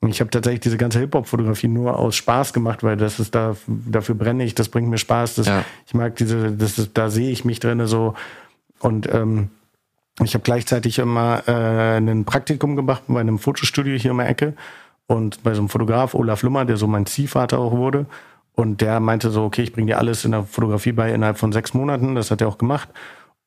Und 0.00 0.10
ich 0.10 0.20
habe 0.20 0.28
tatsächlich 0.28 0.60
diese 0.60 0.76
ganze 0.76 0.98
Hip-Hop-Fotografie 0.98 1.68
nur 1.68 1.98
aus 1.98 2.14
Spaß 2.16 2.52
gemacht, 2.52 2.82
weil 2.82 2.98
das 2.98 3.18
ist 3.18 3.34
da, 3.34 3.56
dafür 3.66 4.14
brenne 4.14 4.44
ich, 4.44 4.54
das 4.54 4.68
bringt 4.68 4.90
mir 4.90 4.98
Spaß. 4.98 5.36
Das, 5.36 5.46
ja. 5.46 5.64
Ich 5.86 5.94
mag 5.94 6.16
diese, 6.16 6.52
das 6.52 6.78
ist, 6.78 6.90
da 6.98 7.08
sehe 7.08 7.30
ich 7.30 7.46
mich 7.46 7.58
drinne 7.58 7.86
so. 7.86 8.14
Und 8.80 9.08
ähm, 9.10 9.48
ich 10.22 10.34
habe 10.34 10.44
gleichzeitig 10.44 10.98
immer 10.98 11.42
äh, 11.48 11.96
ein 11.96 12.24
Praktikum 12.24 12.76
gemacht 12.76 13.02
bei 13.08 13.20
einem 13.20 13.38
Fotostudio 13.38 13.98
hier 13.98 14.12
um 14.12 14.18
die 14.18 14.24
Ecke 14.24 14.54
und 15.06 15.42
bei 15.42 15.54
so 15.54 15.60
einem 15.60 15.68
Fotograf, 15.68 16.14
Olaf 16.14 16.42
Lummer, 16.42 16.64
der 16.64 16.76
so 16.76 16.86
mein 16.86 17.06
Ziehvater 17.06 17.58
auch 17.58 17.72
wurde. 17.72 18.06
Und 18.54 18.80
der 18.80 19.00
meinte 19.00 19.30
so, 19.30 19.42
okay, 19.42 19.62
ich 19.62 19.72
bringe 19.72 19.88
dir 19.88 19.98
alles 19.98 20.24
in 20.24 20.30
der 20.30 20.44
Fotografie 20.44 20.92
bei 20.92 21.12
innerhalb 21.12 21.38
von 21.38 21.52
sechs 21.52 21.74
Monaten. 21.74 22.14
Das 22.14 22.30
hat 22.30 22.40
er 22.40 22.46
auch 22.46 22.58
gemacht. 22.58 22.88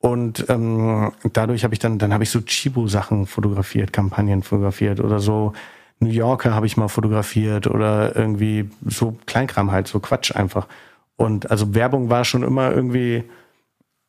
Und 0.00 0.44
ähm, 0.50 1.12
dadurch 1.32 1.64
habe 1.64 1.74
ich 1.74 1.80
dann, 1.80 1.98
dann 1.98 2.12
habe 2.12 2.24
ich 2.24 2.30
so 2.30 2.40
Chibo-Sachen 2.40 3.26
fotografiert, 3.26 3.92
Kampagnen 3.92 4.42
fotografiert 4.42 5.00
oder 5.00 5.18
so 5.18 5.54
New 6.00 6.10
Yorker 6.10 6.54
habe 6.54 6.66
ich 6.66 6.76
mal 6.76 6.88
fotografiert 6.88 7.66
oder 7.66 8.14
irgendwie 8.14 8.70
so 8.86 9.16
Kleinkram 9.26 9.72
halt, 9.72 9.88
so 9.88 9.98
Quatsch 10.00 10.34
einfach. 10.34 10.68
Und 11.16 11.50
also 11.50 11.74
Werbung 11.74 12.10
war 12.10 12.24
schon 12.24 12.44
immer 12.44 12.72
irgendwie 12.72 13.24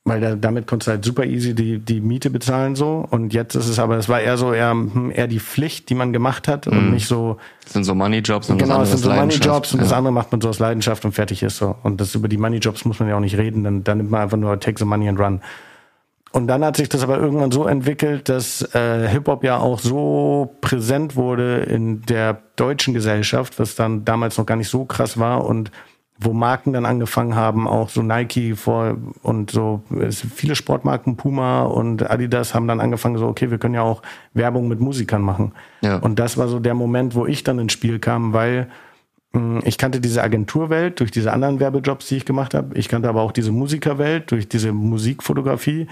weil 0.05 0.21
da, 0.21 0.35
damit 0.35 0.65
konntest 0.65 0.87
du 0.87 0.91
halt 0.91 1.05
super 1.05 1.25
easy 1.25 1.53
die, 1.53 1.77
die 1.77 2.01
Miete 2.01 2.29
bezahlen 2.29 2.75
so. 2.75 3.05
Und 3.09 3.33
jetzt 3.33 3.55
ist 3.55 3.67
es 3.67 3.77
aber, 3.79 3.97
es 3.97 4.09
war 4.09 4.19
eher 4.21 4.37
so 4.37 4.53
eher, 4.53 4.71
hm, 4.71 5.11
eher 5.13 5.27
die 5.27 5.39
Pflicht, 5.39 5.89
die 5.89 5.95
man 5.95 6.13
gemacht 6.13 6.47
hat 6.47 6.67
und 6.67 6.87
Mhm. 6.87 6.93
nicht 6.93 7.07
so, 7.07 7.37
Das 7.63 7.73
sind 7.73 7.83
so 7.83 7.93
Money-Jobs 7.93 8.49
und 8.49 8.57
genau, 8.57 8.79
das 8.79 8.89
sind 8.91 8.99
so 8.99 9.09
Money-Jobs 9.11 9.73
und 9.73 9.81
das 9.81 9.91
ja. 9.91 9.97
andere 9.97 10.13
macht 10.13 10.31
man 10.31 10.41
so 10.41 10.49
aus 10.49 10.59
Leidenschaft 10.59 11.05
und 11.05 11.11
fertig 11.11 11.43
ist 11.43 11.57
so. 11.57 11.75
Und 11.83 12.01
das 12.01 12.15
über 12.15 12.27
die 12.27 12.37
Money-Jobs 12.37 12.85
muss 12.85 12.99
man 12.99 13.09
ja 13.09 13.15
auch 13.17 13.19
nicht 13.21 13.37
reden, 13.37 13.63
dann, 13.63 13.83
dann 13.83 13.97
nimmt 13.97 14.09
man 14.09 14.21
einfach 14.21 14.37
nur 14.37 14.59
take 14.59 14.79
the 14.79 14.85
money 14.85 15.07
and 15.07 15.19
run. 15.19 15.41
Und 16.31 16.45
dann 16.47 16.63
hat 16.63 16.77
sich 16.77 16.89
das 16.89 17.01
aber 17.01 17.17
irgendwann 17.19 17.51
so 17.51 17.65
entwickelt, 17.65 18.29
dass 18.29 18.61
äh, 18.75 19.07
Hip-Hop 19.09 19.43
ja 19.43 19.57
auch 19.57 19.79
so 19.79 20.55
präsent 20.61 21.15
wurde 21.15 21.57
in 21.61 22.03
der 22.03 22.37
deutschen 22.55 22.93
Gesellschaft, 22.93 23.59
was 23.59 23.73
dann 23.75 24.05
damals 24.05 24.37
noch 24.37 24.45
gar 24.45 24.55
nicht 24.55 24.69
so 24.69 24.85
krass 24.85 25.17
war 25.17 25.43
und 25.45 25.71
wo 26.21 26.33
Marken 26.33 26.73
dann 26.73 26.85
angefangen 26.85 27.35
haben, 27.35 27.67
auch 27.67 27.89
so 27.89 28.01
Nike 28.01 28.55
vor 28.55 28.97
und 29.23 29.51
so 29.51 29.83
viele 30.35 30.55
Sportmarken, 30.55 31.15
Puma 31.15 31.63
und 31.63 32.09
Adidas 32.09 32.53
haben 32.53 32.67
dann 32.67 32.81
angefangen, 32.81 33.17
so 33.17 33.27
okay, 33.27 33.49
wir 33.51 33.57
können 33.57 33.75
ja 33.75 33.83
auch 33.83 34.01
Werbung 34.33 34.67
mit 34.67 34.81
Musikern 34.81 35.21
machen. 35.21 35.53
Ja. 35.81 35.97
Und 35.97 36.19
das 36.19 36.37
war 36.37 36.49
so 36.49 36.59
der 36.59 36.73
Moment, 36.73 37.15
wo 37.15 37.25
ich 37.25 37.43
dann 37.43 37.57
ins 37.57 37.71
Spiel 37.71 37.99
kam, 37.99 38.33
weil 38.33 38.67
mh, 39.31 39.61
ich 39.63 39.77
kannte 39.77 40.01
diese 40.01 40.21
Agenturwelt 40.21 40.99
durch 40.99 41.11
diese 41.11 41.31
anderen 41.31 41.61
Werbejobs, 41.61 42.07
die 42.07 42.17
ich 42.17 42.25
gemacht 42.25 42.53
habe. 42.53 42.77
Ich 42.77 42.89
kannte 42.89 43.07
aber 43.07 43.21
auch 43.21 43.31
diese 43.31 43.53
Musikerwelt 43.53 44.29
durch 44.31 44.49
diese 44.49 44.73
Musikfotografie. 44.73 45.87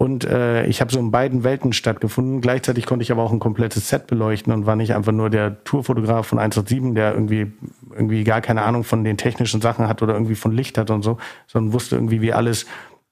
Und 0.00 0.24
äh, 0.24 0.64
ich 0.64 0.80
habe 0.80 0.90
so 0.90 0.98
in 0.98 1.10
beiden 1.10 1.44
Welten 1.44 1.74
stattgefunden. 1.74 2.40
Gleichzeitig 2.40 2.86
konnte 2.86 3.02
ich 3.02 3.12
aber 3.12 3.22
auch 3.22 3.32
ein 3.32 3.38
komplettes 3.38 3.90
Set 3.90 4.06
beleuchten 4.06 4.50
und 4.50 4.64
war 4.64 4.74
nicht 4.74 4.94
einfach 4.94 5.12
nur 5.12 5.28
der 5.28 5.62
Tourfotograf 5.64 6.26
von 6.26 6.38
187, 6.38 6.94
der 6.94 7.12
irgendwie 7.12 7.52
irgendwie 7.90 8.24
gar 8.24 8.40
keine 8.40 8.62
Ahnung 8.62 8.82
von 8.82 9.04
den 9.04 9.18
technischen 9.18 9.60
Sachen 9.60 9.88
hat 9.88 10.00
oder 10.00 10.14
irgendwie 10.14 10.36
von 10.36 10.52
Licht 10.52 10.78
hat 10.78 10.90
und 10.90 11.02
so, 11.02 11.18
sondern 11.46 11.74
wusste 11.74 11.96
irgendwie, 11.96 12.22
wie 12.22 12.32
alles 12.32 12.64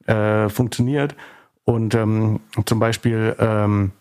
äh, 0.06 0.48
funktioniert. 0.48 1.14
Und 1.66 1.94
ähm, 1.94 2.40
zum 2.64 2.80
Beispiel 2.80 3.36
ähm, 3.38 3.92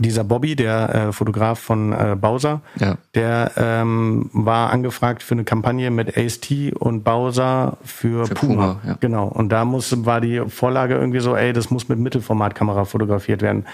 dieser 0.00 0.24
Bobby, 0.24 0.56
der 0.56 0.94
äh, 1.08 1.12
Fotograf 1.12 1.58
von 1.58 1.92
äh, 1.92 2.16
Bowser, 2.20 2.62
Ja. 2.78 2.96
der 3.14 3.52
ähm, 3.56 4.30
war 4.32 4.70
angefragt 4.70 5.22
für 5.22 5.34
eine 5.34 5.44
Kampagne 5.44 5.90
mit 5.90 6.16
Ace-T 6.16 6.72
und 6.74 7.04
Bowser 7.04 7.76
für, 7.84 8.26
Für 8.26 8.34
Puma. 8.34 8.54
Puma, 8.54 8.80
ja. 8.86 8.96
Genau. 9.00 9.26
Und 9.28 9.50
da 9.50 9.64
muss, 9.64 10.04
war 10.06 10.20
die 10.20 10.42
Vorlage 10.48 10.94
irgendwie 10.94 11.20
so, 11.20 11.36
ey, 11.36 11.52
das 11.52 11.70
muss 11.70 11.88
mit 11.88 11.98
Mittelformatkamera 11.98 12.84
fotografiert 12.84 13.42
werden. 13.42 13.66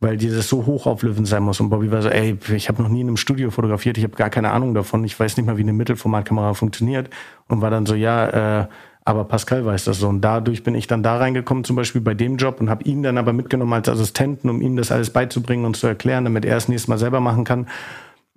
Weil 0.00 0.16
dieses 0.16 0.48
so 0.48 0.66
hochauflösend 0.66 1.28
sein 1.28 1.44
muss. 1.44 1.60
Und 1.60 1.70
Bobby 1.70 1.92
war 1.92 2.02
so, 2.02 2.08
ey, 2.08 2.36
ich 2.56 2.68
habe 2.68 2.82
noch 2.82 2.88
nie 2.88 3.02
in 3.02 3.06
einem 3.06 3.16
Studio 3.16 3.52
fotografiert, 3.52 3.96
ich 3.98 4.02
habe 4.04 4.16
gar 4.16 4.30
keine 4.30 4.50
Ahnung 4.50 4.74
davon, 4.74 5.04
ich 5.04 5.18
weiß 5.18 5.36
nicht 5.36 5.46
mal, 5.46 5.58
wie 5.58 5.62
eine 5.62 5.72
Mittelformatkamera 5.72 6.54
funktioniert. 6.54 7.08
Und 7.46 7.60
war 7.60 7.70
dann 7.70 7.86
so, 7.86 7.94
ja, 7.94 8.62
äh, 8.62 8.66
aber 9.04 9.24
Pascal 9.24 9.64
weiß 9.64 9.84
das 9.84 9.98
so. 9.98 10.08
Und 10.08 10.20
dadurch 10.20 10.62
bin 10.62 10.74
ich 10.74 10.86
dann 10.86 11.02
da 11.02 11.16
reingekommen, 11.16 11.64
zum 11.64 11.76
Beispiel 11.76 12.00
bei 12.00 12.14
dem 12.14 12.36
Job 12.36 12.60
und 12.60 12.70
habe 12.70 12.84
ihn 12.84 13.02
dann 13.02 13.18
aber 13.18 13.32
mitgenommen 13.32 13.72
als 13.72 13.88
Assistenten, 13.88 14.48
um 14.48 14.60
ihm 14.60 14.76
das 14.76 14.92
alles 14.92 15.10
beizubringen 15.10 15.64
und 15.64 15.76
zu 15.76 15.86
erklären, 15.86 16.24
damit 16.24 16.44
er 16.44 16.56
es 16.56 16.68
nächstes 16.68 16.88
Mal 16.88 16.98
selber 16.98 17.20
machen 17.20 17.44
kann. 17.44 17.66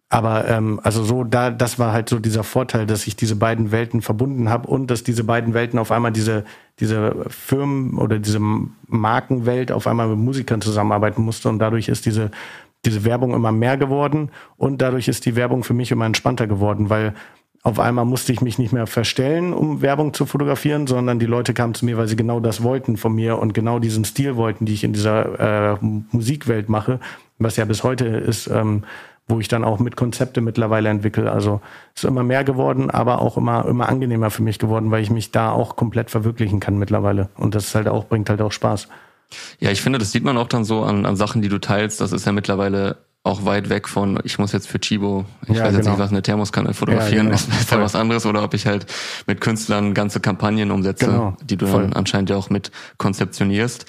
Aber 0.09 0.47
ähm, 0.47 0.79
also 0.83 1.03
so, 1.03 1.23
da, 1.23 1.49
das 1.49 1.77
war 1.79 1.91
halt 1.91 2.09
so 2.09 2.19
dieser 2.19 2.43
Vorteil, 2.43 2.85
dass 2.85 3.07
ich 3.07 3.15
diese 3.15 3.35
beiden 3.35 3.71
Welten 3.71 4.01
verbunden 4.01 4.49
habe 4.49 4.67
und 4.67 4.89
dass 4.91 5.03
diese 5.03 5.23
beiden 5.23 5.53
Welten 5.53 5.79
auf 5.79 5.91
einmal 5.91 6.11
diese, 6.11 6.45
diese 6.79 7.25
Firmen 7.27 7.97
oder 7.97 8.19
diese 8.19 8.39
Markenwelt 8.87 9.71
auf 9.71 9.87
einmal 9.87 10.07
mit 10.07 10.19
Musikern 10.19 10.61
zusammenarbeiten 10.61 11.23
musste 11.23 11.49
und 11.49 11.59
dadurch 11.59 11.89
ist 11.89 12.05
diese, 12.05 12.31
diese 12.85 13.03
Werbung 13.03 13.33
immer 13.33 13.51
mehr 13.51 13.77
geworden 13.77 14.29
und 14.57 14.81
dadurch 14.81 15.07
ist 15.07 15.25
die 15.25 15.35
Werbung 15.35 15.63
für 15.63 15.73
mich 15.73 15.91
immer 15.91 16.05
entspannter 16.05 16.45
geworden, 16.45 16.89
weil 16.89 17.13
auf 17.65 17.79
einmal 17.79 18.05
musste 18.05 18.31
ich 18.31 18.41
mich 18.41 18.59
nicht 18.59 18.73
mehr 18.73 18.85
verstellen, 18.85 19.51
um 19.51 19.81
Werbung 19.81 20.13
zu 20.13 20.27
fotografieren, 20.27 20.85
sondern 20.85 21.17
die 21.17 21.25
Leute 21.25 21.55
kamen 21.55 21.73
zu 21.73 21.83
mir, 21.83 21.97
weil 21.97 22.07
sie 22.07 22.15
genau 22.15 22.39
das 22.39 22.61
wollten 22.61 22.95
von 22.95 23.15
mir 23.15 23.39
und 23.39 23.55
genau 23.55 23.79
diesen 23.79 24.05
Stil 24.05 24.35
wollten, 24.35 24.67
die 24.67 24.73
ich 24.73 24.83
in 24.83 24.93
dieser 24.93 25.73
äh, 25.73 25.77
Musikwelt 25.81 26.69
mache, 26.69 26.99
was 27.39 27.55
ja 27.57 27.65
bis 27.65 27.83
heute 27.83 28.05
ist, 28.05 28.45
ähm, 28.45 28.83
wo 29.27 29.39
ich 29.39 29.47
dann 29.47 29.63
auch 29.63 29.79
mit 29.79 29.95
Konzepte 29.95 30.41
mittlerweile 30.41 30.89
entwickle. 30.89 31.31
Also 31.31 31.59
ist 31.95 32.05
immer 32.05 32.21
mehr 32.21 32.43
geworden, 32.43 32.91
aber 32.91 33.19
auch 33.19 33.35
immer 33.35 33.65
immer 33.65 33.89
angenehmer 33.89 34.29
für 34.29 34.43
mich 34.43 34.59
geworden, 34.59 34.91
weil 34.91 35.01
ich 35.01 35.09
mich 35.09 35.31
da 35.31 35.49
auch 35.49 35.75
komplett 35.75 36.11
verwirklichen 36.11 36.59
kann 36.59 36.77
mittlerweile 36.77 37.29
und 37.35 37.55
das 37.55 37.65
ist 37.65 37.73
halt 37.73 37.87
auch 37.87 38.05
bringt 38.05 38.29
halt 38.29 38.41
auch 38.41 38.51
Spaß. 38.51 38.89
Ja, 39.59 39.71
ich 39.71 39.81
finde, 39.81 39.97
das 39.97 40.11
sieht 40.11 40.23
man 40.23 40.37
auch 40.37 40.47
dann 40.47 40.65
so 40.65 40.83
an, 40.83 41.07
an 41.07 41.15
Sachen, 41.15 41.41
die 41.41 41.49
du 41.49 41.57
teilst. 41.57 41.99
Das 41.99 42.11
ist 42.11 42.27
ja 42.27 42.31
mittlerweile 42.31 42.97
auch 43.25 43.43
weit 43.43 43.69
weg 43.69 43.87
von, 43.89 44.19
ich 44.23 44.37
muss 44.37 44.51
jetzt 44.51 44.67
für 44.67 44.79
Chibo, 44.79 45.25
ich 45.47 45.55
Ja, 45.57 45.63
weiß 45.63 45.73
jetzt 45.73 45.79
genau. 45.81 45.91
nicht, 45.91 45.99
was 45.99 46.11
eine 46.11 46.21
Thermoskanne 46.21 46.73
fotografieren 46.75 47.29
Ja, 47.29 47.33
genau. 47.35 47.35
ist, 47.35 47.49
ist 47.49 47.71
ja 47.71 47.81
was 47.81 47.95
anderes, 47.95 48.25
oder 48.27 48.43
ob 48.43 48.53
ich 48.53 48.67
halt 48.67 48.85
mit 49.25 49.41
Künstlern 49.41 49.93
ganze 49.95 50.19
Kampagnen 50.19 50.69
umsetze, 50.71 51.07
Genau. 51.07 51.35
die 51.43 51.57
du 51.57 51.65
Voll. 51.67 51.81
dann 51.81 51.93
anscheinend 51.93 52.29
ja 52.29 52.35
auch 52.35 52.49
mit 52.51 52.71
konzeptionierst. 52.97 53.85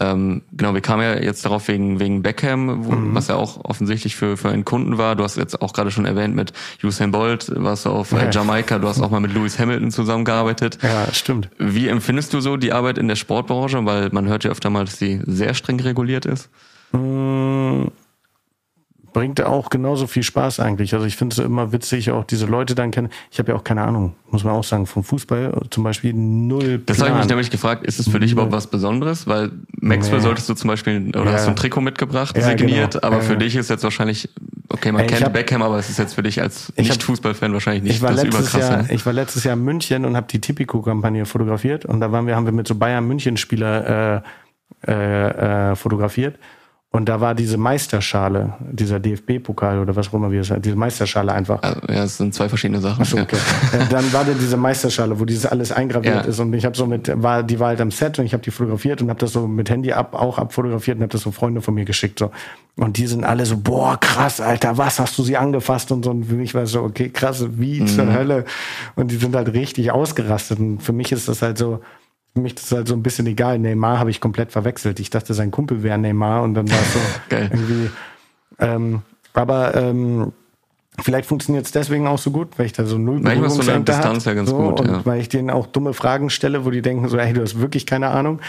Ähm, 0.00 0.42
genau, 0.52 0.74
wir 0.74 0.80
kamen 0.80 1.02
ja 1.02 1.14
jetzt 1.22 1.44
darauf 1.44 1.68
wegen, 1.68 2.00
wegen 2.00 2.22
Beckham, 2.22 2.84
wo, 2.86 2.92
Mhm. 2.92 3.14
was 3.14 3.28
ja 3.28 3.36
auch 3.36 3.64
offensichtlich 3.64 4.16
für, 4.16 4.36
für 4.36 4.48
einen 4.48 4.64
Kunden 4.64 4.98
war. 4.98 5.14
Du 5.14 5.22
hast 5.24 5.36
jetzt 5.36 5.60
auch 5.62 5.72
gerade 5.72 5.90
schon 5.90 6.04
erwähnt, 6.06 6.34
mit 6.34 6.52
Usain 6.82 7.12
Bolt 7.12 7.52
warst 7.54 7.84
du 7.86 7.90
auf 7.90 8.12
äh, 8.12 8.24
Ja. 8.24 8.30
Jamaika, 8.30 8.78
du 8.78 8.88
hast 8.88 9.00
auch 9.00 9.10
mal 9.10 9.20
mit 9.20 9.32
Lewis 9.34 9.58
Hamilton 9.58 9.90
zusammengearbeitet. 9.90 10.78
Ja, 10.82 11.12
stimmt. 11.12 11.48
Wie 11.58 11.86
empfindest 11.88 12.32
du 12.32 12.40
so 12.40 12.56
die 12.56 12.72
Arbeit 12.72 12.98
in 12.98 13.06
der 13.08 13.16
Sportbranche? 13.16 13.84
Weil 13.84 14.08
man 14.10 14.26
hört 14.26 14.42
ja 14.44 14.50
öfter 14.50 14.68
mal, 14.70 14.84
dass 14.84 14.98
sie 14.98 15.20
sehr 15.26 15.54
streng 15.54 15.78
reguliert 15.80 16.24
ist. 16.26 16.48
Mm, 16.92 17.84
bringt 19.12 19.42
auch 19.42 19.70
genauso 19.70 20.06
viel 20.06 20.22
Spaß 20.22 20.60
eigentlich. 20.60 20.94
Also 20.94 21.04
ich 21.06 21.16
finde 21.16 21.34
es 21.34 21.38
immer 21.38 21.72
witzig, 21.72 22.10
auch 22.12 22.24
diese 22.24 22.46
Leute 22.46 22.74
dann 22.74 22.90
kennen. 22.90 23.08
Ich 23.30 23.38
habe 23.38 23.52
ja 23.52 23.58
auch 23.58 23.64
keine 23.64 23.82
Ahnung, 23.82 24.14
muss 24.30 24.44
man 24.44 24.54
auch 24.54 24.64
sagen, 24.64 24.86
vom 24.86 25.02
Fußball 25.04 25.62
zum 25.70 25.82
Beispiel 25.84 26.12
null 26.14 26.78
Das 26.86 26.98
habe 26.98 27.08
ich 27.08 27.12
Plan. 27.12 27.18
mich 27.18 27.28
nämlich 27.28 27.50
gefragt, 27.50 27.84
ist 27.84 27.98
es 27.98 28.08
für 28.08 28.20
dich 28.20 28.32
überhaupt 28.32 28.52
was 28.52 28.68
Besonderes? 28.68 29.26
Weil 29.26 29.50
Maxwell 29.80 30.18
Nee. 30.18 30.24
solltest 30.24 30.48
du 30.48 30.54
zum 30.54 30.68
Beispiel, 30.68 31.08
oder 31.08 31.24
Ja. 31.24 31.32
hast 31.32 31.46
du 31.46 31.50
ein 31.50 31.56
Trikot 31.56 31.80
mitgebracht, 31.80 32.36
Ja, 32.36 32.42
signiert, 32.44 32.92
genau. 32.92 33.06
aber 33.06 33.16
Ja, 33.16 33.22
für 33.22 33.36
dich 33.36 33.56
ist 33.56 33.68
jetzt 33.70 33.82
wahrscheinlich, 33.82 34.28
okay, 34.68 34.92
man 34.92 35.02
ich 35.04 35.08
kennt 35.08 35.24
hab- 35.24 35.32
Beckham, 35.32 35.62
aber 35.62 35.78
es 35.78 35.90
ist 35.90 35.98
jetzt 35.98 36.14
für 36.14 36.22
dich 36.22 36.40
als 36.40 36.72
Nicht-Fußballfan 36.76 37.52
wahrscheinlich 37.52 37.82
nicht 37.82 37.96
ich 37.96 38.02
war 38.02 38.10
das 38.12 38.22
letztes 38.24 38.50
Überkrasse. 38.54 38.72
Jahr, 38.72 38.90
ich 38.90 39.04
war 39.06 39.12
letztes 39.12 39.44
Jahr 39.44 39.54
in 39.56 39.64
München 39.64 40.04
und 40.04 40.16
habe 40.16 40.26
die 40.30 40.40
Tipico-Kampagne 40.40 41.24
fotografiert 41.26 41.84
und 41.84 42.00
da 42.00 42.12
waren 42.12 42.26
wir, 42.26 42.36
haben 42.36 42.46
wir 42.46 42.52
mit 42.52 42.68
so 42.68 42.74
Bayern 42.76 43.06
München 43.06 43.36
Spieler 43.36 44.22
äh, 44.86 44.90
äh, 44.90 45.70
äh, 45.72 45.76
fotografiert 45.76 46.38
und 46.92 47.08
da 47.08 47.20
war 47.20 47.36
diese 47.36 47.56
Meisterschale, 47.56 48.54
dieser 48.72 48.98
DFB-Pokal 48.98 49.78
oder 49.78 49.94
was 49.94 50.08
auch 50.08 50.14
immer 50.14 50.32
wir 50.32 50.40
es 50.40 50.52
diese 50.58 50.74
Meisterschale 50.74 51.32
einfach. 51.32 51.62
Also, 51.62 51.80
ja, 51.88 52.02
es 52.02 52.16
sind 52.16 52.34
zwei 52.34 52.48
verschiedene 52.48 52.80
Sachen. 52.80 53.02
Ach 53.02 53.06
so, 53.06 53.16
okay. 53.16 53.36
Dann 53.90 54.12
war 54.12 54.24
da 54.24 54.32
diese 54.32 54.56
Meisterschale, 54.56 55.20
wo 55.20 55.24
dieses 55.24 55.46
alles 55.46 55.70
eingraviert 55.70 56.14
Ja. 56.16 56.20
ist 56.22 56.40
und 56.40 56.52
ich 56.52 56.64
habe 56.64 56.76
so 56.76 56.86
mit 56.86 57.10
war 57.22 57.44
die 57.44 57.60
war 57.60 57.68
halt 57.68 57.80
am 57.80 57.92
Set 57.92 58.18
und 58.18 58.24
ich 58.24 58.32
habe 58.32 58.42
die 58.42 58.50
fotografiert 58.50 59.02
und 59.02 59.08
habe 59.08 59.20
das 59.20 59.32
so 59.32 59.46
mit 59.46 59.70
Handy 59.70 59.92
ab 59.92 60.14
auch 60.14 60.38
abfotografiert 60.38 60.96
und 60.96 61.02
habe 61.02 61.12
das 61.12 61.22
so 61.22 61.30
Freunde 61.30 61.60
von 61.60 61.74
mir 61.74 61.84
geschickt 61.84 62.18
so 62.18 62.32
und 62.76 62.96
die 62.96 63.06
sind 63.06 63.22
alle 63.24 63.46
so 63.46 63.56
boah 63.56 63.96
krass 64.00 64.40
Alter 64.40 64.76
was 64.76 64.98
hast 64.98 65.16
du 65.16 65.22
sie 65.22 65.36
angefasst 65.36 65.92
und 65.92 66.04
so 66.04 66.10
und 66.10 66.24
für 66.24 66.34
mich 66.34 66.54
war 66.54 66.62
es 66.64 66.72
so 66.72 66.82
okay 66.82 67.08
krass 67.10 67.44
wie 67.52 67.84
zur 67.84 68.12
Hölle 68.12 68.44
und 68.96 69.12
die 69.12 69.16
sind 69.16 69.36
halt 69.36 69.52
richtig 69.52 69.92
ausgerastet 69.92 70.58
und 70.58 70.82
für 70.82 70.92
mich 70.92 71.12
ist 71.12 71.28
das 71.28 71.40
halt 71.42 71.56
so 71.56 71.80
für 72.34 72.40
mich 72.40 72.54
ist 72.54 72.70
das 72.70 72.76
halt 72.76 72.88
so 72.88 72.94
ein 72.94 73.02
bisschen 73.02 73.26
egal. 73.26 73.58
Neymar 73.58 73.98
habe 73.98 74.10
ich 74.10 74.20
komplett 74.20 74.52
verwechselt. 74.52 75.00
Ich 75.00 75.10
dachte, 75.10 75.34
sein 75.34 75.50
Kumpel 75.50 75.82
wäre 75.82 75.98
Neymar 75.98 76.42
und 76.42 76.54
dann 76.54 76.70
war 76.70 76.78
es 76.78 76.92
so 76.92 76.98
Geil. 77.28 77.50
irgendwie. 77.52 77.90
Ähm, 78.58 79.02
aber 79.32 79.74
ähm, 79.74 80.32
vielleicht 81.00 81.26
funktioniert 81.26 81.66
es 81.66 81.72
deswegen 81.72 82.06
auch 82.06 82.18
so 82.18 82.30
gut, 82.30 82.58
weil 82.58 82.66
ich 82.66 82.72
da 82.72 82.84
so 82.84 82.98
null 82.98 83.20
Manchmal 83.20 83.48
ist 83.48 83.56
so 83.56 83.70
eine 83.70 83.84
Distanz 83.84 84.24
ja 84.24 84.34
ganz 84.34 84.50
so, 84.50 84.56
gut, 84.56 84.80
Und 84.80 84.88
ja. 84.88 85.06
weil 85.06 85.20
ich 85.20 85.28
denen 85.28 85.50
auch 85.50 85.66
dumme 85.66 85.92
Fragen 85.92 86.30
stelle, 86.30 86.64
wo 86.64 86.70
die 86.70 86.82
denken 86.82 87.08
so, 87.08 87.18
hey, 87.18 87.32
du 87.32 87.42
hast 87.42 87.60
wirklich 87.60 87.86
keine 87.86 88.08
Ahnung. 88.08 88.40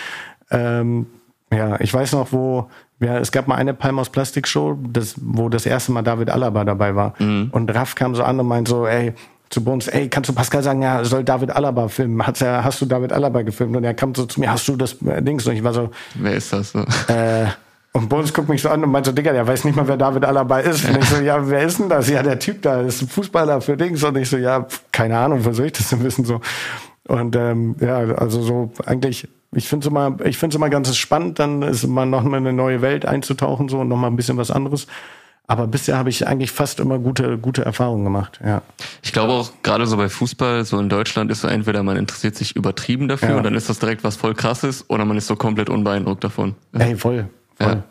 Ähm, 0.51 1.07
ja, 1.51 1.79
ich 1.79 1.93
weiß 1.93 2.13
noch, 2.13 2.32
wo 2.32 2.69
ja, 2.99 3.17
es 3.17 3.32
gab 3.32 3.47
mal 3.47 3.55
eine 3.55 3.73
Palm 3.73 3.97
aus 3.97 4.09
Plastik 4.09 4.47
Show, 4.47 4.77
das, 4.88 5.15
wo 5.19 5.49
das 5.49 5.65
erste 5.65 5.91
Mal 5.91 6.03
David 6.03 6.29
Alaba 6.29 6.63
dabei 6.63 6.95
war. 6.95 7.15
Mhm. 7.17 7.49
Und 7.51 7.73
Raff 7.73 7.95
kam 7.95 8.13
so 8.13 8.23
an 8.23 8.39
und 8.39 8.47
meint 8.47 8.67
so, 8.67 8.86
ey, 8.86 9.13
zu 9.52 9.62
uns, 9.64 9.88
ey, 9.88 10.10
kannst 10.10 10.30
du 10.30 10.34
Pascal 10.34 10.64
sagen, 10.64 10.82
ja, 10.82 11.04
soll 11.04 11.24
David 11.24 11.52
Alaba 11.52 11.88
filmen? 11.89 12.26
Hat's 12.26 12.39
ja, 12.39 12.64
hast 12.64 12.82
du 12.82 12.86
David 12.86 13.14
Alaba 13.14 13.41
gefilmt? 13.43 13.76
Und 13.76 13.84
er 13.84 13.93
kam 13.93 14.16
so 14.16 14.26
zu 14.26 14.39
mir, 14.39 14.52
hast 14.52 14.68
du 14.68 14.76
das 14.76 15.02
äh, 15.04 15.22
Dings? 15.22 15.45
Und 15.45 15.56
ich 15.56 15.64
war 15.64 15.74
so, 15.74 15.91
Wer 16.16 16.34
ist 16.34 16.54
das? 16.54 16.72
So? 16.72 16.80
äh, 16.80 17.47
und 17.93 18.08
Bones 18.08 18.34
guckt 18.34 18.47
mich 18.47 18.62
so 18.62 18.70
an 18.70 18.84
und 18.84 18.89
meint 18.89 19.06
so, 19.06 19.12
Digga, 19.12 19.34
der 19.34 19.45
weiß 19.45 19.66
nicht 19.66 19.76
mal, 19.76 19.86
wer 19.88 19.97
David 19.97 20.24
Alaba 20.24 20.60
ist. 20.60 20.88
Und 20.88 20.97
ich 20.97 21.06
so, 21.06 21.18
ja, 21.18 21.49
wer 21.49 21.64
ist 21.64 21.80
denn 21.80 21.89
das? 21.89 22.10
Ja, 22.10 22.24
der 22.24 22.39
Typ 22.39 22.62
da 22.62 22.82
ist 22.82 23.02
ein 23.02 23.10
Fußballer 23.10 23.60
für 23.60 23.76
Dings. 23.76 24.02
Und 24.04 24.18
ich 24.18 24.30
so, 24.30 24.38
ja, 24.38 24.66
keine 24.93 25.18
Ahnung, 25.18 25.41
soll 25.41 25.66
ich 25.66 25.74
das 25.74 25.89
denn 25.89 26.02
wissen? 26.02 26.24
So. 26.24 26.39
Und 27.08 27.36
ähm, 27.36 27.76
ja, 27.82 27.97
also 27.97 28.41
so 28.41 28.72
eigentlich, 28.86 29.28
ich 29.54 29.68
finde 29.68 29.86
es 29.86 29.91
immer, 29.91 30.16
ich 30.24 30.38
finde 30.38 30.54
es 30.54 30.56
immer 30.56 30.70
ganz 30.70 30.95
spannend, 30.95 31.39
dann 31.39 31.62
ist 31.64 31.84
immer 31.84 32.06
noch 32.06 32.24
mal 32.24 32.38
eine 32.38 32.54
neue 32.54 32.82
Welt 32.82 33.06
einzutauchen 33.06 33.68
so 33.68 33.80
und 33.80 33.89
noch 33.89 33.97
mal 33.97 34.08
ein 34.08 34.16
bisschen 34.16 34.38
was 34.38 34.52
anderes. 34.52 34.88
Aber 35.52 35.68
bisher 35.68 35.97
habe 35.97 36.10
ich 36.10 36.26
eigentlich 36.28 36.49
fast 36.52 36.80
immer 36.80 36.97
gute, 36.97 37.38
gute 37.38 37.66
Erfahrungen 37.66 38.06
gemacht. 38.06 38.39
Ja. 38.41 38.62
Ich 39.04 39.12
glaube 39.12 39.34
auch 39.34 39.52
gerade 39.64 39.86
so 39.86 39.97
bei 39.97 40.08
Fußball, 40.08 40.64
so 40.64 40.80
in 40.80 40.88
Deutschland 40.88 41.30
ist 41.30 41.41
so 41.41 41.49
entweder 41.49 41.84
man 41.84 41.97
interessiert 41.97 42.38
sich 42.38 42.56
übertrieben 42.56 43.10
dafür 43.10 43.32
Ja. 43.32 43.36
und 43.38 43.43
dann 43.43 43.56
ist 43.56 43.68
das 43.70 43.78
direkt 43.80 44.06
was 44.06 44.16
voll 44.16 44.34
krasses 44.34 44.86
oder 44.88 45.04
man 45.04 45.18
ist 45.18 45.28
so 45.28 45.36
komplett 45.36 45.70
unbeeindruckt 45.70 46.24
davon. 46.24 46.56
Ey, 46.72 46.95
voll, 46.95 47.28
voll. 47.60 47.68
Ja. 47.70 47.84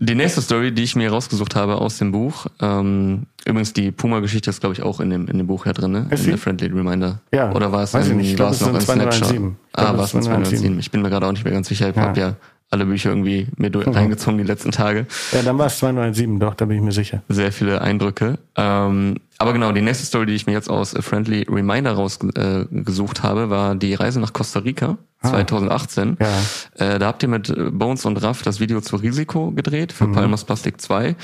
Die 0.00 0.14
nächste 0.14 0.42
Story, 0.42 0.70
die 0.72 0.82
ich 0.82 0.94
mir 0.94 1.10
rausgesucht 1.10 1.56
habe 1.56 1.76
aus 1.76 1.96
dem 1.98 2.12
Buch, 2.12 2.46
ähm, 2.60 3.24
übrigens 3.46 3.72
die 3.72 3.90
Puma-Geschichte 3.90 4.50
ist, 4.50 4.60
glaube 4.60 4.74
ich, 4.74 4.82
auch 4.82 5.00
in 5.00 5.08
dem, 5.10 5.26
in 5.26 5.38
dem 5.38 5.46
Buch 5.46 5.64
ja 5.64 5.72
drin, 5.72 5.90
ne? 5.90 6.06
Ist 6.10 6.18
in 6.20 6.24
sie? 6.24 6.30
der 6.32 6.38
Friendly 6.38 6.66
Reminder. 6.68 7.20
Ja, 7.32 7.50
Oder 7.52 7.72
war 7.72 7.82
es, 7.82 7.94
weiß 7.94 8.04
ich 8.06 8.12
in, 8.12 8.18
nicht. 8.18 8.32
Ich 8.34 8.38
war 8.38 8.50
glaub, 8.50 8.52
es 8.52 8.60
es 8.60 8.66
noch 8.66 8.74
in 8.74 8.80
sind 8.80 8.94
Snapshot? 8.94 9.28
207. 9.28 9.56
Ich 9.66 9.72
glaub, 9.72 9.86
Ah, 9.88 9.96
war 9.96 10.04
es 10.04 10.14
in 10.14 10.22
sind 10.22 10.30
207. 10.34 10.58
207. 10.58 10.78
Ich 10.80 10.90
bin 10.90 11.02
mir 11.02 11.08
gerade 11.10 11.26
auch 11.26 11.32
nicht 11.32 11.44
mehr 11.44 11.52
ganz 11.54 11.66
sicher. 11.68 11.88
Ich 11.88 11.96
Ja. 11.96 12.02
habe 12.02 12.20
ja 12.20 12.34
alle 12.70 12.86
Bücher 12.86 13.10
irgendwie 13.10 13.48
mir 13.56 13.70
durch, 13.70 13.86
reingezogen 13.86 14.38
die 14.38 14.44
letzen 14.44 14.72
Tage. 14.72 15.06
Ja, 15.32 15.42
dann 15.42 15.58
war 15.58 15.66
es 15.66 15.78
297, 15.78 16.38
doch, 16.38 16.54
da 16.54 16.66
bin 16.66 16.76
ich 16.76 16.82
mir 16.82 16.92
sicher. 16.92 17.22
Sehr 17.28 17.52
viele 17.52 17.80
Eindrücke. 17.80 18.38
Ähm, 18.56 19.16
aber 19.38 19.52
genau, 19.52 19.72
die 19.72 19.80
nächste 19.80 20.04
Story, 20.04 20.26
die 20.26 20.34
ich 20.34 20.46
mir 20.46 20.52
jetzt 20.52 20.68
aus 20.68 20.94
A 20.94 21.00
Friendly 21.00 21.46
Reminder 21.48 21.92
rausgesucht 21.92 23.18
äh, 23.18 23.22
habe, 23.22 23.50
war 23.50 23.74
die 23.74 23.94
Reise 23.94 24.20
nach 24.20 24.32
Costa 24.32 24.60
Rica 24.60 24.98
Ah. 25.20 25.30
2018. 25.30 26.16
Ja. 26.20 26.86
Äh, 26.94 26.98
da 27.00 27.06
habt 27.08 27.22
ihr 27.24 27.28
mit 27.28 27.48
äh, 27.48 27.70
Bones 27.72 28.04
und 28.04 28.22
Raff 28.22 28.42
das 28.42 28.60
Video 28.60 28.80
zu 28.80 28.96
Risiko 28.96 29.50
gedreht 29.50 29.92
für 29.92 30.06
Palmas 30.08 30.44
Plastik 30.44 30.80
2. 30.80 31.16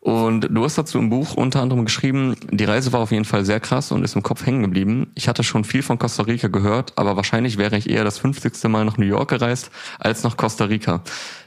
Und 0.00 0.48
du 0.50 0.64
hast 0.64 0.78
dazu 0.78 0.98
im 0.98 1.10
Buch 1.10 1.34
unter 1.34 1.60
anderem 1.60 1.84
geschrieben, 1.84 2.34
die 2.50 2.64
Reise 2.64 2.90
war 2.94 3.00
auf 3.00 3.10
jeden 3.12 3.26
Fall 3.26 3.44
sehr 3.44 3.60
krass 3.60 3.92
und 3.92 4.02
ist 4.02 4.16
im 4.16 4.22
Kopf 4.22 4.46
hängen 4.46 4.62
geblieben. 4.62 5.08
Ich 5.14 5.28
hatte 5.28 5.42
schon 5.44 5.62
viel 5.62 5.82
von 5.82 5.98
Costa 5.98 6.22
Rica 6.22 6.48
gehört, 6.48 6.94
aber 6.96 7.16
wahrscheinlich 7.16 7.58
wäre 7.58 7.76
ich 7.76 7.88
eher 7.90 8.02
das 8.02 8.18
50. 8.18 8.64
Mal 8.70 8.86
nach 8.86 8.96
New 8.96 9.04
York 9.04 9.28
gereist 9.28 9.70
als 9.98 10.22
nach 10.22 10.38
Costa 10.38 10.64
Rica. 10.64 11.02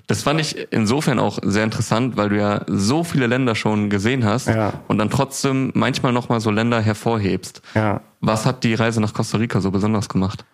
Das 0.05 0.21
fand 0.21 0.39
ich 0.39 0.67
insofern 0.71 1.17
auch 1.17 1.39
sehr 1.41 1.63
interessant, 1.63 2.15
weil 2.15 2.29
du 2.29 2.37
ja 2.37 2.61
so 2.67 3.03
viele 3.03 3.25
Länder 3.25 3.55
schon 3.55 3.89
gesehen 3.89 4.23
hast 4.23 4.47
Ja. 4.49 4.73
und 4.87 4.99
dann 4.99 5.09
trotzdem 5.09 5.71
manchmal 5.73 6.13
nochmal 6.13 6.39
so 6.39 6.51
Länder 6.51 6.79
hervorhebst. 6.79 7.63
Ja. 7.73 8.01
Was 8.21 8.45
hat 8.45 8.63
die 8.63 8.75
Reise 8.75 9.01
nach 9.01 9.13
Costa 9.15 9.39
Rica 9.39 9.61
so 9.61 9.71
besonders 9.71 10.09
gemacht? 10.09 10.45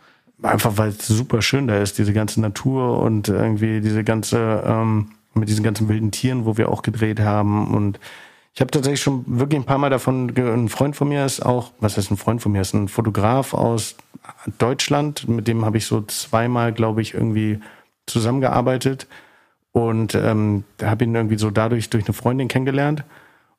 Einfach 0.41 0.77
weil 0.77 0.89
es 0.89 1.05
super 1.05 1.41
schön 1.41 1.67
da 1.67 1.79
ist, 1.81 1.97
diese 1.97 2.13
ganze 2.13 2.39
Natur 2.39 2.99
und 3.01 3.27
irgendwie 3.27 3.81
diese 3.81 4.05
ganze, 4.05 4.63
ähm, 4.65 5.09
mit 5.39 5.49
diesen 5.49 5.63
ganzen 5.63 5.89
wilden 5.89 6.11
Tieren, 6.11 6.45
wo 6.45 6.57
wir 6.57 6.69
auch 6.69 6.81
gedreht 6.81 7.19
haben. 7.19 7.73
Und 7.73 7.99
ich 8.53 8.61
habe 8.61 8.71
tatsächlich 8.71 9.01
schon 9.01 9.23
wirklich 9.25 9.59
ein 9.59 9.65
paar 9.65 9.77
Mal 9.77 9.89
davon, 9.89 10.33
ein 10.35 10.69
Freund 10.69 10.95
von 10.95 11.07
mir 11.07 11.25
ist 11.25 11.45
auch, 11.45 11.71
was 11.79 11.97
heißt 11.97 12.11
ein 12.11 12.17
Freund 12.17 12.41
von 12.41 12.51
mir, 12.51 12.61
ist 12.61 12.73
ein 12.73 12.87
Fotograf 12.87 13.53
aus 13.53 13.95
Deutschland, 14.57 15.27
mit 15.27 15.47
dem 15.47 15.65
habe 15.65 15.77
ich 15.77 15.85
so 15.85 16.01
zweimal, 16.01 16.73
glaube 16.73 17.01
ich, 17.01 17.13
irgendwie 17.13 17.59
zusammengearbeitet. 18.05 19.07
Und 19.71 20.15
ähm, 20.15 20.63
habe 20.81 21.03
ihn 21.03 21.13
irgendwie 21.13 21.37
so 21.37 21.51
dadurch 21.51 21.89
durch 21.89 22.05
eine 22.05 22.13
Freundin 22.13 22.47
kennengelernt. 22.47 23.03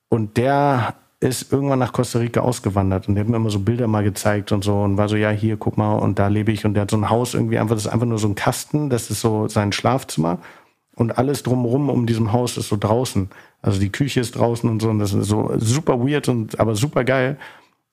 Und 0.08 0.36
der 0.36 0.94
ist 1.20 1.52
irgendwann 1.52 1.78
nach 1.78 1.92
Costa 1.92 2.18
Rica 2.18 2.40
ausgewandert 2.40 3.06
und 3.06 3.14
der 3.14 3.24
hat 3.24 3.30
mir 3.30 3.36
immer 3.36 3.50
so 3.50 3.60
Bilder 3.60 3.86
mal 3.86 4.02
gezeigt 4.02 4.52
und 4.52 4.64
so 4.64 4.82
und 4.82 4.96
war 4.96 5.08
so, 5.08 5.16
ja, 5.16 5.28
hier, 5.30 5.58
guck 5.58 5.76
mal, 5.76 5.94
und 5.96 6.18
da 6.18 6.28
lebe 6.28 6.50
ich. 6.50 6.64
Und 6.64 6.74
der 6.74 6.82
hat 6.82 6.90
so 6.90 6.96
ein 6.96 7.10
Haus 7.10 7.34
irgendwie 7.34 7.58
einfach, 7.58 7.74
das 7.74 7.84
ist 7.84 7.92
einfach 7.92 8.06
nur 8.06 8.18
so 8.18 8.26
ein 8.26 8.34
Kasten, 8.34 8.88
das 8.88 9.10
ist 9.10 9.20
so 9.20 9.46
sein 9.46 9.72
Schlafzimmer. 9.72 10.38
Und 11.00 11.16
alles 11.16 11.42
drumherum 11.42 11.88
um 11.88 12.04
diesem 12.04 12.30
Haus 12.30 12.58
ist 12.58 12.68
so 12.68 12.76
draußen. 12.78 13.30
Also 13.62 13.80
die 13.80 13.90
Küche 13.90 14.20
ist 14.20 14.36
draußen 14.36 14.68
und 14.68 14.82
so 14.82 14.90
und 14.90 14.98
das 14.98 15.14
ist 15.14 15.28
so 15.28 15.50
super 15.56 15.98
weird 15.98 16.28
und 16.28 16.60
aber 16.60 16.74
super 16.74 17.04
geil. 17.04 17.38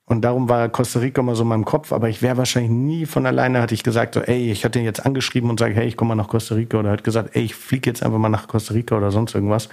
Und 0.04 0.24
darum 0.24 0.50
war 0.50 0.68
Costa 0.68 1.00
Rica 1.00 1.22
immer 1.22 1.34
so 1.34 1.44
in 1.44 1.48
meinem 1.48 1.64
Kopf, 1.64 1.94
aber 1.94 2.10
ich 2.10 2.22
wäre 2.22 2.36
wahrscheinlich 2.36 2.70
nie 2.70 3.06
von 3.06 3.26
alleine, 3.26 3.62
hatte 3.62 3.74
ich 3.74 3.84
gesagt, 3.84 4.16
so, 4.16 4.20
ey, 4.20 4.52
ich 4.52 4.66
hatte 4.66 4.80
ihn 4.80 4.84
jetzt 4.84 5.06
angeschrieben 5.06 5.50
und 5.50 5.58
sage, 5.58 5.74
hey, 5.74 5.88
ich 5.88 5.96
komme 5.96 6.10
mal 6.10 6.22
nach 6.22 6.28
Costa 6.28 6.56
Rica 6.56 6.80
oder 6.80 6.92
hat 6.92 7.06
gesagt, 7.06 7.30
ey, 7.32 7.44
ich 7.44 7.56
fliege 7.56 7.90
jetzt 7.90 8.04
einfach 8.04 8.18
mal 8.18 8.28
nach 8.28 8.50
Costa 8.50 8.74
Rica 8.74 8.98
oder 8.98 9.10
sonst 9.10 9.34
irgendwas. 9.34 9.70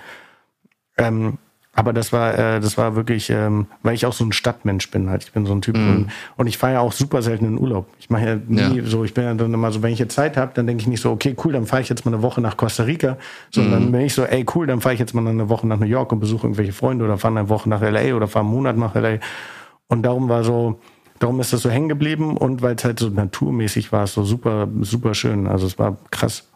Ähm, 0.96 1.38
aber 1.74 1.92
das 1.92 2.12
war, 2.12 2.38
äh, 2.38 2.60
das 2.60 2.78
war 2.78 2.94
wirklich, 2.96 3.30
ähm, 3.30 3.66
weil 3.82 3.94
ich 3.94 4.06
auch 4.06 4.12
so 4.12 4.24
ein 4.24 4.32
Stadtmensch 4.32 4.90
bin 4.90 5.10
halt. 5.10 5.24
Ich 5.24 5.32
bin 5.32 5.44
so 5.44 5.52
ein 5.52 5.60
Typ 5.60 5.74
und, 5.74 6.10
und 6.36 6.46
ich 6.46 6.56
fahre 6.58 6.74
ja 6.74 6.80
auch 6.80 6.92
super 6.92 7.20
selten 7.22 7.46
in 7.46 7.58
Urlaub. 7.58 7.86
Ich 7.98 8.10
mache 8.10 8.24
ja 8.26 8.36
nie 8.46 8.78
Ja. 8.78 8.84
so, 8.84 9.04
ich 9.04 9.12
bin 9.14 9.24
ja 9.24 9.34
dann 9.34 9.52
immer 9.52 9.72
so, 9.72 9.82
wenn 9.82 9.92
ich 9.92 9.98
jetzt 9.98 10.14
Zeit 10.14 10.36
habe, 10.36 10.52
dann 10.54 10.66
denke 10.66 10.82
ich 10.82 10.86
nicht 10.86 11.00
so, 11.00 11.10
okay, 11.10 11.34
cool, 11.44 11.52
dann 11.52 11.66
fahre 11.66 11.82
ich 11.82 11.88
jetzt 11.88 12.04
mal 12.04 12.14
eine 12.14 12.22
Woche 12.22 12.40
nach 12.40 12.56
Costa 12.56 12.84
Rica, 12.84 13.16
sondern 13.50 13.90
bin 13.90 14.02
ich 14.02 14.14
so, 14.14 14.22
ey, 14.24 14.46
cool, 14.54 14.66
dann 14.66 14.80
fahre 14.80 14.94
ich 14.94 15.00
jetzt 15.00 15.14
mal 15.14 15.26
eine 15.26 15.48
Woche 15.48 15.66
nach 15.66 15.78
New 15.78 15.86
York 15.86 16.12
und 16.12 16.20
besuche 16.20 16.46
irgendwelche 16.46 16.72
Freunde 16.72 17.04
oder 17.04 17.18
fahre 17.18 17.38
eine 17.38 17.48
Woche 17.48 17.68
nach 17.68 17.80
LA 17.82 18.14
oder 18.14 18.28
fahre 18.28 18.44
einen 18.44 18.54
Monat 18.54 18.76
nach 18.76 18.94
LA. 18.94 19.18
Und 19.88 20.02
darum 20.02 20.28
war 20.28 20.44
so, 20.44 20.80
darum 21.18 21.40
ist 21.40 21.52
das 21.52 21.62
so 21.62 21.70
hängen 21.70 21.88
geblieben 21.88 22.36
und 22.36 22.62
weil 22.62 22.76
es 22.76 22.84
halt 22.84 22.98
so 23.00 23.08
naturmäßig 23.08 23.90
war, 23.92 24.04
es 24.04 24.14
so 24.14 24.24
super, 24.24 24.68
super 24.82 25.14
schön. 25.14 25.46
Also 25.46 25.66
es 25.66 25.78
war 25.78 25.96
krass. 26.10 26.48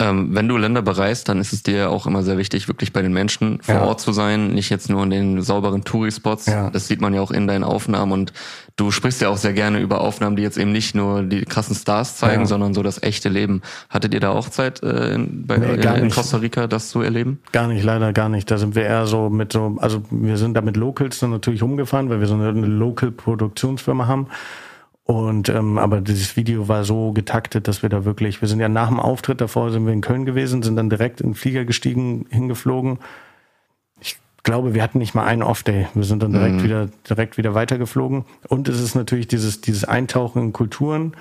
Ähm, 0.00 0.28
wenn 0.32 0.46
du 0.46 0.56
Länder 0.56 0.80
bereist, 0.80 1.28
dann 1.28 1.40
ist 1.40 1.52
es 1.52 1.64
dir 1.64 1.90
auch 1.90 2.06
immer 2.06 2.22
sehr 2.22 2.38
wichtig, 2.38 2.68
wirklich 2.68 2.92
bei 2.92 3.02
den 3.02 3.12
Menschen 3.12 3.60
vor 3.62 3.74
Ja. 3.74 3.84
Ort 3.84 4.00
zu 4.00 4.12
sein, 4.12 4.52
nicht 4.54 4.70
jetzt 4.70 4.88
nur 4.88 5.02
in 5.02 5.10
den 5.10 5.42
sauberen 5.42 5.82
Touri-Spots. 5.82 6.46
Ja. 6.46 6.70
Das 6.70 6.86
sieht 6.86 7.00
man 7.00 7.14
ja 7.14 7.20
auch 7.20 7.32
in 7.32 7.48
deinen 7.48 7.64
Aufnahmen 7.64 8.12
und 8.12 8.32
du 8.76 8.92
sprichst 8.92 9.20
ja 9.20 9.28
auch 9.28 9.36
sehr 9.38 9.54
gerne 9.54 9.80
über 9.80 10.00
Aufnahmen, 10.00 10.36
die 10.36 10.44
jetzt 10.44 10.56
eben 10.56 10.70
nicht 10.70 10.94
nur 10.94 11.24
die 11.24 11.44
krassen 11.44 11.74
Stars 11.74 12.16
zeigen, 12.16 12.42
Ja. 12.42 12.46
sondern 12.46 12.74
so 12.74 12.84
das 12.84 13.02
echte 13.02 13.28
Leben. 13.28 13.60
Hattet 13.90 14.14
ihr 14.14 14.20
da 14.20 14.30
auch 14.30 14.48
Zeit 14.50 14.84
äh, 14.84 15.14
in, 15.14 15.48
bei, 15.48 15.56
Nee, 15.56 15.78
gar 15.78 15.96
in, 15.98 16.04
in. 16.04 16.10
Costa 16.10 16.36
Rica, 16.36 16.68
das 16.68 16.90
zu 16.90 17.00
erleben? 17.02 17.40
Gar 17.50 17.66
nicht, 17.66 17.82
leider 17.82 18.12
gar 18.12 18.28
nicht. 18.28 18.48
Da 18.52 18.58
sind 18.58 18.76
wir 18.76 18.84
eher 18.84 19.08
so 19.08 19.30
mit 19.30 19.52
so, 19.52 19.78
also 19.80 20.02
wir 20.12 20.36
sind 20.36 20.54
da 20.54 20.60
mit 20.60 20.76
Locals 20.76 21.18
dann 21.18 21.30
natürlich 21.30 21.60
rumgefahren, 21.60 22.08
weil 22.08 22.20
wir 22.20 22.28
so 22.28 22.34
eine, 22.34 22.50
eine 22.50 22.66
Local-Produktionsfirma 22.68 24.06
haben. 24.06 24.28
Und 25.10 25.48
ähm, 25.48 25.78
aber 25.78 26.02
dieses 26.02 26.36
Video 26.36 26.68
war 26.68 26.84
so 26.84 27.12
getaktet, 27.12 27.66
dass 27.66 27.82
wir 27.82 27.88
da 27.88 28.04
wirklich, 28.04 28.42
wir 28.42 28.48
sind 28.48 28.60
ja 28.60 28.68
nach 28.68 28.88
dem 28.88 29.00
Auftritt 29.00 29.40
davor 29.40 29.70
sind 29.70 29.86
wir 29.86 29.92
in 29.94 30.02
Köln 30.02 30.26
gewesen, 30.26 30.62
sind 30.62 30.76
dann 30.76 30.90
direkt 30.90 31.22
in 31.22 31.30
den 31.30 31.34
Flieger 31.34 31.64
gestiegen, 31.64 32.26
hingeflogen. 32.28 32.98
Ich 34.02 34.18
glaube, 34.42 34.74
wir 34.74 34.82
hatten 34.82 34.98
nicht 34.98 35.14
mal 35.14 35.24
einen 35.24 35.42
Off-Day. 35.42 35.88
Wir 35.94 36.04
sind 36.04 36.22
dann 36.22 36.32
direkt 36.32 36.62
wieder 36.62 36.90
direkt 37.08 37.38
wieder 37.38 37.54
weitergeflogen. 37.54 38.26
Und 38.48 38.68
es 38.68 38.82
ist 38.82 38.96
natürlich 38.96 39.28
dieses 39.28 39.62
dieses 39.62 39.86
Eintauchen 39.86 40.42
in 40.42 40.52
Kulturen 40.52 41.14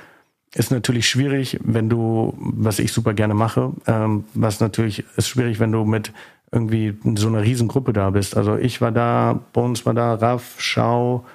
ist 0.53 0.71
natürlich 0.71 1.07
schwierig, 1.07 1.57
wenn 1.63 1.87
du, 1.87 2.33
was 2.37 2.79
ich 2.79 2.91
super 2.91 3.13
gerne 3.13 3.33
mache, 3.33 3.71
ähm, 3.85 4.25
was 4.33 4.59
natürlich 4.59 5.05
ist 5.15 5.27
schwierig, 5.27 5.59
wenn 5.59 5.71
du 5.71 5.85
mit 5.85 6.11
irgendwie 6.51 6.97
so 7.15 7.27
einer 7.27 7.43
Riesengruppe 7.43 7.93
da 7.93 8.09
bist. 8.09 8.35
Also 8.35 8.57
ich 8.57 8.81
war 8.81 8.91
da, 8.91 9.39
Bones 9.53 9.85
war 9.85 9.93
da, 9.93 10.15
Raff, 10.15 10.55
Schau, 10.57 11.25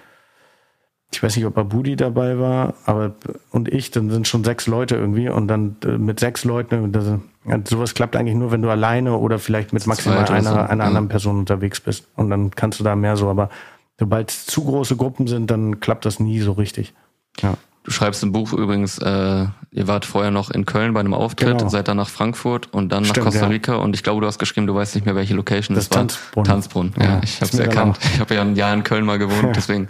ich 1.12 1.22
weiß 1.22 1.36
nicht, 1.36 1.44
ob 1.44 1.58
Abudi 1.58 1.94
dabei 1.94 2.38
war, 2.38 2.74
aber 2.86 3.14
und 3.50 3.68
ich, 3.68 3.90
dann 3.90 4.10
sind 4.10 4.26
schon 4.26 4.44
sechs 4.44 4.66
Leute 4.66 4.96
irgendwie 4.96 5.28
und 5.28 5.46
dann 5.46 5.76
äh, 5.84 5.98
mit 5.98 6.18
sechs 6.20 6.44
Leuten, 6.44 6.90
das, 6.90 7.04
ja, 7.44 7.58
sowas 7.64 7.94
klappt 7.94 8.16
eigentlich 8.16 8.36
nur, 8.36 8.50
wenn 8.50 8.62
du 8.62 8.70
alleine 8.70 9.16
oder 9.16 9.38
vielleicht 9.38 9.72
mit 9.72 9.86
maximal 9.86 10.24
einer, 10.24 10.50
so, 10.50 10.56
einer 10.58 10.84
anderen 10.84 11.08
Person 11.08 11.38
unterwegs 11.38 11.80
bist. 11.80 12.08
Und 12.16 12.30
dann 12.30 12.50
kannst 12.50 12.80
du 12.80 12.84
da 12.84 12.96
mehr 12.96 13.16
so, 13.16 13.28
aber 13.28 13.50
sobald 13.98 14.30
es 14.30 14.46
zu 14.46 14.64
große 14.64 14.96
Gruppen 14.96 15.26
sind, 15.26 15.50
dann 15.50 15.80
klappt 15.80 16.06
das 16.06 16.18
nie 16.18 16.40
so 16.40 16.52
richtig. 16.52 16.94
Ja. 17.40 17.54
Du 17.84 17.90
schreibst 17.90 18.22
im 18.22 18.30
Buch 18.30 18.52
übrigens, 18.52 18.98
äh, 18.98 19.46
ihr 19.72 19.88
wart 19.88 20.04
vorher 20.04 20.30
noch 20.30 20.50
in 20.50 20.66
Köln 20.66 20.94
bei 20.94 21.00
einem 21.00 21.14
Auftritt, 21.14 21.58
Genau. 21.58 21.68
seid 21.68 21.88
dann 21.88 21.96
nach 21.96 22.08
Frankfurt 22.08 22.72
und 22.72 22.90
dann 22.90 23.02
nach 23.02 23.10
Stimmt, 23.10 23.26
Costa 23.26 23.40
ja. 23.42 23.46
Rica 23.48 23.74
und 23.74 23.96
ich 23.96 24.04
glaube, 24.04 24.20
du 24.20 24.26
hast 24.28 24.38
geschrieben, 24.38 24.68
du 24.68 24.74
weißt 24.76 24.94
nicht 24.94 25.04
mehr, 25.04 25.16
welche 25.16 25.34
Location 25.34 25.74
Das 25.74 25.88
das, 25.88 25.96
war. 25.96 26.02
Tanzbrunnen. 26.06 26.44
Tanzbrunnen, 26.46 26.94
ja, 26.98 27.04
Ja, 27.04 27.20
ich 27.24 27.40
habe 27.40 27.50
es 27.52 27.58
erkannt. 27.58 27.98
Ich 28.14 28.20
habe 28.20 28.34
ja 28.36 28.42
ein 28.42 28.54
Jahr 28.54 28.72
in 28.72 28.84
Köln 28.84 29.04
mal 29.04 29.18
gewohnt, 29.18 29.56
deswegen. 29.56 29.88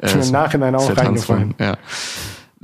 Äh, 0.00 0.14
mir 0.14 0.22
im 0.24 0.30
Nachhinein 0.30 0.74
auch 0.76 0.96
reingefallen. 0.96 1.54
Ja. 1.58 1.76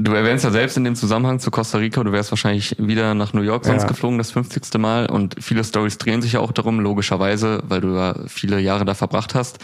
Du 0.01 0.13
erwähnst 0.13 0.45
ja 0.45 0.53
selbst 0.53 0.77
in 0.77 0.85
dem 0.85 0.95
Zusammenhang 0.95 1.41
zu 1.41 1.51
Costa 1.51 1.79
Rica, 1.79 2.05
du 2.05 2.13
wärst 2.13 2.31
wahrscheinlich 2.31 2.77
wieder 2.79 3.15
nach 3.15 3.33
New 3.33 3.41
York 3.43 3.65
sonst 3.65 3.83
Ja. 3.83 3.89
geflogen, 3.89 4.17
das 4.19 4.31
50. 4.31 4.79
Mal. 4.79 5.07
Und 5.07 5.35
viele 5.41 5.65
Stories 5.65 5.99
drehen 5.99 6.23
sich 6.23 6.35
ja 6.35 6.41
auch 6.41 6.53
darum, 6.53 6.79
logischerweise, 6.79 7.65
weil 7.67 7.81
du 7.81 7.97
ja 7.97 8.15
viele 8.29 8.61
Jahre 8.61 8.85
da 8.85 8.95
verbracht 8.95 9.35
hast. 9.35 9.59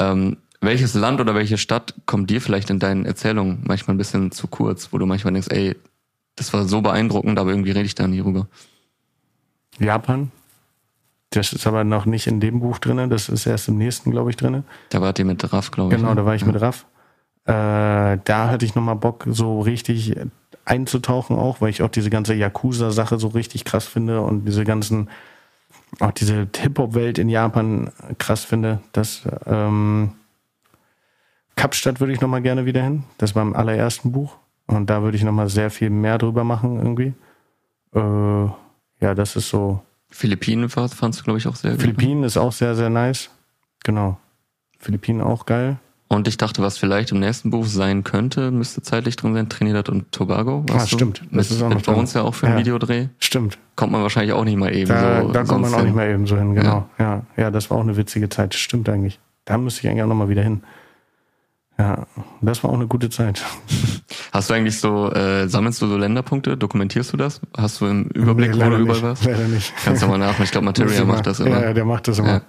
Ähm, 0.00 0.38
welches 0.60 0.94
Land 0.94 1.20
oder 1.20 1.34
welche 1.34 1.58
Stadt 1.58 1.94
kommt 2.06 2.30
dir 2.30 2.40
vielleicht 2.40 2.70
in 2.70 2.78
deinen 2.78 3.04
Erzählungen 3.04 3.62
manchmal 3.64 3.94
ein 3.94 3.98
bisschen 3.98 4.32
zu 4.32 4.48
kurz, 4.48 4.92
wo 4.92 4.98
du 4.98 5.06
manchmal 5.06 5.32
denkst, 5.32 5.48
ey, 5.50 5.76
das 6.36 6.52
war 6.52 6.64
so 6.66 6.80
beeindruckend, 6.80 7.38
aber 7.38 7.50
irgendwie 7.50 7.70
rede 7.70 7.84
ich 7.84 7.94
da 7.94 8.06
nie 8.06 8.20
rüber. 8.20 8.48
Japan. 9.78 10.30
Das 11.30 11.52
ist 11.52 11.66
aber 11.66 11.84
noch 11.84 12.06
nicht 12.06 12.26
in 12.26 12.40
dem 12.40 12.60
Buch 12.60 12.78
drinne. 12.78 13.08
Das 13.08 13.28
ist 13.28 13.46
erst 13.46 13.68
im 13.68 13.76
nächsten, 13.76 14.10
glaube 14.10 14.30
ich, 14.30 14.36
drinne. 14.36 14.64
Da 14.90 15.00
wart 15.00 15.18
ihr 15.18 15.24
mit 15.24 15.52
Raff, 15.52 15.70
glaube 15.70 15.92
ich. 15.92 15.98
Genau, 15.98 16.10
ne? 16.10 16.16
da 16.16 16.24
war 16.24 16.34
ich 16.34 16.46
mit 16.46 16.60
Raff. 16.60 16.86
Äh, 17.44 18.18
da 18.24 18.50
hatte 18.50 18.64
ich 18.64 18.74
nochmal 18.74 18.96
Bock, 18.96 19.24
so 19.28 19.60
richtig 19.60 20.16
einzutauchen 20.64 21.36
auch, 21.36 21.60
weil 21.60 21.70
ich 21.70 21.82
auch 21.82 21.88
diese 21.88 22.10
ganze 22.10 22.34
Yakuza-Sache 22.34 23.18
so 23.18 23.28
richtig 23.28 23.64
krass 23.64 23.86
finde 23.86 24.20
und 24.20 24.44
diese 24.44 24.64
ganzen, 24.64 25.08
auch 26.00 26.12
diese 26.12 26.46
Hip-Hop-Welt 26.54 27.18
in 27.18 27.28
Japan 27.28 27.90
krass 28.18 28.44
finde. 28.44 28.80
Das, 28.92 29.22
ähm, 29.46 30.12
Kapstadt 31.58 32.00
würde 32.00 32.12
ich 32.12 32.20
nochmal 32.20 32.40
gerne 32.42 32.64
wieder 32.66 32.82
hin. 32.82 33.04
Das 33.18 33.34
war 33.34 33.42
im 33.42 33.54
allerersten 33.54 34.12
Buch. 34.12 34.36
Und 34.66 34.88
da 34.90 35.02
würde 35.02 35.16
ich 35.16 35.24
nochmal 35.24 35.48
sehr 35.48 35.70
viel 35.70 35.90
mehr 35.90 36.18
drüber 36.18 36.44
machen 36.44 36.78
irgendwie. 36.78 37.14
Äh, 37.94 38.50
ja, 39.04 39.14
das 39.14 39.36
ist 39.36 39.48
so. 39.50 39.80
Philippinen 40.10 40.68
fandst 40.70 41.20
du, 41.20 41.24
glaube 41.24 41.38
ich, 41.38 41.46
auch 41.46 41.56
sehr 41.56 41.72
gut. 41.72 41.80
Philippinen 41.80 42.22
ist 42.24 42.36
auch 42.38 42.52
sehr, 42.52 42.74
sehr 42.74 42.88
nice. 42.90 43.30
Genau. 43.84 44.18
Philippinen 44.78 45.20
auch 45.20 45.44
geil. 45.46 45.78
Und 46.10 46.26
ich 46.26 46.38
dachte, 46.38 46.62
was 46.62 46.78
vielleicht 46.78 47.12
im 47.12 47.20
nächsten 47.20 47.50
Buch 47.50 47.66
sein 47.66 48.02
könnte, 48.02 48.50
müsste 48.50 48.80
zeitlich 48.80 49.16
drin 49.16 49.34
sein, 49.34 49.50
Trinidad 49.50 49.90
und 49.90 50.10
Tobago. 50.10 50.64
Ah, 50.72 50.86
stimmt. 50.86 51.22
Das 51.30 51.50
ist 51.50 51.60
auch 51.62 51.68
noch 51.68 51.82
bei 51.82 51.92
uns 51.92 52.14
ja 52.14 52.22
auch 52.22 52.34
für 52.34 52.46
einen 52.46 52.54
Ja. 52.56 52.60
Videodreh. 52.60 53.08
Stimmt. 53.18 53.58
Kommt 53.76 53.92
man 53.92 54.00
wahrscheinlich 54.02 54.32
auch 54.32 54.44
nicht 54.44 54.56
mal 54.56 54.74
eben 54.74 54.88
Da, 54.88 55.22
so. 55.22 55.32
da 55.32 55.44
kommt 55.44 55.62
man 55.62 55.74
auch 55.74 55.78
nicht 55.78 55.86
hin. 55.88 55.94
mehr 55.96 56.08
eben 56.08 56.26
so 56.26 56.38
hin, 56.38 56.54
genau. 56.54 56.88
Ja. 56.98 57.22
ja, 57.36 57.50
das 57.50 57.68
war 57.68 57.76
auch 57.76 57.82
eine 57.82 57.96
witzige 57.98 58.30
Zeit. 58.30 58.54
Stimmt 58.54 58.88
eigentlich. 58.88 59.18
Da 59.44 59.58
müsste 59.58 59.82
ich 59.82 59.88
eigentlich 59.90 60.02
auch 60.02 60.08
nochmal 60.08 60.30
wieder 60.30 60.42
hin. 60.42 60.62
Ja, 61.78 62.06
das 62.40 62.64
war 62.64 62.70
auch 62.70 62.74
eine 62.74 62.88
gute 62.88 63.08
Zeit. 63.08 63.44
Hast 64.32 64.50
du 64.50 64.54
eigentlich 64.54 64.80
so, 64.80 65.12
äh, 65.12 65.48
sammelst 65.48 65.80
du 65.80 65.86
so 65.86 65.96
Länderpunkte? 65.96 66.56
Dokumentierst 66.56 67.12
du 67.12 67.16
das? 67.16 67.40
Hast 67.56 67.80
du 67.80 67.86
im 67.86 68.04
Überblick, 68.08 68.54
Nee, 68.56 68.64
wo 68.66 68.70
du 68.70 68.76
überall 68.78 69.02
warst? 69.02 69.24
Leider 69.24 69.46
nicht. 69.46 69.72
Kannst 69.84 70.02
du 70.02 70.08
mal 70.08 70.18
nachmachen. 70.18 70.42
Ich 70.42 70.50
glaube, 70.50 70.64
Materia 70.64 71.04
macht 71.04 71.26
das 71.26 71.38
immer. 71.38 71.62
Ja, 71.62 71.72
der 71.72 71.84
macht 71.84 72.08
das 72.08 72.18
immer. 72.18 72.28
Ja. 72.28 72.42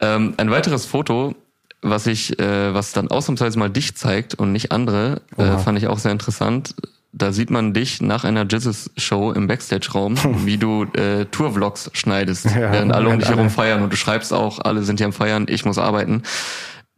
Ähm, 0.00 0.34
ein 0.38 0.50
weiteres 0.50 0.86
Foto, 0.86 1.36
was 1.82 2.08
ich, 2.08 2.38
äh, 2.40 2.74
was 2.74 2.92
dann 2.92 3.08
ausnahmsweise 3.08 3.58
mal 3.60 3.70
dich 3.70 3.96
zeigt 3.96 4.34
und 4.34 4.50
nicht 4.50 4.72
andere, 4.72 5.22
äh, 5.36 5.56
fand 5.58 5.78
ich 5.78 5.86
auch 5.86 5.98
sehr 5.98 6.10
interessant. 6.12 6.74
Da 7.12 7.32
sieht 7.32 7.50
man 7.50 7.72
dich 7.72 8.02
nach 8.02 8.24
einer 8.24 8.44
Jizzes-Show 8.44 9.32
im 9.32 9.46
Backstage-Raum, 9.46 10.16
wie 10.44 10.58
du 10.58 10.84
äh, 10.94 11.26
Tour-Vlogs 11.26 11.90
schneidest, 11.94 12.46
Ja, 12.46 12.72
während 12.72 12.92
alle 12.92 13.08
um 13.08 13.20
dich 13.20 13.28
herum 13.28 13.50
feiern 13.50 13.82
und 13.82 13.92
du 13.92 13.96
schreibst 13.96 14.32
auch, 14.34 14.58
alle 14.58 14.82
sind 14.82 14.98
hier 14.98 15.06
am 15.06 15.12
Feiern, 15.12 15.46
ich 15.48 15.64
muss 15.64 15.78
arbeiten. 15.78 16.24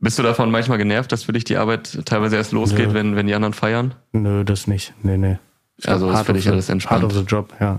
Bist 0.01 0.19
du 0.19 0.23
davon 0.23 0.51
manchmal 0.51 0.79
genervt, 0.79 1.11
dass 1.11 1.25
für 1.25 1.33
dich 1.33 1.45
die 1.45 1.57
Arbeit 1.57 2.05
teilweise 2.07 2.37
erst 2.37 2.53
losgeht, 2.53 2.89
Nö. 2.89 2.95
wenn, 2.95 3.17
wenn 3.17 3.27
die 3.27 3.35
anderen 3.35 3.53
feiern? 3.55 3.95
Nö, 4.13 4.45
das 4.45 4.67
nicht. 4.69 4.95
Nee, 5.03 5.17
nee. 5.17 5.39
Also 5.85 6.11
ist 6.11 6.21
für 6.23 6.33
dich 6.33 6.45
the- 6.45 6.51
alles 6.51 6.69
entspannt. 6.69 7.01
Part 7.03 7.13
of 7.13 7.19
the 7.19 7.25
job, 7.25 7.53
ja. 7.61 7.71
Aber 7.71 7.79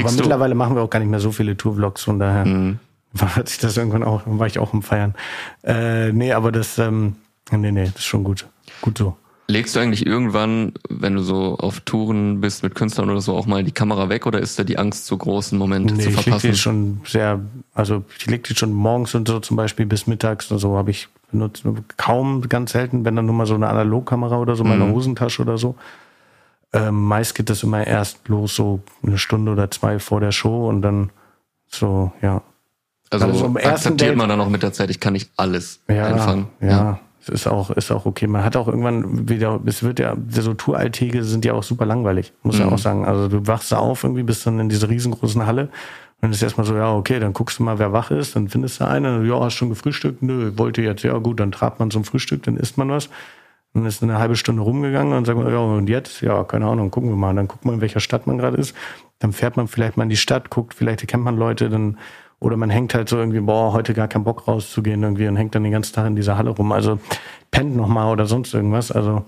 Legst 0.00 0.14
du- 0.18 0.22
mittlerweile 0.22 0.54
machen 0.54 0.74
wir 0.74 0.82
auch 0.82 0.90
gar 0.90 0.98
nicht 0.98 1.08
mehr 1.08 1.20
so 1.20 1.32
viele 1.32 1.56
Tourvlogs, 1.56 2.02
von 2.02 2.18
daher 2.18 2.44
Mhm. 2.44 2.78
hat 3.20 3.48
sich 3.48 3.58
das 3.58 3.76
irgendwann 3.76 4.02
auch, 4.02 4.22
war 4.26 4.46
ich 4.46 4.58
auch 4.58 4.74
im 4.74 4.82
Feiern. 4.82 5.14
Äh, 5.62 6.12
nee, 6.12 6.32
aber 6.32 6.52
das, 6.52 6.78
ähm, 6.78 7.16
nee, 7.50 7.70
nee, 7.72 7.84
das 7.86 7.96
ist 7.96 8.04
schon 8.04 8.24
gut. 8.24 8.46
Gut 8.82 8.98
so. 8.98 9.16
Legst 9.48 9.76
du 9.76 9.80
eigentlich 9.80 10.04
irgendwann, 10.04 10.72
wenn 10.88 11.14
du 11.14 11.22
so 11.22 11.56
auf 11.58 11.78
Touren 11.80 12.40
bist 12.40 12.64
mit 12.64 12.74
Künstlern 12.74 13.08
oder 13.10 13.20
so, 13.20 13.36
auch 13.36 13.46
mal 13.46 13.62
die 13.62 13.70
Kamera 13.70 14.08
weg 14.08 14.26
oder 14.26 14.40
ist 14.40 14.58
da 14.58 14.64
die 14.64 14.76
Angst 14.76 15.06
zu 15.06 15.16
groß, 15.16 15.52
einen 15.52 15.60
Moment 15.60 15.92
Nee, 15.96 16.02
zu 16.02 16.08
ich 16.08 16.16
leg 16.16 16.24
verpassen? 16.24 16.50
die 16.50 16.56
schon 16.56 17.00
sehr, 17.06 17.40
also 17.72 18.02
ich 18.18 18.26
leg 18.26 18.42
die 18.42 18.56
schon 18.56 18.72
morgens 18.72 19.14
und 19.14 19.28
so 19.28 19.38
zum 19.38 19.56
Beispiel 19.56 19.86
bis 19.86 20.08
mittags 20.08 20.50
und 20.50 20.58
so 20.58 20.76
habe 20.76 20.90
ich 20.90 21.06
benutzt. 21.30 21.62
Kaum, 21.96 22.48
ganz 22.48 22.72
selten, 22.72 23.04
wenn 23.04 23.14
dann 23.14 23.26
nur 23.26 23.36
mal 23.36 23.46
so 23.46 23.54
eine 23.54 23.68
Analogkamera 23.68 24.36
oder 24.38 24.56
so, 24.56 24.64
Mhm. 24.64 24.70
meine 24.70 24.92
Hosentasche 24.92 25.42
oder 25.42 25.58
so. 25.58 25.76
Ähm, 26.72 27.04
meist 27.04 27.36
geht 27.36 27.48
das 27.48 27.62
immer 27.62 27.86
erst 27.86 28.26
los, 28.28 28.56
so 28.56 28.80
eine 29.04 29.16
Stunde 29.16 29.52
oder 29.52 29.70
zwei 29.70 30.00
vor 30.00 30.18
der 30.20 30.32
Show 30.32 30.68
und 30.68 30.82
dann 30.82 31.10
so, 31.68 32.10
ja. 32.20 32.42
also 33.10 33.26
also 33.26 33.46
akzeptiert 33.58 34.10
Date- 34.10 34.16
man 34.16 34.28
dann 34.28 34.40
auch 34.40 34.48
mit 34.48 34.64
der 34.64 34.72
Zeit, 34.72 34.90
ich 34.90 34.98
kann 34.98 35.12
nicht 35.12 35.30
alles 35.36 35.78
Ja, 35.88 36.06
einfangen. 36.06 36.48
ja. 36.60 36.98
Es 37.28 37.40
ist 37.40 37.46
auch, 37.48 37.70
ist 37.70 37.90
auch 37.90 38.06
okay. 38.06 38.26
Man 38.26 38.44
hat 38.44 38.56
auch 38.56 38.68
irgendwann 38.68 39.28
wieder, 39.28 39.60
es 39.66 39.82
wird 39.82 39.98
ja, 39.98 40.16
so 40.30 40.54
Touralltäge 40.54 41.24
sind 41.24 41.44
ja 41.44 41.54
auch 41.54 41.62
super 41.62 41.84
langweilig, 41.86 42.32
muss 42.42 42.58
ja 42.58 42.66
Mhm. 42.66 42.72
auch 42.72 42.78
sagen. 42.78 43.04
Also 43.04 43.28
du 43.28 43.46
wachst 43.46 43.72
da 43.72 43.78
auf 43.78 44.04
irgendwie, 44.04 44.22
bist 44.22 44.46
dann 44.46 44.60
in 44.60 44.68
dieser 44.68 44.88
riesengroßen 44.88 45.44
Halle 45.46 45.62
und 45.62 45.70
dann 46.22 46.30
ist 46.30 46.42
erstmal 46.42 46.66
so, 46.66 46.76
ja, 46.76 46.94
okay, 46.94 47.18
dann 47.18 47.32
guckst 47.32 47.58
du 47.58 47.62
mal, 47.64 47.78
wer 47.78 47.92
wach 47.92 48.10
ist, 48.10 48.36
dann 48.36 48.48
findest 48.48 48.80
du 48.80 48.86
einen, 48.86 49.26
ja, 49.26 49.40
hast 49.40 49.54
schon 49.54 49.70
gefrühstückt? 49.70 50.22
Nö, 50.22 50.52
wollte 50.56 50.82
jetzt, 50.82 51.02
ja 51.02 51.18
gut, 51.18 51.40
dann 51.40 51.50
trabt 51.52 51.80
man 51.80 51.90
zum 51.90 52.04
Frühstück, 52.04 52.44
dann 52.44 52.56
isst 52.56 52.78
man 52.78 52.88
was. 52.90 53.08
Dann 53.74 53.84
ist 53.84 54.02
eine 54.02 54.18
halbe 54.18 54.36
Stunde 54.36 54.62
rumgegangen 54.62 55.12
und 55.12 55.26
sagt 55.26 55.38
man, 55.38 55.50
ja, 55.52 55.58
und 55.58 55.88
jetzt? 55.90 56.22
Ja, 56.22 56.44
keine 56.44 56.64
Ahnung, 56.66 56.90
gucken 56.90 57.10
wir 57.10 57.16
mal. 57.16 57.34
Dann 57.34 57.46
guckt 57.46 57.66
man, 57.66 57.74
in 57.74 57.80
welcher 57.82 58.00
Stadt 58.00 58.26
man 58.26 58.38
gerade 58.38 58.56
ist. 58.56 58.74
Dann 59.18 59.32
fährt 59.34 59.58
man 59.58 59.68
vielleicht 59.68 59.98
mal 59.98 60.04
in 60.04 60.08
die 60.08 60.16
Stadt, 60.16 60.48
guckt, 60.48 60.72
vielleicht 60.72 61.06
kennt 61.06 61.24
man 61.24 61.36
Leute, 61.36 61.68
dann, 61.68 61.98
oder 62.38 62.56
man 62.56 62.70
hängt 62.70 62.94
halt 62.94 63.08
so 63.08 63.16
irgendwie, 63.16 63.40
boah, 63.40 63.72
heute 63.72 63.94
gar 63.94 64.08
keinen 64.08 64.24
Bock 64.24 64.46
rauszugehen 64.46 65.02
irgendwie 65.02 65.26
und 65.28 65.36
hängt 65.36 65.54
dann 65.54 65.62
den 65.62 65.72
ganzen 65.72 65.94
Tag 65.94 66.06
in 66.06 66.16
dieser 66.16 66.36
Halle 66.36 66.50
rum. 66.50 66.72
Also 66.72 66.98
pennt 67.50 67.76
noch 67.76 67.88
mal 67.88 68.10
oder 68.12 68.26
sonst 68.26 68.52
irgendwas. 68.54 68.92
Also 68.92 69.24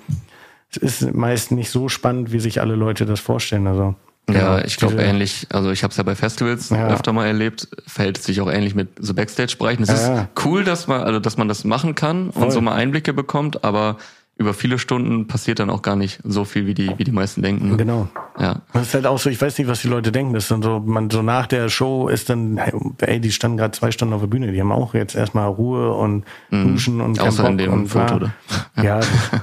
es 0.71 0.77
ist 0.77 1.15
meist 1.15 1.51
nicht 1.51 1.71
so 1.71 1.89
spannend, 1.89 2.33
wie 2.33 2.41
sich 2.41 2.61
alle 2.61 2.75
Leute 2.75 3.07
das 3.07 3.21
vorstellen. 3.21 3.67
Also 3.67 3.95
Ja, 4.31 4.57
genau, 4.57 4.67
ich 4.67 4.77
glaube 4.77 5.01
ähnlich, 5.03 5.47
also 5.51 5.71
ich 5.71 5.83
habe 5.83 5.91
es 5.93 5.97
ja 5.97 6.03
bei 6.03 6.15
Festivals 6.15 6.69
Ja. 6.69 6.89
öfter 6.89 7.15
mal 7.15 7.27
erlebt, 7.27 7.67
verhält 7.87 8.19
es 8.19 8.25
sich 8.25 8.43
auch 8.43 8.51
ähnlich 8.51 8.75
mit 8.75 8.89
so 9.01 9.15
Backstage-Bereichen. 9.15 9.85
Es 9.85 9.89
Ja, 9.89 9.95
ist 9.95 10.09
ja. 10.09 10.29
cool, 10.45 10.65
dass 10.65 10.87
man, 10.87 11.01
also 11.03 11.19
dass 11.19 11.39
man 11.39 11.49
das 11.49 11.65
machen 11.65 11.95
kann 11.95 12.31
Voll. 12.33 12.45
und 12.45 12.51
so 12.51 12.61
mal 12.61 12.75
Einblicke 12.75 13.15
bekommt, 13.15 13.65
aber 13.65 13.97
über 14.39 14.55
viele 14.55 14.79
Stunden 14.79 15.27
passiert 15.27 15.59
dann 15.59 15.69
auch 15.69 15.83
gar 15.83 15.97
nicht 15.97 16.21
so 16.25 16.45
viel, 16.45 16.65
wie 16.67 16.73
die, 16.75 16.93
wie 16.97 17.05
die 17.05 17.11
meisten 17.13 17.43
denken. 17.43 17.77
Genau. 17.77 18.09
Ja. 18.39 18.63
Das 18.73 18.87
ist 18.87 18.95
halt 18.95 19.05
auch 19.07 19.19
so, 19.19 19.29
ich 19.31 19.43
weiß 19.43 19.59
nicht, 19.59 19.67
was 19.69 19.83
die 19.83 19.89
Leute 19.89 20.13
denken. 20.13 20.33
Das 20.33 20.45
ist 20.45 20.51
dann 20.53 20.63
so, 20.63 20.79
man 20.81 21.11
so 21.11 21.23
nach 21.23 21.47
der 21.49 21.69
Show 21.69 22.09
ist 22.09 22.31
dann, 22.31 22.57
ey, 23.01 23.21
die 23.21 23.33
standen 23.33 23.57
gerade 23.57 23.73
zwei 23.73 23.91
Stunden 23.91 24.15
auf 24.15 24.21
der 24.21 24.29
Bühne, 24.29 24.53
die 24.53 24.61
haben 24.61 24.71
auch 24.73 24.95
jetzt 24.95 25.17
erstmal 25.17 25.49
Ruhe 25.49 25.93
und 25.93 26.25
Duschen 26.51 27.01
und 27.01 27.19
keinen 27.19 27.27
Mhm. 27.27 27.29
Außer 27.33 27.49
in 27.49 27.57
Bock 27.57 27.67
dem 27.67 27.73
und 27.73 27.89
Foto, 27.89 28.15
oder? 28.15 28.35
Ja, 28.81 29.01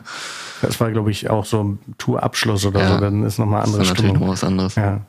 das 0.62 0.80
war, 0.80 0.92
glaube 0.92 1.12
ich, 1.12 1.30
auch 1.30 1.44
so 1.46 1.62
ein 1.64 1.80
Tourabschluss 1.98 2.66
oder 2.66 2.80
Ja. 2.80 2.94
so, 2.96 3.02
dann 3.02 3.24
ist 3.24 3.38
nochmal 3.38 3.62
Das 3.62 3.68
andere 3.70 3.84
ist 3.84 3.90
natürlich 3.90 4.12
noch 4.14 4.16
Stimmung. 4.18 4.32
was 4.34 4.44
anderes. 4.44 4.76
Ja. 4.76 5.02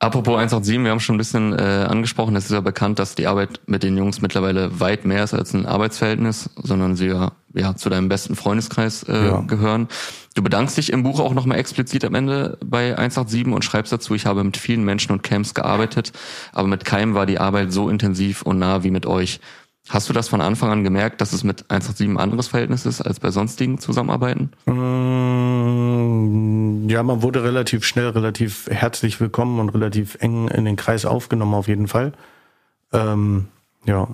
Apropos 0.00 0.36
187, 0.38 0.84
wir 0.84 0.92
haben 0.92 1.00
schon 1.00 1.16
ein 1.16 1.18
bisschen 1.18 1.52
äh, 1.58 1.86
angesprochen, 1.88 2.36
es 2.36 2.44
ist 2.44 2.52
ja 2.52 2.60
bekannt, 2.60 3.00
dass 3.00 3.16
die 3.16 3.26
Arbeit 3.26 3.60
mit 3.66 3.82
den 3.82 3.96
Jungs 3.96 4.20
mittlerweile 4.20 4.78
weit 4.78 5.04
mehr 5.04 5.24
ist 5.24 5.34
als 5.34 5.54
ein 5.54 5.66
Arbeitsverhältnis, 5.66 6.50
sondern 6.62 6.94
sie 6.94 7.08
ja, 7.08 7.32
ja 7.52 7.74
zu 7.74 7.90
deinem 7.90 8.08
besten 8.08 8.36
Freundeskreis 8.36 9.02
äh, 9.02 9.26
Ja. 9.26 9.40
gehören. 9.40 9.88
Du 10.36 10.42
bedankst 10.44 10.76
dich 10.76 10.92
im 10.92 11.02
Buch 11.02 11.18
auch 11.18 11.34
nochmal 11.34 11.58
explizit 11.58 12.04
am 12.04 12.14
Ende 12.14 12.58
bei 12.64 12.96
187 12.96 13.52
und 13.52 13.64
schreibst 13.64 13.92
dazu, 13.92 14.14
ich 14.14 14.24
habe 14.24 14.44
mit 14.44 14.56
vielen 14.56 14.84
Menschen 14.84 15.10
und 15.10 15.24
Camps 15.24 15.52
gearbeitet, 15.52 16.12
aber 16.52 16.68
mit 16.68 16.84
keinem 16.84 17.14
war 17.14 17.26
die 17.26 17.40
Arbeit 17.40 17.72
so 17.72 17.88
intensiv 17.88 18.42
und 18.42 18.60
nah 18.60 18.84
wie 18.84 18.92
mit 18.92 19.04
euch. 19.04 19.40
Hast 19.88 20.08
du 20.08 20.12
das 20.12 20.28
von 20.28 20.40
Anfang 20.42 20.70
an 20.70 20.84
gemerkt, 20.84 21.20
dass 21.20 21.32
es 21.32 21.44
mit 21.44 21.64
187 21.70 22.08
ein 22.08 22.18
anderes 22.18 22.48
Verhältnis 22.48 22.84
ist 22.84 23.00
als 23.00 23.20
bei 23.20 23.30
sonstigen 23.30 23.78
Zusammenarbeiten? 23.78 24.50
Mm, 24.66 25.98
Ja, 26.88 27.02
man 27.02 27.22
wurde 27.22 27.42
relativ 27.42 27.84
schnell, 27.84 28.08
relativ 28.08 28.66
herzlich 28.70 29.20
willkommen 29.20 29.60
und 29.60 29.70
relativ 29.70 30.16
eng 30.20 30.48
in 30.48 30.64
den 30.64 30.76
Kreis 30.76 31.04
aufgenommen, 31.06 31.54
auf 31.54 31.68
jeden 31.68 31.88
Fall. 31.88 32.12
Ähm, 32.92 33.48
ja. 33.84 34.08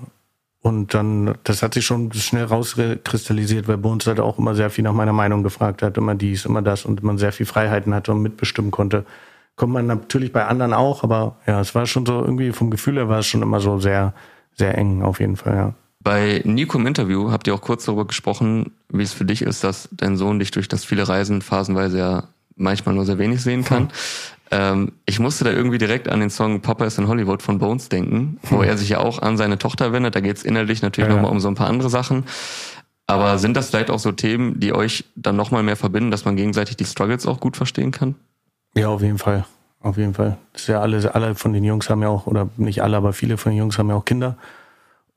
Und 0.60 0.94
dann, 0.94 1.34
das 1.44 1.62
hat 1.62 1.74
sich 1.74 1.84
schon 1.84 2.12
schnell 2.12 2.44
rauskristallisiert, 2.44 3.68
weil 3.68 3.76
uns 3.84 4.06
halt 4.06 4.18
auch 4.18 4.38
immer 4.38 4.54
sehr 4.54 4.70
viel 4.70 4.82
nach 4.84 4.94
meiner 4.94 5.12
Meinung 5.12 5.42
gefragt 5.42 5.82
hat, 5.82 5.98
immer 5.98 6.14
dies, 6.14 6.46
immer 6.46 6.62
das 6.62 6.84
und 6.84 7.02
man 7.02 7.18
sehr 7.18 7.32
viel 7.32 7.46
Freiheiten 7.46 7.92
hatte 7.94 8.12
und 8.12 8.22
mitbestimmen 8.22 8.70
konnte. 8.70 9.04
Kommt 9.56 9.72
man 9.72 9.86
natürlich 9.86 10.32
bei 10.32 10.46
anderen 10.46 10.72
auch, 10.72 11.02
aber 11.04 11.36
ja, 11.46 11.60
es 11.60 11.74
war 11.74 11.86
schon 11.86 12.06
so 12.06 12.20
irgendwie 12.22 12.52
vom 12.52 12.70
Gefühl 12.70 12.94
her 12.96 13.08
war 13.08 13.18
es 13.18 13.26
schon 13.26 13.42
immer 13.42 13.60
so 13.60 13.78
sehr, 13.78 14.14
sehr 14.54 14.76
eng 14.78 15.02
auf 15.02 15.20
jeden 15.20 15.36
Fall, 15.36 15.54
ja. 15.54 15.74
Bei 16.00 16.42
Nico 16.44 16.78
im 16.78 16.86
Interview 16.86 17.30
habt 17.30 17.46
ihr 17.46 17.54
auch 17.54 17.62
kurz 17.62 17.86
darüber 17.86 18.06
gesprochen, 18.06 18.72
wie 18.90 19.02
es 19.02 19.14
für 19.14 19.24
dich 19.24 19.40
ist, 19.40 19.64
dass 19.64 19.88
dein 19.90 20.18
Sohn 20.18 20.38
dich 20.38 20.50
durch 20.50 20.68
das 20.68 20.84
viele 20.84 21.08
Reisen 21.08 21.40
phasenweise 21.40 21.98
ja 21.98 22.24
manchmal 22.56 22.94
nur 22.94 23.06
sehr 23.06 23.18
wenig 23.18 23.42
sehen 23.42 23.64
kann. 23.64 23.88
Ähm, 24.50 24.92
ich 25.06 25.18
musste 25.18 25.44
da 25.44 25.50
irgendwie 25.50 25.78
direkt 25.78 26.08
an 26.08 26.20
den 26.20 26.28
Song 26.28 26.60
Papa 26.60 26.84
is 26.84 26.98
in 26.98 27.08
Hollywood 27.08 27.42
von 27.42 27.58
Bones 27.58 27.88
denken, 27.88 28.38
wo 28.42 28.62
er 28.62 28.76
sich 28.76 28.90
ja 28.90 28.98
auch 28.98 29.20
an 29.20 29.38
seine 29.38 29.56
Tochter 29.58 29.92
wendet. 29.92 30.14
Da 30.14 30.20
geht 30.20 30.36
es 30.36 30.44
inhaltlich 30.44 30.82
natürlich 30.82 31.08
ja. 31.08 31.14
nochmal 31.14 31.32
um 31.32 31.40
so 31.40 31.48
ein 31.48 31.54
paar 31.54 31.68
andere 31.68 31.88
Sachen. 31.88 32.24
Aber 33.06 33.38
sind 33.38 33.56
das 33.56 33.70
vielleicht 33.70 33.90
auch 33.90 33.98
so 33.98 34.12
Themen, 34.12 34.60
die 34.60 34.72
euch 34.72 35.04
dann 35.16 35.36
nochmal 35.36 35.62
mehr 35.62 35.76
verbinden, 35.76 36.10
dass 36.10 36.24
man 36.24 36.36
gegenseitig 36.36 36.76
die 36.76 36.84
Struggles 36.84 37.26
auch 37.26 37.40
gut 37.40 37.56
verstehen 37.56 37.90
kann? 37.90 38.14
Ja, 38.74 38.88
auf 38.88 39.02
jeden 39.02 39.18
Fall. 39.18 39.46
Auf 39.84 39.98
jeden 39.98 40.14
Fall. 40.14 40.38
Das 40.54 40.62
ist 40.62 40.68
ja 40.68 40.80
alle, 40.80 41.14
alle 41.14 41.34
von 41.34 41.52
den 41.52 41.62
Jungs 41.62 41.90
haben 41.90 42.00
ja 42.00 42.08
auch, 42.08 42.26
oder 42.26 42.48
nicht 42.56 42.82
alle, 42.82 42.96
aber 42.96 43.12
viele 43.12 43.36
von 43.36 43.52
den 43.52 43.58
Jungs 43.58 43.76
haben 43.76 43.90
ja 43.90 43.96
auch 43.96 44.06
Kinder. 44.06 44.38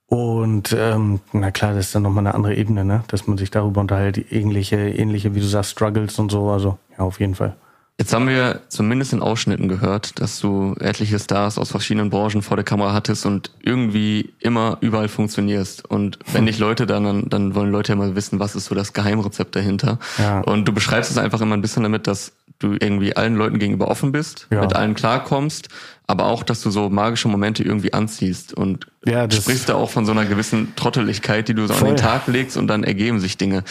Und 0.08 0.76
ähm, 0.78 1.22
na 1.32 1.52
klar, 1.52 1.74
das 1.74 1.88
ist 1.88 1.96
dann 1.96 2.04
nochmal 2.04 2.28
eine 2.28 2.36
andere 2.36 2.54
Ebene, 2.54 2.84
ne? 2.84 3.04
Dass 3.08 3.28
man 3.28 3.38
sich 3.38 3.50
darüber 3.50 3.80
unterhält, 3.80 4.32
ähnliche, 4.32 4.76
ähnliche, 4.76 5.36
wie 5.36 5.40
du 5.40 5.46
sagst, 5.46 5.72
Struggles 5.72 6.20
und 6.20 6.32
so. 6.32 6.50
Also 6.50 6.78
ja, 6.98 7.06
auf 7.06 7.22
jeden 7.22 7.36
Fall. 7.36 7.56
Jetzt 8.00 8.14
haben 8.14 8.28
wir 8.28 8.62
zumindest 8.70 9.14
in 9.14 9.22
Ausschnitten 9.24 9.68
gehört, 9.68 10.20
dass 10.22 10.40
du 10.40 10.76
etliche 10.80 11.18
Stars 11.18 11.58
aus 11.58 11.72
verschiedenen 11.72 12.12
Branchen 12.12 12.44
vor 12.44 12.56
der 12.56 12.64
Kamera 12.64 12.94
hattest 12.94 13.26
und 13.26 13.50
irgendwie 13.64 14.34
immer 14.40 14.78
überall 14.82 15.08
funktionierst. 15.08 15.84
Und 15.90 16.20
wenn 16.32 16.44
nicht 16.44 16.60
Leute, 16.60 16.86
dann, 16.86 17.06
dann, 17.06 17.30
dann 17.30 17.56
wollen 17.56 17.72
Leute 17.72 17.94
ja 17.94 17.96
mal 17.96 18.14
wissen, 18.16 18.40
was 18.40 18.56
ist 18.56 18.66
so 18.66 18.76
das 18.76 18.94
Geheimrezept 18.94 19.56
dahinter. 19.56 19.98
Ja. 20.20 20.42
Und 20.42 20.66
du 20.68 20.74
beschreibst 20.74 21.10
es 21.10 21.18
einfach 21.18 21.42
immer 21.42 21.58
ein 21.58 21.62
bisschen 21.64 21.82
damit, 21.82 22.06
dass 22.06 22.34
du 22.60 22.74
irgendwie 22.80 23.16
allen 23.16 23.36
Leuten 23.36 23.58
gegenüber 23.58 23.88
offen 23.88 24.12
bist, 24.12 24.46
Ja. 24.52 24.62
mit 24.62 24.76
allen 24.76 24.94
klarkommst, 24.94 25.70
aber 26.06 26.26
auch, 26.26 26.44
dass 26.44 26.62
du 26.62 26.70
so 26.70 26.90
magische 26.90 27.28
Momente 27.28 27.64
irgendwie 27.64 27.94
anziehst 27.94 28.54
und 28.54 28.86
Ja, 29.06 29.30
sprichst 29.30 29.70
da 29.70 29.76
auch 29.76 29.90
von 29.90 30.06
so 30.06 30.12
einer 30.12 30.26
gewissen 30.26 30.74
Trotteligkeit, 30.76 31.48
die 31.48 31.56
du 31.56 31.66
so 31.66 31.74
an 31.74 31.80
den 31.80 31.88
Voll. 31.88 31.96
Tag 31.96 32.28
legst 32.28 32.58
und 32.58 32.68
dann 32.68 32.84
ergeben 32.84 33.20
sich 33.20 33.38
Dinge. 33.38 33.64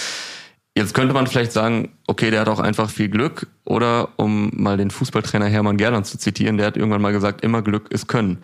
Jetzt 0.76 0.92
könnte 0.92 1.14
man 1.14 1.26
vielleicht 1.26 1.52
sagen, 1.52 1.88
okay, 2.06 2.30
der 2.30 2.42
hat 2.42 2.48
auch 2.48 2.60
einfach 2.60 2.90
viel 2.90 3.08
Glück. 3.08 3.46
Oder 3.64 4.10
um 4.16 4.50
mal 4.52 4.76
den 4.76 4.90
Fußballtrainer 4.90 5.46
Hermann 5.46 5.78
Gerland 5.78 6.04
zu 6.04 6.18
zitieren, 6.18 6.58
der 6.58 6.66
hat 6.66 6.76
irgendwann 6.76 7.00
mal 7.00 7.12
gesagt, 7.12 7.40
immer 7.40 7.62
Glück 7.62 7.90
ist 7.90 8.08
Können. 8.08 8.38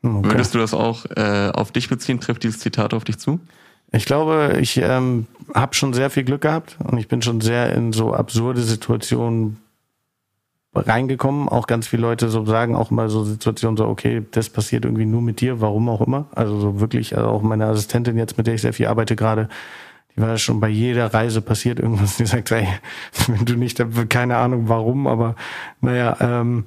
Okay. 0.00 0.30
Würdest 0.30 0.54
du 0.54 0.58
das 0.58 0.74
auch 0.74 1.06
äh, 1.16 1.50
auf 1.52 1.72
dich 1.72 1.88
beziehen? 1.88 2.20
Trifft 2.20 2.44
dieses 2.44 2.60
Zitat 2.60 2.94
auf 2.94 3.02
dich 3.02 3.18
zu? 3.18 3.40
Ich 3.90 4.04
glaube, 4.04 4.58
ich 4.60 4.76
ähm, 4.76 5.26
habe 5.54 5.74
schon 5.74 5.92
sehr 5.92 6.08
viel 6.08 6.22
Glück 6.22 6.42
gehabt 6.42 6.78
und 6.84 6.98
ich 6.98 7.08
bin 7.08 7.20
schon 7.20 7.40
sehr 7.40 7.74
in 7.74 7.92
so 7.92 8.14
absurde 8.14 8.62
Situationen 8.62 9.58
reingekommen. 10.72 11.48
Auch 11.48 11.66
ganz 11.66 11.88
viele 11.88 12.02
Leute 12.02 12.28
so 12.28 12.46
sagen 12.46 12.76
auch 12.76 12.92
immer 12.92 13.08
so 13.08 13.24
Situationen 13.24 13.76
so, 13.76 13.86
okay, 13.86 14.24
das 14.30 14.50
passiert 14.50 14.84
irgendwie 14.84 15.04
nur 15.04 15.20
mit 15.20 15.40
dir, 15.40 15.60
warum 15.60 15.88
auch 15.88 16.00
immer. 16.00 16.26
Also 16.32 16.60
so 16.60 16.80
wirklich, 16.80 17.16
also 17.16 17.28
auch 17.28 17.42
meine 17.42 17.66
Assistentin 17.66 18.16
jetzt, 18.16 18.38
mit 18.38 18.46
der 18.46 18.54
ich 18.54 18.62
sehr 18.62 18.72
viel 18.72 18.86
arbeite 18.86 19.16
gerade, 19.16 19.48
die 20.16 20.20
war 20.20 20.36
schon 20.38 20.60
bei 20.60 20.68
jeder 20.68 21.12
Reise 21.12 21.40
passiert 21.40 21.80
irgendwas. 21.80 22.16
Die 22.16 22.26
sagt, 22.26 22.50
ey, 22.52 22.68
wenn 23.26 23.44
du 23.44 23.56
nicht, 23.56 23.82
keine 24.08 24.36
Ahnung 24.36 24.68
warum, 24.68 25.06
aber 25.06 25.36
naja, 25.80 26.16
ähm, 26.20 26.64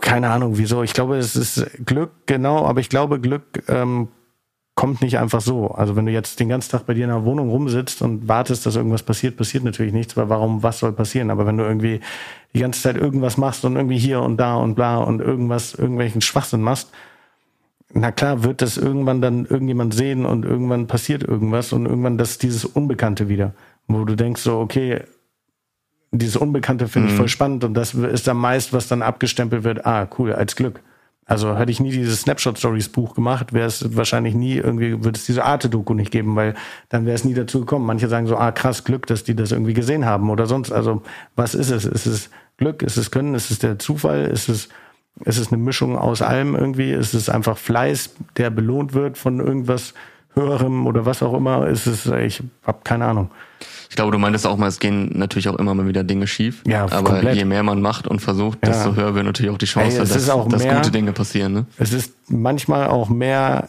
keine 0.00 0.30
Ahnung 0.30 0.58
wieso. 0.58 0.82
Ich 0.82 0.94
glaube, 0.94 1.16
es 1.16 1.34
ist 1.34 1.84
Glück, 1.84 2.10
genau, 2.26 2.64
aber 2.66 2.80
ich 2.80 2.88
glaube, 2.88 3.20
Glück 3.20 3.64
ähm, 3.68 4.08
kommt 4.74 5.02
nicht 5.02 5.18
einfach 5.18 5.40
so. 5.40 5.68
Also 5.68 5.96
wenn 5.96 6.06
du 6.06 6.12
jetzt 6.12 6.40
den 6.40 6.48
ganzen 6.48 6.70
Tag 6.70 6.86
bei 6.86 6.94
dir 6.94 7.04
in 7.04 7.10
der 7.10 7.24
Wohnung 7.24 7.50
rumsitzt 7.50 8.00
und 8.00 8.28
wartest, 8.28 8.64
dass 8.64 8.76
irgendwas 8.76 9.02
passiert, 9.02 9.36
passiert 9.36 9.64
natürlich 9.64 9.92
nichts, 9.92 10.16
weil 10.16 10.28
warum, 10.28 10.62
was 10.62 10.78
soll 10.78 10.92
passieren? 10.92 11.30
Aber 11.30 11.46
wenn 11.46 11.56
du 11.56 11.64
irgendwie 11.64 12.00
die 12.54 12.60
ganze 12.60 12.80
Zeit 12.80 12.96
irgendwas 12.96 13.36
machst 13.36 13.64
und 13.64 13.76
irgendwie 13.76 13.98
hier 13.98 14.20
und 14.20 14.36
da 14.38 14.56
und 14.56 14.74
bla 14.74 14.98
und 14.98 15.20
irgendwas, 15.20 15.74
irgendwelchen 15.74 16.20
Schwachsinn 16.20 16.62
machst, 16.62 16.90
na 17.94 18.12
klar 18.12 18.42
wird 18.44 18.62
das 18.62 18.76
irgendwann 18.76 19.20
dann 19.20 19.44
irgendjemand 19.44 19.94
sehen 19.94 20.24
und 20.24 20.44
irgendwann 20.44 20.86
passiert 20.86 21.22
irgendwas 21.22 21.72
und 21.72 21.86
irgendwann 21.86 22.18
das 22.18 22.38
dieses 22.38 22.64
Unbekannte 22.64 23.28
wieder, 23.28 23.54
wo 23.86 24.04
du 24.04 24.14
denkst 24.14 24.42
so, 24.42 24.58
okay, 24.58 25.02
dieses 26.10 26.36
Unbekannte 26.36 26.88
finde 26.88 27.08
ich 27.08 27.14
mhm. 27.14 27.18
voll 27.18 27.28
spannend 27.28 27.64
und 27.64 27.74
das 27.74 27.94
ist 27.94 28.26
dann 28.26 28.36
meist, 28.36 28.72
was 28.72 28.88
dann 28.88 29.02
abgestempelt 29.02 29.64
wird, 29.64 29.86
ah, 29.86 30.08
cool, 30.18 30.32
als 30.32 30.56
Glück. 30.56 30.80
Also 31.24 31.56
hätte 31.56 31.70
ich 31.70 31.80
nie 31.80 31.92
dieses 31.92 32.22
Snapshot 32.22 32.58
Stories 32.58 32.88
Buch 32.88 33.14
gemacht, 33.14 33.52
wäre 33.52 33.66
es 33.66 33.96
wahrscheinlich 33.96 34.34
nie 34.34 34.56
irgendwie, 34.56 35.04
würde 35.04 35.16
es 35.16 35.24
diese 35.24 35.44
Arte-Doku 35.44 35.94
nicht 35.94 36.10
geben, 36.10 36.34
weil 36.34 36.54
dann 36.88 37.06
wäre 37.06 37.14
es 37.14 37.24
nie 37.24 37.32
dazu 37.32 37.60
gekommen. 37.60 37.86
Manche 37.86 38.08
sagen 38.08 38.26
so, 38.26 38.36
ah 38.36 38.52
krass, 38.52 38.84
Glück, 38.84 39.06
dass 39.06 39.22
die 39.22 39.36
das 39.36 39.52
irgendwie 39.52 39.72
gesehen 39.72 40.04
haben 40.04 40.30
oder 40.30 40.46
sonst. 40.46 40.72
Also 40.72 41.02
was 41.36 41.54
ist 41.54 41.70
es? 41.70 41.84
Ist 41.84 42.06
es 42.06 42.30
Glück? 42.56 42.82
Ist 42.82 42.96
es 42.96 43.10
Können? 43.10 43.34
Ist 43.34 43.50
es 43.50 43.60
der 43.60 43.78
Zufall? 43.78 44.26
Ist 44.26 44.48
es, 44.48 44.68
ist 45.24 45.38
es 45.38 45.52
eine 45.52 45.62
Mischung 45.62 45.96
aus 45.96 46.22
allem 46.22 46.54
irgendwie? 46.54 46.90
Ist 46.90 47.14
es 47.14 47.28
einfach 47.28 47.58
Fleiß, 47.58 48.14
der 48.36 48.50
belohnt 48.50 48.94
wird 48.94 49.18
von 49.18 49.40
irgendwas 49.40 49.94
Höherem 50.34 50.86
oder 50.86 51.04
was 51.04 51.22
auch 51.22 51.34
immer? 51.34 51.66
Ist 51.66 51.86
es, 51.86 52.06
ich 52.06 52.42
habe 52.64 52.78
keine 52.84 53.04
Ahnung. 53.06 53.30
Ich 53.90 53.96
glaube, 53.96 54.10
du 54.10 54.18
meintest 54.18 54.46
auch 54.46 54.56
mal, 54.56 54.68
es 54.68 54.80
gehen 54.80 55.10
natürlich 55.14 55.48
auch 55.50 55.56
immer 55.56 55.74
mal 55.74 55.86
wieder 55.86 56.02
Dinge 56.02 56.26
schief. 56.26 56.62
Ja, 56.66 56.84
aber 56.84 57.10
komplett. 57.10 57.36
je 57.36 57.44
mehr 57.44 57.62
man 57.62 57.82
macht 57.82 58.08
und 58.08 58.20
versucht, 58.20 58.58
ja. 58.62 58.72
desto 58.72 58.96
höher 58.96 59.14
wird 59.14 59.26
natürlich 59.26 59.52
auch 59.52 59.58
die 59.58 59.66
Chance, 59.66 59.98
Ey, 59.98 59.98
dass, 59.98 60.26
dass 60.26 60.64
mehr, 60.64 60.76
gute 60.76 60.90
Dinge 60.90 61.12
passieren. 61.12 61.52
Ne? 61.52 61.66
Es 61.76 61.92
ist 61.92 62.14
manchmal 62.28 62.86
auch 62.86 63.10
mehr 63.10 63.68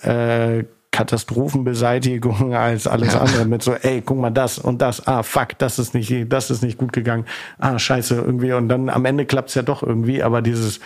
äh, 0.59 0.63
Katastrophenbeseitigung 0.91 2.53
als 2.55 2.87
alles 2.87 3.13
ja. 3.13 3.19
andere 3.19 3.45
mit 3.45 3.61
so, 3.63 3.73
ey, 3.73 4.01
guck 4.01 4.17
mal 4.17 4.29
das 4.29 4.57
und 4.59 4.81
das, 4.81 5.05
ah 5.05 5.23
fuck, 5.23 5.57
das 5.57 5.77
ist 5.79 5.93
nicht, 5.93 6.31
das 6.31 6.49
ist 6.49 6.63
nicht 6.63 6.77
gut 6.77 6.93
gegangen, 6.93 7.25
ah 7.59 7.77
scheiße 7.77 8.15
irgendwie 8.15 8.53
und 8.53 8.69
dann 8.69 8.89
am 8.89 9.03
Ende 9.03 9.25
klappt's 9.25 9.55
ja 9.55 9.63
doch 9.63 9.83
irgendwie, 9.83 10.23
aber 10.23 10.41
dieses 10.41 10.79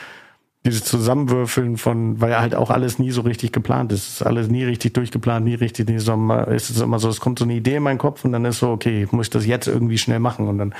dieses 0.67 0.83
Zusammenwürfeln 0.83 1.77
von, 1.77 2.19
weil 2.19 2.37
halt 2.37 2.53
auch 2.53 2.69
alles 2.69 2.99
nie 2.99 3.11
so 3.11 3.21
richtig 3.21 3.53
geplant 3.53 3.91
ist. 3.93 4.07
Es 4.07 4.13
ist 4.15 4.21
alles 4.21 4.49
nie 4.49 4.65
richtig 4.65 4.93
durchgeplant, 4.93 5.45
nie 5.45 5.55
richtig, 5.55 5.87
nie 5.87 5.99
so, 5.99 6.13
ist 6.51 6.69
es 6.69 6.81
immer 6.81 6.99
so, 6.99 7.07
es 7.09 7.21
kommt 7.21 7.39
so 7.39 7.45
eine 7.45 7.53
Idee 7.53 7.75
in 7.75 7.83
meinen 7.83 7.97
Kopf 7.97 8.25
und 8.25 8.33
dann 8.33 8.43
ist 8.45 8.59
so, 8.59 8.69
okay, 8.69 9.03
ich 9.03 9.11
muss 9.13 9.29
das 9.29 9.45
jetzt 9.45 9.67
irgendwie 9.67 9.97
schnell 9.97 10.19
machen 10.19 10.47
und 10.47 10.57
dann 10.57 10.75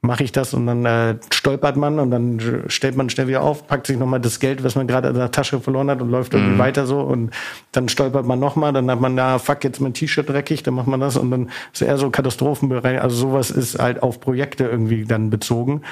mache 0.00 0.24
ich 0.24 0.32
das 0.32 0.54
und 0.54 0.66
dann 0.66 0.84
äh, 0.84 1.16
stolpert 1.30 1.76
man 1.76 1.98
und 1.98 2.10
dann 2.10 2.64
stellt 2.68 2.96
man 2.96 3.10
schnell 3.10 3.28
wieder 3.28 3.42
auf, 3.42 3.66
packt 3.66 3.86
sich 3.88 3.98
nochmal 3.98 4.20
das 4.20 4.40
Geld, 4.40 4.62
was 4.64 4.74
man 4.74 4.86
gerade 4.86 5.08
in 5.08 5.14
der 5.14 5.30
Tasche 5.30 5.60
verloren 5.60 5.90
hat 5.90 6.00
und 6.00 6.10
läuft 6.10 6.32
irgendwie 6.32 6.54
mhm. 6.54 6.58
weiter 6.58 6.86
so 6.86 7.00
und 7.00 7.30
dann 7.72 7.88
stolpert 7.88 8.24
man 8.24 8.38
nochmal, 8.38 8.72
dann 8.72 8.90
hat 8.90 9.00
man, 9.00 9.14
na 9.14 9.38
fuck, 9.38 9.64
jetzt 9.64 9.80
mein 9.80 9.94
T-Shirt 9.94 10.28
dreckig, 10.28 10.62
dann 10.62 10.74
macht 10.74 10.86
man 10.86 11.00
das 11.00 11.16
und 11.16 11.30
dann 11.30 11.50
ist 11.72 11.82
eher 11.82 11.98
so 11.98 12.10
Katastrophenbereich, 12.10 13.00
also 13.00 13.16
sowas 13.16 13.50
ist 13.50 13.78
halt 13.78 14.02
auf 14.02 14.20
Projekte 14.20 14.64
irgendwie 14.64 15.04
dann 15.04 15.28
bezogen 15.28 15.82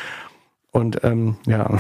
und 0.71 1.03
ähm, 1.05 1.37
ja. 1.47 1.79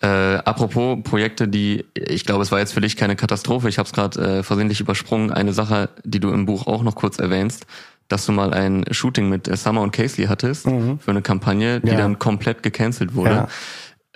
Äh, 0.00 0.06
apropos 0.06 0.98
Projekte, 1.02 1.48
die, 1.48 1.84
ich 1.94 2.24
glaube, 2.24 2.42
es 2.42 2.52
war 2.52 2.60
jetzt 2.60 2.72
für 2.72 2.80
dich 2.80 2.96
keine 2.96 3.16
Katastrophe, 3.16 3.68
ich 3.68 3.78
habe 3.78 3.86
es 3.86 3.92
gerade 3.92 4.38
äh, 4.38 4.42
versehentlich 4.44 4.80
übersprungen, 4.80 5.32
eine 5.32 5.52
Sache, 5.52 5.88
die 6.04 6.20
du 6.20 6.30
im 6.30 6.46
Buch 6.46 6.68
auch 6.68 6.82
noch 6.84 6.94
kurz 6.94 7.18
erwähnst, 7.18 7.66
dass 8.06 8.24
du 8.24 8.32
mal 8.32 8.54
ein 8.54 8.84
Shooting 8.90 9.28
mit 9.28 9.50
Summer 9.58 9.82
und 9.82 9.90
Casey 9.90 10.26
hattest 10.26 10.66
mhm. 10.66 11.00
für 11.00 11.10
eine 11.10 11.22
Kampagne, 11.22 11.80
die 11.80 11.90
ja. 11.90 11.96
dann 11.96 12.18
komplett 12.18 12.62
gecancelt 12.62 13.14
wurde. 13.14 13.30
Ja. 13.30 13.48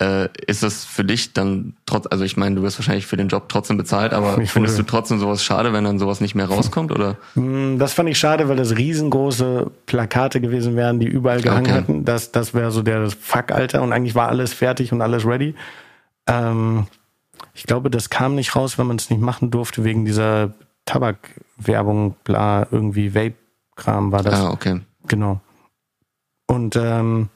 Äh, 0.02 0.30
ist 0.48 0.64
das 0.64 0.84
für 0.84 1.04
dich 1.04 1.32
dann 1.32 1.74
trotz, 1.86 2.08
also 2.10 2.24
ich 2.24 2.36
meine, 2.36 2.56
du 2.56 2.62
wirst 2.62 2.76
wahrscheinlich 2.76 3.06
für 3.06 3.16
den 3.16 3.28
Job 3.28 3.48
trotzdem 3.48 3.76
bezahlt, 3.76 4.12
aber 4.12 4.38
ich 4.42 4.50
findest 4.50 4.76
du 4.76 4.82
trotzdem 4.82 5.20
sowas 5.20 5.44
schade, 5.44 5.72
wenn 5.72 5.84
dann 5.84 6.00
sowas 6.00 6.20
nicht 6.20 6.34
mehr 6.34 6.46
rauskommt, 6.46 6.90
oder? 6.90 7.18
Mm, 7.36 7.78
das 7.78 7.92
fand 7.92 8.08
ich 8.08 8.18
schade, 8.18 8.48
weil 8.48 8.56
das 8.56 8.76
riesengroße 8.76 9.70
Plakate 9.86 10.40
gewesen 10.40 10.74
wären, 10.74 10.98
die 10.98 11.06
überall 11.06 11.40
gehangen 11.40 11.66
okay. 11.66 11.74
hätten. 11.74 12.04
Das, 12.04 12.32
das 12.32 12.52
wäre 12.52 12.72
so 12.72 12.82
der 12.82 13.10
Fuck-Alter 13.10 13.80
und 13.80 13.92
eigentlich 13.92 14.16
war 14.16 14.28
alles 14.28 14.52
fertig 14.52 14.92
und 14.92 15.02
alles 15.02 15.24
ready. 15.24 15.54
Ähm, 16.26 16.88
ich 17.54 17.62
glaube, 17.62 17.88
das 17.88 18.10
kam 18.10 18.34
nicht 18.34 18.56
raus, 18.56 18.78
wenn 18.78 18.88
man 18.88 18.96
es 18.96 19.08
nicht 19.08 19.22
machen 19.22 19.52
durfte, 19.52 19.84
wegen 19.84 20.04
dieser 20.04 20.52
Tabakwerbung, 20.84 22.16
bla, 22.24 22.66
irgendwie 22.72 23.14
Vape-Kram 23.14 24.10
war 24.10 24.24
das. 24.24 24.34
Ah, 24.40 24.50
okay. 24.50 24.80
Genau. 25.06 25.40
Und 26.48 26.74
ähm, 26.74 27.28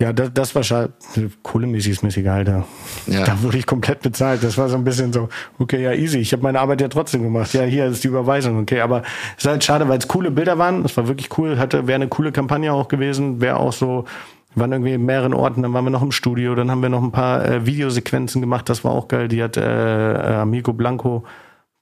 ja, 0.00 0.14
das, 0.14 0.32
das 0.32 0.54
war 0.54 0.62
schade. 0.62 0.94
Kohlemäßig 1.42 1.92
ist 1.92 2.02
mäßig, 2.02 2.28
Alter. 2.28 2.64
Ja. 3.06 3.24
Da 3.24 3.42
wurde 3.42 3.58
ich 3.58 3.66
komplett 3.66 4.00
bezahlt. 4.00 4.42
Das 4.42 4.56
war 4.56 4.70
so 4.70 4.76
ein 4.76 4.82
bisschen 4.82 5.12
so, 5.12 5.28
okay, 5.58 5.82
ja, 5.82 5.92
easy. 5.92 6.18
Ich 6.18 6.32
habe 6.32 6.42
meine 6.42 6.58
Arbeit 6.58 6.80
ja 6.80 6.88
trotzdem 6.88 7.22
gemacht. 7.22 7.52
Ja, 7.52 7.64
hier 7.64 7.84
ist 7.84 8.02
die 8.02 8.08
Überweisung, 8.08 8.58
okay. 8.58 8.80
Aber 8.80 9.02
es 9.36 9.44
ist 9.44 9.50
halt 9.50 9.62
schade, 9.62 9.86
weil 9.90 9.98
es 9.98 10.08
coole 10.08 10.30
Bilder 10.30 10.56
waren. 10.56 10.86
Es 10.86 10.96
war 10.96 11.06
wirklich 11.06 11.28
cool. 11.36 11.58
Hatte, 11.58 11.86
wäre 11.86 11.96
eine 11.96 12.08
coole 12.08 12.32
Kampagne 12.32 12.72
auch 12.72 12.88
gewesen. 12.88 13.42
Wäre 13.42 13.58
auch 13.58 13.74
so, 13.74 14.06
wir 14.54 14.62
waren 14.62 14.72
irgendwie 14.72 14.94
in 14.94 15.04
mehreren 15.04 15.34
Orten. 15.34 15.60
Dann 15.62 15.74
waren 15.74 15.84
wir 15.84 15.90
noch 15.90 16.02
im 16.02 16.12
Studio. 16.12 16.54
Dann 16.54 16.70
haben 16.70 16.80
wir 16.80 16.88
noch 16.88 17.02
ein 17.02 17.12
paar 17.12 17.44
äh, 17.44 17.66
Videosequenzen 17.66 18.40
gemacht. 18.40 18.70
Das 18.70 18.82
war 18.84 18.92
auch 18.92 19.06
geil. 19.06 19.28
Die 19.28 19.42
hat 19.42 19.58
äh, 19.58 20.12
äh 20.12 20.34
Amigo 20.36 20.72
Blanco 20.72 21.24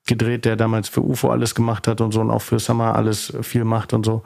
gedreht, 0.08 0.44
der 0.44 0.56
damals 0.56 0.88
für 0.88 1.02
UFO 1.02 1.30
alles 1.30 1.54
gemacht 1.54 1.86
hat 1.86 2.00
und 2.00 2.10
so 2.10 2.20
und 2.20 2.32
auch 2.32 2.42
für 2.42 2.58
Summer 2.58 2.96
alles 2.96 3.32
viel 3.42 3.62
macht 3.62 3.92
und 3.92 4.04
so. 4.04 4.24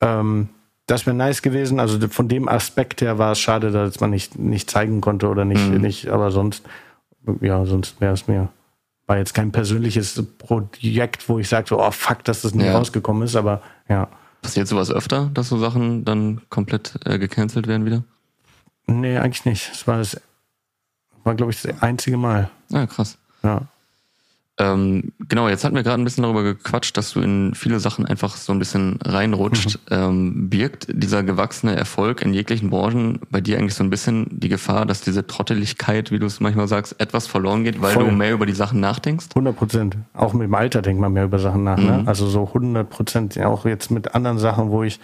Ähm, 0.00 0.48
das 0.88 1.06
wäre 1.06 1.14
nice 1.14 1.42
gewesen. 1.42 1.78
Also 1.78 2.08
von 2.08 2.28
dem 2.28 2.48
Aspekt 2.48 3.02
her 3.02 3.18
war 3.18 3.32
es 3.32 3.38
schade, 3.38 3.70
dass 3.70 4.00
man 4.00 4.10
nicht, 4.10 4.38
nicht 4.38 4.68
zeigen 4.68 5.00
konnte 5.00 5.28
oder 5.28 5.44
nicht, 5.44 5.70
mhm. 5.70 5.80
nicht, 5.80 6.08
aber 6.08 6.32
sonst, 6.32 6.64
ja, 7.40 7.64
sonst 7.66 8.00
wäre 8.00 8.14
es 8.14 8.26
mir, 8.26 8.48
war 9.06 9.18
jetzt 9.18 9.34
kein 9.34 9.52
persönliches 9.52 10.22
Projekt, 10.38 11.28
wo 11.28 11.38
ich 11.38 11.48
sage 11.48 11.68
so, 11.68 11.80
oh 11.80 11.90
fuck, 11.90 12.24
dass 12.24 12.42
das 12.42 12.54
nicht 12.54 12.66
ja. 12.66 12.76
rausgekommen 12.76 13.22
ist, 13.22 13.36
aber 13.36 13.62
ja. 13.88 14.08
Passiert 14.40 14.66
sowas 14.66 14.90
öfter, 14.90 15.30
dass 15.34 15.48
so 15.48 15.58
Sachen 15.58 16.04
dann 16.04 16.40
komplett 16.48 16.94
äh, 17.04 17.18
gecancelt 17.18 17.66
werden 17.66 17.84
wieder? 17.84 18.04
Nee, 18.86 19.18
eigentlich 19.18 19.44
nicht. 19.44 19.70
Es 19.72 19.86
war 19.86 19.98
das, 19.98 20.20
war 21.24 21.34
glaube 21.34 21.52
ich 21.52 21.60
das 21.60 21.82
einzige 21.82 22.16
Mal. 22.16 22.48
Ah, 22.72 22.86
krass. 22.86 23.18
Ja. 23.42 23.62
Ähm, 24.60 25.12
genau, 25.28 25.48
jetzt 25.48 25.64
hatten 25.64 25.76
wir 25.76 25.84
gerade 25.84 26.02
ein 26.02 26.04
bisschen 26.04 26.22
darüber 26.22 26.42
gequatscht, 26.42 26.96
dass 26.96 27.12
du 27.12 27.20
in 27.20 27.54
viele 27.54 27.78
Sachen 27.78 28.06
einfach 28.06 28.34
so 28.36 28.52
ein 28.52 28.58
bisschen 28.58 28.98
reinrutscht. 29.04 29.78
Mhm. 29.88 29.96
Ähm, 29.96 30.50
birgt 30.50 30.88
dieser 30.90 31.22
gewachsene 31.22 31.76
Erfolg 31.76 32.22
in 32.22 32.34
jeglichen 32.34 32.68
Branchen 32.68 33.20
bei 33.30 33.40
dir 33.40 33.58
eigentlich 33.58 33.74
so 33.74 33.84
ein 33.84 33.90
bisschen 33.90 34.26
die 34.30 34.48
Gefahr, 34.48 34.84
dass 34.84 35.00
diese 35.00 35.26
Trotteligkeit, 35.26 36.10
wie 36.10 36.18
du 36.18 36.26
es 36.26 36.40
manchmal 36.40 36.66
sagst, 36.66 37.00
etwas 37.00 37.28
verloren 37.28 37.62
geht, 37.62 37.80
weil 37.80 37.94
Voll. 37.94 38.06
du 38.06 38.10
mehr 38.10 38.32
über 38.32 38.46
die 38.46 38.52
Sachen 38.52 38.80
nachdenkst? 38.80 39.26
100 39.30 39.56
Prozent. 39.56 39.96
Auch 40.12 40.32
mit 40.32 40.48
dem 40.48 40.54
Alter 40.54 40.82
denkt 40.82 41.00
man 41.00 41.12
mehr 41.12 41.24
über 41.24 41.38
Sachen 41.38 41.62
nach. 41.62 41.78
Ne? 41.78 41.84
Mhm. 41.84 42.02
Ne? 42.02 42.02
Also 42.06 42.26
so 42.26 42.46
100 42.46 42.90
Prozent. 42.90 43.38
Auch 43.38 43.64
jetzt 43.64 43.92
mit 43.92 44.16
anderen 44.16 44.38
Sachen, 44.38 44.70
wo 44.70 44.82
ich 44.82 44.98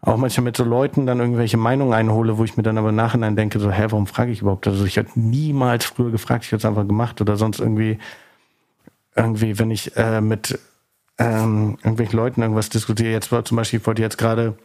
auch 0.00 0.16
manchmal 0.16 0.44
mit 0.44 0.56
so 0.56 0.64
Leuten 0.64 1.06
dann 1.06 1.20
irgendwelche 1.20 1.56
Meinungen 1.56 1.94
einhole, 1.94 2.36
wo 2.36 2.44
ich 2.44 2.56
mir 2.56 2.62
dann 2.62 2.76
aber 2.76 2.92
nachher 2.92 3.30
denke, 3.30 3.58
so, 3.58 3.70
hä, 3.70 3.86
warum 3.88 4.06
frage 4.06 4.32
ich 4.32 4.42
überhaupt? 4.42 4.66
Also 4.66 4.84
ich 4.84 4.96
hätte 4.96 5.18
niemals 5.18 5.84
früher 5.84 6.10
gefragt, 6.10 6.44
ich 6.44 6.48
hätte 6.52 6.58
es 6.58 6.64
einfach 6.64 6.86
gemacht 6.86 7.20
oder 7.20 7.36
sonst 7.36 7.60
irgendwie 7.60 7.98
irgendwie, 9.16 9.58
wenn 9.58 9.70
ich 9.70 9.96
äh, 9.96 10.20
mit 10.20 10.58
ähm, 11.18 11.76
irgendwelchen 11.82 12.16
Leuten 12.16 12.42
irgendwas 12.42 12.68
diskutiere, 12.68 13.12
jetzt 13.12 13.30
war 13.32 13.44
zum 13.44 13.56
Beispiel, 13.56 13.80
ich 13.80 13.86
wollte 13.86 14.02
jetzt 14.02 14.18
gerade, 14.18 14.56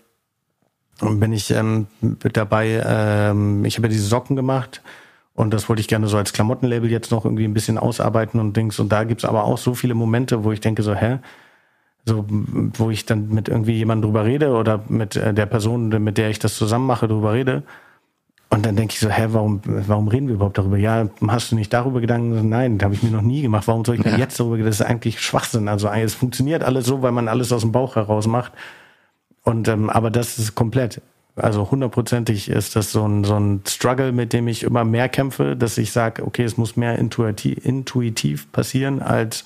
bin 1.02 1.34
ich 1.34 1.52
ähm, 1.52 1.88
dabei, 2.02 2.84
ähm, 2.86 3.64
ich 3.66 3.78
habe 3.78 3.88
ja 3.88 3.91
diese 3.91 4.08
Socken 4.08 4.36
gemacht 4.36 4.82
und 5.34 5.54
das 5.54 5.70
wollte 5.70 5.80
ich 5.82 5.88
gerne 5.88 6.08
so 6.08 6.18
als 6.18 6.34
Klamottenlabel 6.34 6.91
jetzt 6.91 7.12
noch 7.12 7.26
irgendwie 7.26 7.45
ein 7.45 7.54
bisschen 7.54 7.78
ausarbeiten 7.78 8.39
und 8.39 8.58
Dings. 8.58 8.80
Und 8.80 8.89
da 8.91 9.06
gibt's 9.06 9.24
aber 9.24 9.45
auch 9.45 9.58
so 9.58 9.74
viele 9.74 9.93
Momente, 9.93 10.43
wo 10.43 10.52
ich 10.52 10.60
denke 10.60 10.84
so, 10.84 10.93
hä? 10.93 11.20
So, 12.06 12.26
wo 12.28 12.89
ich 12.89 13.06
dann 13.06 13.30
mit 13.30 13.47
irgendwie 13.47 13.74
jemandem 13.74 14.10
drüber 14.10 14.26
rede 14.26 14.52
oder 14.52 14.84
mit 14.89 15.16
äh, 15.16 15.34
der 15.34 15.45
Person, 15.45 15.89
mit 16.04 16.18
der 16.18 16.30
ich 16.30 16.39
das 16.39 16.56
zusammen 16.56 16.88
mache, 16.88 17.08
drüber 17.08 17.34
rede 17.34 17.64
und 18.52 18.66
dann 18.66 18.76
denke 18.76 18.93
ich 18.93 19.00
so, 19.00 19.10
hä, 19.10 19.28
warum, 19.30 19.62
warum 19.64 20.08
reden 20.08 20.28
wir 20.28 20.36
überhaupt 20.36 20.58
darüber? 20.58 20.78
Ja, 20.78 21.08
hast 21.28 21.52
du 21.52 21.56
nicht 21.56 21.72
darüber 21.72 22.02
Gedanken? 22.02 22.50
Nein, 22.50 22.80
das 22.80 22.86
habe 22.86 22.95
ich 22.95 23.04
mir 23.04 23.12
noch 23.12 23.22
nie 23.22 23.43
gemacht. 23.43 23.68
Warum 23.68 23.86
soll 23.86 24.00
ich 24.00 24.06
ja. 24.06 24.18
jetzt 24.18 24.39
darüber 24.39 24.58
Das 24.58 24.80
ist 24.80 24.86
eigentlich 24.86 25.22
Schwachsinn. 25.22 25.68
Also 25.68 25.88
es 25.89 26.16
funktioniert 26.16 26.64
alles 26.64 26.88
so, 26.88 27.04
weil 27.04 27.12
man 27.12 27.28
alles 27.28 27.52
aus 27.52 27.62
dem 27.62 27.72
Bauch 27.72 27.95
heraus 27.95 28.26
macht. 28.26 28.54
Und 29.43 29.68
ähm, 29.68 29.89
aber 29.91 30.10
das 30.10 30.39
ist 30.39 30.56
komplett. 30.56 31.00
Also 31.36 31.70
hundertprozentig 31.70 32.50
ist 32.50 32.76
das 32.76 32.91
so 32.91 33.08
ein, 33.08 33.24
so 33.24 33.36
ein 33.36 33.62
Struggle, 33.68 34.12
mit 34.12 34.34
dem 34.34 34.47
ich 34.47 34.64
immer 34.64 34.84
mehr 34.84 35.10
kämpfe, 35.10 35.56
dass 35.56 35.78
ich 35.78 35.91
sage, 35.91 36.26
okay, 36.26 36.43
es 36.43 36.58
muss 36.58 36.76
mehr 36.76 36.97
intuitiv, 36.97 37.64
intuitiv 37.64 38.52
passieren 38.52 39.02
als 39.02 39.43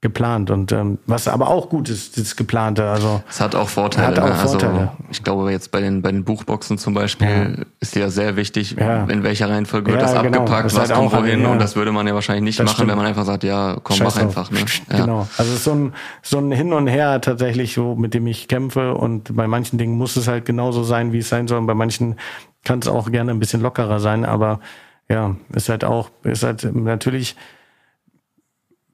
geplant 0.00 0.52
und 0.52 0.70
ähm, 0.70 0.98
was 1.06 1.26
aber 1.26 1.48
auch 1.48 1.68
gut 1.68 1.88
ist, 1.88 2.18
das 2.18 2.36
geplante. 2.36 2.88
Also 2.88 3.20
es 3.28 3.40
hat 3.40 3.56
auch 3.56 3.68
Vorteile. 3.68 4.06
Hat 4.06 4.18
auch 4.20 4.26
ne? 4.26 4.32
also, 4.32 4.58
Vorteile. 4.58 4.92
ich 5.10 5.24
glaube 5.24 5.50
jetzt 5.50 5.72
bei 5.72 5.80
den 5.80 6.02
bei 6.02 6.12
den 6.12 6.22
Buchboxen 6.22 6.78
zum 6.78 6.94
Beispiel 6.94 7.56
ja. 7.58 7.64
ist 7.80 7.96
ja 7.96 8.08
sehr 8.08 8.36
wichtig, 8.36 8.76
ja. 8.78 9.04
in 9.06 9.24
welcher 9.24 9.50
Reihenfolge 9.50 9.90
wird 9.90 10.00
ja, 10.00 10.06
das 10.06 10.22
genau. 10.22 10.38
abgepackt, 10.38 10.66
das 10.66 10.76
was 10.76 10.92
kommt 10.92 11.12
wohin 11.12 11.44
und 11.44 11.58
das 11.58 11.74
würde 11.74 11.90
man 11.90 12.06
ja 12.06 12.14
wahrscheinlich 12.14 12.44
nicht 12.44 12.60
das 12.60 12.66
machen, 12.66 12.74
stimmt. 12.74 12.90
wenn 12.90 12.98
man 12.98 13.06
einfach 13.06 13.24
sagt, 13.24 13.42
ja, 13.42 13.76
komm, 13.82 13.96
Scheiß 13.96 14.14
mach 14.14 14.22
einfach. 14.22 14.50
Ne? 14.52 14.60
Genau. 14.88 15.26
Also 15.36 15.56
so 15.56 15.72
ein 15.72 15.92
so 16.22 16.38
ein 16.38 16.52
Hin 16.52 16.72
und 16.72 16.86
Her 16.86 17.20
tatsächlich, 17.20 17.74
so 17.74 17.96
mit 17.96 18.14
dem 18.14 18.28
ich 18.28 18.46
kämpfe 18.46 18.94
und 18.94 19.34
bei 19.34 19.48
manchen 19.48 19.78
Dingen 19.78 19.98
muss 19.98 20.14
es 20.14 20.28
halt 20.28 20.44
genauso 20.44 20.84
sein, 20.84 21.12
wie 21.12 21.18
es 21.18 21.28
sein 21.28 21.48
soll. 21.48 21.58
Und 21.58 21.66
bei 21.66 21.74
manchen 21.74 22.14
kann 22.62 22.78
es 22.78 22.86
auch 22.86 23.10
gerne 23.10 23.32
ein 23.32 23.40
bisschen 23.40 23.62
lockerer 23.62 23.98
sein, 23.98 24.24
aber 24.24 24.60
ja, 25.08 25.34
ist 25.52 25.68
halt 25.68 25.84
auch 25.84 26.10
ist 26.22 26.44
halt 26.44 26.72
natürlich 26.72 27.34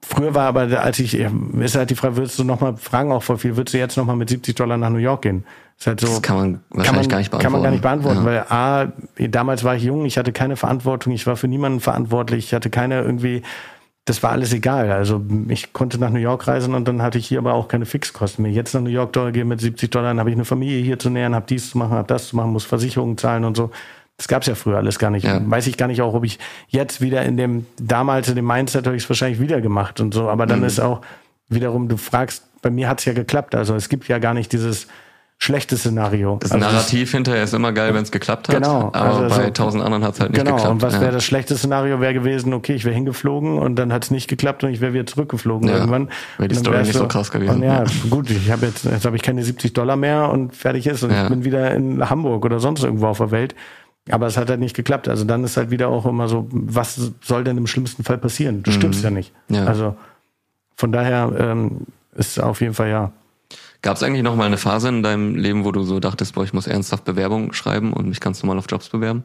Früher 0.07 0.35
war 0.35 0.47
aber, 0.47 0.61
als 0.81 0.99
ich, 0.99 1.15
ist 1.15 1.75
halt 1.75 1.89
die 1.89 1.95
Frage, 1.95 2.17
würdest 2.17 2.37
du 2.37 2.43
nochmal, 2.43 2.77
fragen 2.77 3.11
auch 3.11 3.23
vor 3.23 3.37
viel, 3.37 3.57
würdest 3.57 3.73
du 3.73 3.79
jetzt 3.79 3.97
nochmal 3.97 4.15
mit 4.15 4.29
70 4.29 4.55
Dollar 4.55 4.77
nach 4.77 4.89
New 4.89 4.99
York 4.99 5.23
gehen? 5.23 5.45
Ist 5.77 5.87
halt 5.87 5.99
so, 5.99 6.07
Das 6.07 6.21
kann 6.21 6.37
man 6.37 6.59
wahrscheinlich 6.69 6.85
kann 6.87 6.95
man, 6.95 7.09
gar 7.09 7.17
nicht 7.17 7.31
beantworten. 7.31 7.43
Kann 7.43 7.51
man 7.51 7.63
gar 7.63 7.71
nicht 7.71 7.81
beantworten, 7.81 8.19
Ja. 8.19 8.25
weil 8.25 8.39
A, 8.49 9.27
damals 9.29 9.63
war 9.63 9.75
ich 9.75 9.83
jung, 9.83 10.05
ich 10.05 10.17
hatte 10.17 10.31
keine 10.31 10.55
Verantwortung, 10.55 11.11
ich 11.11 11.25
war 11.27 11.35
für 11.35 11.47
niemanden 11.47 11.79
verantwortlich, 11.79 12.45
ich 12.45 12.53
hatte 12.53 12.69
keine 12.69 13.01
irgendwie, 13.01 13.41
das 14.05 14.21
war 14.21 14.31
alles 14.31 14.53
egal. 14.53 14.91
Also 14.91 15.21
ich 15.47 15.73
konnte 15.73 15.97
nach 15.97 16.11
New 16.11 16.19
York 16.19 16.47
reisen 16.47 16.75
und 16.75 16.87
dann 16.87 17.01
hatte 17.01 17.17
ich 17.17 17.27
hier 17.27 17.39
aber 17.39 17.53
auch 17.53 17.67
keine 17.67 17.85
Fixkosten. 17.85 18.45
Ich 18.45 18.55
jetzt 18.55 18.73
nach 18.75 18.81
New 18.81 18.89
York 18.89 19.11
Dollar 19.13 19.31
gehe 19.31 19.43
mit 19.45 19.59
70 19.59 19.89
Dollar, 19.89 20.09
dann 20.09 20.19
habe 20.19 20.29
ich 20.29 20.35
eine 20.35 20.45
Familie 20.45 20.83
hier 20.83 20.99
zu 20.99 21.09
nähern, 21.09 21.33
habe 21.33 21.47
dies 21.49 21.71
zu 21.71 21.77
machen, 21.79 21.91
habe 21.93 22.07
das 22.07 22.29
zu 22.29 22.35
machen, 22.35 22.51
muss 22.51 22.63
Versicherungen 22.65 23.17
zahlen 23.17 23.43
und 23.43 23.57
so. 23.57 23.71
Das 24.17 24.27
gab's 24.29 24.47
ja 24.47 24.55
früher 24.55 24.77
alles 24.77 24.97
gar 24.99 25.09
nicht. 25.09 25.25
Ja. 25.25 25.41
Weiß 25.45 25.67
ich 25.67 25.75
gar 25.77 25.87
nicht 25.87 26.01
auch, 26.01 26.13
ob 26.13 26.23
ich 26.23 26.39
jetzt 26.69 27.01
wieder 27.01 27.23
in 27.23 27.35
dem, 27.37 27.65
damals 27.77 28.29
in 28.29 28.35
dem 28.35 28.45
Mindset 28.47 28.85
habe 28.87 28.95
ich 28.95 29.03
es 29.03 29.09
wahrscheinlich 29.09 29.39
wieder 29.41 29.59
gemacht 29.61 29.99
und 29.99 30.13
so. 30.13 30.29
Aber 30.29 30.45
dann 30.45 30.59
Mhm. 30.59 30.65
ist 30.65 30.79
auch 30.79 31.01
wiederum, 31.49 31.89
du 31.89 31.97
fragst, 31.97 32.43
bei 32.61 32.69
mir 32.69 32.87
hat's 32.87 33.05
ja 33.05 33.13
geklappt. 33.13 33.55
Also 33.55 33.75
es 33.75 33.89
gibt 33.89 34.07
ja 34.07 34.17
gar 34.19 34.33
nicht 34.33 34.53
dieses 34.53 34.87
schlechte 35.37 35.75
Szenario. 35.75 36.37
Das 36.39 36.53
also 36.53 36.65
Narrativ 36.65 37.11
hinterher 37.11 37.43
ist 37.43 37.53
immer 37.53 37.73
geil, 37.73 37.93
wenn 37.93 38.03
es 38.03 38.11
geklappt 38.11 38.47
hat. 38.47 38.55
Genau, 38.55 38.89
Aber 38.93 39.01
also 39.01 39.35
bei 39.35 39.43
so- 39.47 39.49
tausend 39.51 39.83
anderen 39.83 40.05
hat 40.05 40.13
es 40.13 40.21
halt 40.21 40.31
nicht 40.31 40.39
genau, 40.39 40.55
geklappt. 40.55 40.71
und 40.75 40.81
was 40.81 40.93
ja. 40.93 41.01
wäre 41.01 41.11
das 41.11 41.25
schlechte 41.25 41.57
Szenario 41.57 41.99
wäre 41.99 42.13
gewesen, 42.13 42.53
okay, 42.53 42.73
ich 42.73 42.85
wäre 42.85 42.95
hingeflogen 42.95 43.59
und 43.59 43.75
dann 43.75 43.91
hat's 43.91 44.11
nicht 44.11 44.29
geklappt 44.29 44.63
und 44.63 44.69
ich 44.69 44.79
wäre 44.79 44.93
wieder 44.93 45.05
zurückgeflogen 45.05 45.67
Ja, 45.67 45.75
irgendwann. 45.75 46.07
wäre 46.37 46.47
die 46.47 46.55
Story 46.55 46.77
nicht 46.79 46.93
so 46.93 47.05
krass 47.09 47.31
gewesen. 47.31 47.55
Und 47.57 47.63
ja, 47.63 47.83
Ja. 47.83 47.85
gut, 48.09 48.29
ich 48.29 48.49
habe 48.49 48.65
jetzt, 48.65 48.85
jetzt 48.85 49.03
habe 49.05 49.17
ich 49.17 49.21
keine 49.23 49.43
70 49.43 49.73
Dollar 49.73 49.97
mehr 49.97 50.29
und 50.29 50.55
fertig 50.55 50.87
ist 50.87 51.03
und 51.03 51.11
ich 51.11 51.27
bin 51.27 51.43
wieder 51.43 51.69
in 51.75 52.09
Hamburg 52.09 52.45
oder 52.45 52.61
sonst 52.61 52.81
irgendwo 52.85 53.07
auf 53.07 53.17
der 53.17 53.31
Welt. 53.31 53.55
Aber 54.09 54.27
es 54.27 54.37
hat 54.37 54.49
halt 54.49 54.59
nicht 54.59 54.75
geklappt. 54.75 55.07
Also 55.09 55.23
dann 55.23 55.43
ist 55.43 55.57
halt 55.57 55.71
wieder 55.71 55.87
auch 55.89 56.05
immer 56.05 56.27
so, 56.27 56.47
was 56.51 57.11
soll 57.21 57.43
denn 57.43 57.57
im 57.57 57.65
schlimmsten 57.67 58.03
Fall 58.03 58.17
passieren? 58.19 58.61
Du 58.61 58.71
stirbst 58.71 59.03
ja 59.03 59.09
nicht. 59.09 59.33
Mhm. 59.47 59.55
Ja. 59.55 59.65
Also 59.65 59.95
von 60.75 60.91
daher 60.91 61.31
ähm, 61.39 61.81
ist 62.15 62.39
auf 62.39 62.61
jeden 62.61 62.73
Fall 62.75 62.89
ja. 62.89 63.11
Gab 63.81 63.97
es 63.97 64.03
eigentlich 64.03 64.23
noch 64.23 64.35
mal 64.35 64.45
eine 64.45 64.57
Phase 64.57 64.89
in 64.89 65.03
deinem 65.03 65.35
Leben, 65.35 65.63
wo 65.65 65.71
du 65.71 65.83
so 65.83 65.99
dachtest, 65.99 66.33
boah, 66.35 66.43
ich 66.43 66.53
muss 66.53 66.67
ernsthaft 66.67 67.03
Bewerbung 67.05 67.53
schreiben 67.53 67.93
und 67.93 68.07
mich 68.07 68.19
ganz 68.19 68.41
normal 68.43 68.57
auf 68.59 68.65
Jobs 68.69 68.89
bewerben? 68.89 69.23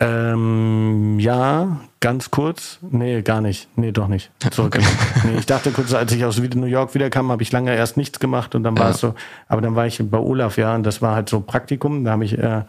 Ähm, 0.00 1.18
ja, 1.20 1.80
ganz 2.00 2.30
kurz. 2.30 2.78
Nee, 2.82 3.22
gar 3.22 3.40
nicht. 3.40 3.68
Nee, 3.76 3.92
doch 3.92 4.08
nicht. 4.08 4.30
Zurück. 4.50 4.78
nee, 5.24 5.38
ich 5.38 5.46
dachte 5.46 5.70
kurz, 5.70 5.94
als 5.94 6.12
ich 6.12 6.24
aus 6.24 6.38
New 6.38 6.66
York 6.66 6.94
wiederkam, 6.94 7.30
habe 7.30 7.42
ich 7.42 7.52
lange 7.52 7.74
erst 7.74 7.96
nichts 7.96 8.18
gemacht 8.18 8.54
und 8.54 8.64
dann 8.64 8.76
war 8.76 8.86
Ja. 8.86 8.90
es 8.90 8.98
so, 9.00 9.14
aber 9.48 9.60
dann 9.60 9.76
war 9.76 9.86
ich 9.86 10.00
bei 10.02 10.18
Olaf, 10.18 10.58
ja, 10.58 10.74
und 10.74 10.82
das 10.82 11.00
war 11.00 11.14
halt 11.14 11.28
so 11.28 11.40
Praktikum, 11.40 12.04
da 12.04 12.12
habe 12.12 12.24
ich, 12.24 12.36
äh, 12.36 12.62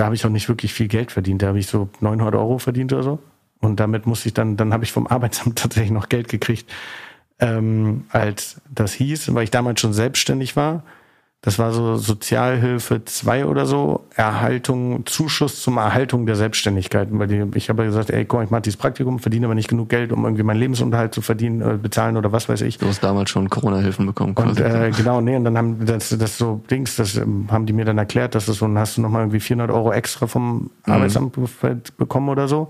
da 0.00 0.06
habe 0.06 0.14
ich 0.14 0.24
auch 0.24 0.30
nicht 0.30 0.48
wirklich 0.48 0.72
viel 0.72 0.88
Geld 0.88 1.12
verdient, 1.12 1.42
da 1.42 1.48
habe 1.48 1.58
ich 1.58 1.66
so 1.66 1.90
900 2.00 2.34
Euro 2.34 2.58
verdient 2.58 2.90
oder 2.94 3.02
so 3.02 3.18
und 3.60 3.78
damit 3.80 4.06
musste 4.06 4.28
ich 4.28 4.34
dann, 4.34 4.56
dann 4.56 4.72
habe 4.72 4.82
ich 4.82 4.92
vom 4.92 5.06
Arbeitsamt 5.06 5.58
tatsächlich 5.58 5.90
noch 5.90 6.08
Geld 6.08 6.28
gekriegt, 6.28 6.72
ähm, 7.38 8.04
als 8.08 8.62
das 8.70 8.94
hieß, 8.94 9.34
weil 9.34 9.44
ich 9.44 9.50
damals 9.50 9.78
schon 9.78 9.92
selbstständig 9.92 10.56
war. 10.56 10.84
Das 11.42 11.58
war 11.58 11.72
so 11.72 11.96
Sozialhilfe 11.96 13.02
2 13.06 13.46
oder 13.46 13.64
so, 13.64 14.04
Erhaltung, 14.14 15.06
Zuschuss 15.06 15.62
zum 15.62 15.78
Erhaltung 15.78 16.26
der 16.26 16.36
Selbstständigkeit. 16.36 17.08
Weil 17.12 17.28
die, 17.28 17.44
ich 17.56 17.70
habe 17.70 17.82
ja 17.82 17.88
gesagt, 17.88 18.10
ey, 18.10 18.26
komm, 18.26 18.42
ich 18.42 18.50
mache 18.50 18.60
dieses 18.60 18.76
Praktikum, 18.76 19.18
verdiene 19.20 19.46
aber 19.46 19.54
nicht 19.54 19.68
genug 19.68 19.88
Geld, 19.88 20.12
um 20.12 20.24
irgendwie 20.24 20.42
meinen 20.42 20.58
Lebensunterhalt 20.60 21.14
zu 21.14 21.22
verdienen, 21.22 21.62
äh, 21.62 21.78
bezahlen 21.78 22.18
oder 22.18 22.30
was 22.30 22.50
weiß 22.50 22.60
ich. 22.60 22.76
Du 22.76 22.86
hast 22.86 23.02
damals 23.02 23.30
schon 23.30 23.48
Corona-Hilfen 23.48 24.04
bekommen 24.04 24.34
Und 24.34 24.56
quasi. 24.58 24.62
äh, 24.62 24.90
genau, 24.90 25.22
nee, 25.22 25.34
und 25.34 25.44
dann 25.44 25.56
haben 25.56 25.86
das, 25.86 26.10
das 26.10 26.36
so 26.36 26.60
Dings, 26.70 26.96
das 26.96 27.16
ähm, 27.16 27.46
haben 27.50 27.64
die 27.64 27.72
mir 27.72 27.86
dann 27.86 27.96
erklärt, 27.96 28.34
dass 28.34 28.44
das 28.44 28.58
so, 28.58 28.66
dann 28.66 28.76
hast 28.78 28.98
du 28.98 29.00
nochmal 29.00 29.22
irgendwie 29.22 29.40
400 29.40 29.70
Euro 29.74 29.92
extra 29.92 30.26
vom 30.26 30.70
Arbeitsamt 30.84 31.32
be- 31.32 31.80
bekommen 31.96 32.28
oder 32.28 32.48
so. 32.48 32.68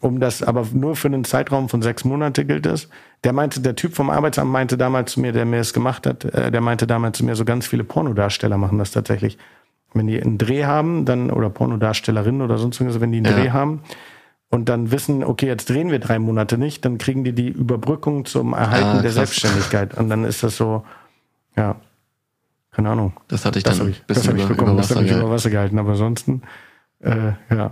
Um 0.00 0.18
das, 0.18 0.42
aber 0.42 0.66
nur 0.72 0.96
für 0.96 1.08
einen 1.08 1.24
Zeitraum 1.24 1.68
von 1.68 1.82
sechs 1.82 2.04
Monate 2.04 2.46
gilt 2.46 2.64
das. 2.64 2.88
Der 3.22 3.34
meinte, 3.34 3.60
der 3.60 3.76
Typ 3.76 3.94
vom 3.94 4.08
Arbeitsamt 4.08 4.50
meinte 4.50 4.78
damals 4.78 5.12
zu 5.12 5.20
mir, 5.20 5.32
der 5.32 5.44
mir 5.44 5.58
das 5.58 5.74
gemacht 5.74 6.06
hat, 6.06 6.24
äh, 6.24 6.50
der 6.50 6.62
meinte 6.62 6.86
damals 6.86 7.18
zu 7.18 7.24
mir, 7.24 7.36
so 7.36 7.44
ganz 7.44 7.66
viele 7.66 7.84
Pornodarsteller 7.84 8.56
machen 8.56 8.78
das 8.78 8.92
tatsächlich. 8.92 9.36
Wenn 9.92 10.06
die 10.06 10.20
einen 10.22 10.38
Dreh 10.38 10.64
haben, 10.64 11.04
dann, 11.04 11.30
oder 11.30 11.50
Pornodarstellerinnen 11.50 12.40
oder 12.40 12.56
sonst 12.56 12.80
irgendwas, 12.80 13.00
wenn 13.00 13.12
die 13.12 13.18
einen 13.18 13.26
Ja. 13.26 13.32
Dreh 13.42 13.50
haben, 13.50 13.80
und 14.52 14.68
dann 14.68 14.90
wissen, 14.90 15.22
okay, 15.22 15.46
jetzt 15.46 15.68
drehen 15.70 15.90
wir 15.92 16.00
drei 16.00 16.18
Monate 16.18 16.58
nicht, 16.58 16.84
dann 16.84 16.98
kriegen 16.98 17.22
die 17.22 17.32
die 17.32 17.48
Überbrückung 17.48 18.24
zum 18.24 18.52
Erhalten 18.52 18.98
Ah, 18.98 19.02
der. 19.02 19.12
Selbstständigkeit. 19.12 19.96
Und 19.96 20.08
dann 20.08 20.24
ist 20.24 20.42
das 20.42 20.56
so, 20.56 20.84
ja, 21.56 21.76
keine 22.72 22.90
Ahnung. 22.90 23.12
das 23.28 23.44
hatte 23.44 23.58
ich 23.58 23.64
Das 23.64 23.78
dann 23.78 23.88
ein 23.88 23.90
ich, 23.92 24.02
das 24.08 24.26
hab 24.26 24.34
ich 24.34 24.40
über, 24.42 24.48
bekommen, 24.48 24.72
über 24.72 24.80
das 24.80 24.90
Wasser 24.90 25.00
habe 25.00 25.06
ich 25.06 25.12
über 25.16 25.30
Wasser 25.30 25.50
gehalten. 25.50 25.78
Aber 25.78 25.90
ansonsten, 25.90 26.42
äh, 27.00 27.32
ja. 27.50 27.70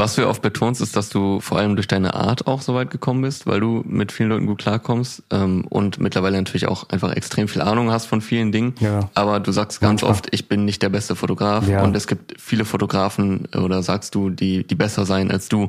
Was 0.00 0.14
du 0.14 0.22
ja 0.22 0.28
oft 0.28 0.42
betonst, 0.42 0.80
ist, 0.80 0.94
dass 0.94 1.08
du 1.08 1.40
vor 1.40 1.58
allem 1.58 1.74
durch 1.74 1.88
deine 1.88 2.14
Art 2.14 2.46
auch 2.46 2.62
so 2.62 2.72
weit 2.72 2.90
gekommen 2.92 3.22
bist, 3.22 3.48
weil 3.48 3.58
du 3.58 3.82
mit 3.84 4.12
vielen 4.12 4.28
Leuten 4.28 4.46
gut 4.46 4.58
klarkommst 4.60 5.24
ähm, 5.30 5.64
und 5.68 5.98
mittlerweile 5.98 6.36
natürlich 6.36 6.68
auch 6.68 6.88
einfach 6.88 7.10
extrem 7.12 7.48
viel 7.48 7.62
Ahnung 7.62 7.90
hast 7.90 8.06
von 8.06 8.20
vielen 8.20 8.52
Dingen. 8.52 8.76
Ja. 8.78 9.10
Aber 9.14 9.40
du 9.40 9.50
sagst 9.50 9.80
ganz 9.80 10.02
Manchmal. 10.02 10.10
oft, 10.12 10.28
ich 10.30 10.46
bin 10.46 10.64
nicht 10.64 10.82
der 10.82 10.88
beste 10.88 11.16
Fotograf 11.16 11.66
Ja. 11.66 11.82
und 11.82 11.96
es 11.96 12.06
gibt 12.06 12.40
viele 12.40 12.64
Fotografen 12.64 13.48
äh, 13.52 13.58
oder 13.58 13.82
sagst 13.82 14.14
du, 14.14 14.30
die, 14.30 14.64
die 14.64 14.76
besser 14.76 15.04
sein 15.04 15.32
als 15.32 15.48
du. 15.48 15.68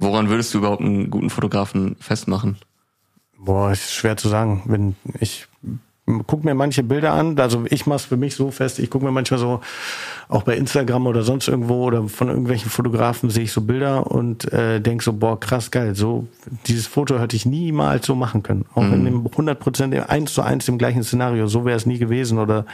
Woran 0.00 0.28
würdest 0.30 0.52
du 0.52 0.58
überhaupt 0.58 0.82
einen 0.82 1.08
guten 1.08 1.30
Fotografen 1.30 1.94
festmachen? 2.00 2.56
Boah, 3.38 3.70
ist 3.70 3.94
schwer 3.94 4.16
zu 4.16 4.28
sagen. 4.28 4.62
Wenn 4.66 4.96
ich 5.20 5.46
guck 6.26 6.44
mir 6.44 6.54
manche 6.54 6.82
Bilder 6.82 7.12
an, 7.12 7.38
also 7.38 7.64
ich 7.68 7.86
mach's 7.86 8.04
für 8.04 8.16
mich 8.16 8.34
so 8.34 8.50
fest, 8.50 8.78
ich 8.78 8.90
gucke 8.90 9.04
mir 9.04 9.10
manchmal 9.10 9.40
so, 9.40 9.60
auch 10.28 10.42
bei 10.42 10.56
Instagram 10.56 11.06
oder 11.06 11.22
sonst 11.22 11.48
irgendwo 11.48 11.84
oder 11.84 12.08
von 12.08 12.28
irgendwelchen 12.28 12.70
Fotografen 12.70 13.30
sehe 13.30 13.44
ich 13.44 13.52
so 13.52 13.62
Bilder 13.62 14.10
und 14.10 14.52
äh, 14.52 14.80
denk 14.80 15.02
so, 15.02 15.12
boah, 15.12 15.38
krass 15.38 15.70
geil, 15.70 15.94
so 15.94 16.28
dieses 16.66 16.86
Foto 16.86 17.18
hätte 17.18 17.36
ich 17.36 17.46
niemals 17.46 18.06
so 18.06 18.14
machen 18.14 18.42
können. 18.42 18.64
Auch 18.74 18.82
in 18.82 19.04
dem 19.04 19.26
100 19.26 19.58
Prozent, 19.58 19.94
eins 20.10 20.34
zu 20.34 20.42
eins 20.42 20.68
im 20.68 20.78
gleichen 20.78 21.02
Szenario, 21.02 21.46
so 21.46 21.64
wäre 21.64 21.76
es 21.76 21.86
nie 21.86 21.98
gewesen 21.98 22.38
oder 22.38 22.64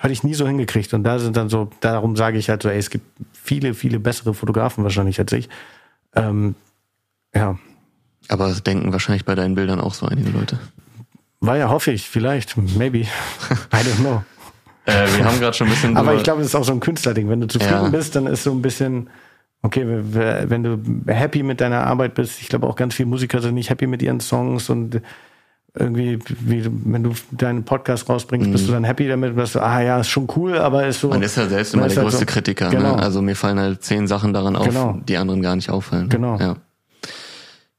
hätte 0.00 0.12
ich 0.12 0.24
nie 0.24 0.34
so 0.34 0.46
hingekriegt. 0.46 0.94
Und 0.94 1.04
da 1.04 1.18
sind 1.18 1.36
dann 1.36 1.48
so, 1.48 1.70
darum 1.80 2.16
sage 2.16 2.38
ich 2.38 2.48
halt 2.48 2.62
so, 2.62 2.68
ey, 2.68 2.78
es 2.78 2.90
gibt 2.90 3.04
viele, 3.32 3.74
viele 3.74 4.00
bessere 4.00 4.34
Fotografen 4.34 4.82
wahrscheinlich 4.82 5.18
als 5.18 5.32
ich. 5.32 5.48
Ähm, 6.14 6.54
ja, 7.34 7.58
Aber 8.28 8.52
denken 8.52 8.92
wahrscheinlich 8.92 9.24
bei 9.24 9.34
deinen 9.34 9.54
Bildern 9.54 9.80
auch 9.80 9.94
so 9.94 10.06
einige 10.06 10.30
Leute. 10.30 10.58
War 11.40 11.56
ja, 11.56 11.68
hoffe 11.70 11.90
ich, 11.92 12.08
vielleicht, 12.08 12.56
maybe, 12.76 12.98
I 13.00 13.06
don't 13.72 13.96
know. 14.00 14.22
Äh, 14.86 15.06
wir 15.16 15.24
haben 15.24 15.38
gerade 15.40 15.54
schon 15.56 15.66
ein 15.68 15.70
bisschen 15.72 15.96
Aber 15.96 16.14
ich 16.14 16.22
glaube, 16.22 16.40
das 16.40 16.48
ist 16.48 16.54
auch 16.54 16.64
so 16.64 16.72
ein 16.72 16.80
Künstlerding. 16.80 17.28
Wenn 17.28 17.40
du 17.40 17.46
zufrieden 17.48 17.84
Ja. 17.84 17.88
bist, 17.88 18.14
dann 18.16 18.26
ist 18.26 18.42
so 18.44 18.50
ein 18.50 18.62
bisschen, 18.62 19.10
okay, 19.62 19.84
wenn 19.86 20.62
du 20.62 20.78
happy 21.12 21.42
mit 21.42 21.60
deiner 21.60 21.86
Arbeit 21.86 22.14
bist, 22.14 22.40
ich 22.40 22.48
glaube 22.48 22.66
auch 22.66 22.76
ganz 22.76 22.94
viele 22.94 23.08
Musiker 23.08 23.40
sind 23.40 23.54
nicht 23.54 23.70
happy 23.70 23.86
mit 23.86 24.02
ihren 24.02 24.20
Songs 24.20 24.68
und 24.70 25.00
irgendwie, 25.78 26.18
wie, 26.40 26.68
wenn 26.86 27.04
du 27.04 27.12
deinen 27.30 27.62
Podcast 27.64 28.08
rausbringst, 28.08 28.50
bist 28.50 28.66
du 28.66 28.72
dann 28.72 28.82
happy 28.82 29.06
damit, 29.06 29.38
dass 29.38 29.52
du, 29.52 29.60
ah 29.60 29.80
ja, 29.80 30.00
ist 30.00 30.08
schon 30.08 30.26
cool, 30.34 30.58
aber 30.58 30.86
ist 30.88 31.00
so. 31.00 31.06
Mhm. 31.06 31.12
Man 31.14 31.22
ist 31.22 31.36
ja 31.36 31.46
selbst 31.46 31.74
immer 31.74 31.86
der 31.86 31.96
halt 31.96 32.04
größte 32.06 32.18
so- 32.20 32.26
Kritiker. 32.26 32.70
Genau. 32.70 32.96
Ne? 32.96 33.02
Also 33.02 33.22
mir 33.22 33.36
fallen 33.36 33.60
halt 33.60 33.84
zehn 33.84 34.08
Sachen 34.08 34.32
daran 34.32 34.56
auf, 34.56 34.66
Genau. 34.66 34.98
die 35.06 35.16
anderen 35.16 35.42
gar 35.42 35.54
nicht 35.54 35.70
auffallen. 35.70 36.08
Genau. 36.08 36.38
Ja. 36.38 36.56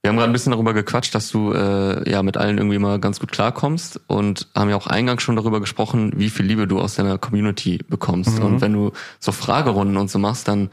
Wir 0.02 0.10
haben 0.10 0.18
gerade 0.18 0.32
ein 0.32 0.34
bisschen 0.34 0.52
darüber 0.52 0.74
gequatscht, 0.74 1.14
dass 1.14 1.30
du 1.30 1.54
äh, 1.54 2.10
ja 2.10 2.24
mit 2.24 2.36
allen 2.36 2.58
irgendwie 2.58 2.80
mal 2.80 3.00
ganz 3.00 3.20
gut 3.20 3.32
klarkommst 3.32 4.00
und 4.08 4.48
haben 4.56 4.70
ja 4.70 4.76
auch 4.76 4.88
eingangs 4.88 5.22
schon 5.22 5.36
darüber 5.36 5.60
gesprochen, 5.60 6.14
wie 6.16 6.32
viel 6.32 6.46
Liebe 6.46 6.66
du 6.68 6.80
aus 6.80 6.96
deiner 6.96 7.20
Community 7.20 7.80
bekommst. 7.88 8.40
Mhm. 8.40 8.46
Und 8.46 8.62
wenn 8.62 8.74
du 8.74 8.94
so 9.20 9.32
Fragerunden 9.32 9.98
und 9.98 10.10
so 10.10 10.18
machst, 10.18 10.48
dann 10.48 10.72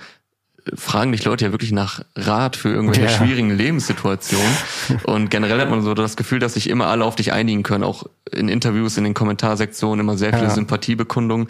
äh, 0.64 0.70
fragen 0.76 1.12
dich 1.12 1.26
Leute 1.26 1.45
ja 1.45 1.53
wirklich 1.53 1.72
nach 1.72 2.01
Rat 2.16 2.57
für 2.57 2.70
irgendwelche 2.70 3.03
Ja. 3.03 3.11
schwierigen 3.11 3.51
Lebenssituationen. 3.51 4.57
und 5.05 5.31
generell 5.31 5.61
hat 5.61 5.68
man 5.68 5.83
so 5.83 5.93
das 5.93 6.16
Gefühl, 6.16 6.39
dass 6.39 6.55
sich 6.55 6.70
immer 6.70 6.87
alle 6.87 7.05
auf 7.05 7.14
dich 7.14 7.31
einigen 7.31 7.62
können, 7.62 7.85
auch 7.85 8.05
in 8.33 8.49
Interviews, 8.49 8.97
in 8.97 9.05
den 9.05 9.12
Kommentarsektionen 9.12 10.01
immer 10.01 10.16
sehr 10.16 10.33
viele 10.33 10.45
Ja. 10.49 10.51
Sympathiebekundungen. 10.55 11.49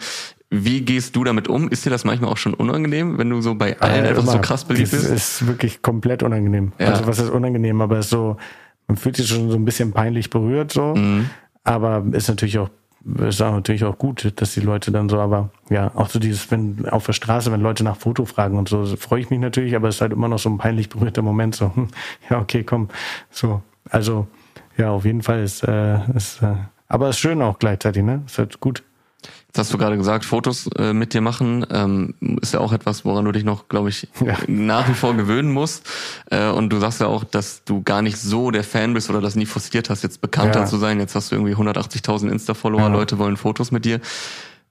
Wie 0.51 0.81
gehst 0.81 1.15
du 1.15 1.23
damit 1.23 1.47
um? 1.47 1.69
Ist 1.69 1.85
dir 1.85 1.91
das 1.91 2.05
manchmal 2.05 2.31
auch 2.31 2.37
schon 2.37 2.53
unangenehm, 2.55 3.17
wenn 3.19 3.29
du 3.29 3.39
so 3.41 3.53
bei 3.55 3.79
allen 3.79 4.05
Äh, 4.05 4.09
einfach 4.09 4.25
so 4.25 4.31
immer. 4.33 4.41
krass 4.41 4.65
beliebt 4.65 4.91
das 4.91 5.01
bist? 5.01 5.11
ist 5.11 5.47
wirklich 5.47 5.81
komplett 5.83 6.23
unangenehm. 6.23 6.71
Ja. 6.79 6.87
Also 6.87 7.05
was 7.05 7.19
ist 7.19 7.29
unangenehm, 7.29 7.81
aber 7.81 7.99
es 7.99 8.05
ist 8.05 8.11
so, 8.11 8.37
man 8.87 8.97
fühlt 8.97 9.15
sich 9.17 9.27
schon 9.27 9.51
so 9.51 9.55
ein 9.57 9.65
bisschen 9.65 9.91
peinlich 9.91 10.29
berührt 10.31 10.71
so. 10.71 10.95
Mhm. 10.95 11.29
Aber 11.63 12.03
ist 12.13 12.29
natürlich 12.29 12.57
auch 12.57 12.69
ist 13.25 13.41
auch 13.41 13.53
natürlich 13.53 13.85
auch 13.85 13.97
gut, 13.97 14.33
dass 14.41 14.53
die 14.55 14.59
Leute 14.59 14.91
dann 14.91 15.07
so, 15.07 15.19
aber 15.21 15.51
ja, 15.69 15.89
auch 15.95 16.09
so 16.09 16.19
dieses, 16.19 16.51
wenn 16.51 16.85
auf 16.89 17.05
der 17.05 17.13
Straße, 17.13 17.49
wenn 17.49 17.61
Leute 17.61 17.83
nach 17.85 17.95
Foto 17.95 18.25
fragen 18.25 18.57
und 18.57 18.67
so, 18.67 18.83
so 18.83 18.97
freue 18.97 19.21
ich 19.21 19.29
mich 19.29 19.39
natürlich, 19.39 19.73
aber 19.75 19.87
es 19.87 19.95
ist 19.95 20.01
halt 20.01 20.11
immer 20.11 20.27
noch 20.27 20.37
so 20.39 20.49
ein 20.49 20.57
peinlich 20.57 20.89
berührter 20.89 21.21
Moment, 21.21 21.55
so, 21.55 21.73
hm, 21.73 21.87
ja, 22.29 22.39
okay, 22.39 22.63
komm, 22.65 22.89
so, 23.31 23.61
also, 23.89 24.27
ja, 24.77 24.91
auf 24.91 25.05
jeden 25.05 25.21
Fall 25.21 25.41
ist, 25.43 25.63
äh, 25.63 25.99
ist 26.13 26.41
äh, 26.41 26.55
aber 26.89 27.09
ist 27.09 27.19
schön 27.19 27.41
auch 27.41 27.57
gleichzeitig, 27.57 28.03
ne, 28.03 28.21
ist 28.25 28.37
halt 28.37 28.59
gut. 28.59 28.83
Jetzt 29.49 29.57
hast 29.57 29.73
du 29.73 29.79
gerade 29.79 29.97
gesagt, 29.97 30.25
Fotos 30.25 30.67
äh, 30.77 30.93
mit 30.93 31.15
dir 31.15 31.21
machen, 31.21 31.65
ähm, 31.71 32.13
ist 32.39 32.53
ja 32.53 32.59
auch 32.59 32.71
etwas, 32.71 33.03
woran 33.03 33.25
du 33.25 33.31
dich 33.31 33.43
noch, 33.43 33.67
glaube 33.67 33.89
ich, 33.89 34.07
Ja. 34.23 34.37
nach 34.47 34.87
wie 34.87 34.93
vor 34.93 35.15
gewöhnen 35.15 35.51
musst. 35.51 35.89
Äh, 36.29 36.49
und 36.49 36.69
du 36.69 36.77
sagst 36.79 37.01
ja 37.01 37.07
auch, 37.07 37.23
dass 37.23 37.63
du 37.63 37.81
gar 37.81 38.03
nicht 38.03 38.17
so 38.17 38.51
der 38.51 38.63
Fan 38.63 38.93
bist 38.93 39.09
oder 39.09 39.21
das 39.21 39.33
nie 39.35 39.47
forciert 39.47 39.89
hast, 39.89 40.03
jetzt 40.03 40.21
bekannter 40.21 40.59
Ja. 40.61 40.65
zu 40.67 40.77
sein. 40.77 40.99
Jetzt 40.99 41.15
hast 41.15 41.31
du 41.31 41.35
irgendwie 41.35 41.55
180.000 41.55 42.29
Insta-Follower, 42.31 42.81
Ja. 42.81 42.87
Leute 42.89 43.17
wollen 43.17 43.37
Fotos 43.37 43.71
mit 43.71 43.85
dir. 43.85 43.99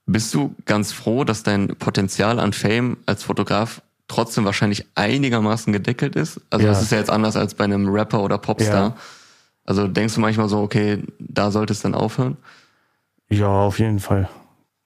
Bist 0.07 0.33
du 0.33 0.55
ganz 0.65 0.93
froh, 0.93 1.25
dass 1.25 1.43
dein 1.43 1.69
Potenzial 1.77 2.39
an 2.39 2.53
Fame 2.53 2.99
als 3.05 3.25
Fotograf 3.25 3.83
trotzdem 4.07 4.45
wahrscheinlich 4.45 4.87
einigermaßen 4.95 5.73
gedeckelt 5.73 6.15
ist? 6.15 6.41
Also 6.51 6.67
das 6.69 6.83
ist 6.83 6.93
ja 6.93 6.99
jetzt 6.99 7.11
anders 7.11 7.35
als 7.37 7.55
bei 7.55 7.65
einem 7.65 7.89
Rapper 7.89 8.23
oder 8.23 8.39
Popstar. 8.39 8.97
Also 9.67 9.89
denkst 9.89 10.15
du 10.15 10.21
manchmal 10.21 10.49
so, 10.49 10.61
okay, 10.61 11.03
da 11.19 11.51
sollte 11.51 11.73
es 11.73 11.81
dann 11.81 11.95
aufhören? 11.95 12.37
Ja, 13.29 13.49
auf 13.49 13.81
jeden 13.81 13.99
Fall. 13.99 14.29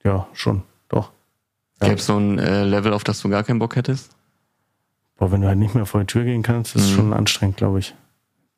Ja, 0.03 0.27
schon. 0.33 0.63
Doch. 0.89 1.11
Ja. 1.81 1.87
Gäbe 1.89 1.99
es 1.99 2.05
so 2.05 2.17
ein 2.17 2.39
äh, 2.39 2.63
Level, 2.63 2.93
auf 2.93 3.03
das 3.03 3.21
du 3.21 3.29
gar 3.29 3.43
keinen 3.43 3.59
Bock 3.59 3.75
hättest? 3.75 4.15
Boah, 5.17 5.31
wenn 5.31 5.41
du 5.41 5.47
halt 5.47 5.57
nicht 5.57 5.75
mehr 5.75 5.85
vor 5.85 6.01
die 6.01 6.07
Tür 6.07 6.23
gehen 6.23 6.41
kannst, 6.43 6.75
ist 6.75 6.91
Mhm. 6.91 6.95
schon 6.95 7.13
anstrengend, 7.13 7.57
glaube 7.57 7.79
ich. 7.79 7.95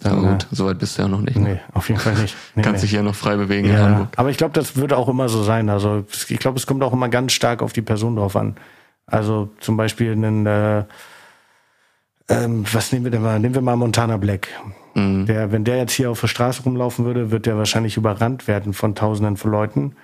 Ja, 0.03 0.09
Dann, 0.09 0.21
gut, 0.23 0.47
soweit 0.51 0.77
bist 0.79 0.97
du 0.97 1.03
ja 1.03 1.07
noch 1.07 1.21
nicht. 1.21 1.37
Ne? 1.37 1.49
Nee, 1.53 1.59
auf 1.73 1.87
jeden 1.89 2.01
Fall 2.01 2.15
nicht. 2.15 2.35
Nee, 2.55 2.61
Kannst 2.63 2.81
nee. 2.81 2.87
dich 2.87 2.91
ja 2.93 3.01
noch 3.03 3.15
frei 3.15 3.37
bewegen 3.37 3.67
in 3.69 3.73
Ja, 3.75 3.83
Hamburg. 3.85 4.09
aber 4.17 4.29
ich 4.29 4.37
glaube, 4.37 4.53
das 4.53 4.75
würde 4.75 4.97
auch 4.97 5.07
immer 5.07 5.29
so 5.29 5.41
sein. 5.43 5.69
Also 5.69 6.05
ich 6.27 6.39
glaube, 6.39 6.57
es 6.57 6.65
kommt 6.67 6.83
auch 6.83 6.91
immer 6.93 7.07
ganz 7.09 7.31
stark 7.33 7.61
auf 7.61 7.71
die 7.73 7.81
Person 7.81 8.15
drauf 8.17 8.35
an. 8.35 8.55
Also 9.05 9.49
zum 9.59 9.77
Beispiel 9.77 10.11
einen, 10.11 10.45
äh, 10.45 10.83
ähm, 12.27 12.65
was 12.73 12.91
nehmen 12.91 13.05
wir 13.05 13.11
denn 13.11 13.21
mal? 13.21 13.39
Nehmen 13.39 13.53
wir 13.55 13.61
mal 13.61 13.75
Montana 13.75 14.17
Black. 14.17 14.47
Mhm. 14.95 15.25
Der, 15.27 15.51
wenn 15.51 15.63
der 15.63 15.77
jetzt 15.77 15.93
hier 15.93 16.09
auf 16.11 16.19
der 16.21 16.27
Straße 16.27 16.63
rumlaufen 16.63 17.05
würde, 17.05 17.31
wird 17.31 17.45
der 17.45 17.57
wahrscheinlich 17.57 17.97
überrannt 17.97 18.47
werden 18.47 18.73
von 18.73 18.95
Tausenden 18.95 19.37
von 19.37 19.51
Leuten. 19.51 19.95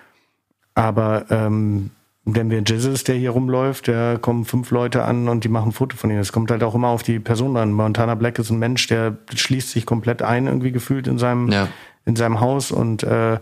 Aber 0.76 1.26
ähm, 1.30 1.92
wenn 2.26 2.50
wir 2.50 2.62
Jesus, 2.66 3.04
der 3.04 3.16
hier 3.16 3.32
rumläuft, 3.32 3.88
da 3.88 4.18
kommen 4.18 4.46
fünf 4.46 4.72
Leute 4.72 5.04
an 5.04 5.28
und 5.28 5.44
die 5.44 5.50
machen 5.50 5.70
ein 5.70 5.74
Foto 5.74 5.98
von 5.98 6.10
ihm. 6.12 6.18
Es 6.20 6.32
kommt 6.32 6.52
halt 6.52 6.64
auch 6.64 6.76
immer 6.76 6.90
auf 6.90 7.04
die 7.04 7.20
Person 7.20 7.58
an. 7.58 7.72
Montana 7.74 8.16
Black 8.16 8.38
ist 8.40 8.52
ein 8.52 8.60
Mensch, 8.60 8.88
der 8.88 9.18
schließt 9.34 9.72
sich 9.72 9.86
komplett 9.86 10.22
ein, 10.22 10.48
irgendwie 10.48 10.72
gefühlt 10.72 11.08
in 11.08 11.18
seinem, 11.18 11.50
Ja. 11.50 11.68
in 12.06 12.16
seinem 12.16 12.40
Haus 12.40 12.72
und 12.72 13.04
äh, 13.04 13.40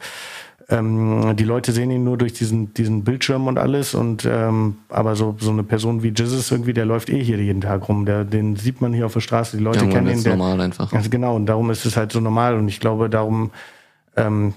ähm, 0.71 1.35
die 1.35 1.43
Leute 1.45 1.71
sehen 1.71 1.89
ihn 1.91 2.03
nur 2.03 2.17
durch 2.17 2.33
diesen, 2.33 2.73
diesen 2.75 3.03
Bildschirm 3.03 3.47
und 3.47 3.57
alles 3.57 3.95
und 3.95 4.23
ähm, 4.29 4.77
aber 4.89 5.15
so, 5.15 5.35
so 5.39 5.49
eine 5.49 5.63
Person 5.63 6.03
wie 6.03 6.13
Jesus 6.15 6.51
irgendwie, 6.51 6.73
der 6.73 6.85
läuft 6.85 7.09
eh 7.09 7.23
hier 7.23 7.37
jeden 7.37 7.61
Tag 7.61 7.89
rum. 7.89 8.05
Der, 8.05 8.23
den 8.23 8.55
sieht 8.55 8.79
man 8.79 8.93
hier 8.93 9.07
auf 9.07 9.13
der 9.13 9.19
Straße, 9.21 9.57
die 9.57 9.63
Leute 9.63 9.79
Irgendwann 9.79 10.05
kennen 10.05 10.07
ihn. 10.09 10.13
wird's 10.13 10.23
Der, 10.25 10.35
normal 10.37 10.61
einfach. 10.61 10.93
also 10.93 11.09
genau, 11.09 11.35
und 11.35 11.47
darum 11.47 11.69
ist 11.71 11.85
es 11.85 11.97
halt 11.97 12.11
so 12.11 12.19
normal 12.21 12.55
und 12.55 12.67
ich 12.67 12.79
glaube, 12.79 13.09
darum, 13.09 13.49
ähm, 14.15 14.53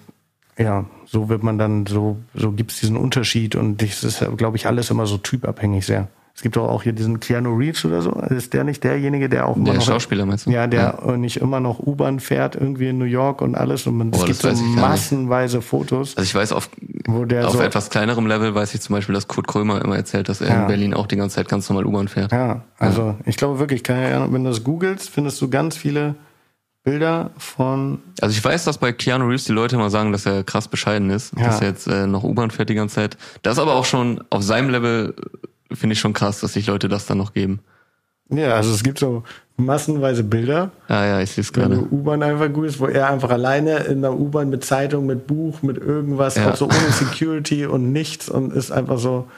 ja, 0.58 0.84
so 1.06 1.28
wird 1.28 1.42
man 1.42 1.58
dann, 1.58 1.86
so, 1.86 2.18
so 2.34 2.52
gibt's 2.52 2.80
diesen 2.80 2.96
Unterschied 2.96 3.56
und 3.56 3.80
das 3.82 4.04
ist, 4.04 4.24
glaube 4.36 4.56
ich, 4.56 4.66
alles 4.66 4.90
immer 4.90 5.06
so 5.06 5.18
typabhängig 5.18 5.86
sehr. 5.86 6.08
Es 6.34 6.40
gibt 6.40 6.56
doch 6.56 6.66
auch 6.66 6.82
hier 6.82 6.94
diesen 6.94 7.20
Keanu 7.20 7.54
Reeves 7.54 7.84
oder 7.84 8.00
so. 8.00 8.10
Ist 8.30 8.54
der 8.54 8.64
nicht 8.64 8.82
derjenige, 8.84 9.28
der 9.28 9.46
auch 9.46 9.56
immer 9.56 9.66
Der 9.66 9.74
noch 9.74 9.82
Schauspieler 9.82 10.24
meinst 10.24 10.46
du? 10.46 10.50
ja, 10.50 10.66
der 10.66 11.00
äh, 11.06 11.18
nicht 11.18 11.36
immer 11.36 11.60
noch 11.60 11.78
U-Bahn 11.78 12.20
fährt, 12.20 12.56
irgendwie 12.56 12.88
in 12.88 12.96
New 12.96 13.04
York 13.04 13.42
und 13.42 13.54
alles. 13.54 13.86
Und 13.86 13.98
man, 13.98 14.10
es 14.14 14.24
gibt 14.24 14.38
so 14.40 14.50
massenweise 14.64 15.60
Fotos, 15.60 16.16
Also 16.16 16.26
ich 16.26 16.34
weiß, 16.34 16.52
auf, 16.52 16.70
auf 17.06 17.52
so. 17.52 17.60
etwas 17.60 17.90
kleinerem 17.90 18.26
Level 18.26 18.54
weiß 18.54 18.74
ich 18.74 18.80
zum 18.80 18.94
Beispiel, 18.96 19.14
dass 19.14 19.28
Kurt 19.28 19.46
Krömer 19.46 19.82
immer 19.84 19.96
erzählt, 19.96 20.30
dass 20.30 20.40
er 20.40 20.48
Ja. 20.48 20.62
in 20.62 20.68
Berlin 20.68 20.94
auch 20.94 21.06
die 21.06 21.16
ganze 21.16 21.36
Zeit 21.36 21.48
ganz 21.48 21.68
normal 21.68 21.84
U-Bahn 21.84 22.08
fährt. 22.08 22.32
Ja, 22.32 22.62
also 22.78 23.14
ich 23.26 23.36
glaube 23.36 23.58
wirklich, 23.58 23.82
keine 23.84 24.16
Ahnung, 24.16 24.32
wenn 24.32 24.44
du 24.44 24.48
das 24.50 24.64
googelst, 24.64 25.10
findest 25.10 25.38
du 25.42 25.50
ganz 25.50 25.76
viele 25.76 26.14
Bilder 26.84 27.30
von. 27.38 28.00
Also 28.20 28.36
ich 28.36 28.44
weiß, 28.44 28.64
dass 28.64 28.78
bei 28.78 28.92
Keanu 28.92 29.26
Reeves 29.26 29.44
die 29.44 29.52
Leute 29.52 29.76
immer 29.76 29.90
sagen, 29.90 30.10
dass 30.12 30.26
er 30.26 30.42
krass 30.42 30.66
bescheiden 30.68 31.10
ist, 31.10 31.32
Ja. 31.38 31.46
dass 31.46 31.60
er 31.60 31.68
jetzt 31.68 31.86
äh, 31.86 32.06
noch 32.06 32.24
U-Bahn 32.24 32.50
fährt 32.50 32.68
die 32.70 32.74
ganze 32.74 32.96
Zeit. 32.96 33.16
Das 33.42 33.54
ist 33.54 33.58
aber 33.60 33.74
auch 33.74 33.84
schon 33.84 34.22
auf 34.30 34.42
seinem 34.42 34.70
Level 34.70 35.14
äh, 35.70 35.74
finde 35.76 35.94
ich 35.94 36.00
schon 36.00 36.12
krass, 36.12 36.40
dass 36.40 36.54
sich 36.54 36.66
Leute 36.66 36.88
das 36.88 37.06
dann 37.06 37.18
noch 37.18 37.32
geben. 37.32 37.60
Ja, 38.28 38.54
also 38.54 38.72
es 38.72 38.82
gibt 38.82 38.98
so 38.98 39.22
massenweise 39.58 40.24
Bilder, 40.24 40.70
Ah 40.88 41.04
ja, 41.04 41.20
ich 41.20 41.30
sehe 41.32 41.42
es 41.42 41.52
gerade. 41.52 41.78
U-Bahn 41.90 42.22
einfach 42.22 42.50
googelst, 42.52 42.80
wo 42.80 42.86
er 42.86 43.10
einfach 43.10 43.30
alleine 43.30 43.76
in 43.80 44.00
der 44.02 44.14
U-Bahn 44.18 44.48
mit 44.48 44.64
Zeitung, 44.64 45.06
mit 45.06 45.26
Buch, 45.26 45.62
mit 45.62 45.76
irgendwas, 45.78 46.36
Ja. 46.36 46.50
auch 46.50 46.56
so 46.56 46.64
ohne 46.64 46.90
Security 46.92 47.66
und 47.66 47.92
nichts 47.92 48.28
und 48.30 48.52
ist 48.52 48.72
einfach 48.72 48.98
so, 48.98 49.28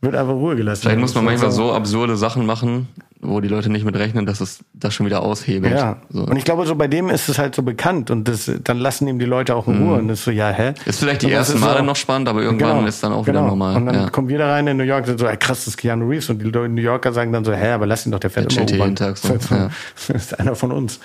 wird 0.00 0.14
einfach 0.14 0.34
Ruhe 0.34 0.54
gelassen. 0.56 0.82
Vielleicht 0.82 1.00
muss 1.00 1.14
man 1.14 1.24
ist 1.24 1.30
manchmal 1.32 1.50
so 1.50 1.72
absurde 1.72 2.16
Sachen 2.16 2.46
machen, 2.46 2.88
wo 3.20 3.40
die 3.40 3.48
Leute 3.48 3.70
nicht 3.70 3.84
mit 3.86 3.96
rechnen, 3.96 4.26
dass 4.26 4.40
es 4.40 4.58
das 4.74 4.92
schon 4.92 5.06
wieder 5.06 5.22
aushebelt. 5.22 5.72
Ja, 5.72 5.96
So. 6.10 6.24
und 6.24 6.36
ich 6.36 6.44
glaube, 6.44 6.66
so 6.66 6.74
bei 6.74 6.88
dem 6.88 7.08
ist 7.08 7.28
es 7.28 7.38
halt 7.38 7.54
so 7.54 7.62
bekannt 7.62 8.10
und 8.10 8.28
das, 8.28 8.50
dann 8.62 8.78
lassen 8.78 9.08
ihm 9.08 9.18
die 9.18 9.24
Leute 9.24 9.54
auch 9.56 9.66
in 9.66 9.82
Ruhe 9.82 9.96
und 9.98 10.08
das 10.08 10.18
ist 10.18 10.24
so, 10.26 10.30
ja, 10.30 10.50
hä? 10.50 10.70
Mhm. 10.70 10.74
Ist 10.84 10.98
vielleicht 11.00 11.22
die 11.22 11.32
ersten 11.32 11.58
Male 11.58 11.78
so- 11.78 11.84
noch 11.84 11.96
spannend, 11.96 12.28
aber 12.28 12.42
irgendwann 12.42 12.86
ist 12.86 13.02
dann 13.02 13.12
auch 13.12 13.22
wieder 13.26 13.38
genau. 13.40 13.48
normal. 13.48 13.76
Und 13.76 13.86
dann 13.86 13.94
ja. 13.94 14.10
kommen 14.10 14.28
wir 14.28 14.36
da 14.38 14.50
rein 14.52 14.66
in 14.66 14.76
New 14.76 14.84
York 14.84 15.00
und 15.00 15.06
sind 15.06 15.20
so, 15.20 15.26
ey, 15.26 15.36
krass, 15.38 15.58
das 15.60 15.68
ist 15.68 15.76
Keanu 15.78 16.06
Reeves 16.08 16.28
und 16.28 16.38
die 16.40 16.44
Leute 16.44 16.66
in 16.66 16.74
New 16.74 16.82
Yorker 16.82 17.12
sagen 17.12 17.32
dann 17.32 17.44
so, 17.44 17.52
hä, 17.54 17.70
aber 17.70 17.86
lass 17.86 18.04
ihn 18.04 18.12
doch, 18.12 18.18
der 18.20 18.30
fährt 18.30 18.54
Der 18.54 18.68
immer 18.68 18.84
U-Bahn. 18.86 18.96
so, 19.16 19.28
ja. 19.54 19.70
das 19.96 20.10
ist 20.10 20.38
einer 20.38 20.54
von 20.54 20.70
uns. 20.72 21.00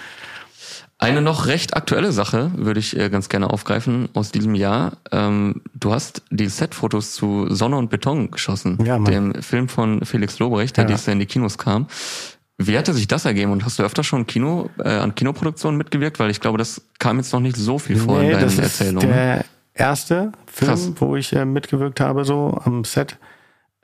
Eine 1.01 1.21
noch 1.21 1.45
recht 1.47 1.77
aktuelle 1.77 2.11
Sache 2.11 2.51
würde 2.57 2.79
ich 2.81 2.97
äh, 2.99 3.09
ganz 3.09 3.29
gerne 3.29 3.49
aufgreifen 3.49 4.09
aus 4.13 4.31
diesem 4.31 4.53
Jahr. 4.53 4.97
Ähm, 5.13 5.61
du 5.73 5.93
hast 5.93 6.23
die 6.29 6.47
Setfotos 6.47 7.13
zu 7.13 7.47
Sonne 7.53 7.77
und 7.77 7.89
Beton 7.89 8.31
geschossen, 8.31 8.77
Ja, 8.83 8.99
Mann. 8.99 9.11
dem 9.33 9.41
Film 9.41 9.69
von 9.69 10.03
Felix 10.05 10.39
Lobrecht, 10.39 10.75
der 10.75 10.83
Ja. 10.83 10.89
dieses 10.89 11.05
Jahr 11.05 11.13
in 11.13 11.19
die 11.19 11.25
Kinos 11.25 11.57
kam. 11.57 11.87
Wie 12.57 12.77
hatte 12.77 12.93
sich 12.93 13.07
das 13.07 13.23
ergeben 13.23 13.53
und 13.53 13.63
hast 13.63 13.79
du 13.79 13.83
öfter 13.83 14.03
schon 14.03 14.27
Kino, 14.27 14.69
äh, 14.83 14.89
an 14.89 15.15
Kinoproduktionen 15.15 15.77
mitgewirkt? 15.77 16.19
Weil 16.19 16.29
ich 16.31 16.41
glaube, 16.41 16.57
das 16.57 16.81
kam 16.99 17.15
jetzt 17.17 17.31
noch 17.31 17.39
nicht 17.39 17.55
so 17.55 17.79
viel 17.79 17.95
vor 17.95 18.19
in 18.19 18.25
Nee, 18.27 18.31
deinen 18.33 18.41
das 18.41 18.53
ist 18.55 18.59
Erzählungen. 18.59 19.07
der 19.09 19.45
erste 19.73 20.33
Film, 20.47 20.71
Krass. 20.71 20.91
wo 20.97 21.15
ich 21.15 21.31
äh, 21.31 21.45
mitgewirkt 21.45 22.01
habe, 22.01 22.25
so 22.25 22.59
am 22.65 22.83
Set. 22.83 23.15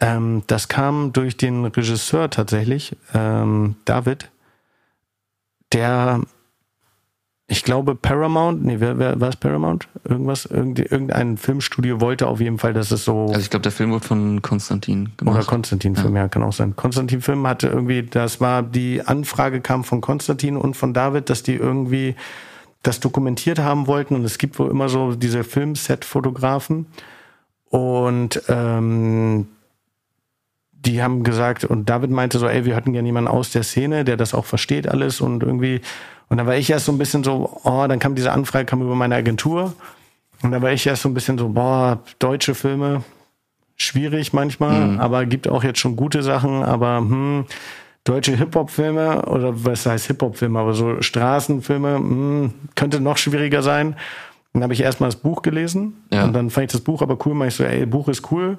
Ähm, 0.02 0.44
das 0.48 0.68
kam 0.68 1.14
durch 1.14 1.38
den 1.38 1.64
Regisseur 1.64 2.30
tatsächlich, 2.30 2.98
ähm, 3.14 3.78
David, 3.86 4.30
der, 5.72 6.20
ich 7.48 7.64
glaube, 7.64 7.94
Paramount, 7.94 8.66
nee, 8.66 8.78
wer, 8.80 8.98
wer 8.98 9.20
war 9.22 9.30
es 9.30 9.36
Paramount? 9.36 9.88
Irgendwas, 10.04 10.46
irgend, 10.46 10.80
irgendein 10.80 11.38
Filmstudio 11.38 12.02
wollte 12.02 12.28
auf 12.28 12.40
jeden 12.40 12.58
Fall, 12.58 12.74
dass 12.74 12.90
es 12.90 13.06
so 13.06 13.28
Also 13.28 13.40
ich 13.40 13.52
glaube, 13.52 13.62
der 13.62 13.72
Film 13.72 13.92
wurde 13.92 14.06
von 14.06 14.42
Konstantin 14.42 15.12
oder 15.22 15.32
gemacht. 15.32 15.48
Konstantin-Film, 15.48 16.16
ja. 16.16 16.28
kann 16.28 16.42
auch 16.42 16.54
sein. 16.54 16.76
Konstantin-Film 16.76 17.46
hatte 17.46 17.68
irgendwie, 17.68 18.02
das 18.02 18.42
war, 18.42 18.64
die 18.64 19.04
Anfrage 19.06 19.62
kam 19.62 19.84
von 19.84 20.02
Konstantin 20.02 20.58
und 20.58 20.76
von 20.76 20.96
David, 20.96 21.30
dass 21.30 21.44
die 21.44 21.54
irgendwie 21.54 22.16
das 22.82 23.00
dokumentiert 23.00 23.60
haben 23.60 23.86
wollten. 23.86 24.16
Und 24.16 24.24
es 24.26 24.40
gibt 24.40 24.58
wohl 24.58 24.72
immer 24.72 24.90
so 24.90 25.14
diese 25.14 25.44
Filmset-Fotografen. 25.44 26.88
Und 27.70 28.42
ähm, 28.48 29.50
die 30.72 31.04
haben 31.04 31.24
gesagt, 31.24 31.64
und 31.64 31.90
David 31.90 32.10
meinte 32.10 32.40
so, 32.40 32.48
ey, 32.48 32.66
wir 32.66 32.76
hatten 32.76 32.94
gerne 32.94 33.08
jemanden 33.08 33.30
aus 33.30 33.52
der 33.52 33.64
Szene, 33.64 34.04
der 34.04 34.18
das 34.18 34.34
auch 34.34 34.46
versteht 34.46 34.88
alles 34.88 35.22
und 35.22 35.44
irgendwie, 35.44 35.82
und 36.30 36.38
dann 36.38 36.48
war 36.48 36.56
ich 36.56 36.70
erst 36.70 36.86
so 36.86 36.92
ein 36.92 36.98
bisschen 36.98 37.24
so, 37.24 37.60
oh, 37.64 37.86
dann 37.88 38.00
kam 38.00 38.16
diese 38.16 38.32
Anfrage, 38.32 38.66
kam 38.66 38.82
über 38.82 38.96
meine 38.96 39.16
Agentur. 39.16 39.74
Und 40.42 40.52
da 40.52 40.62
war 40.62 40.72
ich 40.72 40.86
erst 40.86 41.02
so 41.04 41.10
ein 41.10 41.14
bisschen 41.14 41.38
so, 41.38 41.50
boah, 41.50 42.00
deutsche 42.20 42.56
Filme, 42.56 43.04
schwierig 43.78 44.34
manchmal, 44.34 45.00
aber 45.00 45.26
gibt 45.26 45.48
auch 45.48 45.64
jetzt 45.64 45.80
schon 45.80 45.96
gute 45.96 46.24
Sachen, 46.24 46.64
aber 46.64 46.98
hm, 46.98 47.46
deutsche 48.04 48.36
Hip-Hop-Filme 48.36 49.26
oder 49.26 49.66
was 49.66 49.86
heißt 49.86 50.08
Hip-Hop-Filme, 50.08 50.60
aber 50.60 50.74
so 50.74 51.02
Straßenfilme, 51.02 51.96
hm, 51.96 52.54
könnte 52.76 53.00
noch 53.00 53.18
schwieriger 53.18 53.62
sein. 53.64 53.96
Dann 54.54 54.64
habe 54.64 54.74
ich 54.74 54.82
erstmal 54.82 55.10
das 55.10 55.18
Buch 55.20 55.42
gelesen 55.42 55.94
Ja. 56.12 56.24
und 56.24 56.34
dann 56.34 56.50
fand 56.50 56.66
ich 56.68 56.72
das 56.72 56.82
Buch 56.82 57.02
aber 57.02 57.18
cool, 57.26 57.34
mach 57.34 57.48
ich 57.48 57.56
so, 57.56 57.64
ey, 57.64 57.86
Buch 57.86 58.08
ist 58.08 58.32
cool, 58.32 58.58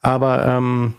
aber 0.00 0.46
ähm, 0.46 0.94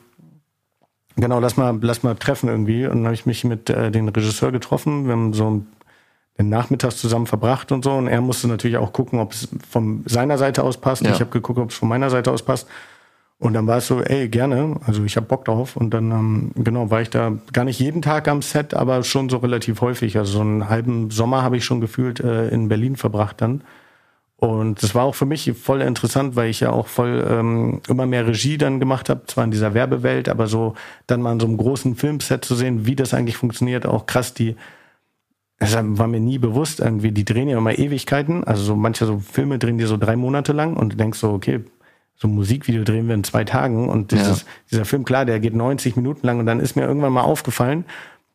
genau, 1.16 1.40
lass 1.40 1.58
mal, 1.58 1.78
lass 1.82 2.04
mal 2.04 2.16
treffen 2.16 2.50
irgendwie. 2.50 2.86
Und 2.86 2.98
dann 2.98 3.06
habe 3.06 3.16
ich 3.16 3.26
mich 3.26 3.44
mit 3.44 3.70
äh, 3.70 3.92
den 3.92 4.08
Regisseur 4.10 4.52
getroffen. 4.52 5.06
Wir 5.06 5.14
haben 5.14 5.34
so 5.34 5.64
den 6.40 6.50
Nachmittag 6.50 6.94
zusammen 6.94 7.28
verbracht 7.28 7.72
und 7.72 7.84
so. 7.84 7.92
Und 7.92 8.08
er 8.08 8.22
musste 8.22 8.48
natürlich 8.48 8.78
auch 8.78 8.94
gucken, 8.94 9.20
ob 9.20 9.34
es 9.34 9.50
von 9.70 10.04
seiner 10.06 10.38
Seite 10.38 10.64
aus 10.64 10.78
passt. 10.78 11.04
Ja. 11.04 11.12
Ich 11.12 11.20
habe 11.20 11.30
geguckt, 11.30 11.60
ob 11.60 11.72
es 11.72 11.76
von 11.76 11.90
meiner 11.90 12.10
Seite 12.10 12.32
aus 12.32 12.44
passt. 12.44 12.68
Und 13.40 13.54
dann 13.54 13.68
war 13.68 13.78
es 13.78 13.88
so, 13.88 14.02
ey, 14.02 14.28
gerne. 14.30 14.78
Also 14.86 15.04
ich 15.04 15.16
habe 15.16 15.28
Bock 15.28 15.46
drauf. 15.46 15.76
Und 15.76 15.94
dann, 15.94 16.12
ähm, 16.12 16.52
genau, 16.56 16.90
war 16.90 17.02
ich 17.02 17.10
da 17.10 17.34
gar 17.54 17.66
nicht 17.66 17.80
jeden 17.80 18.02
Tag 18.02 18.28
am 18.28 18.42
Set, 18.42 18.74
aber 18.74 19.04
schon 19.04 19.30
so 19.30 19.38
relativ 19.38 19.82
häufig. 19.82 20.18
Also 20.18 20.34
so 20.34 20.42
einen 20.42 20.70
halben 20.70 21.12
Sommer 21.12 21.42
habe 21.42 21.58
ich 21.58 21.66
schon 21.66 21.82
gefühlt 21.82 22.22
äh, 22.22 22.48
in 22.50 22.70
Berlin 22.70 22.96
verbracht 22.96 23.42
dann. 23.42 23.62
Und 24.38 24.82
das 24.82 24.96
war 24.96 25.04
auch 25.04 25.16
für 25.16 25.26
mich 25.26 25.52
voll 25.62 25.82
interessant, 25.82 26.38
weil 26.38 26.50
ich 26.50 26.62
ja 26.62 26.72
auch 26.72 26.88
voll 26.88 27.26
ähm, 27.30 27.82
immer 27.90 28.06
mehr 28.06 28.26
Regie 28.26 28.58
dann 28.58 28.80
gemacht 28.80 29.10
habe, 29.10 29.26
zwar 29.28 29.44
in 29.44 29.52
dieser 29.52 29.74
Werbewelt, 29.74 30.30
aber 30.30 30.48
so 30.48 30.76
dann 31.08 31.22
mal 31.22 31.34
in 31.34 31.42
so 31.42 31.46
einem 31.46 31.58
großen 31.58 31.98
Filmset 31.98 32.46
zu 32.46 32.56
sehen, 32.56 32.86
wie 32.86 32.96
das 32.96 33.14
eigentlich 33.14 33.36
funktioniert, 33.36 33.86
auch 33.86 34.06
krass 34.06 34.34
die 34.34 34.56
es 35.60 35.76
war 35.76 36.08
mir 36.08 36.20
nie 36.22 36.38
bewusst, 36.38 36.80
irgendwie, 36.80 37.12
die 37.12 37.26
drehen 37.26 37.50
ja 37.50 37.58
immer 37.58 37.78
Ewigkeiten. 37.78 38.44
Also 38.46 38.64
so 38.64 38.76
manche 38.76 39.06
so 39.06 39.20
Filme 39.20 39.60
drehen 39.60 39.78
die 39.78 39.86
so 39.86 39.98
drei 39.98 40.16
Monate 40.16 40.54
lang 40.54 40.76
und 40.78 40.94
du 40.94 40.98
denkst 40.98 41.20
so, 41.20 41.32
okay, 41.32 41.60
so 42.16 42.28
ein 42.28 42.36
Musikvideo 42.36 42.84
drehen 42.84 43.08
wir 43.08 43.16
in 43.16 43.24
zwei 43.24 43.44
Tagen 43.44 43.90
und 43.90 44.12
dieses, 44.12 44.42
Ja. 44.42 44.48
dieser 44.72 44.86
Film, 44.86 45.06
klar, 45.06 45.26
der 45.26 45.40
geht 45.40 45.54
90 45.56 45.96
Minuten 45.96 46.26
lang 46.26 46.40
und 46.40 46.46
dann 46.46 46.60
ist 46.60 46.76
mir 46.76 46.84
irgendwann 46.86 47.14
mal 47.14 47.22
aufgefallen, 47.22 47.86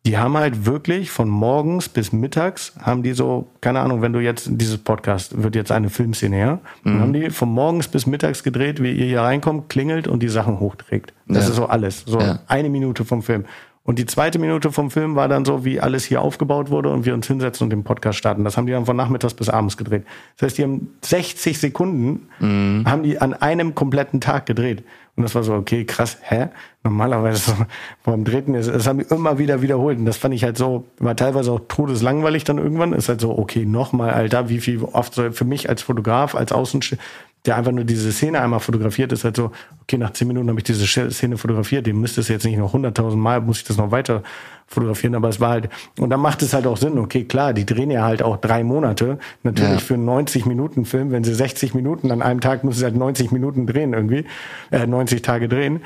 die 0.07 0.19
haben 0.19 0.37
halt 0.37 0.67
wirklich 0.67 1.09
von 1.09 1.27
morgens 1.29 1.89
bis 1.89 2.11
mittags 2.11 2.73
haben 2.79 3.01
die 3.01 3.13
so, 3.13 3.47
keine 3.61 3.79
Ahnung, 3.79 4.03
wenn 4.03 4.13
du 4.13 4.19
jetzt, 4.19 4.47
dieses 4.51 4.77
Podcast 4.77 5.41
wird 5.41 5.55
jetzt 5.55 5.71
eine 5.71 5.89
Filmszene, 5.89 6.39
ja? 6.39 6.59
Dann 6.83 7.01
haben 7.01 7.11
die 7.13 7.31
von 7.31 7.49
morgens 7.49 7.87
bis 7.87 8.05
mittags 8.05 8.43
gedreht, 8.43 8.83
wie 8.83 8.91
ihr 8.91 9.05
hier 9.07 9.21
reinkommt, 9.21 9.67
klingelt 9.69 10.07
und 10.07 10.21
die 10.21 10.27
Sachen 10.29 10.59
hochträgt. 10.59 11.11
Das 11.27 11.45
Ja. 11.45 11.49
ist 11.49 11.55
so 11.55 11.65
alles. 11.65 12.03
So 12.05 12.19
Ja. 12.19 12.39
eine 12.47 12.69
Minute 12.69 13.03
vom 13.03 13.23
Film. 13.23 13.45
Und 13.85 13.99
die 13.99 14.07
zweite 14.07 14.39
Minute 14.39 14.71
vom 14.71 14.89
Film 14.89 15.15
war 15.15 15.27
dann 15.27 15.45
so, 15.45 15.63
wie 15.63 15.79
alles 15.79 16.05
hier 16.05 16.21
aufgebaut 16.21 16.71
wurde 16.71 16.89
und 16.89 17.05
wir 17.05 17.13
uns 17.13 17.27
hinsetzen 17.27 17.65
und 17.65 17.69
den 17.69 17.83
Podcast 17.83 18.17
starten. 18.17 18.43
Das 18.43 18.57
haben 18.57 18.65
die 18.65 18.71
dann 18.71 18.87
von 18.87 18.97
nachmittags 18.97 19.35
bis 19.35 19.47
abends 19.47 19.77
gedreht. 19.77 20.05
Das 20.37 20.47
heißt, 20.47 20.57
die 20.57 20.63
haben 20.63 20.95
60 21.03 21.59
Sekunden, 21.59 22.29
haben 22.39 23.03
die 23.03 23.21
an 23.21 23.35
einem 23.35 23.75
kompletten 23.75 24.21
Tag 24.21 24.47
gedreht. 24.47 24.83
Und 25.15 25.21
das 25.21 25.35
war 25.35 25.43
so, 25.43 25.53
okay, 25.53 25.85
krass, 25.85 26.17
hä? 26.23 26.47
Normalerweise, 26.83 27.51
so, 27.51 27.53
warum 28.03 28.25
treten 28.25 28.53
das? 28.53 28.65
Das 28.65 28.87
haben 28.87 28.99
die 28.99 29.05
immer 29.05 29.37
wieder 29.37 29.61
wiederholt. 29.61 29.99
Und 29.99 30.05
das 30.05 30.17
fand 30.17 30.33
ich 30.33 30.43
halt 30.43 30.57
so, 30.57 30.85
war 30.97 31.15
teilweise 31.15 31.51
auch 31.51 31.61
todeslangweilig 31.67 32.43
dann 32.43 32.57
irgendwann. 32.57 32.91
Ist 32.91 33.07
halt 33.07 33.21
so, 33.21 33.37
okay, 33.37 33.65
nochmal, 33.65 34.09
Alter, 34.09 34.49
wie 34.49 34.59
viel 34.59 34.83
oft 34.83 35.13
soll 35.13 35.31
für 35.31 35.45
mich 35.45 35.69
als 35.69 35.83
Fotograf, 35.83 36.33
als 36.33 36.51
Außenstehender, 36.51 37.03
der 37.45 37.57
einfach 37.57 37.71
nur 37.71 37.83
diese 37.83 38.11
Szene 38.11 38.41
einmal 38.41 38.59
fotografiert, 38.59 39.11
ist 39.11 39.23
halt 39.23 39.35
so, 39.35 39.51
okay, 39.83 39.97
nach 39.97 40.11
zehn 40.13 40.27
Minuten 40.27 40.49
habe 40.49 40.59
ich 40.59 40.63
diese 40.63 40.85
Szene 40.85 41.37
fotografiert, 41.37 41.85
dem 41.85 42.01
müsste 42.01 42.21
es 42.21 42.27
jetzt 42.27 42.45
nicht 42.45 42.57
noch 42.57 42.73
hunderttausend 42.73 43.21
Mal, 43.21 43.41
muss 43.41 43.59
ich 43.59 43.63
das 43.63 43.77
noch 43.77 43.91
weiter 43.91 44.23
fotografieren, 44.67 45.15
aber 45.15 45.29
es 45.29 45.39
war 45.39 45.49
halt, 45.49 45.69
und 45.99 46.09
dann 46.09 46.19
macht 46.19 46.41
es 46.41 46.53
halt 46.53 46.65
auch 46.65 46.77
Sinn, 46.77 46.97
okay, 46.97 47.25
klar, 47.25 47.53
die 47.53 47.65
drehen 47.65 47.91
ja 47.91 48.03
halt 48.03 48.23
auch 48.23 48.37
drei 48.37 48.63
Monate, 48.63 49.19
natürlich 49.43 49.71
ja. 49.71 49.79
für 49.79 49.93
einen 49.93 50.05
90 50.05 50.45
Minuten 50.45 50.85
Film, 50.85 51.11
wenn 51.11 51.23
sie 51.23 51.35
60 51.35 51.73
Minuten 51.75 52.11
an 52.11 52.21
einem 52.21 52.41
Tag 52.41 52.63
müssen 52.63 52.79
sie 52.79 52.85
halt 52.85 52.95
90 52.95 53.31
Minuten 53.31 53.67
drehen 53.67 53.93
irgendwie, 53.93 54.25
äh, 54.71 54.87
90 54.87 55.21
Tage 55.21 55.47
drehen. 55.47 55.81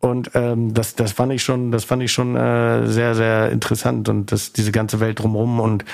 Und 0.00 0.32
ähm, 0.34 0.74
das, 0.74 0.96
das 0.96 1.12
fand 1.12 1.32
ich 1.32 1.44
schon, 1.44 1.70
das 1.70 1.84
fand 1.84 2.02
ich 2.02 2.10
schon 2.10 2.34
äh, 2.34 2.88
sehr, 2.88 3.14
sehr 3.14 3.50
interessant 3.50 4.08
und 4.08 4.32
das, 4.32 4.52
diese 4.52 4.72
ganze 4.72 4.98
Welt 4.98 5.20
drumherum 5.20 5.60
und 5.60 5.84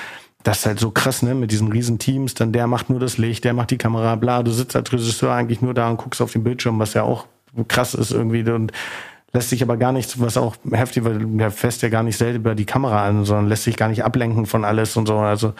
das 0.43 0.59
ist 0.59 0.65
halt 0.65 0.79
so 0.79 0.91
krass, 0.91 1.21
ne, 1.21 1.35
mit 1.35 1.51
diesen 1.51 1.71
riesen 1.71 1.99
Teams, 1.99 2.33
dann 2.33 2.51
der 2.51 2.67
macht 2.67 2.89
nur 2.89 2.99
das 2.99 3.17
Licht, 3.17 3.43
der 3.43 3.53
macht 3.53 3.71
die 3.71 3.77
Kamera, 3.77 4.15
bla, 4.15 4.41
du 4.43 4.51
sitzt 4.51 4.75
als 4.75 4.91
Regisseur 4.91 5.33
eigentlich 5.33 5.61
nur 5.61 5.73
da 5.73 5.89
und 5.89 5.97
guckst 5.97 6.21
auf 6.21 6.31
den 6.31 6.43
Bildschirm, 6.43 6.79
was 6.79 6.93
ja 6.93 7.03
auch 7.03 7.25
krass 7.67 7.93
ist 7.93 8.11
irgendwie 8.11 8.49
und 8.49 8.71
lässt 9.33 9.49
sich 9.49 9.61
aber 9.61 9.77
gar 9.77 9.91
nichts, 9.91 10.19
was 10.19 10.37
auch 10.37 10.55
heftig, 10.71 11.03
weil 11.03 11.19
der 11.19 11.51
fässt 11.51 11.81
ja 11.81 11.89
gar 11.89 12.03
nicht 12.03 12.17
selber 12.17 12.55
die 12.55 12.65
Kamera 12.65 13.05
an, 13.05 13.25
sondern 13.25 13.47
lässt 13.47 13.63
sich 13.63 13.77
gar 13.77 13.89
nicht 13.89 14.03
ablenken 14.03 14.45
von 14.45 14.65
alles 14.65 14.95
und 14.97 15.07
so, 15.07 15.17
also 15.17 15.53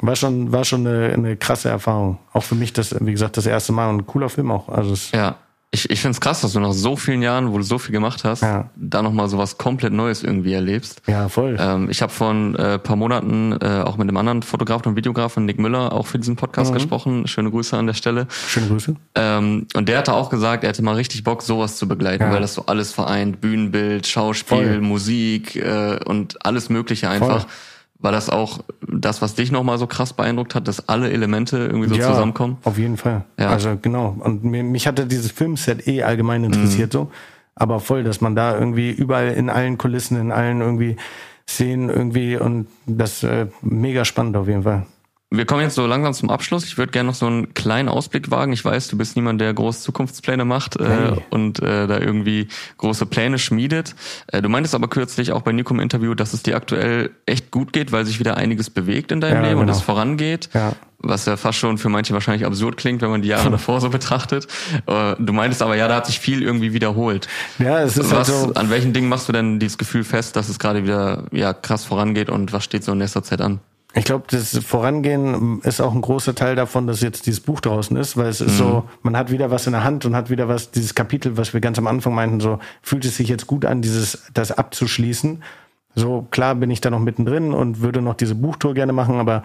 war 0.00 0.16
schon, 0.16 0.52
war 0.52 0.64
schon 0.64 0.86
eine, 0.86 1.12
eine 1.12 1.36
krasse 1.36 1.68
Erfahrung. 1.68 2.18
Auch 2.32 2.42
für 2.42 2.54
mich 2.54 2.72
das, 2.72 2.94
wie 3.04 3.12
gesagt, 3.12 3.36
das 3.36 3.46
erste 3.46 3.72
Mal 3.72 3.88
und 3.90 4.06
cooler 4.06 4.28
Film 4.28 4.50
auch. 4.50 4.68
Also 4.68 4.94
ja. 5.14 5.36
Ich, 5.72 5.88
ich 5.88 6.00
finde 6.00 6.16
es 6.16 6.20
krass, 6.20 6.40
dass 6.40 6.52
du 6.52 6.58
nach 6.58 6.72
so 6.72 6.96
vielen 6.96 7.22
Jahren, 7.22 7.52
wo 7.52 7.58
du 7.58 7.62
so 7.62 7.78
viel 7.78 7.92
gemacht 7.92 8.24
hast, 8.24 8.42
ja. 8.42 8.70
da 8.74 9.02
nochmal 9.02 9.28
so 9.28 9.38
was 9.38 9.56
komplett 9.56 9.92
Neues 9.92 10.24
irgendwie 10.24 10.52
erlebst. 10.52 11.00
Ja, 11.06 11.28
voll. 11.28 11.56
Ähm, 11.60 11.88
ich 11.88 12.02
habe 12.02 12.12
vor 12.12 12.32
ein 12.32 12.56
äh, 12.56 12.80
paar 12.80 12.96
Monaten 12.96 13.52
äh, 13.52 13.82
auch 13.84 13.96
mit 13.96 14.08
einem 14.08 14.16
anderen 14.16 14.42
Fotografen 14.42 14.88
und 14.88 14.96
Videografen, 14.96 15.44
Nick 15.44 15.60
Müller, 15.60 15.92
auch 15.92 16.08
für 16.08 16.18
diesen 16.18 16.34
Podcast 16.34 16.72
mhm. 16.72 16.74
gesprochen. 16.74 17.28
Schöne 17.28 17.52
Grüße 17.52 17.76
an 17.76 17.86
der 17.86 17.94
Stelle. 17.94 18.26
Schöne 18.48 18.66
Grüße. 18.66 18.96
Ähm, 19.14 19.68
und 19.74 19.88
der 19.88 19.98
hatte 19.98 20.12
auch 20.12 20.28
gesagt, 20.28 20.64
er 20.64 20.70
hätte 20.70 20.82
mal 20.82 20.96
richtig 20.96 21.22
Bock, 21.22 21.40
sowas 21.42 21.76
zu 21.76 21.86
begleiten, 21.86 22.24
ja. 22.24 22.32
weil 22.32 22.40
das 22.40 22.54
so 22.54 22.66
alles 22.66 22.92
vereint. 22.92 23.40
Bühnenbild, 23.40 24.08
Schauspiel, 24.08 24.72
voll. 24.74 24.80
Musik 24.80 25.54
äh, 25.54 26.00
und 26.04 26.44
alles 26.44 26.68
Mögliche 26.68 27.08
einfach. 27.08 27.42
Voll 27.42 27.50
war 28.02 28.12
das 28.12 28.30
auch 28.30 28.60
das, 28.86 29.20
was 29.20 29.34
dich 29.34 29.52
nochmal 29.52 29.78
so 29.78 29.86
krass 29.86 30.12
beeindruckt 30.12 30.54
hat, 30.54 30.68
dass 30.68 30.88
alle 30.88 31.10
Elemente 31.10 31.58
irgendwie 31.58 31.88
so 31.88 31.94
ja, 31.94 32.08
zusammenkommen? 32.08 32.58
Auf 32.64 32.78
jeden 32.78 32.96
Fall. 32.96 33.24
Ja. 33.38 33.50
Also 33.50 33.76
genau. 33.80 34.16
Und 34.18 34.44
mir, 34.44 34.62
mich 34.64 34.86
hatte 34.86 35.06
dieses 35.06 35.30
Filmset 35.30 35.86
eh 35.86 36.02
allgemein 36.02 36.44
interessiert 36.44 36.94
mhm. 36.94 36.98
so. 36.98 37.10
Aber 37.54 37.80
voll, 37.80 38.04
dass 38.04 38.20
man 38.20 38.34
da 38.34 38.58
irgendwie 38.58 38.90
überall 38.90 39.32
in 39.32 39.50
allen 39.50 39.76
Kulissen, 39.76 40.18
in 40.18 40.32
allen 40.32 40.60
irgendwie 40.62 40.96
Szenen 41.46 41.90
irgendwie 41.90 42.36
und 42.36 42.68
das 42.86 43.22
äh, 43.22 43.48
mega 43.60 44.04
spannend 44.04 44.36
auf 44.36 44.48
jeden 44.48 44.62
Fall. 44.62 44.86
Wir 45.32 45.46
kommen 45.46 45.62
jetzt 45.62 45.76
so 45.76 45.86
langsam 45.86 46.12
zum 46.12 46.28
Abschluss. 46.28 46.64
Ich 46.64 46.76
würde 46.76 46.90
gerne 46.90 47.06
noch 47.06 47.14
so 47.14 47.26
einen 47.26 47.54
kleinen 47.54 47.88
Ausblick 47.88 48.32
wagen. 48.32 48.52
Ich 48.52 48.64
weiß, 48.64 48.88
du 48.88 48.98
bist 48.98 49.14
niemand, 49.14 49.40
der 49.40 49.54
große 49.54 49.80
Zukunftspläne 49.82 50.44
macht 50.44 50.74
äh, 50.74 50.84
hey. 50.84 51.18
und 51.30 51.60
äh, 51.60 51.86
da 51.86 52.00
irgendwie 52.00 52.48
große 52.78 53.06
Pläne 53.06 53.38
schmiedet. 53.38 53.94
Äh, 54.26 54.42
du 54.42 54.48
meintest 54.48 54.74
aber 54.74 54.88
kürzlich 54.88 55.30
auch 55.30 55.42
bei 55.42 55.52
Nico 55.52 55.72
im 55.72 55.78
Interview, 55.78 56.14
dass 56.14 56.32
es 56.32 56.42
dir 56.42 56.56
aktuell 56.56 57.10
echt 57.26 57.52
gut 57.52 57.72
geht, 57.72 57.92
weil 57.92 58.04
sich 58.06 58.18
wieder 58.18 58.36
einiges 58.38 58.70
bewegt 58.70 59.12
in 59.12 59.20
deinem 59.20 59.36
ja, 59.36 59.42
Leben 59.42 59.60
genau. 59.60 59.62
und 59.62 59.68
es 59.68 59.80
vorangeht. 59.80 60.50
Ja. 60.52 60.72
Was 60.98 61.26
ja 61.26 61.36
fast 61.36 61.58
schon 61.58 61.78
für 61.78 61.88
manche 61.88 62.12
wahrscheinlich 62.12 62.44
absurd 62.44 62.76
klingt, 62.76 63.00
wenn 63.00 63.10
man 63.10 63.22
die 63.22 63.28
Jahre 63.28 63.50
davor 63.52 63.80
so 63.80 63.88
betrachtet. 63.88 64.48
Äh, 64.86 65.14
du 65.16 65.32
meintest 65.32 65.62
aber, 65.62 65.76
ja, 65.76 65.86
da 65.86 65.94
hat 65.94 66.06
sich 66.06 66.18
viel 66.18 66.42
irgendwie 66.42 66.72
wiederholt. 66.72 67.28
Ja, 67.60 67.80
es 67.82 67.96
ist 67.96 68.10
was, 68.10 68.28
halt 68.28 68.48
so. 68.48 68.54
An 68.54 68.68
welchen 68.68 68.92
Dingen 68.92 69.08
machst 69.08 69.28
du 69.28 69.32
denn 69.32 69.60
dieses 69.60 69.78
Gefühl 69.78 70.02
fest, 70.02 70.34
dass 70.34 70.48
es 70.48 70.58
gerade 70.58 70.82
wieder 70.82 71.26
ja 71.30 71.54
krass 71.54 71.84
vorangeht 71.84 72.30
und 72.30 72.52
was 72.52 72.64
steht 72.64 72.82
so 72.82 72.90
in 72.90 72.98
nächster 72.98 73.22
Zeit 73.22 73.40
an? 73.40 73.60
Ich 73.94 74.04
glaube, 74.04 74.24
das 74.30 74.56
Vorangehen 74.58 75.60
ist 75.62 75.80
auch 75.80 75.92
ein 75.92 76.00
großer 76.00 76.34
Teil 76.36 76.54
davon, 76.54 76.86
dass 76.86 77.00
jetzt 77.00 77.26
dieses 77.26 77.40
Buch 77.40 77.60
draußen 77.60 77.96
ist, 77.96 78.16
weil 78.16 78.28
es 78.28 78.40
ist 78.40 78.52
mhm. 78.52 78.56
so, 78.56 78.84
man 79.02 79.16
hat 79.16 79.32
wieder 79.32 79.50
was 79.50 79.66
in 79.66 79.72
der 79.72 79.82
Hand 79.82 80.04
und 80.04 80.14
hat 80.14 80.30
wieder 80.30 80.48
was, 80.48 80.70
dieses 80.70 80.94
Kapitel, 80.94 81.36
was 81.36 81.54
wir 81.54 81.60
ganz 81.60 81.76
am 81.76 81.88
Anfang 81.88 82.14
meinten, 82.14 82.38
so 82.38 82.60
fühlt 82.82 83.04
es 83.04 83.16
sich 83.16 83.28
jetzt 83.28 83.48
gut 83.48 83.64
an, 83.64 83.82
dieses, 83.82 84.30
das 84.32 84.52
abzuschließen. 84.52 85.42
So 85.96 86.26
klar 86.30 86.54
bin 86.54 86.70
ich 86.70 86.80
da 86.80 86.90
noch 86.90 87.00
mittendrin 87.00 87.52
und 87.52 87.80
würde 87.80 88.00
noch 88.00 88.14
diese 88.14 88.36
Buchtour 88.36 88.74
gerne 88.74 88.92
machen, 88.92 89.16
aber 89.16 89.42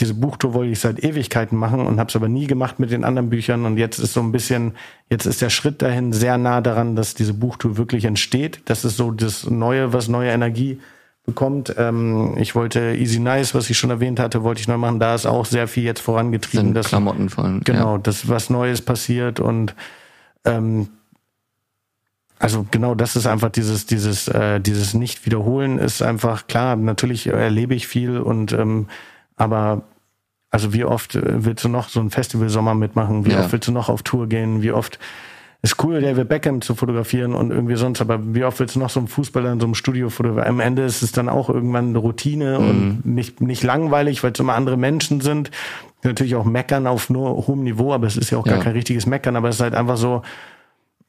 diese 0.00 0.14
Buchtour 0.14 0.54
wollte 0.54 0.72
ich 0.72 0.80
seit 0.80 1.04
Ewigkeiten 1.04 1.56
machen 1.56 1.86
und 1.86 2.00
habe 2.00 2.08
es 2.08 2.16
aber 2.16 2.28
nie 2.28 2.46
gemacht 2.46 2.80
mit 2.80 2.90
den 2.90 3.04
anderen 3.04 3.28
Büchern 3.28 3.64
und 3.64 3.76
jetzt 3.76 3.98
ist 3.98 4.14
so 4.14 4.20
ein 4.20 4.32
bisschen, 4.32 4.72
jetzt 5.10 5.26
ist 5.26 5.42
der 5.42 5.50
Schritt 5.50 5.82
dahin 5.82 6.12
sehr 6.12 6.38
nah 6.38 6.62
daran, 6.62 6.96
dass 6.96 7.14
diese 7.14 7.34
Buchtour 7.34 7.76
wirklich 7.76 8.06
entsteht. 8.06 8.62
Das 8.64 8.84
ist 8.84 8.96
so 8.96 9.12
das 9.12 9.48
Neue, 9.48 9.92
was 9.92 10.08
neue 10.08 10.30
Energie 10.30 10.80
bekommt. 11.24 11.74
Ähm, 11.78 12.34
ich 12.36 12.54
wollte 12.54 12.94
Easy 12.96 13.18
Nice, 13.18 13.54
was 13.54 13.70
ich 13.70 13.78
schon 13.78 13.90
erwähnt 13.90 14.20
hatte, 14.20 14.42
wollte 14.42 14.60
ich 14.60 14.68
neu 14.68 14.76
machen. 14.76 15.00
Da 15.00 15.14
ist 15.14 15.26
auch 15.26 15.46
sehr 15.46 15.68
viel 15.68 15.84
jetzt 15.84 16.00
vorangetrieben. 16.00 16.66
Sind 16.68 16.74
dass, 16.74 16.88
Klamotten 16.88 17.30
von. 17.30 17.60
Genau, 17.60 17.94
ja. 17.94 17.98
dass 17.98 18.28
was 18.28 18.50
Neues 18.50 18.82
passiert 18.82 19.40
und 19.40 19.74
ähm, 20.44 20.88
also 22.38 22.66
genau 22.70 22.94
das 22.94 23.16
ist 23.16 23.26
einfach 23.26 23.50
dieses 23.50 23.86
dieses 23.86 24.28
äh, 24.28 24.60
dieses 24.60 24.92
nicht 24.92 25.24
wiederholen 25.24 25.78
ist 25.78 26.02
einfach 26.02 26.46
klar 26.46 26.76
natürlich 26.76 27.28
erlebe 27.28 27.74
ich 27.74 27.86
viel 27.86 28.18
und 28.18 28.52
ähm, 28.52 28.88
aber 29.36 29.82
also 30.50 30.74
wie 30.74 30.84
oft 30.84 31.14
äh, 31.14 31.44
willst 31.44 31.64
du 31.64 31.68
noch 31.68 31.88
so 31.88 32.00
ein 32.00 32.10
Festival 32.10 32.50
Sommer 32.50 32.74
mitmachen 32.74 33.24
wie 33.24 33.30
ja. 33.30 33.40
oft 33.40 33.52
willst 33.52 33.68
du 33.68 33.72
noch 33.72 33.88
auf 33.88 34.02
Tour 34.02 34.28
gehen 34.28 34.62
wie 34.62 34.72
oft 34.72 34.98
ist 35.64 35.82
cool, 35.82 36.02
David 36.02 36.28
Beckham 36.28 36.60
zu 36.60 36.74
fotografieren 36.74 37.34
und 37.34 37.50
irgendwie 37.50 37.76
sonst, 37.76 38.02
aber 38.02 38.20
wie 38.34 38.44
oft 38.44 38.60
willst 38.60 38.76
du 38.76 38.80
noch 38.80 38.90
so 38.90 39.00
einen 39.00 39.08
Fußballer 39.08 39.50
in 39.50 39.60
so 39.60 39.66
einem 39.66 39.74
Studio 39.74 40.10
fotografieren? 40.10 40.46
Am 40.46 40.60
Ende 40.60 40.84
ist 40.84 41.00
es 41.00 41.12
dann 41.12 41.30
auch 41.30 41.48
irgendwann 41.48 41.88
eine 41.88 41.98
Routine 41.98 42.58
mhm. 42.58 42.68
und 42.68 43.06
nicht, 43.06 43.40
nicht 43.40 43.62
langweilig, 43.62 44.22
weil 44.22 44.32
es 44.32 44.40
immer 44.40 44.56
andere 44.56 44.76
Menschen 44.76 45.22
sind. 45.22 45.50
Natürlich 46.02 46.34
auch 46.34 46.44
meckern 46.44 46.86
auf 46.86 47.08
nur 47.08 47.46
hohem 47.46 47.64
Niveau, 47.64 47.94
aber 47.94 48.06
es 48.06 48.18
ist 48.18 48.30
ja 48.30 48.36
auch 48.36 48.46
ja. 48.46 48.52
gar 48.52 48.62
kein 48.62 48.74
richtiges 48.74 49.06
Meckern, 49.06 49.36
aber 49.36 49.48
es 49.48 49.54
ist 49.54 49.62
halt 49.62 49.74
einfach 49.74 49.96
so, 49.96 50.20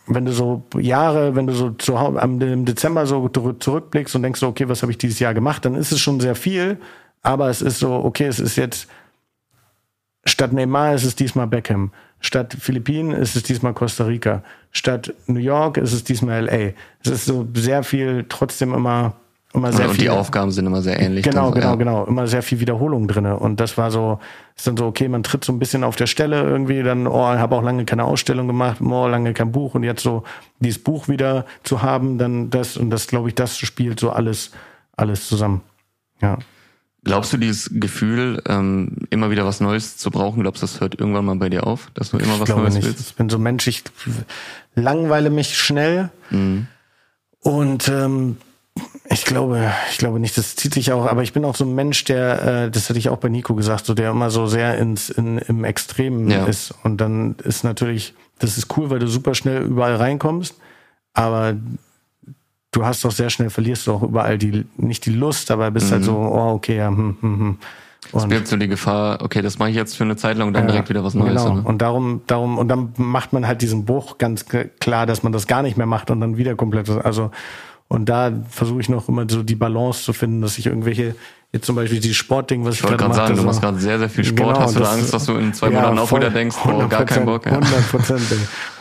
wenn 0.07 0.23
du 0.23 0.31
so 0.31 0.63
Jahre, 0.79 1.35
wenn 1.35 1.47
du 1.47 1.53
so 1.53 1.71
zu, 1.71 1.97
am, 1.97 2.39
im 2.39 2.63
Dezember 2.63 3.05
so 3.07 3.27
zurückblickst 3.27 4.15
und 4.15 4.23
denkst 4.23 4.39
so, 4.39 4.47
okay, 4.47 4.69
was 4.69 4.83
habe 4.83 4.91
ich 4.93 4.97
dieses 4.97 5.19
Jahr 5.19 5.33
gemacht, 5.33 5.65
dann 5.65 5.75
ist 5.75 5.91
es 5.91 5.99
schon 5.99 6.21
sehr 6.21 6.35
viel, 6.35 6.77
aber 7.23 7.49
es 7.49 7.61
ist 7.61 7.79
so, 7.79 7.91
okay, 7.91 8.27
es 8.27 8.39
ist 8.39 8.55
jetzt 8.55 8.87
statt 10.25 10.53
Neymar 10.53 10.95
ist 10.95 11.03
es 11.03 11.15
diesmal 11.15 11.47
Beckham. 11.47 11.91
Statt 12.25 12.57
Philippinen 12.59 13.11
ist 13.11 13.35
es 13.35 13.43
diesmal 13.43 13.75
Costa 13.75 14.05
Rica. 14.05 14.41
Statt 14.71 15.13
New 15.27 15.39
York 15.39 15.77
ist 15.77 15.93
es 15.93 16.03
diesmal 16.03 16.45
LA. 16.45 16.73
Es 17.03 17.11
ist 17.11 17.25
so 17.25 17.47
sehr 17.53 17.83
viel, 17.83 18.25
trotzdem 18.27 18.73
immer, 18.73 19.13
immer 19.53 19.71
sehr 19.71 19.87
und 19.87 19.95
viel. 19.95 20.09
Und 20.09 20.15
die 20.15 20.19
Aufgaben 20.19 20.49
sind 20.49 20.65
immer 20.65 20.81
sehr 20.81 20.99
ähnlich. 20.99 21.23
Genau, 21.23 21.51
dann, 21.51 21.53
genau, 21.53 21.69
ja. 21.69 21.75
genau. 21.75 22.05
Immer 22.05 22.25
sehr 22.25 22.41
viel 22.41 22.59
Wiederholung 22.59 23.07
drinne. 23.07 23.37
Und 23.37 23.59
das 23.59 23.77
war 23.77 23.91
so, 23.91 24.17
ist 24.55 24.65
dann 24.65 24.75
so, 24.75 24.87
okay, 24.87 25.07
man 25.07 25.21
tritt 25.21 25.45
so 25.45 25.53
ein 25.53 25.59
bisschen 25.59 25.83
auf 25.83 25.97
der 25.97 26.07
Stelle 26.07 26.41
irgendwie, 26.41 26.81
dann, 26.81 27.05
oh, 27.05 27.31
ich 27.31 27.39
habe 27.39 27.55
auch 27.55 27.61
lange 27.61 27.85
keine 27.85 28.05
Ausstellung 28.05 28.47
gemacht, 28.47 28.77
oh, 28.81 29.07
lange 29.07 29.33
kein 29.33 29.51
Buch 29.51 29.75
und 29.75 29.83
jetzt 29.83 30.01
so 30.01 30.23
dieses 30.59 30.81
Buch 30.81 31.07
wieder 31.07 31.45
zu 31.61 31.83
haben, 31.83 32.17
dann 32.17 32.49
das, 32.49 32.75
und 32.75 32.89
das, 32.89 33.05
glaube 33.05 33.29
ich, 33.29 33.35
das 33.35 33.55
spielt 33.59 33.99
so 33.99 34.09
alles, 34.09 34.49
alles 34.97 35.27
zusammen. 35.27 35.61
Ja. 36.23 36.39
Glaubst 37.05 37.31
du, 37.31 37.37
dieses 37.37 37.69
Gefühl, 37.71 38.41
ähm, 38.47 38.97
immer 39.11 39.29
wieder 39.29 39.45
was 39.45 39.61
Neues 39.61 39.95
zu 39.95 40.09
brauchen, 40.09 40.41
glaubst 40.41 40.63
du, 40.63 40.65
das 40.65 40.81
hört 40.81 40.99
irgendwann 40.99 41.23
mal 41.23 41.35
bei 41.35 41.49
dir 41.49 41.67
auf, 41.67 41.91
dass 41.93 42.09
du 42.09 42.17
immer 42.17 42.39
was 42.39 42.49
Neues 42.49 42.73
nicht. 42.73 42.85
willst? 42.85 43.09
Ich 43.09 43.15
bin 43.15 43.29
so 43.29 43.37
Mensch, 43.37 43.67
ich 43.67 43.83
langweile 44.73 45.29
mich 45.29 45.55
schnell 45.55 46.09
mhm. 46.31 46.65
und 47.41 47.87
ähm, 47.89 48.37
ich 49.09 49.23
glaube, 49.23 49.71
ich 49.91 49.99
glaube 49.99 50.19
nicht, 50.19 50.35
das 50.35 50.55
zieht 50.55 50.73
sich 50.73 50.91
auch, 50.91 51.05
aber 51.05 51.21
ich 51.21 51.31
bin 51.31 51.45
auch 51.45 51.55
so 51.55 51.63
ein 51.63 51.75
Mensch, 51.75 52.03
der, 52.05 52.65
äh, 52.65 52.71
das 52.71 52.89
hatte 52.89 52.97
ich 52.97 53.09
auch 53.09 53.17
bei 53.17 53.29
Nico 53.29 53.53
gesagt, 53.53 53.85
so 53.85 53.93
der 53.93 54.09
immer 54.09 54.31
so 54.31 54.47
sehr 54.47 54.77
ins 54.79 55.11
in, 55.11 55.37
im 55.37 55.63
Extremen 55.63 56.29
ja. 56.29 56.45
ist. 56.45 56.73
Und 56.83 56.97
dann 56.97 57.35
ist 57.43 57.63
natürlich, 57.63 58.15
das 58.39 58.57
ist 58.57 58.75
cool, 58.77 58.89
weil 58.89 58.99
du 58.99 59.07
super 59.07 59.35
schnell 59.35 59.61
überall 59.61 59.95
reinkommst, 59.95 60.55
aber 61.13 61.55
du 62.75 62.85
hast 62.85 63.05
doch 63.05 63.11
sehr 63.11 63.29
schnell, 63.29 63.49
verlierst 63.49 63.87
du 63.87 63.93
auch 63.93 64.03
überall 64.03 64.37
die, 64.37 64.65
nicht 64.77 65.05
die 65.05 65.11
Lust, 65.11 65.49
aber 65.51 65.71
bist 65.71 65.91
halt 65.91 66.01
mhm. 66.03 66.07
halt 66.07 66.15
so, 66.15 66.35
oh, 66.35 66.51
okay, 66.53 66.77
ja, 66.77 66.87
hm, 66.87 67.17
hm, 67.19 67.39
hm. 67.39 67.57
Es 68.13 68.27
birgt 68.27 68.47
so 68.47 68.55
die 68.55 68.67
Gefahr, 68.67 69.19
okay, 69.23 69.41
das 69.41 69.57
mache 69.57 69.71
ich 69.71 69.75
jetzt 69.75 69.97
für 69.97 70.03
eine 70.03 70.15
Zeit 70.15 70.37
lang 70.37 70.47
und 70.49 70.53
dann 70.53 70.65
ja, 70.65 70.73
direkt 70.73 70.89
wieder 70.89 71.03
was 71.03 71.15
Neues. 71.15 71.43
Genau. 71.43 71.67
Und 71.67 71.81
darum, 71.81 72.21
darum, 72.27 72.59
und 72.59 72.67
dann 72.67 72.93
macht 72.97 73.33
man 73.33 73.47
halt 73.47 73.63
diesen 73.63 73.85
Bruch 73.85 74.19
ganz 74.19 74.45
klar, 74.79 75.07
dass 75.07 75.23
man 75.23 75.31
das 75.31 75.47
gar 75.47 75.63
nicht 75.63 75.75
mehr 75.75 75.87
macht 75.87 76.11
und 76.11 76.21
dann 76.21 76.37
wieder 76.37 76.55
komplett, 76.55 76.87
also, 76.89 77.31
und 77.87 78.09
da 78.09 78.31
versuche 78.49 78.81
ich 78.81 78.89
noch 78.89 79.07
immer 79.09 79.25
so 79.29 79.43
die 79.43 79.55
Balance 79.55 80.03
zu 80.03 80.13
finden, 80.13 80.41
dass 80.41 80.57
ich 80.57 80.65
irgendwelche 80.67 81.15
Jetzt 81.55 81.67
zum 81.67 81.77
Beispiel 81.77 82.01
dieses 82.01 82.17
Sportding, 82.17 82.65
was 82.65 82.75
ich, 82.75 82.83
ich 82.83 82.89
gerade 82.89 83.05
mache. 83.05 83.13
sagen, 83.13 83.37
du 83.37 83.43
machst 83.43 83.61
gerade 83.61 83.79
sehr, 83.79 83.97
sehr 83.97 84.09
viel 84.09 84.25
Sport. 84.25 84.55
Genau, 84.55 84.59
Hast 84.59 84.75
du 84.75 84.81
da 84.81 84.91
Angst, 84.91 85.13
dass 85.13 85.25
du 85.25 85.35
in 85.35 85.53
zwei 85.53 85.69
ja, 85.69 85.79
Monaten 85.79 85.99
auch 85.99 86.11
wieder 86.11 86.29
denkst, 86.29 86.57
oh, 86.65 86.85
gar 86.89 87.05
keinen 87.05 87.25
Bock? 87.25 87.45
Ja. 87.45 87.53
100 87.53 87.91
Prozent, 87.91 88.21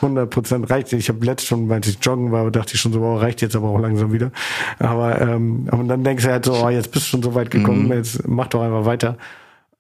100 0.02 0.28
Prozent 0.28 0.68
reicht. 0.68 0.93
Ich 0.93 1.09
habe 1.09 1.24
letzt 1.24 1.47
schon, 1.47 1.70
als 1.70 1.86
ich 1.86 1.98
joggen 2.02 2.32
war, 2.32 2.51
dachte 2.51 2.74
ich 2.74 2.81
schon 2.81 2.93
so, 2.93 3.01
wow, 3.01 3.22
reicht 3.22 3.43
jetzt 3.43 3.55
aber 3.55 3.68
auch 3.68 3.78
langsam 3.78 4.12
wieder. 4.12 4.32
Aber 4.81 5.20
ähm, 5.20 5.68
und 5.70 5.86
dann 5.86 6.02
denkst 6.02 6.24
du 6.24 6.31
halt 6.32 6.47
so, 6.47 6.52
oh, 6.52 6.68
jetzt 6.68 6.90
bist 6.90 7.06
du 7.06 7.10
schon 7.10 7.22
so 7.22 7.36
weit 7.36 7.52
gekommen, 7.52 7.85
mhm. 7.85 7.93
jetzt 7.93 8.26
mach 8.26 8.48
doch 8.48 8.62
einfach 8.62 8.86
weiter. 8.86 9.18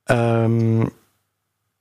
Ähm, 0.08 0.88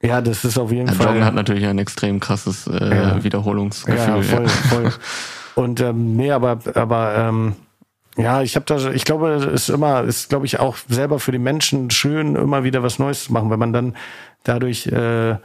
Ja, 0.01 0.19
das 0.19 0.43
ist 0.43 0.57
auf 0.57 0.71
jeden 0.71 0.87
Ja, 0.87 0.93
Fall. 0.93 1.09
Joggen 1.09 1.25
hat 1.25 1.35
natürlich 1.35 1.67
ein 1.67 1.77
extrem 1.77 2.19
krasses 2.21 2.65
äh. 2.65 3.23
Wiederholungsgefühl. 3.23 4.15
Ja, 4.15 4.21
voll, 4.23 4.47
voll. 4.47 4.93
Und 5.55 5.81
ähm, 5.81 6.15
nee, 6.15 6.31
aber 6.31 6.59
aber 6.75 7.15
ähm, 7.17 7.55
ja, 8.17 8.41
ich 8.41 8.55
habe 8.55 8.65
da, 8.65 8.91
ich 8.91 9.05
glaube, 9.05 9.29
es 9.33 9.45
ist 9.45 9.69
immer, 9.69 10.03
ist 10.03 10.29
glaube 10.29 10.45
ich 10.45 10.59
auch 10.59 10.77
selber 10.87 11.19
für 11.19 11.31
die 11.31 11.39
Menschen 11.39 11.89
schön, 11.89 12.35
immer 12.35 12.63
wieder 12.63 12.83
was 12.83 12.99
Neues 12.99 13.25
zu 13.25 13.33
machen, 13.33 13.49
weil 13.49 13.57
man 13.57 13.73
dann 13.73 13.95
dadurch 14.43 14.87
äh, 14.87 15.35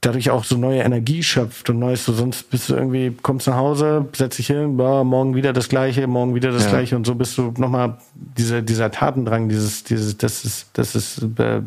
dadurch 0.00 0.30
auch 0.30 0.44
so 0.44 0.56
neue 0.56 0.80
Energie 0.80 1.22
schöpft 1.22 1.70
und 1.70 1.78
neues. 1.78 2.04
So 2.04 2.12
sonst 2.12 2.50
bist 2.50 2.68
du 2.68 2.74
irgendwie 2.74 3.16
kommst 3.22 3.46
nach 3.46 3.56
Hause, 3.56 4.06
setzt 4.14 4.38
dich 4.38 4.46
hin, 4.48 4.76
boah, 4.76 5.04
morgen 5.04 5.34
wieder 5.34 5.52
das 5.52 5.68
Gleiche, 5.68 6.06
morgen 6.06 6.34
wieder 6.34 6.52
das 6.52 6.64
Ja. 6.64 6.70
Gleiche 6.70 6.96
und 6.96 7.06
so 7.06 7.14
bist 7.14 7.36
du 7.38 7.52
nochmal 7.56 7.98
dieser 8.14 8.62
dieser 8.62 8.90
Tatendrang, 8.90 9.48
dieses 9.48 9.84
dieses 9.84 10.16
das 10.16 10.44
ist 10.44 10.70
das 10.74 10.94
ist 10.94 11.22
äh, 11.38 11.62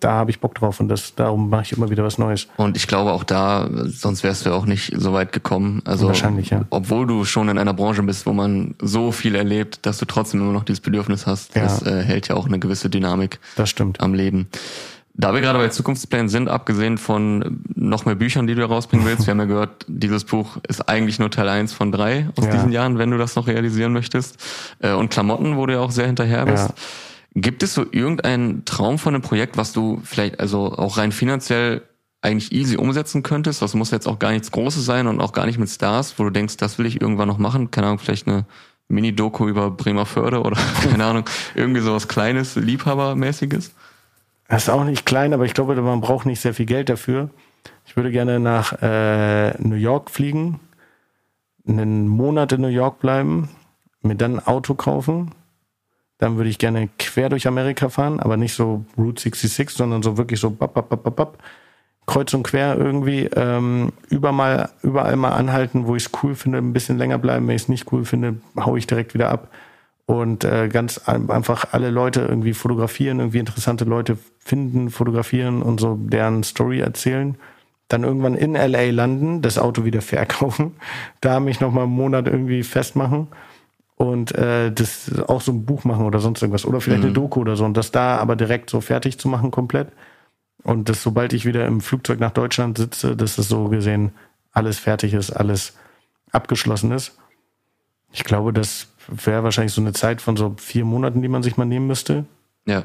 da 0.00 0.12
habe 0.12 0.30
ich 0.30 0.40
Bock 0.40 0.54
drauf 0.54 0.80
und 0.80 0.88
das 0.88 1.14
darum 1.14 1.50
mache 1.50 1.62
ich 1.62 1.72
immer 1.72 1.90
wieder 1.90 2.04
was 2.04 2.18
Neues. 2.18 2.48
Und 2.56 2.76
ich 2.76 2.86
glaube 2.86 3.12
auch 3.12 3.24
da, 3.24 3.68
sonst 3.86 4.22
wärst 4.22 4.44
du 4.46 4.50
ja 4.50 4.56
auch 4.56 4.66
nicht 4.66 4.92
so 4.96 5.12
weit 5.12 5.32
gekommen. 5.32 5.82
Also 5.84 6.06
Wahrscheinlich, 6.08 6.50
ja. 6.50 6.64
obwohl 6.70 7.06
du 7.06 7.24
schon 7.24 7.48
in 7.48 7.58
einer 7.58 7.74
Branche 7.74 8.02
bist, 8.02 8.26
wo 8.26 8.32
man 8.32 8.74
so 8.80 9.12
viel 9.12 9.34
erlebt, 9.34 9.86
dass 9.86 9.98
du 9.98 10.04
trotzdem 10.04 10.40
immer 10.40 10.52
noch 10.52 10.64
dieses 10.64 10.80
Bedürfnis 10.80 11.26
hast. 11.26 11.54
Ja. 11.54 11.62
Das 11.62 11.82
äh, 11.82 12.02
hält 12.02 12.28
ja 12.28 12.36
auch 12.36 12.46
eine 12.46 12.58
gewisse 12.58 12.90
Dynamik 12.90 13.38
Das 13.56 13.70
stimmt. 13.70 14.00
am 14.00 14.14
Leben. 14.14 14.48
Da 15.20 15.34
wir 15.34 15.40
gerade 15.40 15.58
bei 15.58 15.68
Zukunftsplänen 15.68 16.28
sind, 16.28 16.48
abgesehen 16.48 16.96
von 16.96 17.58
noch 17.74 18.04
mehr 18.04 18.14
Büchern, 18.14 18.46
die 18.46 18.54
du 18.54 18.64
rausbringen 18.64 19.04
willst, 19.04 19.26
wir 19.26 19.32
haben 19.32 19.40
ja 19.40 19.46
gehört, 19.46 19.84
dieses 19.88 20.22
Buch 20.22 20.58
ist 20.68 20.88
eigentlich 20.88 21.18
nur 21.18 21.28
Teil 21.28 21.48
eins 21.48 21.72
von 21.72 21.90
drei 21.90 22.28
aus 22.36 22.44
Ja. 22.44 22.52
diesen 22.52 22.70
Jahren, 22.70 22.98
wenn 22.98 23.10
du 23.10 23.18
das 23.18 23.34
noch 23.34 23.48
realisieren 23.48 23.92
möchtest. 23.92 24.36
Äh, 24.78 24.92
Und 24.92 25.10
Klamotten, 25.10 25.56
wo 25.56 25.66
du 25.66 25.72
ja 25.72 25.80
auch 25.80 25.90
sehr 25.90 26.06
hinterher 26.06 26.46
bist. 26.46 26.68
Ja. 26.68 26.74
Gibt 27.34 27.62
es 27.62 27.74
so 27.74 27.84
irgendeinen 27.90 28.64
Traum 28.64 28.98
von 28.98 29.14
einem 29.14 29.22
Projekt, 29.22 29.56
was 29.56 29.72
du 29.72 30.00
vielleicht 30.02 30.40
also 30.40 30.72
auch 30.72 30.98
rein 30.98 31.12
finanziell 31.12 31.82
eigentlich 32.20 32.52
easy 32.52 32.76
umsetzen 32.76 33.22
könntest? 33.22 33.62
Das 33.62 33.74
muss 33.74 33.90
jetzt 33.90 34.08
auch 34.08 34.18
gar 34.18 34.32
nichts 34.32 34.50
Großes 34.50 34.84
sein 34.84 35.06
und 35.06 35.20
auch 35.20 35.32
gar 35.32 35.46
nicht 35.46 35.58
mit 35.58 35.68
Stars, 35.68 36.18
wo 36.18 36.24
du 36.24 36.30
denkst, 36.30 36.56
das 36.56 36.78
will 36.78 36.86
ich 36.86 37.00
irgendwann 37.00 37.28
noch 37.28 37.38
machen. 37.38 37.70
Keine 37.70 37.88
Ahnung, 37.88 37.98
vielleicht 37.98 38.26
eine 38.26 38.44
Mini-Doku 38.88 39.46
über 39.46 39.70
Bremerförde 39.70 40.40
oder 40.40 40.56
keine 40.90 41.04
Ahnung, 41.04 41.24
irgendwie 41.54 41.80
sowas 41.80 42.08
Kleines, 42.08 42.56
Liebhabermäßiges. 42.56 43.72
Das 44.48 44.62
ist 44.62 44.70
auch 44.70 44.84
nicht 44.84 45.04
klein, 45.04 45.34
aber 45.34 45.44
ich 45.44 45.52
glaube, 45.52 45.80
man 45.80 46.00
braucht 46.00 46.26
nicht 46.26 46.40
sehr 46.40 46.54
viel 46.54 46.66
Geld 46.66 46.88
dafür. 46.88 47.28
Ich 47.84 47.96
würde 47.96 48.10
gerne 48.10 48.40
nach 48.40 48.72
äh, 48.80 49.50
New 49.62 49.76
York 49.76 50.10
fliegen, 50.10 50.60
einen 51.66 52.08
Monat 52.08 52.52
in 52.52 52.62
New 52.62 52.68
York 52.68 52.98
bleiben, 52.98 53.50
mir 54.00 54.14
dann 54.14 54.36
ein 54.36 54.46
Auto 54.46 54.74
kaufen. 54.74 55.32
Dann 56.18 56.36
würde 56.36 56.50
ich 56.50 56.58
gerne 56.58 56.88
quer 56.98 57.28
durch 57.28 57.46
Amerika 57.46 57.88
fahren, 57.88 58.18
aber 58.20 58.36
nicht 58.36 58.54
so 58.54 58.84
Route 58.96 59.22
66, 59.22 59.70
sondern 59.76 60.02
so 60.02 60.16
wirklich 60.18 60.40
so 60.40 60.50
bap, 60.50 60.74
bap, 60.74 60.88
bap, 60.88 61.02
bap, 61.04 61.16
bap, 61.16 61.38
kreuz 62.06 62.34
und 62.34 62.42
quer 62.42 62.76
irgendwie 62.76 63.28
ähm, 63.36 63.92
überall, 64.08 64.70
überall 64.82 65.16
mal 65.16 65.30
anhalten, 65.32 65.86
wo 65.86 65.94
ich 65.94 66.06
es 66.06 66.10
cool 66.22 66.34
finde, 66.34 66.58
ein 66.58 66.72
bisschen 66.72 66.98
länger 66.98 67.18
bleiben. 67.18 67.46
Wenn 67.46 67.54
ich 67.56 67.62
es 67.62 67.68
nicht 67.68 67.92
cool 67.92 68.04
finde, 68.04 68.36
hau 68.56 68.76
ich 68.76 68.86
direkt 68.86 69.14
wieder 69.14 69.30
ab 69.30 69.48
und 70.06 70.42
äh, 70.44 70.68
ganz 70.68 70.98
ein- 71.06 71.30
einfach 71.30 71.66
alle 71.72 71.90
Leute 71.90 72.22
irgendwie 72.22 72.54
fotografieren, 72.54 73.20
irgendwie 73.20 73.38
interessante 73.38 73.84
Leute 73.84 74.18
finden, 74.38 74.90
fotografieren 74.90 75.62
und 75.62 75.80
so 75.80 75.96
deren 76.00 76.42
Story 76.42 76.80
erzählen. 76.80 77.36
Dann 77.88 78.04
irgendwann 78.04 78.34
in 78.34 78.54
LA 78.54 78.90
landen, 78.90 79.40
das 79.42 79.58
Auto 79.58 79.84
wieder 79.84 80.00
verkaufen, 80.02 80.72
da 81.20 81.40
mich 81.40 81.60
noch 81.60 81.72
mal 81.72 81.84
einen 81.84 81.92
Monat 81.92 82.26
irgendwie 82.26 82.62
festmachen 82.64 83.28
und 83.98 84.32
äh, 84.32 84.72
das 84.72 85.10
auch 85.26 85.40
so 85.40 85.52
ein 85.52 85.64
Buch 85.66 85.84
machen 85.84 86.06
oder 86.06 86.20
sonst 86.20 86.40
irgendwas 86.40 86.64
oder 86.64 86.80
vielleicht 86.80 87.02
eine 87.02 87.12
Doku 87.12 87.40
oder 87.40 87.56
so 87.56 87.64
und 87.64 87.76
das 87.76 87.90
da 87.90 88.16
aber 88.16 88.36
direkt 88.36 88.70
so 88.70 88.80
fertig 88.80 89.18
zu 89.18 89.28
machen 89.28 89.50
komplett 89.50 89.88
und 90.62 90.88
das 90.88 91.02
sobald 91.02 91.32
ich 91.32 91.44
wieder 91.44 91.66
im 91.66 91.80
Flugzeug 91.80 92.20
nach 92.20 92.30
Deutschland 92.30 92.78
sitze, 92.78 93.16
dass 93.16 93.36
das 93.36 93.48
so 93.48 93.68
gesehen 93.68 94.12
alles 94.52 94.78
fertig 94.78 95.14
ist, 95.14 95.30
alles 95.30 95.74
abgeschlossen 96.32 96.92
ist. 96.92 97.18
Ich 98.12 98.24
glaube, 98.24 98.52
das 98.52 98.88
wäre 99.08 99.44
wahrscheinlich 99.44 99.72
so 99.72 99.80
eine 99.80 99.92
Zeit 99.92 100.22
von 100.22 100.36
so 100.36 100.54
vier 100.58 100.84
Monaten, 100.84 101.22
die 101.22 101.28
man 101.28 101.42
sich 101.42 101.56
mal 101.56 101.64
nehmen 101.64 101.86
müsste. 101.86 102.24
Ja. 102.66 102.84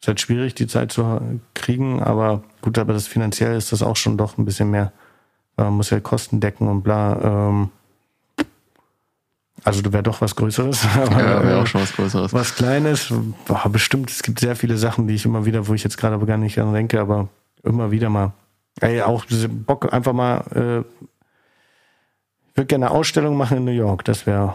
Ist 0.00 0.08
halt 0.08 0.20
schwierig, 0.20 0.54
die 0.54 0.66
Zeit 0.66 0.92
zu 0.92 1.20
kriegen, 1.54 2.02
aber 2.02 2.42
gut, 2.60 2.78
aber 2.78 2.92
das 2.92 3.06
finanziell 3.06 3.56
ist 3.56 3.72
das 3.72 3.82
auch 3.82 3.96
schon 3.96 4.16
doch 4.16 4.38
ein 4.38 4.44
bisschen 4.44 4.70
mehr. 4.70 4.92
Man 5.56 5.74
muss 5.74 5.90
ja 5.90 6.00
Kosten 6.00 6.40
decken 6.40 6.68
und 6.68 6.82
bla. 6.82 7.48
Ähm, 7.48 7.70
also 9.64 9.82
du 9.82 9.92
wäre 9.92 10.02
doch 10.02 10.20
was 10.20 10.34
Größeres. 10.36 10.86
Aber, 10.96 11.20
Ja, 11.20 11.42
wäre 11.42 11.58
äh, 11.58 11.62
auch 11.62 11.66
schon 11.66 11.80
was 11.82 11.92
Größeres. 11.92 12.32
was 12.32 12.54
Kleines, 12.54 13.12
boah, 13.46 13.68
bestimmt, 13.68 14.10
es 14.10 14.22
gibt 14.22 14.40
sehr 14.40 14.56
viele 14.56 14.76
Sachen, 14.76 15.06
die 15.06 15.14
ich 15.14 15.24
immer 15.24 15.44
wieder, 15.44 15.66
wo 15.68 15.74
ich 15.74 15.84
jetzt 15.84 15.96
gerade 15.98 16.14
aber 16.14 16.26
gar 16.26 16.38
nicht 16.38 16.56
dran 16.56 16.72
denke, 16.72 17.00
aber 17.00 17.28
immer 17.62 17.90
wieder 17.90 18.08
mal. 18.10 18.32
Ey, 18.80 19.02
auch 19.02 19.24
Bock 19.66 19.92
einfach 19.92 20.12
mal, 20.12 20.38
äh, 20.54 20.78
ich 22.50 22.56
würde 22.56 22.66
gerne 22.66 22.86
eine 22.86 22.94
Ausstellung 22.94 23.36
machen 23.36 23.58
in 23.58 23.64
New 23.64 23.70
York, 23.70 24.04
das 24.04 24.26
wäre. 24.26 24.54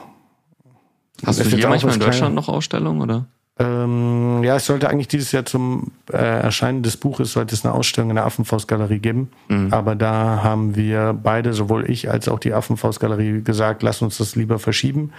Hast 1.25 1.39
das 1.39 1.49
du 1.49 1.55
hier 1.55 1.67
manchmal 1.67 1.93
in 1.93 1.99
Deutschland 1.99 2.33
Kleines. 2.33 2.47
noch 2.47 2.53
Ausstellungen, 2.53 3.01
oder? 3.01 3.25
Ähm, 3.59 4.43
ja, 4.43 4.57
es 4.57 4.67
sollte 4.67 4.89
eigentlich 4.89 5.07
dieses 5.07 5.31
Jahr 5.31 5.45
zum 5.45 5.91
äh, 6.11 6.17
Erscheinen 6.17 6.83
des 6.83 6.97
Buches 6.97 7.31
sollte 7.33 7.55
es 7.55 7.65
eine 7.65 7.73
Ausstellung 7.73 8.11
in 8.11 8.15
der 8.17 8.25
Affenfaustgalerie 8.25 8.99
geben. 8.99 9.31
Aber 9.71 9.95
da 9.95 10.43
haben 10.43 10.75
wir 10.75 11.13
beide, 11.13 11.53
sowohl 11.53 11.89
ich 11.89 12.09
als 12.09 12.27
auch 12.29 12.39
die 12.39 12.53
Affenfaustgalerie, 12.53 13.41
gesagt, 13.41 13.81
lass 13.81 14.01
uns 14.01 14.17
das 14.17 14.35
lieber 14.35 14.59
verschieben, 14.59 15.11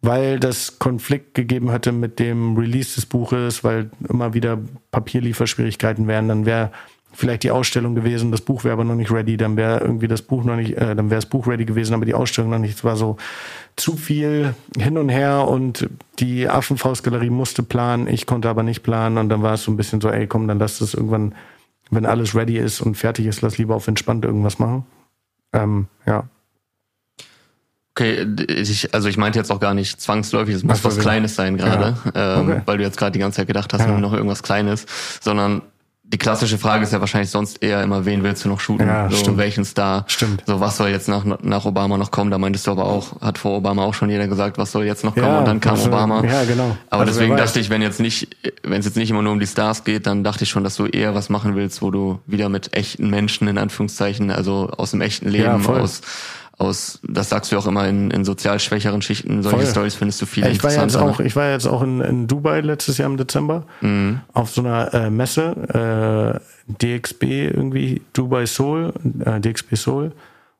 weil 0.00 0.40
das 0.40 0.78
Konflikt 0.78 1.34
gegeben 1.34 1.70
hatte 1.70 1.92
mit 1.92 2.18
dem 2.18 2.56
Release 2.56 2.94
des 2.94 3.06
Buches, 3.06 3.62
weil 3.62 3.90
immer 4.08 4.32
wieder 4.32 4.58
Papierlieferschwierigkeiten 4.90 6.06
wären. 6.06 6.28
Dann 6.28 6.46
wäre 6.46 6.70
vielleicht 7.16 7.42
die 7.42 7.50
Ausstellung 7.50 7.94
gewesen, 7.94 8.30
das 8.30 8.40
Buch 8.42 8.62
wäre 8.64 8.74
aber 8.74 8.84
noch 8.84 8.94
nicht 8.94 9.10
ready, 9.10 9.36
dann 9.36 9.56
wäre 9.56 9.80
irgendwie 9.80 10.06
das 10.08 10.22
Buch 10.22 10.44
noch 10.44 10.56
nicht, 10.56 10.76
äh, 10.76 10.94
dann 10.94 11.10
wäre 11.10 11.16
das 11.20 11.26
Buch 11.26 11.46
ready 11.46 11.64
gewesen, 11.64 11.94
aber 11.94 12.04
die 12.04 12.14
Ausstellung 12.14 12.50
noch 12.50 12.58
nicht. 12.58 12.76
Es 12.76 12.84
war 12.84 12.96
so 12.96 13.16
zu 13.76 13.96
viel 13.96 14.54
hin 14.78 14.98
und 14.98 15.08
her 15.08 15.48
und 15.48 15.88
die 16.18 16.48
Affenfaustgalerie 16.48 17.30
musste 17.30 17.62
planen, 17.62 18.06
ich 18.06 18.26
konnte 18.26 18.48
aber 18.48 18.62
nicht 18.62 18.82
planen 18.82 19.18
und 19.18 19.28
dann 19.28 19.42
war 19.42 19.54
es 19.54 19.62
so 19.64 19.70
ein 19.70 19.76
bisschen 19.76 20.00
so, 20.00 20.10
ey, 20.10 20.26
komm, 20.26 20.46
dann 20.46 20.58
lass 20.58 20.78
das 20.78 20.94
irgendwann, 20.94 21.34
wenn 21.90 22.04
alles 22.06 22.34
ready 22.34 22.58
ist 22.58 22.80
und 22.80 22.96
fertig 22.96 23.26
ist, 23.26 23.42
lass 23.42 23.58
lieber 23.58 23.74
auf 23.74 23.88
entspannt 23.88 24.24
irgendwas 24.24 24.58
machen. 24.58 24.84
Ähm, 25.52 25.86
ja. 26.06 26.24
Okay, 27.98 28.26
ich, 28.48 28.92
also 28.92 29.08
ich 29.08 29.16
meinte 29.16 29.38
jetzt 29.38 29.50
auch 29.50 29.60
gar 29.60 29.72
nicht 29.72 29.98
zwangsläufig, 30.02 30.54
es 30.54 30.64
muss 30.64 30.84
was 30.84 30.96
ja. 30.96 31.02
Kleines 31.02 31.34
sein 31.34 31.56
gerade, 31.56 31.96
ähm, 32.14 32.50
Okay. 32.50 32.60
weil 32.66 32.76
du 32.76 32.84
jetzt 32.84 32.98
gerade 32.98 33.12
die 33.12 33.18
ganze 33.20 33.36
Zeit 33.36 33.46
gedacht 33.46 33.72
hast, 33.72 33.80
Ja. 33.80 33.86
nur 33.88 34.00
noch 34.00 34.12
irgendwas 34.12 34.42
Kleines, 34.42 34.84
sondern 35.22 35.62
die 36.08 36.18
klassische 36.18 36.56
Frage 36.56 36.84
ist 36.84 36.92
ja 36.92 37.00
wahrscheinlich 37.00 37.30
sonst 37.30 37.62
eher 37.62 37.82
immer, 37.82 38.04
wen 38.04 38.22
willst 38.22 38.44
du 38.44 38.48
noch 38.48 38.60
shooten? 38.60 38.86
Ja, 38.86 39.10
so, 39.10 39.16
stimmt. 39.16 39.38
welchen 39.38 39.64
Star? 39.64 40.04
Stimmt. 40.06 40.44
So, 40.46 40.60
was 40.60 40.76
soll 40.76 40.88
jetzt 40.90 41.08
nach, 41.08 41.24
nach 41.24 41.64
Obama 41.64 41.98
noch 41.98 42.12
kommen? 42.12 42.30
Da 42.30 42.38
meintest 42.38 42.66
du 42.68 42.70
aber 42.70 42.84
auch, 42.84 43.20
hat 43.20 43.38
vor 43.38 43.56
Obama 43.56 43.82
auch 43.82 43.94
schon 43.94 44.08
jeder 44.08 44.28
gesagt, 44.28 44.56
was 44.56 44.70
soll 44.70 44.84
jetzt 44.84 45.02
noch 45.02 45.14
kommen? 45.14 45.38
und 45.38 45.44
dann 45.48 45.60
kam 45.60 45.74
also, 45.74 45.88
Obama. 45.88 46.24
Ja, 46.24 46.44
genau. 46.44 46.76
Aber 46.90 47.02
Also, 47.02 47.14
deswegen 47.14 47.36
dachte 47.36 47.58
ich, 47.58 47.70
wenn 47.70 47.82
jetzt 47.82 47.98
nicht, 47.98 48.36
wenn 48.62 48.78
es 48.78 48.86
jetzt 48.86 48.96
nicht 48.96 49.10
immer 49.10 49.22
nur 49.22 49.32
um 49.32 49.40
die 49.40 49.48
Stars 49.48 49.82
geht, 49.82 50.06
dann 50.06 50.22
dachte 50.22 50.44
ich 50.44 50.50
schon, 50.50 50.62
dass 50.62 50.76
du 50.76 50.86
eher 50.86 51.16
was 51.16 51.28
machen 51.28 51.56
willst, 51.56 51.82
wo 51.82 51.90
du 51.90 52.20
wieder 52.26 52.48
mit 52.48 52.72
echten 52.74 53.10
Menschen 53.10 53.48
in 53.48 53.58
Anführungszeichen, 53.58 54.30
also 54.30 54.70
aus 54.76 54.92
dem 54.92 55.00
echten 55.00 55.28
Leben, 55.28 55.44
Ja, 55.64 55.72
aus, 55.72 56.02
aus, 56.58 57.00
das 57.02 57.28
sagst 57.28 57.52
du 57.52 57.58
auch 57.58 57.66
immer 57.66 57.86
in, 57.86 58.10
in 58.10 58.24
sozial 58.24 58.58
schwächeren 58.60 59.02
Schichten, 59.02 59.42
solche. 59.42 59.66
Stories 59.66 59.94
findest 59.94 60.22
du 60.22 60.26
viel 60.26 60.46
ich 60.46 60.62
war 60.64 60.72
jetzt 60.72 60.96
auch, 60.96 61.20
ich 61.20 61.36
war 61.36 61.50
jetzt 61.50 61.66
auch 61.66 61.82
in, 61.82 62.00
in 62.00 62.26
Dubai 62.26 62.60
letztes 62.60 62.96
Jahr 62.98 63.10
im 63.10 63.16
Dezember 63.18 63.64
Mhm. 63.82 64.20
auf 64.32 64.50
so 64.50 64.62
einer 64.62 64.92
äh, 64.94 65.10
Messe, 65.10 66.40
äh, 66.40 66.72
DXB 66.72 67.22
irgendwie, 67.24 68.02
Dubai 68.14 68.46
Seoul, 68.46 68.92
äh, 69.24 69.40
DXB 69.40 69.76
Seoul. 69.76 70.12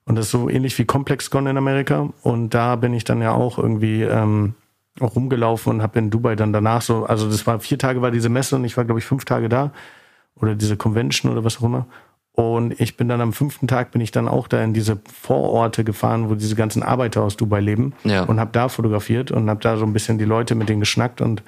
Und 0.05 0.17
das 0.17 0.27
ist 0.27 0.31
so 0.33 0.49
ähnlich 0.49 0.79
wie 0.79 0.85
ComplexCon 0.85 1.47
in 1.47 1.57
Amerika. 1.57 2.11
Und 2.23 2.51
da 2.51 2.77
bin 2.77 2.95
ich 2.95 3.05
dann 3.05 3.21
ja 3.23 3.33
auch 3.33 3.59
irgendwie 3.59 4.03
ähm, 4.03 4.55
auch 5.01 5.17
rumgelaufen 5.17 5.73
und 5.73 5.83
habe 5.83 5.99
in 5.99 6.11
Dubai 6.11 6.37
dann 6.37 6.53
danach 6.53 6.83
so, 6.83 7.05
also 7.07 7.29
das 7.29 7.47
war 7.47 7.59
vier 7.61 7.79
Tage 7.79 8.03
war 8.03 8.11
diese 8.11 8.29
Messe 8.29 8.57
und 8.57 8.65
ich 8.65 8.77
war 8.77 8.85
glaube 8.85 9.01
ich 9.01 9.05
fünf 9.07 9.25
Tage 9.25 9.49
da 9.49 9.73
oder 10.41 10.55
diese 10.55 10.77
Convention 10.77 11.33
oder 11.33 11.43
was 11.45 11.59
auch 11.59 11.65
immer. 11.65 11.87
Und 12.37 12.79
ich 12.79 12.99
bin 12.99 13.09
dann 13.09 13.23
am 13.23 13.33
fünften 13.33 13.67
Tag 13.67 13.91
bin 13.93 14.03
ich 14.03 14.11
dann 14.13 14.29
auch 14.29 14.47
da 14.47 14.63
in 14.63 14.75
diese 14.75 14.99
Vororte 15.11 15.85
gefahren, 15.85 16.29
wo 16.29 16.35
diese 16.35 16.55
ganzen 16.55 16.83
Arbeiter 16.83 17.23
aus 17.23 17.37
Dubai 17.39 17.61
leben 17.61 17.95
Ja. 18.05 18.25
und 18.25 18.39
habe 18.39 18.51
da 18.53 18.69
fotografiert 18.69 19.31
und 19.33 19.49
habe 19.49 19.61
da 19.61 19.79
so 19.79 19.87
ein 19.87 19.95
bisschen 19.95 20.19
die 20.19 20.27
Leute 20.27 20.55
mit 20.55 20.69
denen 20.69 20.81
geschnackt 20.81 21.23
und 21.23 21.43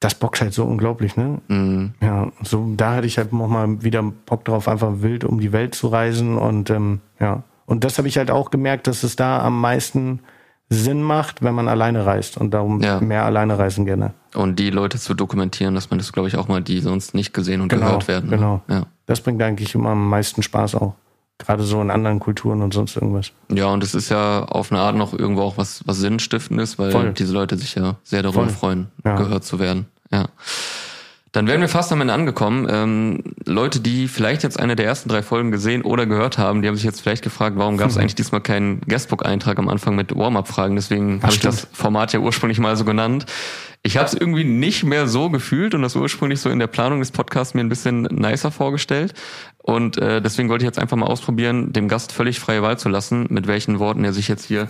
das 0.00 0.16
bockt 0.16 0.40
halt 0.40 0.52
so 0.52 0.64
unglaublich, 0.64 1.16
ne? 1.16 1.40
Mhm. 1.48 1.92
Ja, 2.00 2.30
so 2.42 2.68
da 2.76 2.96
hatte 2.96 3.06
ich 3.06 3.16
halt 3.16 3.32
noch 3.32 3.46
mal 3.48 3.82
wieder 3.82 4.02
Bock 4.02 4.44
drauf, 4.44 4.66
einfach 4.68 4.90
wild 5.02 5.22
um 5.24 5.38
die 5.40 5.52
Welt 5.52 5.74
zu 5.76 5.86
reisen 5.88 6.36
und 6.36 6.68
ähm, 6.70 7.00
ja. 7.20 7.44
Und 7.66 7.84
das 7.84 7.98
habe 7.98 8.08
ich 8.08 8.16
halt 8.18 8.30
auch 8.32 8.50
gemerkt, 8.50 8.86
dass 8.88 9.04
es 9.04 9.14
da 9.14 9.40
am 9.42 9.60
meisten 9.60 10.20
Sinn 10.70 11.02
macht, 11.02 11.42
wenn 11.42 11.54
man 11.54 11.66
alleine 11.68 12.04
reist 12.04 12.36
und 12.36 12.52
darum 12.52 12.82
Ja. 12.82 13.00
mehr 13.00 13.24
alleine 13.24 13.58
reisen 13.58 13.86
gerne. 13.86 14.12
Und 14.34 14.58
die 14.58 14.68
Leute 14.70 14.98
zu 14.98 15.14
dokumentieren, 15.14 15.74
dass 15.74 15.88
man 15.90 15.98
das, 15.98 16.12
glaube 16.12 16.28
ich, 16.28 16.36
auch 16.36 16.48
mal, 16.48 16.62
die 16.62 16.80
sonst 16.80 17.14
nicht 17.14 17.32
gesehen 17.32 17.60
und 17.62 17.68
gehört 17.68 18.06
werden. 18.06 18.28
Genau. 18.30 18.60
Ja. 18.68 18.82
Das 19.06 19.20
bringt 19.22 19.42
eigentlich 19.42 19.74
immer 19.74 19.90
am 19.90 20.08
meisten 20.10 20.42
Spaß 20.42 20.74
auch. 20.74 20.94
Gerade 21.38 21.62
so 21.62 21.80
in 21.80 21.90
anderen 21.90 22.18
Kulturen 22.20 22.60
und 22.62 22.74
sonst 22.74 22.96
irgendwas. 22.96 23.30
Ja, 23.50 23.66
und 23.66 23.82
es 23.84 23.94
ist 23.94 24.08
ja 24.10 24.44
auf 24.44 24.70
eine 24.72 24.80
Art 24.80 24.96
noch 24.96 25.14
irgendwo 25.14 25.42
auch 25.42 25.56
was, 25.56 25.82
was 25.86 25.98
Sinnstiftendes, 25.98 26.78
weil 26.78 26.90
Voll. 26.90 27.12
diese 27.12 27.32
Leute 27.32 27.56
sich 27.56 27.74
ja 27.76 27.94
sehr 28.02 28.22
darüber 28.22 28.42
Voll. 28.44 28.48
freuen, 28.50 28.86
Ja. 29.04 29.14
gehört 29.16 29.44
zu 29.44 29.58
werden. 29.60 29.86
Ja. 30.12 30.26
Dann 31.38 31.46
wären 31.46 31.60
wir 31.60 31.68
fast 31.68 31.92
am 31.92 32.00
Ende 32.00 32.12
angekommen. 32.12 32.66
Ähm, 32.68 33.22
Leute, 33.46 33.78
die 33.78 34.08
vielleicht 34.08 34.42
jetzt 34.42 34.58
eine 34.58 34.74
der 34.74 34.86
ersten 34.86 35.08
drei 35.08 35.22
Folgen 35.22 35.52
gesehen 35.52 35.82
oder 35.82 36.04
gehört 36.04 36.36
haben, 36.36 36.62
die 36.62 36.68
haben 36.68 36.74
sich 36.74 36.84
jetzt 36.84 37.00
vielleicht 37.00 37.22
gefragt, 37.22 37.56
warum 37.56 37.76
gab 37.76 37.90
es 37.90 37.94
mhm. 37.94 38.00
eigentlich 38.00 38.16
diesmal 38.16 38.40
keinen 38.40 38.80
Guestbook-Eintrag 38.80 39.56
am 39.60 39.68
Anfang 39.68 39.94
mit 39.94 40.16
Warm-up-Fragen. 40.16 40.74
Deswegen 40.74 41.22
habe 41.22 41.32
ich 41.32 41.38
das 41.38 41.68
Format 41.72 42.12
ja 42.12 42.18
ursprünglich 42.18 42.58
mal 42.58 42.76
so 42.76 42.84
genannt. 42.84 43.24
Ich 43.84 43.96
habe 43.96 44.06
es 44.06 44.14
irgendwie 44.14 44.42
nicht 44.42 44.82
mehr 44.82 45.06
so 45.06 45.30
gefühlt 45.30 45.76
und 45.76 45.82
das 45.82 45.94
ursprünglich 45.94 46.40
so 46.40 46.50
in 46.50 46.58
der 46.58 46.66
Planung 46.66 46.98
des 46.98 47.12
Podcasts 47.12 47.54
mir 47.54 47.60
ein 47.60 47.68
bisschen 47.68 48.02
nicer 48.02 48.50
vorgestellt. 48.50 49.14
Und 49.58 49.96
äh, 49.96 50.20
deswegen 50.20 50.48
wollte 50.48 50.64
ich 50.64 50.66
jetzt 50.66 50.80
einfach 50.80 50.96
mal 50.96 51.06
ausprobieren, 51.06 51.72
dem 51.72 51.86
Gast 51.86 52.10
völlig 52.10 52.40
freie 52.40 52.62
Wahl 52.62 52.80
zu 52.80 52.88
lassen, 52.88 53.26
mit 53.30 53.46
welchen 53.46 53.78
Worten 53.78 54.02
er 54.02 54.12
sich 54.12 54.26
jetzt 54.26 54.46
hier 54.46 54.68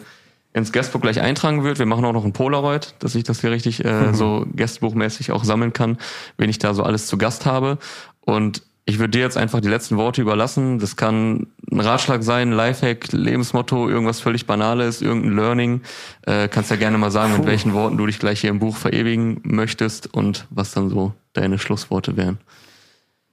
ins 0.53 0.73
Guestbook 0.73 1.03
gleich 1.03 1.20
eintragen 1.20 1.65
wird. 1.65 1.79
Wir 1.79 1.87
machen 1.87 2.05
auch 2.05 2.12
noch 2.12 2.25
ein 2.25 2.33
Polaroid, 2.33 2.95
dass 3.01 3.15
ich 3.15 3.25
das 3.25 3.41
hier 3.41 3.51
richtig 3.51 3.85
äh, 3.85 4.09
mhm. 4.09 4.15
so 4.15 4.47
Guestbuchmäßig 4.57 5.33
auch 5.33 5.45
sammeln 5.45 5.73
kann, 5.73 5.99
wen 6.37 6.51
ich 6.51 6.59
da 6.59 6.75
so 6.75 6.83
alles 6.83 7.07
zu 7.07 7.19
Gast 7.19 7.47
habe. 7.47 7.79
Und 8.20 8.62
ich 8.89 8.99
würde 8.99 9.11
dir 9.11 9.20
jetzt 9.20 9.37
einfach 9.37 9.61
die 9.61 9.69
letzten 9.69 9.99
Worte 9.99 10.23
überlassen. 10.23 10.79
Das 10.79 10.97
kann 10.97 11.49
ein 11.70 11.81
Ratschlag 11.81 12.23
sein, 12.23 12.53
Lifehack, 12.53 13.12
Lebensmotto, 13.12 13.87
irgendwas 13.87 14.20
völlig 14.20 14.47
Banales, 14.47 15.03
irgendein 15.03 15.37
Learning. 15.37 15.81
Äh, 16.23 16.49
kannst 16.49 16.70
ja 16.70 16.77
gerne 16.77 16.97
mal 16.97 17.11
sagen, 17.11 17.33
Puh. 17.33 17.41
mit 17.41 17.49
welchen 17.49 17.75
Worten 17.75 17.99
du 17.99 18.07
dich 18.07 18.19
gleich 18.19 18.41
hier 18.41 18.49
im 18.49 18.61
Buch 18.61 18.79
verewigen 18.79 19.41
möchtest 19.45 20.12
und 20.15 20.47
was 20.49 20.73
dann 20.73 20.89
so 20.89 21.12
deine 21.35 21.59
Schlussworte 21.59 22.16
wären. 22.16 22.39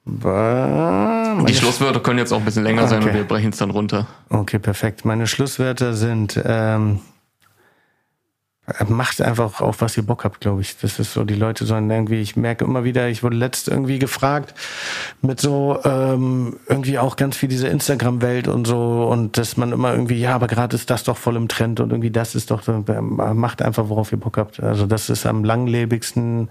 Die 0.07 1.55
Schlusswörter 1.55 1.99
können 1.99 2.19
jetzt 2.19 2.31
auch 2.31 2.37
ein 2.37 2.45
bisschen 2.45 2.63
länger 2.63 2.83
okay. 2.83 2.89
sein 2.91 3.03
und 3.03 3.13
wir 3.13 3.23
brechen 3.23 3.49
es 3.49 3.57
dann 3.57 3.71
runter. 3.71 4.05
Okay, 4.29 4.59
perfekt. 4.59 5.03
Meine 5.03 5.25
Schlusswörter 5.25 5.95
sind 5.95 6.39
ähm, 6.45 6.99
macht 8.87 9.21
einfach 9.21 9.61
auf, 9.61 9.81
was 9.81 9.95
ihr 9.95 10.03
Bock 10.03 10.23
habt, 10.23 10.41
glaube 10.41 10.61
ich. 10.61 10.77
Das 10.77 10.99
ist 10.99 11.13
so, 11.13 11.23
die 11.23 11.35
Leute 11.35 11.65
sollen 11.65 11.89
irgendwie, 11.89 12.21
ich 12.21 12.35
merke 12.35 12.65
immer 12.65 12.83
wieder, 12.83 13.09
ich 13.09 13.21
wurde 13.21 13.35
letzt 13.35 13.67
irgendwie 13.67 13.99
gefragt 13.99 14.55
mit 15.21 15.39
so 15.39 15.79
ähm, 15.83 16.57
irgendwie 16.67 16.97
auch 16.97 17.15
ganz 17.15 17.37
viel 17.37 17.49
diese 17.49 17.67
Instagram-Welt 17.67 18.47
und 18.47 18.65
so 18.65 19.07
und 19.07 19.37
dass 19.37 19.55
man 19.57 19.71
immer 19.71 19.91
irgendwie, 19.91 20.19
ja, 20.19 20.33
aber 20.33 20.47
gerade 20.47 20.75
ist 20.75 20.89
das 20.89 21.03
doch 21.03 21.17
voll 21.17 21.35
im 21.35 21.47
Trend 21.47 21.79
und 21.79 21.91
irgendwie 21.91 22.11
das 22.11 22.33
ist 22.33 22.49
doch, 22.49 22.63
macht 23.01 23.61
einfach, 23.61 23.89
worauf 23.89 24.11
ihr 24.11 24.19
Bock 24.19 24.37
habt. 24.37 24.59
Also 24.59 24.87
das 24.87 25.09
ist 25.09 25.25
am 25.25 25.43
langlebigsten. 25.43 26.49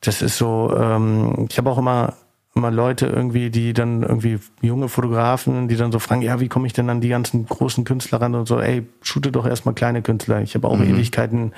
Das 0.00 0.22
ist 0.22 0.38
so, 0.38 0.74
ähm, 0.76 1.46
ich 1.50 1.58
habe 1.58 1.70
auch 1.70 1.78
immer 1.78 2.14
immer 2.54 2.70
Leute 2.70 3.06
irgendwie, 3.06 3.50
die 3.50 3.72
dann 3.72 4.02
irgendwie 4.02 4.38
junge 4.60 4.88
Fotografen, 4.88 5.68
die 5.68 5.76
dann 5.76 5.92
so 5.92 5.98
fragen, 5.98 6.22
ja, 6.22 6.38
wie 6.40 6.48
komme 6.48 6.66
ich 6.66 6.72
denn 6.72 6.90
an 6.90 7.00
die 7.00 7.08
ganzen 7.08 7.46
großen 7.46 7.84
Künstler 7.84 8.20
ran 8.20 8.34
und 8.34 8.46
so, 8.46 8.60
ey, 8.60 8.86
shoote 9.00 9.32
doch 9.32 9.46
erstmal 9.46 9.74
kleine 9.74 10.02
Künstler. 10.02 10.42
Ich 10.42 10.54
habe 10.54 10.68
auch 10.68 10.76
mhm. 10.76 10.94
Ewigkeiten 10.94 11.52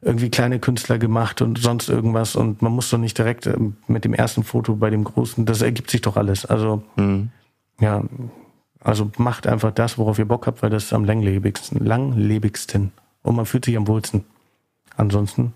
irgendwie 0.00 0.30
kleine 0.30 0.58
Künstler 0.60 0.98
gemacht 0.98 1.42
und 1.42 1.58
sonst 1.58 1.88
irgendwas 1.88 2.36
und 2.36 2.62
man 2.62 2.72
muss 2.72 2.90
doch 2.90 2.98
nicht 2.98 3.18
direkt 3.18 3.46
ähm, 3.46 3.76
mit 3.88 4.04
dem 4.04 4.14
ersten 4.14 4.44
Foto 4.44 4.76
bei 4.76 4.90
dem 4.90 5.04
großen, 5.04 5.44
das 5.44 5.62
ergibt 5.62 5.90
sich 5.90 6.02
doch 6.02 6.16
alles. 6.16 6.46
Also 6.46 6.82
mhm. 6.96 7.30
ja, 7.80 8.02
also 8.80 9.10
macht 9.18 9.46
einfach 9.46 9.72
das, 9.72 9.98
worauf 9.98 10.18
ihr 10.18 10.28
Bock 10.28 10.46
habt, 10.46 10.62
weil 10.62 10.70
das 10.70 10.84
ist 10.84 10.92
am 10.92 11.04
langlebigsten, 11.04 11.84
langlebigsten 11.84 12.92
und 13.22 13.36
man 13.36 13.46
fühlt 13.46 13.64
sich 13.64 13.76
am 13.76 13.88
wohlsten. 13.88 14.24
Ansonsten, 14.96 15.52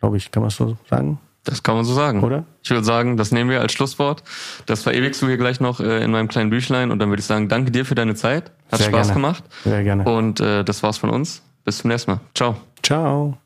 glaube 0.00 0.16
ich, 0.16 0.30
kann 0.30 0.42
man 0.42 0.48
es 0.48 0.56
so 0.56 0.76
sagen. 0.88 1.18
Das 1.44 1.62
kann 1.62 1.76
man 1.76 1.84
so 1.84 1.94
sagen. 1.94 2.22
Oder? 2.24 2.44
Ich 2.62 2.70
würde 2.70 2.84
sagen, 2.84 3.16
das 3.16 3.30
nehmen 3.30 3.50
wir 3.50 3.60
als 3.60 3.72
Schlusswort. 3.72 4.22
Das 4.66 4.82
verewigst 4.82 5.20
du 5.20 5.26
hier 5.26 5.36
gleich 5.36 5.60
noch 5.60 5.80
äh, 5.80 6.02
in 6.02 6.10
meinem 6.10 6.28
kleinen 6.28 6.50
Büchlein 6.50 6.90
und 6.90 6.98
dann 6.98 7.10
würde 7.10 7.20
ich 7.20 7.26
sagen, 7.26 7.48
danke 7.48 7.70
dir 7.70 7.84
für 7.84 7.94
deine 7.94 8.14
Zeit. 8.14 8.50
Hat 8.72 8.78
Sehr 8.78 8.88
Spaß 8.88 9.08
gerne. 9.08 9.20
gemacht. 9.20 9.44
Sehr 9.64 9.84
gerne. 9.84 10.04
Und 10.04 10.40
äh, 10.40 10.64
das 10.64 10.82
war's 10.82 10.98
von 10.98 11.10
uns. 11.10 11.42
Bis 11.64 11.78
zum 11.78 11.90
nächsten 11.90 12.12
Mal. 12.12 12.20
Ciao. 12.34 12.56
Ciao. 12.82 13.43